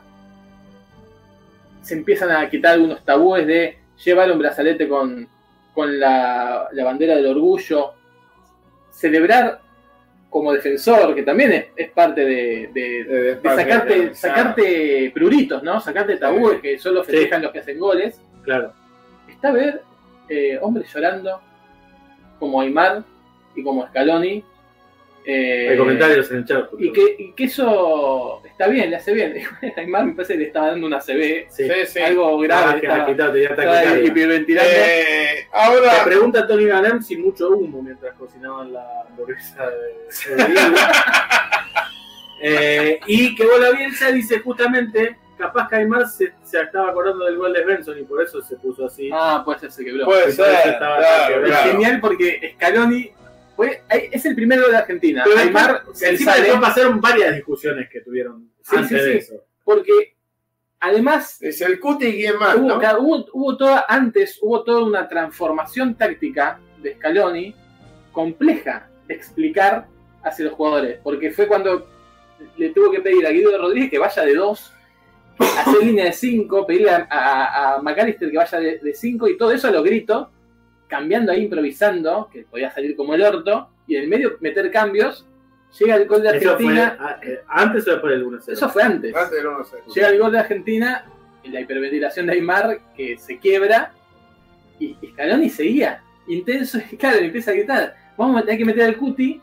se 1.81 1.93
empiezan 1.93 2.31
a 2.31 2.49
quitar 2.49 2.73
algunos 2.73 3.03
tabúes 3.05 3.47
de 3.47 3.77
llevar 4.03 4.31
un 4.31 4.39
brazalete 4.39 4.87
con, 4.87 5.27
con 5.73 5.97
la, 5.99 6.67
la 6.71 6.83
bandera 6.83 7.15
del 7.15 7.27
orgullo, 7.27 7.93
celebrar 8.91 9.61
como 10.29 10.53
defensor, 10.53 11.15
que 11.15 11.23
también 11.23 11.51
es, 11.53 11.65
es 11.75 11.89
parte 11.91 12.21
de, 12.25 12.69
de- 12.73 13.03
de, 13.05 13.35
de 13.35 13.41
sacarte, 13.55 14.13
sacarte 14.15 15.11
pruritos, 15.13 15.63
¿no? 15.63 15.79
Sacarte 15.79 16.17
tabúes 16.17 16.59
que 16.61 16.77
solo 16.77 17.03
festejan 17.03 17.41
los 17.41 17.51
que 17.51 17.59
hacen 17.59 17.79
goles. 17.79 18.21
Claro. 18.43 18.73
Está 19.39 19.47
a 19.47 19.53
ver 19.53 19.83
eh, 20.27 20.59
hombres 20.61 20.93
llorando 20.93 21.39
como 22.39 22.59
Aymar 22.59 23.05
y 23.55 23.63
como 23.63 23.87
Scaloni. 23.87 24.43
Eh, 25.23 25.69
Hay 25.69 25.77
comentarios 25.77 26.29
en 26.31 26.39
el 26.39 26.45
chat. 26.45 26.69
Y 26.77 26.91
que, 26.91 27.15
y 27.17 27.31
que, 27.31 27.45
eso 27.45 28.41
está 28.43 28.67
bien, 28.67 28.89
le 28.89 28.97
hace 28.97 29.13
bien. 29.13 29.35
Aymar 29.77 30.07
me 30.07 30.11
parece 30.11 30.33
que 30.33 30.39
le 30.39 30.45
estaba 30.47 30.71
dando 30.71 30.87
una 30.87 30.99
CB. 30.99 31.47
Sí, 31.49 31.69
sí, 31.87 31.99
Algo 31.99 32.37
grave. 32.39 32.85
Ah, 32.85 33.07
estaba, 33.09 33.97
hiperventilando. 33.97 34.69
Eh, 34.69 35.47
ahora. 35.53 35.99
Le 35.99 36.03
pregunta 36.03 36.39
a 36.41 36.47
Tony 36.47 36.65
Ganem 36.65 37.01
si 37.01 37.15
mucho 37.15 37.51
humo 37.51 37.81
mientras 37.81 38.13
cocinaban 38.17 38.73
la 38.73 39.03
hamburguesa 39.07 39.69
de, 39.69 40.35
de 40.35 40.55
eh, 42.43 42.99
Y 43.07 43.35
que 43.35 43.45
Bola 43.45 43.71
Bielsa 43.71 44.11
dice 44.11 44.39
justamente 44.39 45.17
capaz 45.39 45.69
que 45.69 45.77
Aymar 45.77 46.07
se, 46.07 46.33
se, 46.43 46.61
estaba 46.61 46.89
acordando 46.89 47.25
del 47.25 47.37
gol 47.37 47.53
de 47.53 47.63
Benson 47.63 47.97
y 47.97 48.03
por 48.03 48.21
eso 48.21 48.41
se 48.41 48.57
puso 48.57 48.85
así. 48.85 49.09
Ah, 49.11 49.41
puede 49.43 49.59
ser, 49.59 49.71
se 49.71 49.85
quebró. 49.85 50.05
Puede 50.05 50.31
ser. 50.33 50.77
Es 51.45 51.57
genial 51.59 51.99
porque 52.01 52.53
Scaloni 52.55 53.11
fue, 53.55 53.81
es 53.89 54.25
el 54.25 54.35
primer 54.35 54.61
gol 54.61 54.71
de 54.71 54.77
Argentina. 54.77 55.23
Pero 55.25 55.39
Aymar, 55.39 55.83
encima 56.01 56.33
sale, 56.33 56.51
pasaron 56.59 56.99
varias 56.99 57.35
discusiones 57.35 57.89
que 57.89 58.01
tuvieron 58.01 58.51
sí, 58.61 58.75
antes 58.75 59.01
sí, 59.01 59.09
de 59.09 59.17
eso. 59.17 59.33
Porque 59.63 60.15
además. 60.81 61.41
Es 61.41 61.61
el 61.61 61.79
Cuti 61.79 62.07
y 62.07 62.13
quién 62.17 62.37
más. 62.37 62.55
Hubo, 62.57 62.75
hubo, 62.99 63.25
hubo, 63.31 63.57
toda, 63.57 63.85
antes 63.87 64.39
hubo 64.41 64.63
toda 64.63 64.83
una 64.83 65.07
transformación 65.07 65.95
táctica 65.95 66.59
de 66.81 66.95
Scaloni 66.95 67.55
compleja 68.11 68.89
de 69.07 69.13
explicar 69.13 69.87
hacia 70.21 70.45
los 70.45 70.53
jugadores. 70.53 70.99
Porque 71.01 71.31
fue 71.31 71.47
cuando 71.47 71.87
le 72.57 72.69
tuvo 72.69 72.91
que 72.91 72.99
pedir 72.99 73.25
a 73.25 73.31
Guido 73.31 73.57
Rodríguez 73.57 73.89
que 73.89 73.99
vaya 73.99 74.23
de 74.23 74.35
dos 74.35 74.73
hacer 75.39 75.83
línea 75.83 76.05
de 76.05 76.13
5, 76.13 76.67
pedirle 76.67 76.91
a, 76.91 77.75
a, 77.75 77.81
McAllister 77.81 78.29
que 78.29 78.37
vaya 78.37 78.59
de 78.59 78.93
5 78.93 79.27
y 79.27 79.37
todo 79.37 79.51
eso 79.51 79.67
a 79.67 79.71
los 79.71 79.83
gritos, 79.83 80.27
cambiando 80.87 81.31
ahí, 81.31 81.43
improvisando, 81.43 82.29
que 82.31 82.43
podía 82.43 82.71
salir 82.71 82.95
como 82.95 83.13
el 83.13 83.21
orto, 83.21 83.69
y 83.87 83.95
en 83.95 84.03
el 84.03 84.09
medio 84.09 84.37
meter 84.39 84.71
cambios. 84.71 85.25
Llega 85.79 85.95
el 85.95 86.07
gol 86.07 86.23
de 86.23 86.29
Argentina. 86.29 86.97
Ah, 86.99 87.19
eh, 87.21 87.41
¿Antes 87.47 87.87
o 87.87 87.91
después 87.91 88.11
del 88.11 88.25
1-0? 88.25 88.53
Eso 88.53 88.69
fue 88.69 88.83
antes. 88.83 89.15
Antes 89.15 89.31
del 89.31 89.45
1-0. 89.45 89.93
Llega 89.93 90.09
el 90.09 90.19
gol 90.19 90.31
de 90.31 90.39
Argentina, 90.39 91.05
en 91.43 91.53
la 91.53 91.61
hiperventilación 91.61 92.25
de 92.25 92.33
Aymar, 92.33 92.79
que 92.95 93.17
se 93.17 93.37
quiebra, 93.37 93.91
y 94.79 94.95
Scaloni 95.11 95.49
seguía. 95.49 96.03
Intenso, 96.27 96.79
y 96.91 96.95
claro, 96.97 97.17
empieza 97.19 97.51
a 97.51 97.53
gritar: 97.53 97.95
Vamos 98.17 98.41
a 98.41 98.45
tener 98.45 98.57
que 98.57 98.65
meter 98.65 98.83
al 98.83 98.97
Cuti, 98.97 99.41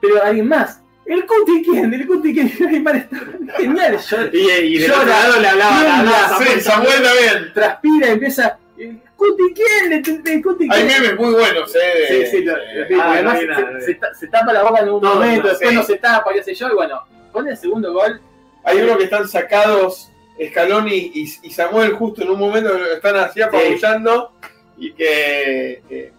pero 0.00 0.22
alguien 0.22 0.48
más. 0.48 0.82
¿El 1.06 1.24
Cuti 1.24 1.62
quién? 1.62 1.94
¿El 1.94 2.06
Cuti 2.06 2.34
quién? 2.34 2.52
Neymar 2.60 2.96
está 2.96 3.16
genial. 3.56 3.98
y, 4.32 4.38
y 4.38 4.78
de 4.78 4.90
otro 4.90 5.06
lado 5.06 5.40
le 5.40 5.48
hablaba, 5.48 5.82
le 5.82 5.88
hablaba 5.90 6.38
sí, 6.38 6.60
Samuel 6.60 7.02
también. 7.02 7.52
Transpira, 7.54 8.08
empieza. 8.08 8.58
¿El 8.76 9.00
Cuti 9.16 9.54
quién? 9.54 9.92
¿El 9.92 10.42
Cuti 10.42 10.68
quién? 10.68 10.72
Hay 10.72 10.84
memes 10.84 11.16
muy 11.16 11.32
buenos, 11.32 11.74
¿eh? 11.76 12.26
Sí, 12.30 12.38
sí. 12.38 12.48
ah, 12.48 13.12
además 13.12 13.38
se, 13.84 13.98
se, 14.18 14.26
tapa 14.26 14.52
la 14.52 14.64
boca 14.64 14.80
en 14.80 14.88
un 14.88 15.02
momento, 15.02 15.48
después 15.48 15.72
no 15.72 15.82
se 15.84 15.96
tapa, 15.96 16.32
qué 16.32 16.42
sé 16.42 16.54
yo, 16.54 16.68
y 16.70 16.74
bueno, 16.74 17.02
con 17.32 17.46
el 17.48 17.56
segundo 17.56 17.92
gol. 17.92 18.20
Hay 18.64 18.78
uno 18.78 18.98
que 18.98 19.04
están 19.04 19.28
sacados 19.28 20.10
Scaloni 20.44 21.12
y, 21.14 21.22
y 21.42 21.50
Samuel 21.50 21.92
justo 21.92 22.22
en 22.22 22.30
un 22.30 22.38
momento 22.38 22.76
que 22.76 22.94
están 22.94 23.16
así 23.16 23.40
apabullando 23.40 24.32
y 24.76 24.92
que, 24.92 25.82
que 25.88 26.12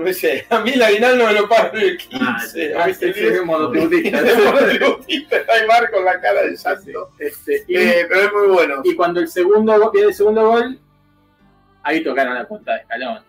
no 0.04 0.12
sé, 0.12 0.46
a 0.48 0.60
mí 0.60 0.72
la 0.72 0.86
aguinaldo 0.86 1.26
me 1.26 1.32
lo 1.34 1.48
pago 1.48 1.76
el 1.76 1.98
15. 1.98 2.74
Ah, 2.74 2.88
este 2.88 3.10
es 3.10 3.44
monotributista. 3.44 4.18
Hay 5.48 5.66
Mar 5.66 5.90
con 5.90 6.04
la 6.04 6.20
cara 6.20 6.42
de 6.42 6.56
santo. 6.56 7.12
Este, 7.18 7.64
eh, 7.68 8.06
pero 8.08 8.20
es 8.22 8.32
muy 8.32 8.48
bueno. 8.48 8.80
Y 8.84 8.94
cuando 8.94 9.20
el 9.20 9.28
segundo 9.28 9.90
viene 9.92 10.08
el 10.08 10.14
segundo 10.14 10.48
gol, 10.48 10.78
ahí 11.82 12.02
tocaron 12.02 12.34
la 12.34 12.48
punta 12.48 12.72
de 12.72 12.80
escalón. 12.80 13.22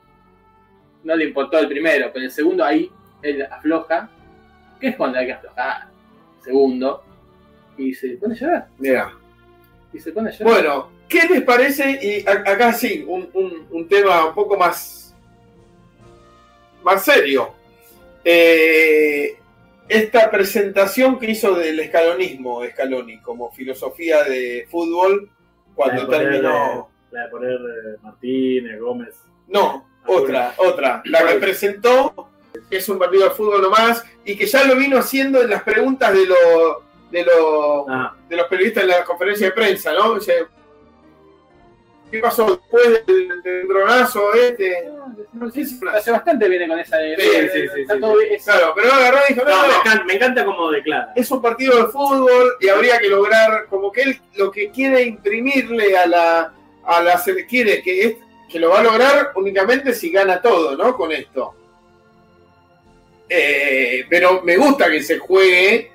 No 1.03 1.15
le 1.15 1.25
importó 1.25 1.59
el 1.59 1.67
primero, 1.67 2.09
pero 2.13 2.25
el 2.25 2.31
segundo 2.31 2.63
ahí 2.63 2.89
él 3.21 3.45
afloja. 3.49 4.09
¿Qué 4.79 4.89
es 4.89 4.95
cuando 4.95 5.19
hay 5.19 5.25
que 5.27 5.33
aflojar? 5.33 5.87
Segundo. 6.41 7.03
Y 7.77 7.93
se 7.93 8.09
pone 8.17 8.35
a 8.35 8.37
llorar. 8.37 8.67
Mira. 8.77 9.13
Y 9.91 9.99
se 9.99 10.11
pone 10.11 10.29
a 10.29 10.31
llorar. 10.31 10.53
Bueno, 10.53 10.91
¿qué 11.09 11.27
les 11.27 11.41
parece? 11.41 11.99
Y 12.01 12.27
acá 12.29 12.71
sí, 12.71 13.03
un, 13.07 13.29
un, 13.33 13.67
un 13.71 13.87
tema 13.87 14.25
un 14.25 14.35
poco 14.35 14.57
más 14.57 15.00
más 16.83 17.03
serio. 17.03 17.53
Eh, 18.23 19.37
esta 19.87 20.31
presentación 20.31 21.19
que 21.19 21.31
hizo 21.31 21.53
del 21.53 21.79
escalonismo, 21.79 22.63
Scaloni, 22.65 23.19
como 23.19 23.51
filosofía 23.51 24.23
de 24.23 24.67
fútbol, 24.69 25.29
cuando 25.75 26.07
terminó. 26.07 26.89
La 27.11 27.23
de 27.23 27.29
poner 27.29 27.53
eh, 27.55 27.97
Martínez, 28.01 28.79
Gómez. 28.79 29.15
No, 29.47 29.85
otra, 30.07 30.53
otra. 30.57 31.01
La 31.05 31.25
que 31.25 31.33
presentó, 31.35 32.29
que 32.69 32.77
es 32.77 32.87
un 32.87 32.97
partido 32.97 33.25
de 33.25 33.31
fútbol 33.31 33.61
nomás, 33.61 34.05
y 34.23 34.37
que 34.37 34.45
ya 34.45 34.63
lo 34.63 34.75
vino 34.75 34.97
haciendo 34.97 35.41
en 35.41 35.49
las 35.49 35.63
preguntas 35.63 36.13
de, 36.13 36.25
lo, 36.25 36.83
de, 37.11 37.25
ah. 37.89 38.15
de 38.29 38.35
los 38.37 38.47
periodistas 38.47 38.83
en 38.83 38.89
la 38.89 39.03
conferencia 39.03 39.47
de 39.47 39.53
prensa, 39.53 39.93
¿no? 39.93 40.19
¿Qué 42.11 42.19
pasó 42.19 42.45
después 42.45 43.05
del, 43.05 43.41
del 43.41 43.67
dronazo 43.67 44.33
este? 44.33 44.89
No, 45.31 45.49
sí, 45.49 45.65
hace 45.93 46.11
bastante 46.11 46.49
viene 46.49 46.67
con 46.67 46.77
esa 46.77 46.97
de. 46.97 47.15
Sí, 47.15 47.49
sí, 47.53 47.67
sí. 47.73 48.43
Claro, 48.43 48.73
pero 48.75 48.91
agarró 48.91 49.19
y 49.29 49.33
dijo: 49.33 49.45
no, 49.47 50.05
Me, 50.05 50.13
encanta, 50.13 50.43
como 50.43 50.71
declara. 50.71 51.13
Es 51.15 51.31
un 51.31 51.41
partido 51.41 51.77
de 51.77 51.91
fútbol 51.91 52.57
y 52.59 52.67
habría 52.67 52.99
que 52.99 53.07
lograr, 53.07 53.67
como 53.69 53.91
que 53.91 54.01
él 54.01 54.21
lo 54.35 54.51
que 54.51 54.69
quiere 54.71 55.03
imprimirle 55.03 55.97
a 55.97 56.05
la. 56.05 56.53
A 56.83 57.01
la 57.01 57.23
quiere 57.47 57.81
que, 57.83 58.01
es, 58.01 58.15
que 58.49 58.59
lo 58.59 58.69
va 58.69 58.79
a 58.79 58.83
lograr 58.83 59.31
únicamente 59.35 59.93
si 59.93 60.11
gana 60.11 60.41
todo, 60.41 60.75
¿no? 60.75 60.97
Con 60.97 61.11
esto. 61.11 61.53
Eh, 63.29 64.05
pero 64.09 64.41
me 64.41 64.57
gusta 64.57 64.89
que 64.89 65.01
se 65.03 65.19
juegue 65.19 65.91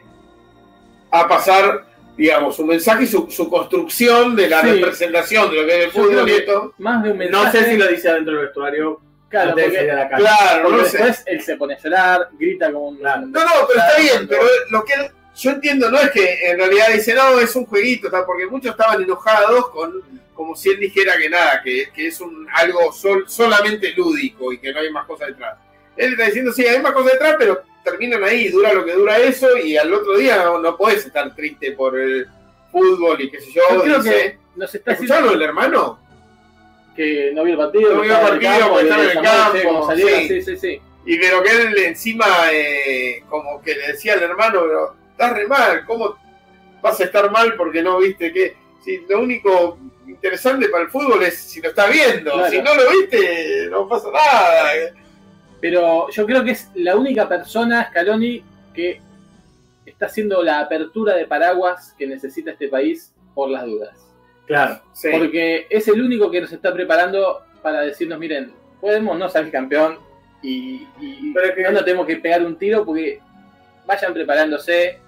a 1.11 1.29
pasar 1.29 1.86
digamos, 2.17 2.57
su 2.57 2.65
mensaje 2.65 3.05
y 3.05 3.07
su, 3.07 3.51
construcción 3.51 4.35
de 4.35 4.49
la 4.49 4.63
representación 4.63 5.51
de 5.51 5.57
lo 5.61 5.67
que 5.67 5.79
es 5.79 5.85
el 5.85 5.91
fútbol 5.91 6.29
esto. 6.29 6.75
Más 6.79 7.03
de 7.03 7.13
un 7.13 7.19
mensaje. 7.19 7.45
No 7.45 7.53
sé 7.53 7.71
si 7.71 7.77
lo 7.77 7.89
dice 7.89 8.09
adentro 8.09 8.35
del 8.35 8.47
vestuario. 8.47 9.01
Claro, 9.29 9.51
porque, 9.51 9.83
la 9.83 10.09
claro 10.09 10.71
no 10.71 10.79
después 10.79 11.25
él 11.27 11.43
se 11.43 11.57
pone 11.57 11.75
a 11.75 11.79
llorar, 11.79 12.29
grita 12.39 12.73
como 12.73 12.89
un. 12.89 13.03
No, 13.03 13.17
no, 13.17 13.51
pero 13.67 13.81
está 13.81 14.01
bien, 14.01 14.29
pero 14.29 14.43
lo 14.71 14.85
que 14.85 14.95
yo 15.35 15.51
entiendo 15.51 15.91
no 15.91 15.99
es 15.99 16.11
que 16.11 16.49
en 16.49 16.59
realidad 16.59 16.87
dice, 16.95 17.13
no, 17.13 17.39
es 17.41 17.55
un 17.57 17.67
jueguito, 17.67 18.09
porque 18.25 18.47
muchos 18.47 18.71
estaban 18.71 19.03
enojados 19.03 19.71
con 19.71 20.01
como 20.33 20.55
si 20.55 20.69
él 20.69 20.79
dijera 20.79 21.17
que 21.17 21.31
nada, 21.31 21.61
que, 21.63 21.89
que 21.93 22.09
es 22.09 22.21
un 22.21 22.47
algo 22.53 22.93
solamente 23.27 23.93
lúdico 23.97 24.53
y 24.53 24.59
que 24.59 24.73
no 24.73 24.81
hay 24.81 24.91
más 24.91 25.07
cosas 25.07 25.29
detrás. 25.29 25.57
Él 25.97 26.13
está 26.13 26.27
diciendo, 26.27 26.53
sí, 26.53 26.65
hay 26.67 26.81
más 26.81 26.93
cosas 26.93 27.13
detrás, 27.13 27.37
pero 27.39 27.63
terminan 27.87 28.25
ahí, 28.25 28.49
dura 28.49 28.75
lo 28.75 28.85
que 28.85 28.93
dura 28.93 29.17
eso, 29.19 29.57
y 29.57 29.77
al 29.77 29.95
otro 29.95 30.17
día 30.17 30.45
no, 30.45 30.59
no 30.59 30.77
podés 30.77 31.07
estar 31.07 31.35
triste 31.37 31.73
por 31.73 31.99
el 31.99 32.27
fútbol 32.73 33.21
y 33.21 33.31
qué 33.31 33.41
sé 33.41 33.53
yo. 33.53 33.63
yo 33.73 33.83
creo 33.83 34.03
que 34.03 34.39
nos 34.57 34.75
está 34.75 34.93
¿Escucharon 34.93 35.35
el 35.35 35.43
hermano? 35.43 36.01
Que 36.97 37.31
no 37.33 37.45
vio 37.45 37.53
el 37.53 37.59
partido. 37.59 37.95
No 37.95 38.01
vio 38.01 38.13
el 38.13 38.21
partido 38.21 38.69
porque 38.71 38.85
estaba 38.85 39.05
en 39.05 39.11
el 39.11 39.23
campo. 39.23 39.95
sí. 39.95 40.43
sí, 40.43 40.57
sí, 40.57 40.81
Y 41.05 41.19
pero 41.19 41.43
que 41.43 41.51
él 41.51 41.79
encima, 41.79 42.27
eh, 42.53 43.23
como 43.29 43.63
que 43.63 43.75
le 43.77 43.89
decía 43.89 44.15
al 44.15 44.23
hermano, 44.25 44.63
pero 44.67 44.95
estás 45.13 45.33
re 45.33 45.47
mal, 45.47 45.85
¿cómo 45.87 46.19
vas 46.83 47.01
a 47.01 47.05
estar 47.05 47.31
mal 47.31 47.55
porque 47.57 47.83
no 47.83 47.99
viste 47.99 48.33
que... 48.33 48.57
Si 48.85 49.05
lo 49.09 49.21
único 49.21 49.79
interesante 50.07 50.69
para 50.69 50.85
el 50.85 50.91
fútbol 50.91 51.21
es 51.25 51.37
si 51.37 51.61
lo 51.61 51.71
estás 51.71 51.91
viendo, 51.91 52.49
si 52.49 52.63
no 52.63 52.73
lo 52.73 52.89
viste, 52.91 53.67
no 53.69 53.89
pasa 53.89 54.09
nada. 54.13 54.73
Pero 55.61 56.11
yo 56.11 56.27
creo 56.27 56.45
que 56.45 56.53
es 56.53 56.71
la 56.75 56.97
única 56.97 57.29
persona, 57.29 57.89
Scaloni, 57.91 58.43
que 58.75 59.01
está 59.87 60.07
haciendo 60.07 60.43
la 60.43 60.61
apertura 60.61 61.15
de 61.15 61.27
paraguas 61.27 61.95
que 61.99 62.07
necesita 62.07 62.51
este 62.51 62.69
país 62.69 63.15
por 63.35 63.51
las 63.51 63.65
dudas. 63.65 64.07
Claro. 64.47 64.81
Porque 65.13 65.67
es 65.71 65.89
el 65.89 66.01
único 66.03 66.31
que 66.31 66.41
nos 66.41 66.53
está 66.53 66.73
preparando 66.73 67.43
para 67.63 67.81
decirnos, 67.81 68.19
miren, 68.19 68.53
podemos 68.81 69.19
no 69.19 69.29
salir 69.29 69.51
campeón 69.51 69.99
y, 70.43 70.87
no 71.63 71.73
nos 71.73 71.85
tenemos 71.85 72.07
que 72.07 72.17
pegar 72.17 72.45
un 72.45 72.57
tiro 72.57 72.85
porque 72.85 73.21
vayan 73.87 74.13
preparándose 74.13 75.01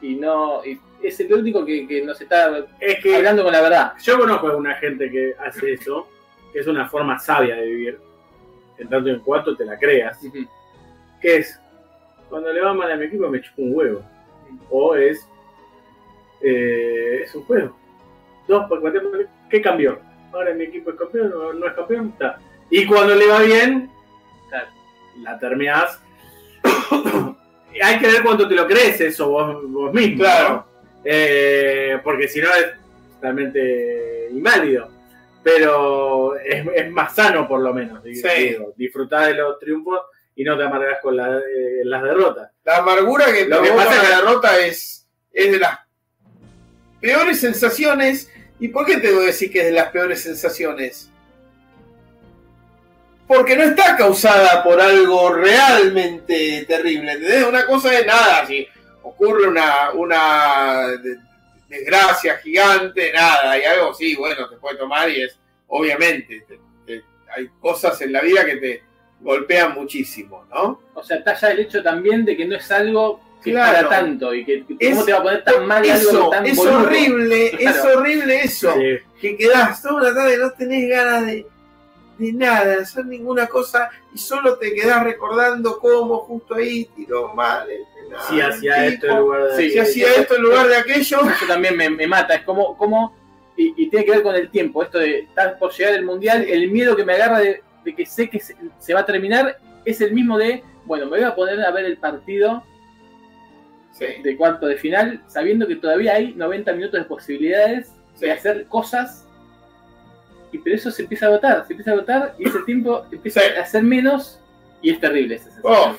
y 0.00 0.14
no... 0.14 0.62
es 1.02 1.20
el 1.20 1.32
único 1.32 1.64
que, 1.64 2.02
nos 2.04 2.20
está 2.20 2.44
hablando 2.44 3.44
con 3.44 3.52
la 3.52 3.62
verdad. 3.62 3.92
Yo 4.02 4.18
conozco 4.18 4.48
a 4.48 4.56
una 4.56 4.74
gente 4.74 5.10
que 5.10 5.34
hace 5.44 5.72
eso, 5.72 6.08
que 6.52 6.60
es 6.60 6.66
una 6.66 6.88
forma 6.88 7.18
sabia 7.18 7.56
de 7.56 7.66
vivir 7.66 8.07
en 8.78 8.88
tanto 8.88 9.10
en 9.10 9.20
cuanto 9.20 9.56
te 9.56 9.64
la 9.64 9.78
creas, 9.78 10.18
que 11.20 11.36
es, 11.36 11.60
cuando 12.28 12.52
le 12.52 12.60
va 12.60 12.74
mal 12.74 12.90
a 12.92 12.96
mi 12.96 13.06
equipo 13.06 13.28
me 13.28 13.40
chupo 13.40 13.62
un 13.62 13.74
huevo. 13.74 14.02
O 14.70 14.94
es, 14.94 15.26
eh, 16.40 17.22
es 17.24 17.34
un 17.34 17.44
juego. 17.44 17.76
Dos, 18.46 18.66
¿qué 19.50 19.60
cambió? 19.60 20.00
Ahora 20.32 20.54
mi 20.54 20.64
equipo 20.64 20.90
es 20.90 20.96
campeón, 20.96 21.30
no, 21.30 21.52
no 21.52 21.66
es 21.66 21.74
campeón, 21.74 22.08
está. 22.08 22.38
Y 22.70 22.86
cuando 22.86 23.14
le 23.14 23.26
va 23.26 23.42
bien, 23.42 23.90
la 25.22 25.38
terminás. 25.38 26.00
Hay 27.82 27.98
que 27.98 28.06
ver 28.06 28.22
cuánto 28.22 28.48
te 28.48 28.54
lo 28.54 28.66
crees 28.66 29.00
eso 29.00 29.30
vos, 29.30 29.92
mismo. 29.92 30.18
Claro. 30.18 30.66
Eh, 31.04 31.98
porque 32.02 32.28
si 32.28 32.40
no 32.40 32.48
es 32.48 32.72
totalmente 33.14 34.28
inválido 34.32 34.97
pero 35.48 36.36
es, 36.38 36.90
más 36.90 37.14
sano 37.14 37.48
por 37.48 37.60
lo 37.60 37.72
menos. 37.72 38.02
disfrutar 38.76 39.28
de 39.28 39.34
los 39.34 39.58
triunfos 39.58 40.00
y 40.36 40.44
no 40.44 40.58
te 40.58 40.64
amargas 40.64 41.00
con 41.00 41.16
la, 41.16 41.38
eh, 41.38 41.84
las 41.84 42.02
derrotas. 42.02 42.50
La 42.64 42.76
amargura 42.76 43.32
que 43.32 43.46
Lo 43.46 43.62
que 43.62 43.70
pasa 43.70 43.96
es 43.96 44.10
la 44.10 44.16
derrota 44.18 44.60
es, 44.60 45.08
es 45.32 45.52
de 45.52 45.58
las 45.58 45.78
peores 47.00 47.40
sensaciones. 47.40 48.30
¿Y 48.60 48.68
por 48.68 48.84
qué 48.84 48.98
te 48.98 49.10
voy 49.10 49.24
a 49.24 49.26
decir 49.28 49.50
que 49.50 49.60
es 49.60 49.64
de 49.66 49.72
las 49.72 49.90
peores 49.90 50.22
sensaciones? 50.22 51.10
Porque 53.26 53.56
no 53.56 53.62
está 53.62 53.96
causada 53.96 54.62
por 54.62 54.80
algo 54.80 55.32
realmente 55.32 56.66
terrible. 56.68 57.12
¿entendés? 57.12 57.46
Una 57.46 57.64
cosa 57.64 57.90
de 57.90 58.04
nada, 58.04 58.46
si 58.46 58.66
ocurre 59.02 59.48
una, 59.48 59.92
una 59.92 60.88
desgracia 61.68 62.36
gigante, 62.38 63.12
nada, 63.12 63.58
y 63.58 63.64
algo 63.64 63.92
sí, 63.94 64.14
bueno, 64.16 64.48
te 64.48 64.56
puede 64.56 64.76
tomar 64.76 65.08
y 65.10 65.22
es, 65.22 65.38
obviamente, 65.66 66.44
te- 66.48 66.60
te- 66.86 67.04
hay 67.36 67.48
cosas 67.60 68.00
en 68.00 68.12
la 68.12 68.20
vida 68.22 68.44
que 68.44 68.56
te 68.56 68.82
golpean 69.20 69.74
muchísimo, 69.74 70.44
¿no? 70.50 70.80
O 70.94 71.02
sea, 71.02 71.18
está 71.18 71.34
ya 71.34 71.50
el 71.50 71.60
hecho 71.60 71.82
también 71.82 72.24
de 72.24 72.36
que 72.36 72.46
no 72.46 72.56
es 72.56 72.70
algo 72.70 73.20
que 73.42 73.50
Claro. 73.52 73.88
para 73.88 74.00
tanto 74.00 74.34
y 74.34 74.44
que 74.44 74.64
que 74.66 74.76
Es- 74.80 74.90
cómo 74.94 75.04
te 75.04 75.12
va 75.12 75.18
a 75.18 75.22
poner 75.22 75.44
tan 75.44 75.66
mal 75.66 75.84
Eso, 75.84 76.10
algo 76.10 76.30
tan 76.30 76.46
es 76.46 76.56
boludo. 76.56 76.78
horrible, 76.80 77.46
es 77.58 77.84
horrible 77.84 78.40
eso. 78.40 78.72
Sí. 78.74 78.98
Que 79.20 79.36
quedás 79.36 79.82
toda 79.82 79.94
una 79.94 80.14
tarde 80.14 80.34
y 80.34 80.38
no 80.38 80.50
tenés 80.52 80.88
ganas 80.88 81.26
de, 81.26 81.46
de 82.18 82.32
nada, 82.32 82.64
de 82.66 82.82
hacer 82.82 83.04
ninguna 83.06 83.46
cosa 83.46 83.90
y 84.14 84.18
solo 84.18 84.56
te 84.58 84.72
quedás 84.74 85.04
recordando 85.04 85.78
cómo 85.78 86.18
justo 86.20 86.54
ahí 86.54 86.84
tiró 86.96 87.32
mal 87.34 87.68
el. 87.70 87.82
Si 88.28 88.40
hacía 88.40 88.86
esto 88.86 89.06
en 89.06 89.18
lugar 89.18 89.42
de. 89.44 89.56
Sí, 89.56 89.70
Si 89.70 89.78
hacía 89.78 90.14
esto 90.16 90.36
en 90.36 90.42
lugar 90.42 90.66
de 90.68 90.76
aquello. 90.76 91.18
Eso 91.20 91.46
también 91.46 91.76
me, 91.76 91.90
me 91.90 92.06
mata, 92.06 92.34
es 92.34 92.42
como, 92.42 92.76
como 92.76 93.16
y, 93.56 93.74
y 93.76 93.90
tiene 93.90 94.04
que 94.04 94.12
ver 94.12 94.22
con 94.22 94.34
el 94.34 94.50
tiempo, 94.50 94.82
esto 94.82 94.98
de 94.98 95.20
estar 95.20 95.58
por 95.58 95.72
llegar 95.72 95.94
el 95.94 96.04
mundial, 96.04 96.44
el 96.48 96.70
miedo 96.70 96.94
que 96.94 97.04
me 97.04 97.14
agarra 97.14 97.40
de, 97.40 97.62
de 97.84 97.94
que 97.94 98.06
sé 98.06 98.30
que 98.30 98.38
se, 98.38 98.54
se 98.78 98.94
va 98.94 99.00
a 99.00 99.06
terminar 99.06 99.58
es 99.84 100.00
el 100.00 100.12
mismo 100.12 100.38
de, 100.38 100.62
bueno, 100.84 101.06
me 101.06 101.18
voy 101.18 101.24
a 101.26 101.34
poner 101.34 101.60
a 101.60 101.70
ver 101.72 101.84
el 101.84 101.96
partido 101.96 102.62
Sí, 103.92 104.04
de 104.22 104.36
cuarto 104.36 104.66
de 104.66 104.76
final, 104.76 105.24
sabiendo 105.26 105.66
que 105.66 105.74
todavía 105.74 106.14
hay 106.14 106.32
90 106.34 106.72
minutos 106.74 107.00
de 107.00 107.04
posibilidades 107.06 107.92
Sí. 108.14 108.26
de 108.26 108.32
hacer 108.32 108.66
cosas, 108.66 109.26
y 110.52 110.58
pero 110.58 110.76
eso 110.76 110.90
se 110.92 111.02
empieza 111.02 111.26
a 111.26 111.28
agotar, 111.30 111.66
se 111.66 111.72
empieza 111.72 111.90
a 111.90 111.94
agotar 111.94 112.34
y 112.38 112.48
ese 112.48 112.60
tiempo 112.60 113.06
empieza 113.10 113.40
a 113.60 113.66
ser 113.66 113.82
menos 113.82 114.40
y 114.82 114.90
es 114.90 115.00
terrible 115.00 115.34
esa 115.34 115.50
sensación. 115.50 115.72
Oh. 115.74 115.96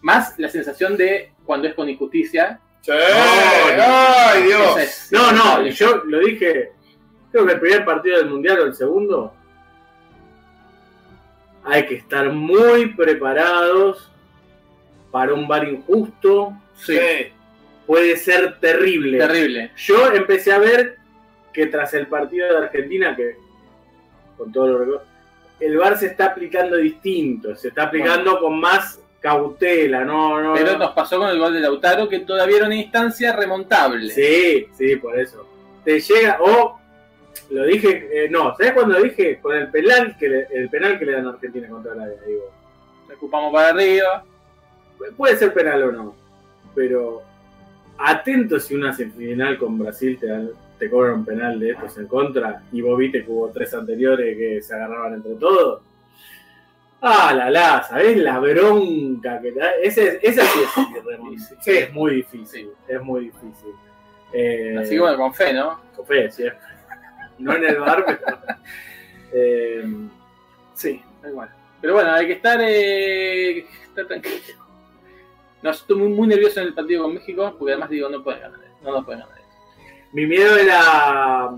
Más 0.00 0.38
la 0.38 0.48
sensación 0.48 0.96
de 0.96 1.32
cuando 1.44 1.68
es 1.68 1.74
con 1.74 1.88
injusticia. 1.88 2.60
Sí. 2.80 2.92
no. 2.92 3.84
¡Ay, 3.84 4.42
Dios! 4.44 4.78
es 4.78 5.08
No, 5.12 5.32
no, 5.32 5.66
yo 5.66 6.02
lo 6.04 6.18
dije. 6.20 6.72
Creo 7.30 7.46
que 7.46 7.52
el 7.52 7.60
primer 7.60 7.84
partido 7.84 8.18
del 8.18 8.28
mundial 8.28 8.60
o 8.60 8.64
el 8.66 8.74
segundo. 8.74 9.34
Hay 11.64 11.86
que 11.86 11.96
estar 11.96 12.30
muy 12.30 12.94
preparados 12.94 14.10
para 15.10 15.32
un 15.32 15.48
bar 15.48 15.66
injusto. 15.66 16.52
Sí, 16.76 16.98
Puede 17.86 18.16
ser 18.16 18.58
terrible. 18.60 19.18
terrible. 19.18 19.70
Yo 19.76 20.12
empecé 20.12 20.52
a 20.52 20.58
ver 20.58 20.96
que 21.52 21.66
tras 21.66 21.94
el 21.94 22.06
partido 22.06 22.48
de 22.48 22.66
Argentina, 22.66 23.14
que 23.14 23.36
con 24.36 24.50
todo 24.52 24.66
lo 24.66 25.02
el 25.60 25.76
VAR 25.78 25.96
se 25.96 26.06
está 26.06 26.26
aplicando 26.26 26.76
distinto, 26.76 27.54
se 27.54 27.68
está 27.68 27.84
aplicando 27.84 28.38
con 28.40 28.58
más 28.58 29.00
cautela, 29.24 30.04
no, 30.04 30.38
no. 30.42 30.52
Pero 30.52 30.72
no. 30.72 30.80
nos 30.80 30.90
pasó 30.92 31.18
con 31.18 31.30
el 31.30 31.38
gol 31.38 31.54
de 31.54 31.60
Lautaro, 31.60 32.06
que 32.10 32.20
todavía 32.20 32.58
era 32.58 32.66
una 32.66 32.74
instancia 32.76 33.34
remontable. 33.34 34.10
Sí, 34.10 34.66
sí, 34.76 34.96
por 34.96 35.18
eso. 35.18 35.46
Te 35.82 35.98
llega, 35.98 36.36
o 36.42 36.78
lo 37.48 37.64
dije, 37.64 38.08
eh, 38.12 38.28
no, 38.28 38.54
¿sabes 38.54 38.74
cuándo 38.74 38.98
lo 38.98 39.02
dije? 39.02 39.38
Con 39.40 39.56
el 39.56 39.68
penal 39.70 40.14
que 40.18 40.28
le, 40.28 40.46
el 40.52 40.68
penal 40.68 40.98
que 40.98 41.06
le 41.06 41.12
dan 41.12 41.26
a 41.26 41.30
Argentina 41.30 41.66
contra 41.68 41.92
Arabia, 41.92 42.16
digo. 42.26 42.50
Nos 43.08 43.16
ocupamos 43.16 43.50
para 43.50 43.70
arriba. 43.70 44.24
Puede 45.16 45.36
ser 45.38 45.54
penal 45.54 45.82
o 45.84 45.92
no, 45.92 46.14
pero 46.74 47.22
atento 47.96 48.60
si 48.60 48.74
una 48.74 48.92
semifinal 48.92 49.56
con 49.56 49.78
Brasil 49.78 50.18
te, 50.20 50.26
dan- 50.26 50.50
te 50.78 50.90
cobran 50.90 51.14
un 51.14 51.24
penal 51.24 51.58
de 51.58 51.70
estos 51.70 51.96
en 51.96 52.06
contra 52.08 52.62
y 52.72 52.80
vos 52.82 52.98
viste 52.98 53.24
que 53.24 53.30
hubo 53.30 53.48
tres 53.50 53.72
anteriores 53.72 54.36
que 54.36 54.60
se 54.62 54.74
agarraban 54.74 55.14
entre 55.14 55.34
todos. 55.36 55.80
Ah, 57.06 57.34
la 57.34 57.50
la, 57.50 57.82
¿sabés 57.82 58.16
la 58.16 58.38
bronca 58.38 59.38
que 59.42 59.52
te 59.52 59.58
da? 59.60 59.72
Ese, 59.82 60.18
ese 60.22 60.40
sí 60.40 60.58
es. 60.64 61.54
Sí. 61.60 61.70
Es 61.78 61.92
muy 61.92 62.14
difícil, 62.16 62.70
es 62.88 63.02
muy 63.02 63.24
difícil. 63.26 63.72
Eh, 64.32 64.74
Así 64.80 64.90
que 64.94 65.00
bueno, 65.00 65.18
con 65.18 65.34
fe, 65.34 65.52
¿no? 65.52 65.80
con 65.94 66.06
fe, 66.06 66.30
sí. 66.30 66.44
No 67.38 67.54
en 67.54 67.64
el 67.64 67.78
bar, 67.78 68.04
pero. 68.06 68.20
eh, 69.32 69.84
Sí, 70.72 71.02
da 71.22 71.28
igual. 71.28 71.50
Pero 71.80 71.92
bueno, 71.94 72.10
hay 72.12 72.26
que 72.26 72.32
estar, 72.32 72.58
eh, 72.62 73.58
estar 73.88 74.06
tranquilo. 74.06 74.64
No, 75.62 75.70
estoy 75.70 75.96
muy, 75.98 76.08
muy 76.08 76.26
nervioso 76.28 76.60
en 76.60 76.68
el 76.68 76.74
partido 76.74 77.02
con 77.02 77.14
México, 77.14 77.54
porque 77.58 77.72
además 77.72 77.90
digo, 77.90 78.08
no 78.08 78.24
pueden 78.24 78.40
ganar. 78.40 78.60
No 78.82 78.92
nos 78.92 79.04
pueden 79.04 79.20
ganar. 79.20 79.38
mi 80.12 80.26
miedo 80.26 80.56
era. 80.56 81.50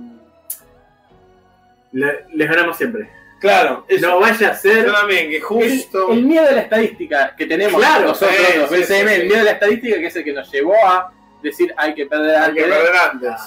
le- 1.93 2.27
les 2.35 2.49
ganamos 2.49 2.77
siempre. 2.77 3.09
Claro, 3.39 3.85
eso. 3.89 4.09
No 4.09 4.21
vaya 4.21 4.51
a 4.51 4.55
ser. 4.55 4.87
Yo 4.87 4.93
también, 4.93 5.31
que 5.31 5.41
justo. 5.41 6.11
El, 6.13 6.19
el 6.19 6.25
miedo 6.25 6.45
de 6.47 6.53
la 6.53 6.61
estadística 6.63 7.35
que 7.37 7.47
tenemos 7.47 7.81
Claro, 7.81 8.09
nosotros, 8.09 8.35
sí, 8.37 8.59
los 8.59 8.71
BCM, 8.71 8.87
sí, 9.09 9.15
el 9.15 9.25
miedo 9.27 9.39
de 9.39 9.45
la 9.45 9.51
estadística 9.53 9.97
que 9.99 10.07
es 10.07 10.17
el 10.17 10.25
que 10.25 10.33
nos 10.33 10.51
llevó 10.51 10.75
a 10.87 11.13
decir 11.43 11.73
hay 11.77 11.95
que 11.95 12.07
perder 12.07 12.35
hay 12.37 12.55
que 12.55 12.65
antes. 12.65 12.77
perder 12.77 12.97
antes. 12.97 13.41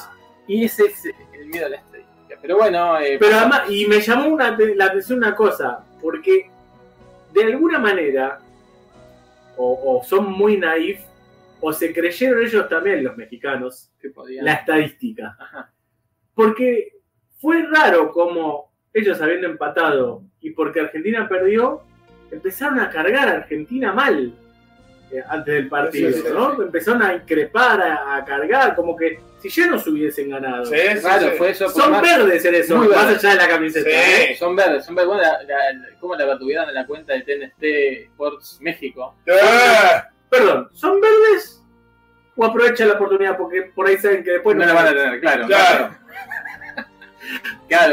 Y 0.47 0.65
ese 0.65 0.85
es 0.85 1.05
el 1.05 1.47
miedo 1.47 1.65
de 1.65 1.69
la 1.71 1.75
estadística. 1.77 2.37
Pero 2.41 2.57
bueno, 2.57 2.99
eh, 2.99 3.17
Pero 3.19 3.35
además, 3.37 3.63
y 3.69 3.85
me 3.87 3.99
llamó 3.99 4.29
una, 4.29 4.55
la 4.75 4.85
atención 4.85 5.17
una 5.17 5.35
cosa, 5.35 5.83
porque 6.01 6.49
de 7.33 7.43
alguna 7.43 7.79
manera, 7.79 8.39
o, 9.57 9.97
o 9.99 10.03
son 10.03 10.31
muy 10.31 10.57
naif, 10.57 11.01
o 11.59 11.73
se 11.73 11.91
creyeron 11.93 12.41
ellos 12.41 12.69
también, 12.69 13.03
los 13.03 13.17
mexicanos, 13.17 13.89
que 13.99 14.09
podía. 14.09 14.41
la 14.43 14.53
estadística. 14.53 15.35
Ajá. 15.37 15.71
Porque 16.33 16.93
fue 17.41 17.63
raro 17.69 18.11
como 18.11 18.68
ellos 18.93 19.21
habiendo 19.21 19.47
empatado 19.47 20.23
y 20.41 20.51
porque 20.51 20.79
Argentina 20.81 21.27
perdió, 21.27 21.81
empezaron 22.31 22.79
a 22.79 22.89
cargar 22.89 23.27
a 23.27 23.31
Argentina 23.33 23.91
mal 23.93 24.33
eh, 25.11 25.23
antes 25.27 25.53
del 25.55 25.67
partido, 25.69 26.11
Sí, 26.11 26.21
sí, 26.21 26.27
¿no? 26.33 26.55
sí. 26.55 26.61
Empezaron 26.63 27.01
a 27.03 27.13
increpar, 27.15 27.81
a, 27.81 28.17
a 28.17 28.25
cargar, 28.25 28.75
como 28.75 28.95
que 28.95 29.19
si 29.39 29.49
ya 29.49 29.67
nos 29.67 29.87
hubiesen 29.87 30.29
ganado. 30.29 30.65
Sí, 30.65 30.75
sí, 30.75 30.99
Raro 30.99 31.29
sí. 31.31 31.35
fue 31.37 31.49
eso. 31.51 31.69
Son 31.69 31.91
más- 31.91 32.01
verdes 32.01 32.43
en 32.45 32.55
eso, 32.55 32.75
Muy 32.77 32.87
más 32.89 33.05
verdes. 33.05 33.23
allá 33.23 33.29
de 33.35 33.41
la 33.41 33.47
camiseta. 33.47 33.89
Sí. 33.89 33.95
¿eh? 33.95 34.35
Son 34.37 34.55
verdes, 34.55 34.85
son 34.85 34.95
verdes. 34.95 35.07
Bueno, 35.07 35.23
la- 35.23 35.43
la- 35.43 35.99
¿Cómo 35.99 36.15
la 36.15 36.37
tuvieron 36.37 36.67
en 36.69 36.75
la 36.75 36.85
cuenta 36.85 37.13
de 37.13 37.21
TNT 37.21 38.03
Sports 38.11 38.57
México? 38.61 39.15
Ah, 39.41 40.09
Perdón, 40.29 40.69
¿son 40.73 40.99
verdes? 41.01 41.63
¿O 42.35 42.45
aprovechan 42.45 42.87
la 42.89 42.93
oportunidad 42.93 43.35
porque 43.37 43.63
por 43.73 43.87
ahí 43.87 43.97
saben 43.97 44.23
que 44.23 44.31
después 44.31 44.55
no 44.55 44.63
la 44.65 44.73
van 44.73 44.87
a 44.87 44.89
tener, 44.89 45.19
claro. 45.19 45.47
Claro. 45.47 45.77
Claro, 45.77 45.95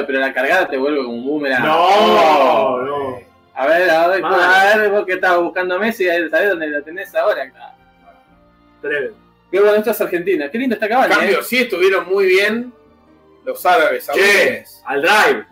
pero 0.06 0.18
la 0.18 0.32
cargada 0.32 0.68
te 0.68 0.76
vuelve 0.76 0.98
como 1.04 1.16
un 1.16 1.24
boomerang. 1.26 1.62
No, 1.64 2.82
no. 2.82 3.18
A 3.54 3.66
ver, 3.66 3.88
a 3.90 4.08
ver, 4.08 4.24
a 4.24 4.76
ver, 4.76 4.90
vos 4.90 5.06
que 5.06 5.14
estabas 5.14 5.40
buscando 5.42 5.76
a 5.76 5.78
Messi, 5.78 6.04
¿sabés 6.30 6.50
dónde 6.50 6.68
la 6.68 6.82
tenés 6.82 7.14
ahora? 7.14 7.50
Claro. 7.50 7.74
Tremendo. 8.82 9.16
Qué 9.50 9.60
bueno, 9.60 9.76
esto 9.76 9.90
es 9.92 10.00
Argentina. 10.00 10.50
Qué 10.50 10.58
lindo 10.58 10.74
está 10.74 10.88
Cavani, 10.88 11.14
cambio, 11.14 11.40
¿eh? 11.40 11.42
sí 11.42 11.58
estuvieron 11.58 12.06
muy 12.08 12.26
bien 12.26 12.72
los 13.44 13.64
árabes. 13.64 14.04
Saudíes. 14.04 14.82
al 14.84 15.00
drive. 15.00 15.44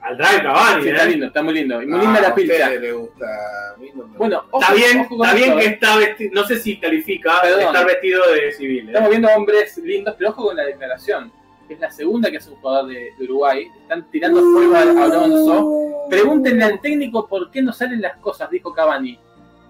Al 0.00 0.16
drive 0.16 0.42
Cavani, 0.42 0.82
Sí, 0.82 0.88
¿eh? 0.88 0.92
está 0.92 1.04
lindo, 1.04 1.26
está 1.26 1.42
muy 1.42 1.54
lindo. 1.54 1.82
Y 1.82 1.86
muy 1.86 2.00
Ah, 2.00 2.02
linda 2.02 2.20
la 2.20 2.34
pilcha. 2.34 2.54
ustedes 2.54 2.80
les 2.80 2.94
gusta. 2.94 3.26
A 3.26 3.76
mí 3.78 3.90
no 3.94 4.06
me 4.08 4.16
Bueno, 4.18 4.44
ojo, 4.50 4.62
Está 4.62 4.74
bien, 4.74 5.00
ojo 5.00 5.22
está 5.24 5.34
bien 5.36 5.48
esto, 5.50 5.58
que 5.60 5.64
¿eh? 5.66 5.68
está 5.74 5.96
vestido, 5.98 6.30
no 6.34 6.46
sé 6.48 6.56
si 6.58 6.80
califica 6.80 7.40
Perdón. 7.42 7.60
estar 7.60 7.86
vestido 7.86 8.32
de 8.32 8.52
civil. 8.52 8.84
¿eh? 8.86 8.88
Estamos 8.88 9.10
viendo 9.10 9.28
hombres 9.28 9.76
lindos, 9.78 10.14
pero 10.18 10.30
ojo 10.30 10.46
con 10.46 10.56
la 10.56 10.64
declaración. 10.64 11.30
Es 11.68 11.80
la 11.80 11.90
segunda 11.90 12.30
que 12.30 12.36
hace 12.36 12.50
un 12.50 12.56
jugador 12.56 12.88
de, 12.88 13.12
de 13.18 13.24
Uruguay. 13.24 13.66
Están 13.82 14.10
tirando 14.10 14.40
fuego 14.40 14.74
a 14.74 14.80
Alonso. 14.82 16.06
Pregúntenle 16.10 16.64
al 16.64 16.80
técnico 16.80 17.26
por 17.26 17.50
qué 17.50 17.62
no 17.62 17.72
salen 17.72 18.00
las 18.00 18.16
cosas, 18.18 18.50
dijo 18.50 18.72
Cavani. 18.74 19.18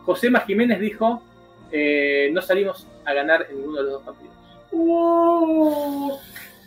José 0.04 0.30
Jiménez 0.46 0.80
dijo, 0.80 1.22
eh, 1.70 2.30
no 2.32 2.42
salimos 2.42 2.86
a 3.04 3.12
ganar 3.12 3.46
en 3.48 3.56
ninguno 3.56 3.78
de 3.78 3.82
los 3.84 3.92
dos 3.92 4.02
partidos. 4.02 4.34
Uh, 4.72 6.16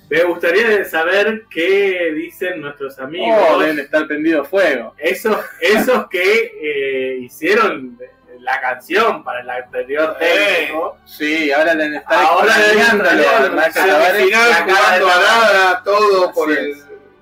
me 0.10 0.24
gustaría 0.24 0.86
saber 0.86 1.44
qué 1.50 2.12
dicen 2.14 2.62
nuestros 2.62 2.98
amigos. 3.00 3.38
Oh, 3.50 3.60
deben 3.60 3.80
estar 3.80 4.08
prendido 4.08 4.46
fuego. 4.46 4.94
esos, 4.98 5.38
esos 5.60 6.08
que 6.10 6.52
eh, 6.62 7.18
hicieron 7.22 7.98
la 8.40 8.60
canción 8.62 9.24
para 9.24 9.42
el 9.42 9.50
anterior 9.50 10.18
Eh. 10.20 10.58
técnico. 10.60 10.98
Sí, 11.06 11.52
ahora 11.52 11.74
Ahora. 12.08 12.54
Tavares. 13.74 14.24
final 14.24 14.50
la 14.50 14.66
cara 14.66 15.00
jugando 15.00 15.08
a 15.10 15.16
nada, 15.20 15.84
todo 15.84 16.32
por 16.34 16.52
el, 16.52 16.76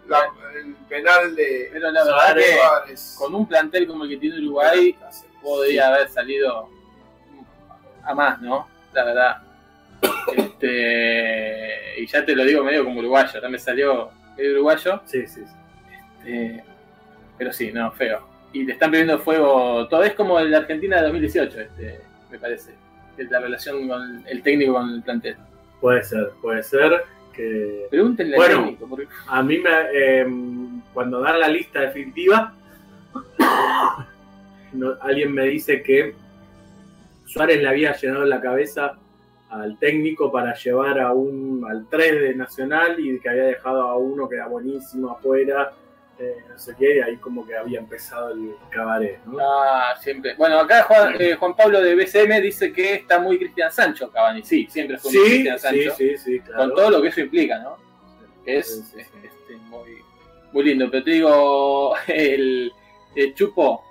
la- 0.08 0.30
el 0.60 0.76
penal 0.88 1.36
de 1.36 1.70
Pero 1.74 1.92
la 1.92 2.04
verdad 2.04 2.36
que 2.36 2.54
Suárez. 2.58 3.16
con 3.18 3.36
un 3.36 3.48
plantel 3.48 3.88
como 3.88 4.04
el 4.04 4.10
que 4.12 4.18
tiene 4.18 4.38
Uruguay, 4.40 4.98
podría 5.42 5.88
haber 5.88 6.10
salido 6.10 6.70
a 8.04 8.14
más, 8.14 8.40
¿no? 8.42 8.68
La 8.94 9.04
verdad. 9.04 9.38
Este, 10.36 12.02
y 12.02 12.08
ya 12.08 12.26
te 12.26 12.36
lo 12.36 12.44
digo 12.46 12.64
medio 12.64 12.84
como 12.84 13.00
uruguayo, 13.00 13.42
ya 13.42 13.50
me 13.50 13.58
salió 13.60 14.12
medio 14.38 14.52
uruguayo. 14.54 15.02
Sí, 15.06 15.26
sí, 15.28 15.44
sí. 15.46 15.54
eh, 16.26 16.64
pero 17.38 17.52
sí, 17.54 17.72
no, 17.72 17.92
feo. 17.92 18.28
Y 18.54 18.64
le 18.64 18.74
están 18.74 18.92
prendiendo 18.92 19.22
fuego 19.24 19.88
todo. 19.90 20.04
Es 20.04 20.14
como 20.14 20.40
el 20.40 20.50
de 20.52 20.58
Argentina 20.58 20.98
de 20.98 21.04
2018, 21.04 21.60
este, 21.60 22.00
me 22.32 22.40
parece. 22.40 22.74
La 23.30 23.40
relación 23.40 23.88
con 23.88 24.24
el 24.28 24.42
técnico 24.42 24.74
con 24.74 24.90
el 24.90 25.02
plantel. 25.04 25.36
Puede 25.82 26.04
ser, 26.04 26.32
puede 26.42 26.64
ser 26.64 27.04
que... 27.34 27.88
Pregúntenle 27.90 28.36
Bueno. 28.38 28.58
al 28.58 28.64
técnico. 28.64 28.88
porque- 28.88 29.08
A 29.28 29.44
mí 29.44 29.58
me, 29.60 29.70
eh, 29.94 30.26
cuando 30.94 31.20
dan 31.22 31.40
la 31.40 31.48
lista 31.48 31.82
definitiva, 31.82 32.54
no- 34.74 34.96
alguien 35.02 35.32
me 35.34 35.44
dice 35.46 35.82
que 35.84 36.16
Suárez 37.26 37.62
le 37.62 37.68
había 37.68 37.96
llenado 37.96 38.26
la 38.26 38.42
cabeza 38.42 38.94
al 39.50 39.78
técnico 39.78 40.32
para 40.32 40.56
llevar 40.56 41.00
a 41.00 41.14
un 41.14 41.64
al 41.70 41.86
3 41.90 42.20
de 42.22 42.36
Nacional 42.36 43.00
y 43.00 43.20
que 43.20 43.30
había 43.30 43.44
dejado 43.44 43.84
a 43.84 43.98
uno 43.98 44.28
que 44.28 44.36
era 44.36 44.48
buenísimo 44.48 45.12
afuera, 45.12 45.72
eh, 46.24 46.44
no 46.50 46.58
sé 46.58 46.76
qué, 46.78 46.98
y 46.98 47.00
ahí 47.02 47.18
como 47.18 47.46
que 47.46 47.56
había 47.56 47.80
empezado 47.80 48.32
el 48.32 48.56
cabaret, 48.70 49.20
¿no? 49.26 49.38
Ah, 49.42 49.96
siempre. 50.00 50.36
Bueno, 50.36 50.60
acá 50.60 50.84
Juan, 50.84 51.16
eh, 51.20 51.36
Juan 51.36 51.56
Pablo 51.56 51.82
de 51.82 51.96
BCM 51.96 52.42
dice 52.42 52.72
que 52.72 52.94
está 52.96 53.20
muy 53.20 53.38
Cristian 53.38 53.72
Sancho, 53.72 54.10
Cavani. 54.12 54.42
Sí, 54.44 54.68
siempre 54.70 54.98
fue 54.98 55.12
muy 55.12 55.20
Sí, 55.22 55.30
Cristian 55.30 55.60
sí, 55.60 55.64
Sancho. 55.68 55.96
sí, 55.98 56.18
sí, 56.18 56.40
claro. 56.40 56.60
Con 56.64 56.76
todo 56.76 56.90
lo 56.92 57.02
que 57.02 57.08
eso 57.10 57.22
implica, 57.22 57.60
¿no? 57.60 57.78
Es 58.46 58.68
Sí, 58.68 58.82
sí, 58.84 59.04
sí. 59.04 59.18
este, 59.24 59.56
muy, 59.68 59.98
muy 60.52 60.64
lindo. 60.64 60.90
Pero 60.90 61.04
te 61.04 61.12
digo, 61.12 61.96
el, 62.08 62.72
el 63.16 63.34
Chupo 63.36 63.84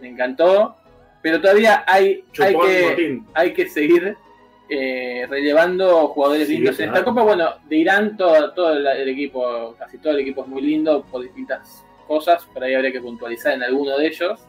me 0.00 0.08
encantó. 0.08 0.76
Pero 1.22 1.40
todavía 1.40 1.82
hay, 1.88 2.24
hay, 2.38 2.54
que, 2.56 3.20
hay 3.34 3.52
que 3.52 3.68
seguir 3.68 4.16
eh, 4.68 5.26
relevando 5.28 6.08
jugadores 6.08 6.48
Sí, 6.48 6.56
lindos 6.56 6.78
en 6.80 6.88
esta 6.88 7.04
copa. 7.04 7.22
Bueno, 7.22 7.54
de 7.68 7.76
Irán 7.76 8.16
todo, 8.16 8.52
todo 8.52 8.72
el, 8.72 8.86
el 8.86 9.08
equipo, 9.08 9.74
casi 9.78 9.98
todo 9.98 10.12
el 10.14 10.20
equipo 10.20 10.42
es 10.42 10.48
muy 10.48 10.62
lindo 10.62 11.04
por 11.04 11.22
distintas 11.22 11.84
cosas. 12.06 12.44
Por 12.52 12.62
ahí 12.64 12.74
habría 12.74 12.92
que 12.92 13.00
puntualizar 13.00 13.54
en 13.54 13.62
alguno 13.62 13.96
de 13.98 14.06
ellos. 14.06 14.40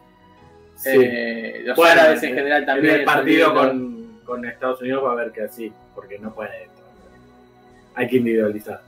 Sí. 0.76 0.89
Eh, 0.94 1.61
los 1.65 1.76
Bueno, 1.76 2.02
árabes 2.02 2.23
en 2.23 2.35
general 2.35 2.65
también. 2.65 2.94
En 2.95 2.99
el 3.02 3.06
partido 3.06 3.53
con, 3.53 4.19
con 4.26 4.45
Estados 4.45 4.81
Unidos 4.81 5.03
va 5.06 5.10
a 5.10 5.14
haber 5.14 5.31
que 5.31 5.41
así, 5.41 5.72
porque 5.95 6.18
no 6.19 6.34
puede. 6.34 6.68
Hay 7.95 8.07
que 8.07 8.18
individualizar. 8.18 8.81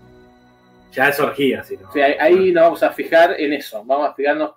Ya 0.91 1.09
es 1.09 1.19
orgía, 1.19 1.63
si 1.63 1.77
no. 1.77 1.89
Ahí- 1.93 2.15
ahí 2.19 2.51
nos 2.51 2.63
vamos 2.63 2.83
a 2.83 2.91
fijar 2.91 3.35
en 3.39 3.53
eso. 3.53 3.83
Vamos 3.85 4.09
a 4.09 4.13
fijarnos 4.15 4.51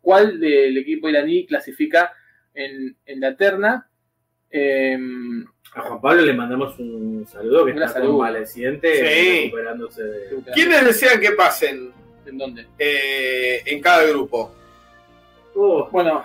cuál 0.00 0.38
del 0.40 0.76
equipo 0.78 1.08
iraní 1.08 1.46
clasifica 1.46 2.12
en, 2.54 2.96
en 3.06 3.20
la 3.20 3.36
terna. 3.36 3.88
Eh, 4.50 4.98
A 5.74 5.82
Juan 5.82 6.00
Pablo 6.00 6.22
le 6.22 6.32
mandamos 6.32 6.78
un 6.78 7.26
saludo 7.26 7.66
que 7.66 7.72
está 7.72 7.88
saludo. 7.88 8.12
convaleciente, 8.12 8.94
Sí. 8.94 9.40
recuperándose 9.44 10.02
de. 10.02 10.42
¿Quiénes 10.54 10.84
desean 10.86 11.20
que 11.20 11.32
pasen 11.32 11.92
¿En 12.26 12.38
dónde? 12.38 12.66
eh, 12.78 13.62
en 13.66 13.80
cada 13.80 14.04
grupo? 14.04 14.52
Oh, 15.54 15.88
Bueno, 15.90 16.24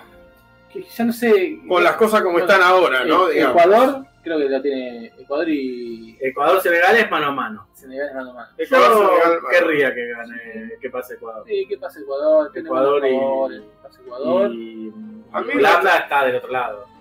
que 0.72 0.82
ya 0.82 1.04
no 1.04 1.12
sé. 1.12 1.58
Con 1.68 1.84
las 1.84 1.96
cosas 1.96 2.20
como 2.22 2.34
Bueno, 2.38 2.46
están 2.48 2.62
ahora, 2.66 3.04
¿no? 3.04 3.28
eh. 3.28 3.42
Ecuador, 3.42 4.04
creo 4.22 4.38
que 4.38 4.48
lo 4.48 4.62
tiene 4.62 5.06
Ecuador 5.18 5.48
y 5.50 6.16
Ecuador-Senegal 6.20 6.96
es 6.96 7.10
mano 7.10 7.26
a 7.26 7.32
mano. 7.32 7.68
Senegal 7.74 8.08
es 8.08 8.14
mano 8.14 8.30
a 8.30 8.34
mano. 8.34 8.48
Yo 8.56 8.64
Ecuador-Senegal, 8.64 9.42
mano. 9.42 9.48
querría 9.50 9.94
que 9.94 10.08
gane, 10.08 10.70
que 10.80 10.90
pase 10.90 11.14
Ecuador. 11.14 11.44
Sí, 11.46 11.66
¿Qué 11.68 11.76
pasa 11.78 12.00
Ecuador? 12.00 12.50
Ecuador 12.54 13.06
y- 13.06 13.10
favores, 13.18 13.60
¿qué 13.60 13.82
pasa 13.82 14.00
Ecuador? 14.00 14.50
Y, 14.54 14.92
A 15.32 15.40
mí 15.42 15.52
y 15.52 15.56
Holanda 15.58 15.96
está 15.98 16.24
del 16.24 16.36
otro 16.36 16.50
lado. 16.50 16.93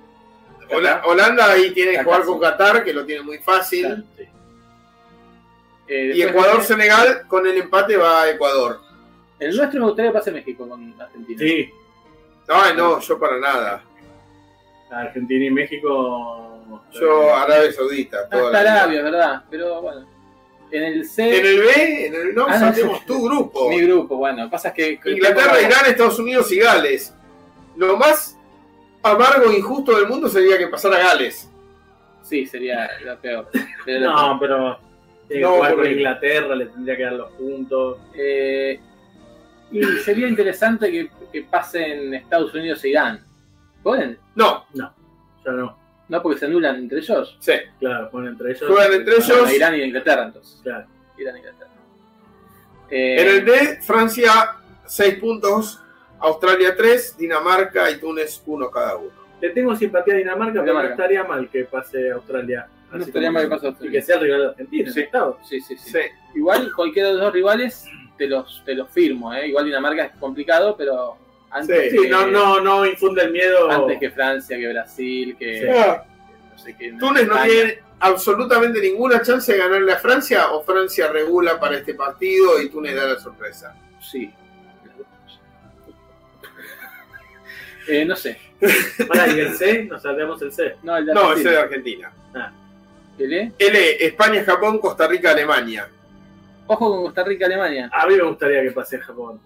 Hola- 0.75 1.01
Holanda 1.05 1.51
ahí 1.51 1.71
tiene 1.71 1.91
que 1.93 2.03
jugar 2.03 2.23
con 2.23 2.39
Qatar, 2.39 2.83
que 2.83 2.93
lo 2.93 3.05
tiene 3.05 3.21
muy 3.23 3.37
fácil. 3.39 3.85
Claro. 3.85 4.03
Sí. 4.17 4.23
Eh, 5.87 6.11
Y 6.15 6.21
Ecuador-Senegal, 6.21 7.27
con 7.27 7.45
el 7.45 7.57
empate 7.57 7.97
va 7.97 8.23
a 8.23 8.29
Ecuador. 8.29 8.79
El 9.39 9.55
nuestro 9.57 9.79
me 9.81 9.85
gustaría 9.87 10.11
que 10.11 10.17
pase 10.17 10.31
México 10.31 10.67
con 10.67 11.01
Argentina. 11.01 11.39
Sí, 11.39 11.69
No, 12.47 12.73
no, 12.73 12.99
yo 12.99 13.19
para 13.19 13.37
nada. 13.39 13.83
Argentina 14.91 15.45
y 15.45 15.49
México. 15.51 16.49
Yo 16.91 17.35
Arabia 17.35 17.71
Saudita. 17.73 18.29
Toda 18.29 18.45
está 18.45 18.51
la 18.51 18.61
vida. 18.63 18.81
Arabia, 18.83 19.01
¿verdad? 19.03 19.43
Pero 19.49 19.81
bueno. 19.81 20.07
En 20.71 20.83
el 20.83 21.05
C, 21.07 21.39
En 21.39 21.45
el 21.45 21.59
B, 21.59 22.05
en 22.07 22.15
el 22.15 22.33
no, 22.35 22.47
Ah, 22.49 22.57
no, 22.57 22.99
tu 23.05 23.23
grupo. 23.25 23.69
mi 23.69 23.81
grupo, 23.81 24.17
bueno, 24.17 24.49
pasa 24.49 24.69
es 24.69 24.73
que. 24.73 25.11
Inglaterra, 25.11 25.61
Irán, 25.61 25.85
Estados 25.87 26.17
Unidos 26.17 26.51
y 26.51 26.57
Gales. 26.59 27.13
Lo 27.75 27.95
más 27.97 28.37
amargo 29.03 29.51
e 29.51 29.57
injusto 29.57 29.95
del 29.97 30.07
mundo 30.07 30.27
sería 30.27 30.57
que 30.57 30.67
pasara 30.67 30.97
Gales. 30.97 31.49
Sí, 32.23 32.45
sería 32.45 32.89
lo 33.03 33.17
peor. 33.19 33.49
Lo 33.85 33.99
No, 33.99 34.37
pero. 34.39 34.79
Que 35.27 35.39
No, 35.39 35.55
jugar 35.55 35.71
con 35.71 35.79
porque- 35.79 35.91
Inglaterra, 35.93 36.55
le 36.55 36.65
tendría 36.67 36.97
que 36.97 37.03
dar 37.03 37.13
los 37.13 37.31
puntos. 37.33 37.97
Eh, 38.15 38.79
y 39.71 39.83
sería 40.03 40.27
interesante 40.27 40.91
que, 40.91 41.09
que 41.31 41.41
pasen 41.43 42.13
Estados 42.13 42.53
Unidos 42.53 42.83
e 42.83 42.89
Irán. 42.89 43.19
¿Pueden? 43.81 44.17
No, 44.35 44.65
Ya 44.73 44.91
no. 45.45 45.77
No, 46.09 46.21
porque 46.21 46.39
se 46.39 46.45
anulan 46.45 46.75
entre 46.75 46.99
ellos. 46.99 47.37
sí. 47.39 47.53
Claro, 47.79 48.09
juegan 48.11 48.33
entre 48.33 48.51
ellos. 48.51 48.63
Juegan 48.69 48.93
entre 48.93 49.13
ellos. 49.15 49.27
Bueno, 49.39 49.51
Irán 49.53 49.75
y 49.75 49.81
Inglaterra, 49.83 50.23
entonces. 50.25 50.59
Claro. 50.61 50.85
Irán 51.17 51.35
e 51.35 51.39
Inglaterra. 51.39 51.69
Eh, 52.89 53.15
En 53.21 53.27
el 53.27 53.45
D, 53.45 53.81
Francia 53.81 54.31
6 54.85 55.15
puntos, 55.15 55.81
Australia 56.23 56.73
3, 56.75 57.17
Dinamarca 57.17 57.91
y 57.91 57.99
Túnez 57.99 58.41
1 58.45 58.71
cada 58.71 58.95
uno. 58.95 59.11
Le 59.41 59.49
tengo 59.49 59.75
simpatía 59.75 60.13
a 60.13 60.17
Dinamarca, 60.17 60.61
pero 60.61 60.73
no 60.73 60.83
estaría 60.83 61.23
mal 61.25 61.49
que 61.49 61.65
pase 61.65 62.11
Australia. 62.11 62.65
No 62.91 62.97
Así 62.97 63.09
estaría 63.09 63.29
mal 63.29 63.43
que 63.43 63.49
pase 63.49 63.67
Australia. 63.67 63.89
Y 63.89 63.93
que 63.99 64.01
sea 64.05 64.15
el 64.15 64.21
rival 64.21 64.39
de 64.39 64.47
Argentina. 64.47 64.91
Sí. 64.91 65.01
sí, 65.43 65.61
sí, 65.61 65.77
sí, 65.77 65.91
Sí. 65.91 65.99
Igual 66.35 66.71
cualquiera 66.73 67.09
de 67.09 67.15
los 67.15 67.23
dos 67.23 67.33
rivales 67.33 67.85
te 68.17 68.27
los, 68.27 68.63
te 68.65 68.73
los 68.73 68.89
firmo. 68.89 69.33
¿eh? 69.33 69.49
Igual 69.49 69.65
Dinamarca 69.65 70.05
es 70.05 70.11
complicado, 70.17 70.75
pero 70.77 71.17
antes, 71.51 71.91
Sí, 71.91 71.97
que, 72.03 72.09
no, 72.09 72.25
no, 72.27 72.61
no 72.61 72.85
infunde 72.85 73.23
el 73.23 73.31
miedo. 73.31 73.69
antes 73.69 73.99
que 73.99 74.09
Francia, 74.09 74.57
que 74.57 74.69
Brasil, 74.69 75.35
que 75.37 75.59
Sí. 75.59 75.67
No 76.53 76.57
sé 76.57 76.75
qué. 76.77 76.93
Túnez 76.93 77.27
no 77.27 77.43
tiene 77.43 77.79
absolutamente 77.99 78.79
ninguna 78.79 79.21
chance 79.21 79.51
de 79.51 79.57
ganarle 79.57 79.91
a 79.91 79.97
Francia 79.97 80.51
o 80.53 80.63
Francia 80.63 81.07
regula 81.11 81.59
para 81.59 81.75
este 81.77 81.95
partido 81.95 82.61
y 82.61 82.69
Túnez 82.69 82.95
da 82.95 83.07
la 83.07 83.19
sorpresa. 83.19 83.75
Sí. 83.99 84.31
Eh, 87.87 88.05
no 88.05 88.15
sé. 88.15 88.37
Pará, 89.07 89.27
y 89.27 89.39
el 89.39 89.53
C, 89.55 89.83
nos 89.85 90.01
saltamos 90.01 90.41
el 90.41 90.51
C. 90.51 90.75
No, 90.83 90.95
el 90.97 91.05
de 91.05 91.13
No, 91.13 91.33
ese 91.33 91.49
Argentina. 91.57 92.11
de 92.33 92.41
Argentina. 92.41 92.53
¿El 93.19 93.33
E? 93.33 93.51
L, 93.59 94.05
España, 94.05 94.43
Japón, 94.43 94.79
Costa 94.79 95.07
Rica, 95.07 95.31
Alemania. 95.31 95.87
Ojo 96.67 96.89
con 96.89 97.03
Costa 97.05 97.23
Rica, 97.23 97.45
Alemania. 97.45 97.89
A 97.93 98.07
mí 98.07 98.15
me 98.15 98.23
gustaría 98.23 98.61
que 98.63 98.71
pase 98.71 98.99
Japón. 98.99 99.39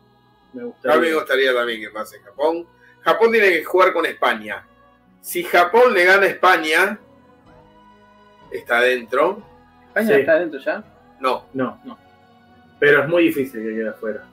Me 0.54 0.62
A 0.64 0.96
mí 0.98 1.08
me 1.08 1.14
gustaría 1.14 1.54
también 1.54 1.82
que 1.82 1.90
pase 1.90 2.20
Japón. 2.20 2.66
Japón 3.02 3.32
tiene 3.32 3.50
que 3.50 3.64
jugar 3.64 3.92
con 3.94 4.06
España. 4.06 4.64
Si 5.22 5.44
Japón 5.44 5.94
le 5.94 6.06
gana 6.06 6.24
a 6.24 6.30
España, 6.30 7.00
está 8.52 8.78
adentro. 8.78 9.42
¿España 9.88 10.08
Sí. 10.08 10.14
está 10.22 10.32
adentro 10.34 10.60
ya? 10.60 10.84
No, 11.20 11.46
No, 11.54 11.80
No. 11.84 11.98
Pero 12.80 13.02
es 13.04 13.10
muy 13.10 13.24
difícil 13.24 13.64
que 13.64 13.70
quede 13.76 13.90
afuera. 13.90 14.24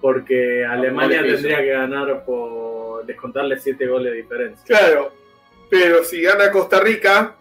Porque 0.00 0.64
Alemania 0.64 1.22
tendría 1.22 1.58
que 1.58 1.70
ganar 1.70 2.24
por 2.24 3.04
descontarle 3.04 3.58
7 3.58 3.86
goles 3.86 4.12
de 4.12 4.18
diferencia. 4.18 4.64
claro. 4.66 5.12
Pero 5.70 6.02
si 6.02 6.22
gana 6.22 6.50
Costa 6.50 6.80
Rica 6.80 7.34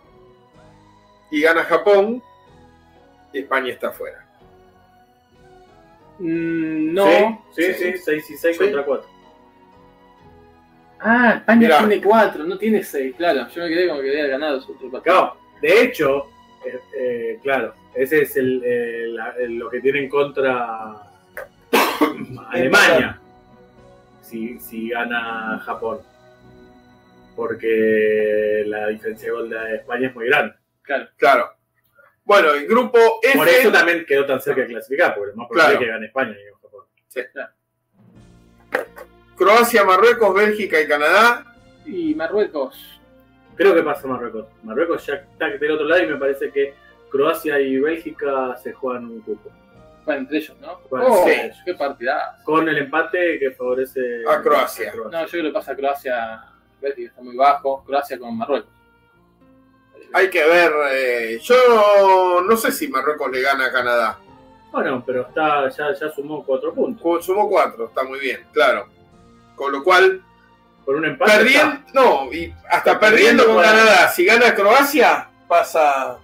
y 1.31 1.41
gana 1.41 1.63
Japón, 1.63 2.21
España 3.31 3.71
está 3.71 3.87
afuera. 3.87 4.25
Mm, 6.19 6.93
no. 6.93 7.45
Sí, 7.55 7.73
sí, 7.73 7.93
Sí. 7.93 7.97
6 8.03 8.29
y 8.31 8.37
6 8.37 8.57
Sí. 8.57 8.63
contra 8.63 8.83
4. 8.83 9.07
Ah, 10.99 11.35
España 11.37 11.59
Mirá. 11.59 11.77
tiene 11.79 12.01
4, 12.01 12.43
no 12.43 12.57
tiene 12.57 12.83
6. 12.83 13.15
Claro, 13.15 13.47
yo 13.49 13.61
me 13.63 13.69
quedé 13.69 13.87
como 13.87 14.01
que 14.01 14.09
había 14.09 14.27
ganado 14.27 14.59
su 14.61 14.71
otro 14.73 14.89
partido. 14.91 15.13
Claro, 15.15 15.37
de 15.61 15.81
hecho, 15.83 16.25
eh, 16.65 16.79
eh, 16.99 17.39
claro, 17.43 17.73
ese 17.93 18.23
es 18.23 18.35
el, 18.35 18.61
eh, 18.65 19.05
la- 19.09 19.35
el- 19.39 19.55
lo 19.57 19.69
que 19.69 19.79
tiene 19.79 19.99
en 19.99 20.09
contra 20.09 20.95
Alemania 22.49 23.19
si, 24.21 24.59
si 24.59 24.89
gana 24.89 25.59
Japón. 25.65 25.99
Porque 27.35 28.63
la 28.65 28.87
diferencia 28.87 29.27
de 29.27 29.31
gol 29.31 29.49
de 29.49 29.75
España 29.75 30.07
es 30.07 30.15
muy 30.15 30.25
grande. 30.27 30.55
Claro. 30.81 31.07
Claro. 31.17 31.51
Bueno, 32.25 32.51
el 32.51 32.67
grupo 32.67 32.97
F. 33.21 33.37
Por 33.37 33.47
eso 33.47 33.71
también 33.71 34.05
quedó 34.05 34.25
tan 34.25 34.41
cerca 34.41 34.61
de 34.61 34.67
clasificar, 34.67 35.15
porque 35.15 35.31
lo 35.31 35.37
más 35.37 35.47
probable 35.47 35.77
Claro. 35.77 35.79
es 35.79 35.85
que 35.85 35.91
gane 35.93 36.05
España 36.07 36.31
y 36.31 36.51
no 36.51 36.57
Japón. 36.57 36.85
Croacia, 39.35 39.83
Marruecos, 39.83 40.33
Bélgica 40.33 40.81
y 40.81 40.87
Canadá. 40.87 41.45
Y 41.85 42.15
Marruecos. 42.15 42.99
Creo 43.55 43.73
que 43.73 43.83
pasa 43.83 44.07
Marruecos. 44.07 44.47
Marruecos 44.63 45.05
ya 45.05 45.13
está 45.15 45.47
del 45.49 45.71
otro 45.71 45.87
lado 45.87 46.03
y 46.03 46.07
me 46.07 46.17
parece 46.17 46.51
que 46.51 46.73
Croacia 47.09 47.59
y 47.59 47.79
Bélgica 47.79 48.57
se 48.57 48.73
juegan 48.73 49.05
un 49.05 49.21
cupo. 49.21 49.51
Bueno, 50.07 50.21
entre 50.21 50.37
ellos, 50.37 50.55
¿no? 50.61 50.79
Bueno, 50.89 51.05
oh, 51.09 51.27
sí. 51.27 51.33
qué 51.65 51.73
partida. 51.73 52.39
Con 52.45 52.69
el 52.69 52.77
empate 52.77 53.37
que 53.39 53.51
favorece 53.51 54.23
A 54.25 54.41
Croacia. 54.41 54.93
No, 54.95 55.21
yo 55.25 55.27
creo 55.29 55.43
que 55.43 55.51
pasa 55.51 55.75
Croacia. 55.75 56.43
Bélgica 56.81 57.09
está 57.09 57.21
muy 57.21 57.35
bajo. 57.35 57.83
Croacia 57.83 58.17
con 58.17 58.37
Marruecos. 58.37 58.69
Hay 60.13 60.29
que 60.29 60.45
ver. 60.47 60.71
eh, 60.93 61.39
yo 61.43 62.41
no 62.41 62.55
sé 62.55 62.71
si 62.71 62.87
Marruecos 62.87 63.29
le 63.29 63.41
gana 63.41 63.65
a 63.65 63.71
Canadá. 63.73 64.17
Bueno, 64.71 65.03
pero 65.05 65.23
está, 65.27 65.67
ya, 65.67 65.93
ya 65.93 66.09
sumó 66.09 66.41
cuatro 66.45 66.73
puntos. 66.73 67.25
Sumó 67.25 67.49
cuatro, 67.49 67.87
está 67.87 68.03
muy 68.05 68.19
bien, 68.19 68.47
claro. 68.53 68.87
Con 69.57 69.73
lo 69.73 69.83
cual, 69.83 70.23
Por 70.85 70.95
un 70.95 71.03
empate. 71.05 71.31
perdiendo, 71.33 71.79
no, 71.93 72.31
y 72.31 72.53
hasta 72.69 72.97
Perdiendo 72.97 73.45
con- 73.45 73.61
Canadá. 73.61 74.07
Si 74.07 74.23
gana 74.23 74.55
Croacia, 74.55 75.29
pasa. 75.49 76.17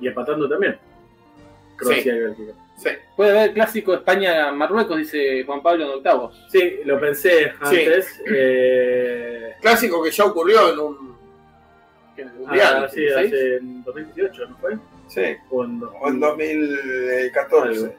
Y 0.00 0.08
empatando 0.08 0.48
también. 0.48 0.78
Croacia 1.76 2.14
y 2.14 2.20
Bélgica. 2.20 2.52
Sí. 2.76 2.88
Puede 3.16 3.30
haber 3.38 3.52
clásico 3.54 3.94
España-Marruecos, 3.94 4.96
dice 4.98 5.44
Juan 5.44 5.62
Pablo 5.62 5.84
en 5.84 5.90
octavos. 5.90 6.46
Sí, 6.50 6.80
lo 6.84 6.98
pensé 7.00 7.52
antes. 7.60 8.20
eh, 8.32 9.54
Clásico 9.60 10.02
que 10.02 10.10
ya 10.10 10.24
ocurrió 10.24 10.72
en 10.72 10.78
un. 10.78 11.14
En 12.16 12.28
ah, 12.28 12.32
Mundial, 12.38 12.90
sí, 12.92 13.00
16. 13.00 13.26
hace 13.26 13.56
en 13.56 13.82
2018, 13.84 14.46
¿no 14.48 14.56
fue? 14.58 14.76
Sí. 15.08 15.36
O 15.50 15.64
en, 15.64 15.82
O 16.00 16.08
en 16.08 16.20
2014. 16.20 17.96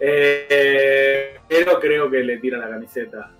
Eh, 0.00 1.38
pero 1.48 1.80
creo 1.80 2.08
que 2.10 2.18
le 2.22 2.38
tira 2.38 2.58
la 2.58 2.68
camiseta 2.70 3.32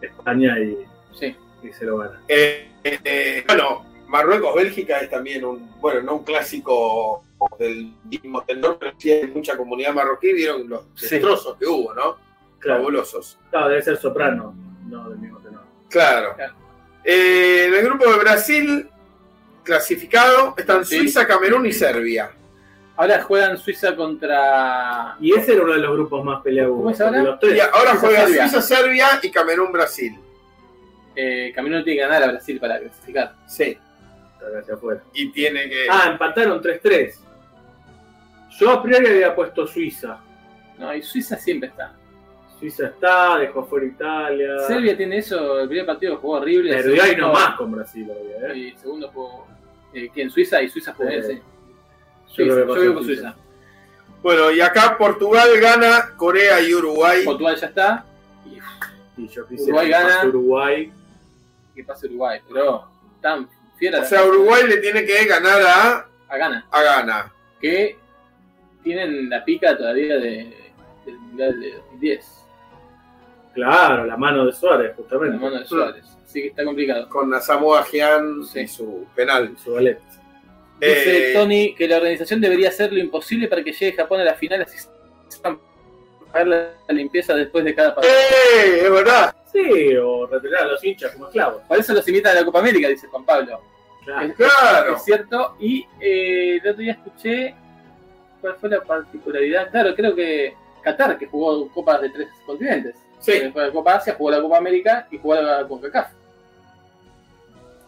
España 0.00 0.58
y, 0.58 0.78
Sí. 1.12 1.36
y 1.62 1.72
se 1.72 1.84
lo 1.84 1.98
gana. 1.98 2.20
Eh, 2.28 2.68
eh, 2.82 3.44
bueno, 3.46 3.84
Marruecos-Bélgica 4.08 5.00
es 5.00 5.10
también 5.10 5.44
un. 5.44 5.70
Bueno, 5.80 6.00
no 6.02 6.14
un 6.16 6.24
clásico 6.24 7.24
del 7.58 7.92
mismo 8.04 8.42
tenor, 8.42 8.76
pero 8.78 8.92
sí 8.98 9.10
hay 9.10 9.26
mucha 9.28 9.56
comunidad 9.56 9.92
marroquí. 9.94 10.32
Vieron 10.32 10.68
los 10.68 10.82
Sí. 10.94 11.08
destrozos 11.08 11.56
que 11.58 11.66
hubo, 11.66 11.94
¿no? 11.94 12.16
Claro, 12.58 12.80
Fabulosos. 12.80 13.38
Claro, 13.50 13.68
debe 13.68 13.82
ser 13.82 13.96
soprano, 13.96 14.54
no 14.88 15.08
del 15.10 15.18
mismo 15.18 15.38
tenor. 15.40 15.62
Claro. 15.90 16.34
Claro. 16.34 16.54
Eh, 17.04 17.66
en 17.68 17.74
el 17.74 17.84
grupo 17.84 18.10
de 18.10 18.18
Brasil, 18.18 18.88
clasificado, 19.62 20.54
están 20.56 20.84
Sí. 20.84 20.98
Suiza, 20.98 21.26
Camerún 21.26 21.66
y 21.66 21.72
Serbia. 21.72 22.30
Ahora 22.96 23.22
juegan 23.22 23.58
Suiza 23.58 23.96
contra. 23.96 25.16
Y 25.20 25.34
ese 25.34 25.52
era 25.54 25.62
uno 25.64 25.72
de 25.72 25.78
los 25.80 25.92
grupos 25.94 26.24
más 26.24 26.42
peleados. 26.42 26.76
¿Cómo 26.76 26.90
es 26.90 27.00
ahora? 27.00 27.12
porque 27.18 27.30
Los 27.30 27.40
tres. 27.40 27.56
Y 27.56 27.60
ahora 27.60 27.90
Suiza, 27.90 27.98
juega 28.06 28.20
Serbia. 28.26 28.48
Suiza, 28.48 28.62
Serbia 28.62 29.06
y 29.22 29.30
Camerún, 29.30 29.72
Brasil. 29.72 30.18
Eh, 31.16 31.52
Camerún 31.54 31.82
tiene 31.84 31.98
que 31.98 32.06
ganar 32.06 32.22
a 32.22 32.32
Brasil 32.32 32.58
para 32.60 32.78
clasificar. 32.78 33.34
Sí. 33.48 33.78
hacia 34.60 34.74
afuera. 34.74 35.02
Y 35.14 35.30
tiene 35.32 35.68
que. 35.70 35.86
Ah, 35.90 36.08
empataron 36.12 36.60
3-3. 36.60 37.23
Yo 38.58 38.70
a 38.70 38.82
priori 38.82 39.06
había 39.06 39.34
puesto 39.34 39.66
Suiza. 39.66 40.18
No, 40.78 40.94
y 40.94 41.02
Suiza 41.02 41.36
siempre 41.36 41.68
está. 41.70 41.92
Suiza 42.58 42.86
está, 42.86 43.38
dejó 43.38 43.64
fuera 43.64 43.86
Italia. 43.86 44.58
Serbia 44.66 44.96
tiene 44.96 45.18
eso, 45.18 45.60
el 45.60 45.68
primer 45.68 45.86
partido 45.86 46.16
jugó 46.18 46.34
horrible. 46.38 46.74
Perdió 46.74 47.02
ahí 47.02 47.16
nomás 47.16 47.56
con 47.56 47.72
Brasil, 47.72 48.08
obvio, 48.10 48.48
¿eh? 48.48 48.56
Y 48.58 48.76
segundo 48.78 49.08
jugó. 49.12 49.46
Eh, 49.92 50.08
¿Quién? 50.12 50.30
Suiza 50.30 50.62
y 50.62 50.68
Suiza 50.68 50.92
jugó 50.94 51.10
sí. 51.10 51.16
Yo 51.16 52.34
Suiza, 52.34 52.54
que 52.54 52.80
vivo 52.80 52.94
con 52.94 53.04
Suiza. 53.04 53.22
Suiza. 53.22 53.36
Bueno, 54.22 54.50
y 54.50 54.60
acá 54.60 54.96
Portugal 54.96 55.48
gana, 55.60 56.14
Corea 56.16 56.60
y 56.60 56.74
Uruguay. 56.74 57.24
Portugal 57.24 57.56
ya 57.56 57.66
está. 57.66 58.04
Y 58.46 59.22
Y 59.22 59.28
yo 59.28 59.46
quise 59.46 59.64
Uruguay 59.64 59.86
que 59.86 59.92
gana. 59.92 60.08
pase 60.14 60.26
Uruguay. 60.28 60.92
que 61.74 61.84
pase 61.84 62.06
Uruguay. 62.06 62.40
Pero 62.48 62.88
tan 63.20 63.48
fiera. 63.76 64.00
O 64.00 64.04
sea, 64.04 64.24
Uruguay 64.24 64.62
le 64.66 64.78
tiene 64.78 65.04
que 65.04 65.24
ganar 65.26 65.60
a, 65.62 66.08
a 66.28 66.36
gana. 66.38 66.66
a 66.70 66.82
Ghana. 66.82 67.32
Que 67.60 67.98
tienen 68.84 69.28
la 69.28 69.44
pica 69.44 69.76
todavía 69.76 70.14
de, 70.16 70.54
del 71.04 71.18
Mundial 71.18 71.58
de 71.60 71.72
2010. 71.72 72.40
Claro, 73.54 74.04
la 74.04 74.16
mano 74.16 74.46
de 74.46 74.52
Suárez, 74.52 74.94
justamente. 74.96 75.36
la 75.36 75.42
mano 75.42 75.58
de 75.60 75.64
Suárez. 75.66 76.04
Así 76.24 76.42
que 76.42 76.48
está 76.48 76.64
complicado. 76.64 77.08
Con 77.08 77.40
Samoa 77.40 77.84
Gyan 77.84 78.42
Sí. 78.44 78.60
y 78.60 78.68
su 78.68 79.06
penal. 79.14 79.56
Su 79.62 79.74
ballet. 79.74 80.00
Dice 80.80 81.30
Eh, 81.30 81.34
Tony 81.34 81.74
que 81.74 81.86
la 81.86 81.98
organización 81.98 82.40
debería 82.40 82.68
hacer 82.68 82.92
lo 82.92 82.98
imposible 82.98 83.46
para 83.46 83.62
que 83.62 83.72
llegue 83.72 83.92
Japón 83.96 84.20
a 84.20 84.24
la 84.24 84.34
final 84.34 84.60
así 84.62 84.76
se 84.76 84.88
van 85.42 85.54
a 85.54 86.26
pagar 86.32 86.46
la 86.48 86.70
la 86.88 86.94
limpieza 86.94 87.32
después 87.34 87.64
de 87.64 87.74
cada 87.74 87.94
partido. 87.94 88.12
¡Eh! 88.12 88.80
Es 88.84 88.90
verdad. 88.90 89.34
Sí, 89.52 89.94
o 89.96 90.26
retirar 90.26 90.64
a 90.64 90.66
los 90.66 90.84
hinchas 90.84 91.12
como 91.12 91.26
esclavos. 91.28 91.62
Por 91.68 91.78
eso 91.78 91.94
los 91.94 92.06
invitan 92.08 92.36
a 92.36 92.40
la 92.40 92.44
Copa 92.44 92.58
América, 92.58 92.88
dice 92.88 93.06
Juan 93.06 93.24
Pablo. 93.24 93.60
Claro. 94.04 94.26
Es- 94.26 94.34
Claro. 94.34 94.96
Es 94.96 95.04
cierto. 95.04 95.56
Y 95.60 95.86
eh, 96.00 96.56
el 96.60 96.68
otro 96.70 96.82
día 96.82 96.92
escuché 96.92 97.54
cuál 98.44 98.56
fue 98.56 98.68
la 98.68 98.82
particularidad. 98.82 99.70
Claro, 99.70 99.94
creo 99.94 100.14
que 100.14 100.52
Qatar, 100.82 101.16
que 101.16 101.26
jugó 101.26 101.66
copas 101.72 102.02
de 102.02 102.10
tres 102.10 102.28
continentes. 102.44 102.94
Sí. 103.18 103.32
Eh, 103.32 103.50
Fue 103.50 103.62
la 103.66 103.72
Copa 103.72 103.94
Asia, 103.94 104.14
jugó 104.18 104.30
la 104.32 104.42
Copa 104.42 104.58
América 104.58 105.08
y 105.10 105.16
jugó 105.16 105.34
la 105.36 105.66
CONCACAF. 105.66 106.12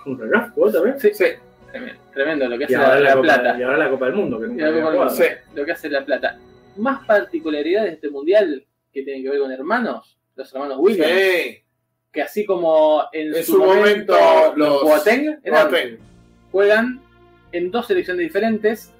¿Un 0.07 0.19
reloj? 0.19 0.45
¿Vos 0.57 0.73
también? 0.73 0.99
Sí, 0.99 1.11
sí. 1.13 1.25
Tremendo, 1.71 2.01
tremendo 2.15 2.49
lo 2.49 2.57
que 2.57 2.63
Y 2.63 2.75
hace 2.75 2.77
la, 2.79 2.89
la 2.95 3.01
la 3.01 3.11
Copa, 3.13 3.23
plata. 3.23 3.59
y 3.59 3.63
ahora 3.63 3.77
la 3.77 3.91
Copa 3.91 4.07
del 4.07 4.15
Mundo, 4.15 4.41
que 4.41 4.47
nunca 4.47 4.63
la 4.63 4.69
había 4.69 4.81
Copa 4.81 4.91
del 4.93 4.99
jugado. 5.01 5.17
Mundo, 5.19 5.25
Sí. 5.45 5.55
Lo 5.55 5.65
que 5.67 5.73
hace 5.73 5.89
la 5.91 6.05
plata. 6.07 6.39
Más 6.77 7.05
particularidades 7.07 7.91
de 7.91 7.95
este 7.97 8.09
mundial 8.09 8.65
que 8.93 9.03
tienen 9.03 9.23
que 9.23 9.29
ver 9.29 9.41
con 9.41 9.53
hermanos, 9.53 10.17
los 10.37 10.55
hermanos 10.55 10.79
Williams, 10.81 11.11
Sí. 11.13 11.63
que 12.13 12.23
así 12.23 12.47
como 12.47 13.05
en, 13.13 13.35
En 13.35 13.45
su, 13.45 13.53
su 13.53 13.59
momento, 13.59 14.15
momento 14.15 14.55
los 14.57 14.69
los 14.69 14.83
Boateng 14.85 15.39
eran- 15.45 15.71
Boateng. 15.71 15.99
juegan 16.51 17.01
en 17.53 17.71
dos 17.71 17.87
selecciones 17.89 18.23
diferentes. 18.23 18.93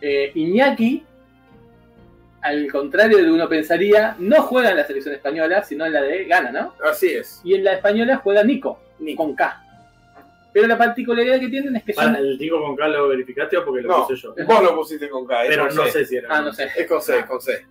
Eh, 0.00 0.32
Iñaki, 0.34 1.04
al 2.42 2.70
contrario 2.70 3.16
de 3.16 3.22
lo 3.22 3.28
que 3.30 3.34
uno 3.34 3.48
pensaría, 3.48 4.16
no 4.18 4.42
juega 4.42 4.70
en 4.70 4.76
la 4.76 4.84
selección 4.86 5.14
española, 5.14 5.62
sino 5.62 5.86
en 5.86 5.92
la 5.94 6.02
de 6.02 6.24
Ghana, 6.26 6.50
¿no? 6.52 6.74
Así 6.88 7.12
es. 7.14 7.40
Y 7.44 7.54
en 7.54 7.64
la 7.64 7.72
española 7.74 8.16
juega 8.22 8.42
Nico, 8.44 8.78
ni 8.98 9.14
con 9.16 9.34
K. 9.34 9.60
Pero 10.52 10.68
la 10.68 10.78
particularidad 10.78 11.40
que 11.40 11.48
tienen 11.48 11.74
es 11.76 11.82
que 11.84 11.92
son. 11.94 12.04
Para, 12.12 12.18
el 12.18 12.38
Tico 12.38 12.60
con 12.60 12.76
K 12.76 12.86
lo 12.88 13.08
verificaste 13.08 13.56
o 13.56 13.64
porque 13.64 13.82
lo 13.82 13.88
No, 13.88 14.06
puse 14.06 14.14
yo. 14.20 14.34
vos 14.46 14.62
lo 14.62 14.76
pusiste 14.76 15.08
con 15.08 15.26
K. 15.26 15.42
es 15.44 15.48
Pero 15.48 15.66
con 15.66 15.76
no 15.76 15.84
C. 15.86 15.90
sé 15.90 16.04
si 16.04 16.16
era. 16.16 16.28
Ah, 16.30 16.42
no 16.42 16.52
sé. 16.52 16.68
Es 16.76 16.86
con 16.86 17.00
C, 17.02 17.24
con 17.26 17.40
C. 17.40 17.66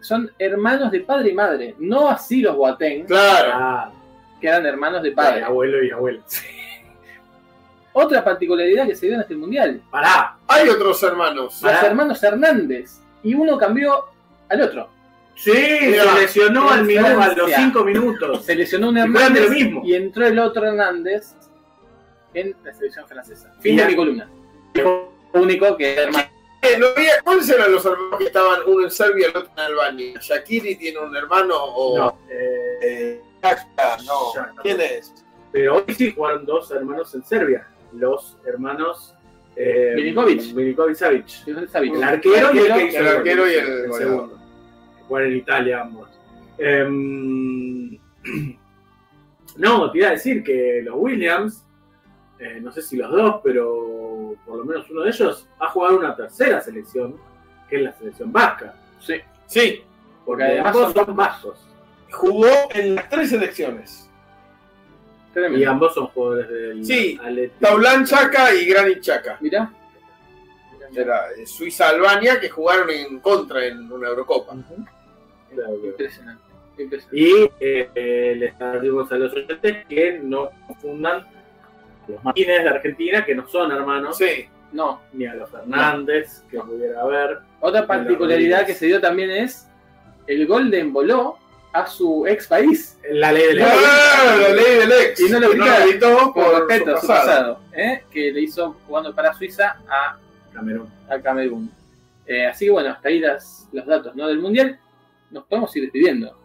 Son 0.00 0.30
hermanos 0.38 0.90
de 0.92 1.00
padre 1.00 1.30
y 1.30 1.34
madre. 1.34 1.74
No 1.78 2.08
así 2.08 2.40
los 2.40 2.54
Boateng, 2.56 3.06
Claro. 3.06 3.50
Ah, 3.54 3.92
que 4.40 4.46
eran 4.46 4.64
hermanos 4.66 5.02
de 5.02 5.10
padre. 5.12 5.42
abuelo 5.42 5.82
y 5.82 5.90
abuelo. 5.90 6.22
Otra 7.98 8.22
particularidad 8.22 8.86
que 8.86 8.94
se 8.94 9.06
dio 9.06 9.14
en 9.14 9.22
este 9.22 9.34
mundial. 9.34 9.80
Pará. 9.90 10.36
Hay 10.48 10.68
otros 10.68 11.02
hermanos. 11.02 11.44
Los 11.62 11.72
Pará. 11.72 11.86
hermanos 11.86 12.22
Hernández. 12.22 13.00
Y 13.22 13.32
uno 13.32 13.56
cambió 13.56 14.04
al 14.50 14.60
otro. 14.60 14.90
Sí, 15.34 15.50
Mira, 15.80 16.04
se 16.14 16.20
lesionó 16.20 16.68
al 16.70 16.84
minuto, 16.84 17.20
a 17.22 17.28
los. 17.34 17.50
5 17.50 17.84
minutos. 17.84 18.44
Se 18.44 18.54
lesionó 18.54 18.90
un 18.90 18.98
Y 18.98 19.00
Hernández 19.00 19.44
lo 19.44 19.50
mismo. 19.50 19.82
y 19.82 19.94
entró 19.94 20.26
el 20.26 20.38
otro 20.38 20.66
Hernández 20.66 21.34
en 22.34 22.54
la 22.62 22.74
selección 22.74 23.08
francesa. 23.08 23.50
Fin 23.60 23.76
de 23.78 23.86
mi 23.86 23.96
columna. 23.96 24.28
Único 25.32 25.74
que 25.78 25.94
hermano. 25.94 26.24
Eh, 26.62 26.76
no 26.78 26.86
había- 26.94 27.22
¿Cuáles 27.24 27.48
eran 27.48 27.72
los 27.72 27.84
hermanos 27.86 28.18
que 28.18 28.24
estaban 28.24 28.60
uno 28.66 28.84
en 28.84 28.90
Serbia 28.90 29.26
y 29.26 29.30
el 29.30 29.36
otro 29.38 29.50
en 29.56 29.60
Albania? 29.60 30.20
¿Shakiri 30.20 30.76
tiene 30.76 30.98
un 30.98 31.16
hermano 31.16 31.54
o.? 31.56 31.96
No, 31.98 32.18
eh, 32.28 32.78
Eh, 32.82 33.20
no. 34.04 34.32
¿Quién 34.62 34.80
es? 34.82 35.14
pero 35.52 35.76
hoy 35.76 35.94
sí 35.94 36.12
jugaron 36.12 36.44
dos 36.44 36.70
hermanos 36.72 37.14
en 37.14 37.24
Serbia. 37.24 37.66
Los 37.96 38.38
hermanos 38.46 39.16
eh, 39.56 39.94
Milinkovic. 39.96 40.54
Milinkovic 40.54 40.96
Savic. 40.96 41.28
Savic. 41.68 41.94
El 41.94 42.02
arquero 42.02 42.54
y 42.54 42.58
el 42.58 42.74
que 42.74 42.84
hizo 42.84 42.98
el 42.98 43.08
arquero 43.08 43.48
y 43.50 43.54
el 43.54 43.92
segundo. 43.92 44.38
Juegan 45.08 45.30
en 45.30 45.36
Italia 45.38 45.80
ambos. 45.80 46.10
Em, 46.58 47.98
no, 49.56 49.90
te 49.90 49.98
iba 49.98 50.08
a 50.08 50.12
decir 50.12 50.42
que 50.42 50.82
los 50.84 50.94
Williams, 50.96 51.64
eh, 52.38 52.60
no 52.60 52.70
sé 52.70 52.82
si 52.82 52.96
los 52.96 53.10
dos, 53.10 53.40
pero 53.42 54.34
por 54.44 54.58
lo 54.58 54.64
menos 54.64 54.90
uno 54.90 55.02
de 55.02 55.10
ellos 55.10 55.48
ha 55.58 55.68
jugado 55.68 55.98
una 55.98 56.14
tercera 56.14 56.60
selección, 56.60 57.16
que 57.68 57.76
es 57.76 57.82
la 57.82 57.92
selección 57.94 58.30
vasca. 58.32 58.74
Sí. 59.00 59.14
Sí, 59.46 59.82
Porque 60.24 60.42
además 60.42 60.92
son 60.92 61.16
vascos. 61.16 61.66
jugó 62.10 62.50
en 62.74 62.96
las 62.96 63.08
tres 63.08 63.30
selecciones. 63.30 64.05
Tremendo. 65.36 65.58
Y 65.58 65.64
ambos 65.64 65.92
son 65.92 66.06
jugadores 66.06 66.48
del 66.48 66.82
Sí. 66.82 67.20
Taulán 67.60 68.06
Chaca 68.06 68.54
y 68.54 68.64
Granit 68.64 69.00
Chaca. 69.02 69.36
Mirá. 69.42 69.70
Era 70.94 71.26
eh, 71.36 71.44
Suiza-Albania 71.46 72.40
que 72.40 72.48
jugaron 72.48 72.88
en 72.88 73.20
contra 73.20 73.66
en 73.66 73.92
una 73.92 74.08
Eurocopa. 74.08 74.54
Claro. 75.54 75.74
Impresionante. 75.84 76.42
impresionante. 76.78 77.18
Y 77.20 77.50
eh, 77.60 77.90
eh, 77.94 78.34
les 78.38 78.58
decimos 78.58 79.12
a 79.12 79.16
los 79.16 79.30
oyentes 79.34 79.86
que 79.86 80.18
no 80.22 80.48
confundan 80.66 81.26
los 82.08 82.24
Martínez 82.24 82.62
de 82.62 82.68
Argentina, 82.70 83.22
que 83.22 83.34
no 83.34 83.46
son 83.46 83.72
hermanos, 83.72 84.16
Sí, 84.16 84.46
No. 84.72 85.02
ni 85.12 85.26
a 85.26 85.34
los 85.34 85.50
Fernández, 85.50 86.44
que 86.50 86.58
pudiera 86.60 87.02
haber. 87.02 87.40
Otra 87.60 87.86
particularidad 87.86 88.64
que 88.64 88.72
se 88.72 88.86
dio 88.86 89.02
también 89.02 89.30
es 89.32 89.68
el 90.26 90.46
gol 90.46 90.70
de 90.70 90.80
Emboló 90.80 91.36
a 91.80 91.86
su 91.86 92.26
ex 92.26 92.46
país. 92.46 92.98
La 93.10 93.32
ley 93.32 93.46
del 93.48 93.62
Ah, 93.62 94.36
la 94.40 94.48
ley 94.50 94.78
del 94.78 94.92
ex. 94.92 95.20
Y 95.20 95.30
no 95.30 95.40
lo 95.40 95.50
gritó 95.50 96.32
Por 96.32 96.44
por 96.44 96.66
respeto 96.68 96.92
a 96.96 97.00
su 97.00 97.06
su 97.06 97.06
pasado. 97.12 97.60
¿eh? 97.72 98.02
Que 98.10 98.32
le 98.32 98.40
hizo 98.42 98.76
jugando 98.86 99.14
para 99.14 99.32
Suiza 99.34 99.76
a, 99.88 100.18
Camerún. 100.52 100.88
a 101.08 101.20
Camerún. 101.20 101.70
Eh, 102.26 102.46
así 102.46 102.64
que 102.66 102.70
bueno, 102.70 102.90
hasta 102.90 103.08
ahí 103.08 103.20
las, 103.20 103.68
los 103.72 103.86
datos 103.86 104.14
¿no? 104.16 104.26
del 104.28 104.38
Mundial. 104.38 104.78
Nos 105.30 105.44
podemos 105.44 105.74
ir 105.76 105.82
despidiendo. 105.84 106.36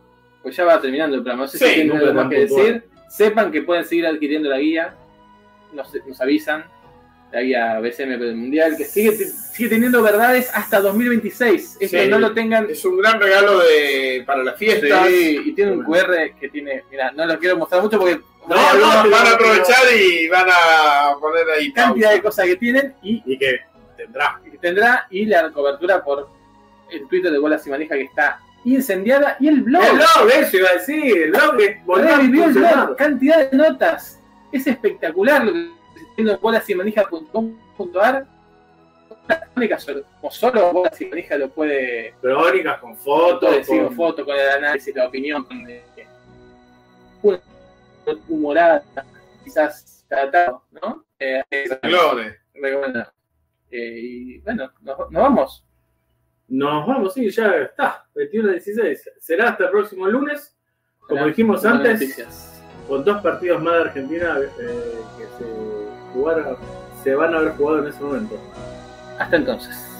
Pues 0.43 0.55
ya 0.55 0.65
va 0.65 0.81
terminando 0.81 1.15
el 1.15 1.21
programa. 1.23 1.43
No 1.43 1.47
sé 1.47 1.57
Sí, 1.59 1.65
si 1.65 1.73
tienen 1.75 1.97
algo 1.97 2.13
más 2.13 2.29
que 2.29 2.45
puntual. 2.47 2.65
decir. 2.65 2.83
Sepan 3.09 3.51
que 3.51 3.61
pueden 3.61 3.85
seguir 3.85 4.07
adquiriendo 4.07 4.49
la 4.49 4.57
guía. 4.57 4.95
Nos, 5.73 5.93
nos 6.07 6.19
avisan. 6.21 6.65
La 7.31 7.41
guía 7.41 7.79
BCM 7.79 8.17
Mundial, 8.35 8.75
que 8.77 8.85
sigue, 8.85 9.15
sigue 9.15 9.69
teniendo 9.69 10.01
verdades 10.01 10.49
hasta 10.53 10.81
2026. 10.81 11.77
Esto 11.79 11.97
no 12.09 12.19
lo 12.19 12.33
tengan. 12.33 12.69
Es 12.69 12.83
un 12.83 12.97
gran 12.97 13.19
regalo 13.19 13.59
de, 13.59 14.23
para 14.25 14.43
la 14.43 14.53
fiesta. 14.53 15.09
y 15.09 15.51
tiene 15.53 15.71
un 15.71 15.83
QR 15.83 16.35
que 16.39 16.49
tiene. 16.49 16.83
Mira, 16.91 17.11
no 17.11 17.25
lo 17.25 17.39
quiero 17.39 17.57
mostrar 17.57 17.81
mucho 17.81 17.97
porque. 17.97 18.19
No, 18.47 18.55
no, 18.73 19.09
van 19.09 19.27
a 19.27 19.33
aprovechar 19.33 19.83
y 19.95 20.27
van 20.27 20.47
a 20.49 21.15
poner 21.19 21.45
ahí. 21.57 21.71
Cantidad 21.71 22.11
de 22.11 22.21
cosas 22.21 22.45
que 22.45 22.55
tienen 22.57 22.95
y. 23.01 23.21
Y 23.25 23.37
que 23.37 23.59
tendrá. 23.95 24.41
Que 24.43 24.57
tendrá 24.57 25.07
y 25.09 25.25
la 25.25 25.51
cobertura 25.51 26.03
por 26.03 26.27
el 26.91 27.07
Twitter 27.07 27.31
de 27.31 27.37
Bolas 27.37 27.65
y 27.65 27.69
Manija 27.69 27.95
que 27.95 28.03
está 28.03 28.39
incendiada 28.65 29.37
y 29.39 29.47
el 29.47 29.61
blog. 29.61 29.83
El 29.83 29.95
blog, 29.95 30.29
eso 30.39 30.57
iba 30.57 30.69
a 30.69 30.73
decir. 30.73 31.17
El 31.17 31.31
blog 31.31 31.57
que 31.57 31.81
volvió 31.85 32.45
el 32.45 32.53
blog. 32.53 32.95
Cantidad 32.97 33.49
de 33.49 33.57
notas. 33.57 34.19
Es 34.51 34.67
espectacular 34.67 35.45
lo 35.45 35.53
que 35.53 35.80
haciendo 36.21 36.39
bolasimanija.com.ar 36.39 38.27
como 40.19 40.31
solo 40.31 40.73
Bolas 40.73 40.99
y 41.01 41.05
Manija 41.05 41.37
lo 41.37 41.49
puede. 41.49 42.15
Crónicas 42.21 42.79
con 42.79 42.95
fotos. 42.97 43.67
Con 43.67 43.95
fotos, 43.95 44.25
con 44.25 44.35
el 44.35 44.49
análisis, 44.49 44.95
la 44.95 45.07
opinión, 45.07 45.43
con 45.45 45.67
una 47.21 47.39
humorada, 48.27 48.83
quizás 49.43 50.05
tratado, 50.07 50.63
¿no? 50.71 51.05
Eh, 51.19 51.43
eh, 51.51 51.69
y 53.71 54.39
bueno, 54.39 54.71
nos, 54.81 55.11
vamos. 55.11 55.65
Nos 56.47 56.87
vamos, 56.87 57.13
sí, 57.13 57.29
ya 57.29 57.55
está. 57.57 58.05
21 58.15 58.51
16. 58.53 59.11
Será 59.19 59.49
hasta 59.49 59.65
el 59.65 59.69
próximo 59.71 60.07
lunes. 60.07 60.57
Como 60.99 61.25
dijimos 61.27 61.63
antes, 61.65 62.65
con 62.87 63.03
dos 63.03 63.21
partidos 63.21 63.61
más 63.61 63.73
de 63.75 63.81
Argentina 63.81 64.37
eh, 64.39 65.01
que 65.17 65.25
se 65.37 65.80
se 67.03 67.15
van 67.15 67.33
a 67.33 67.37
haber 67.37 67.55
jugado 67.55 67.79
en 67.79 67.87
ese 67.87 68.03
momento. 68.03 68.35
Hasta 69.19 69.35
entonces. 69.35 69.90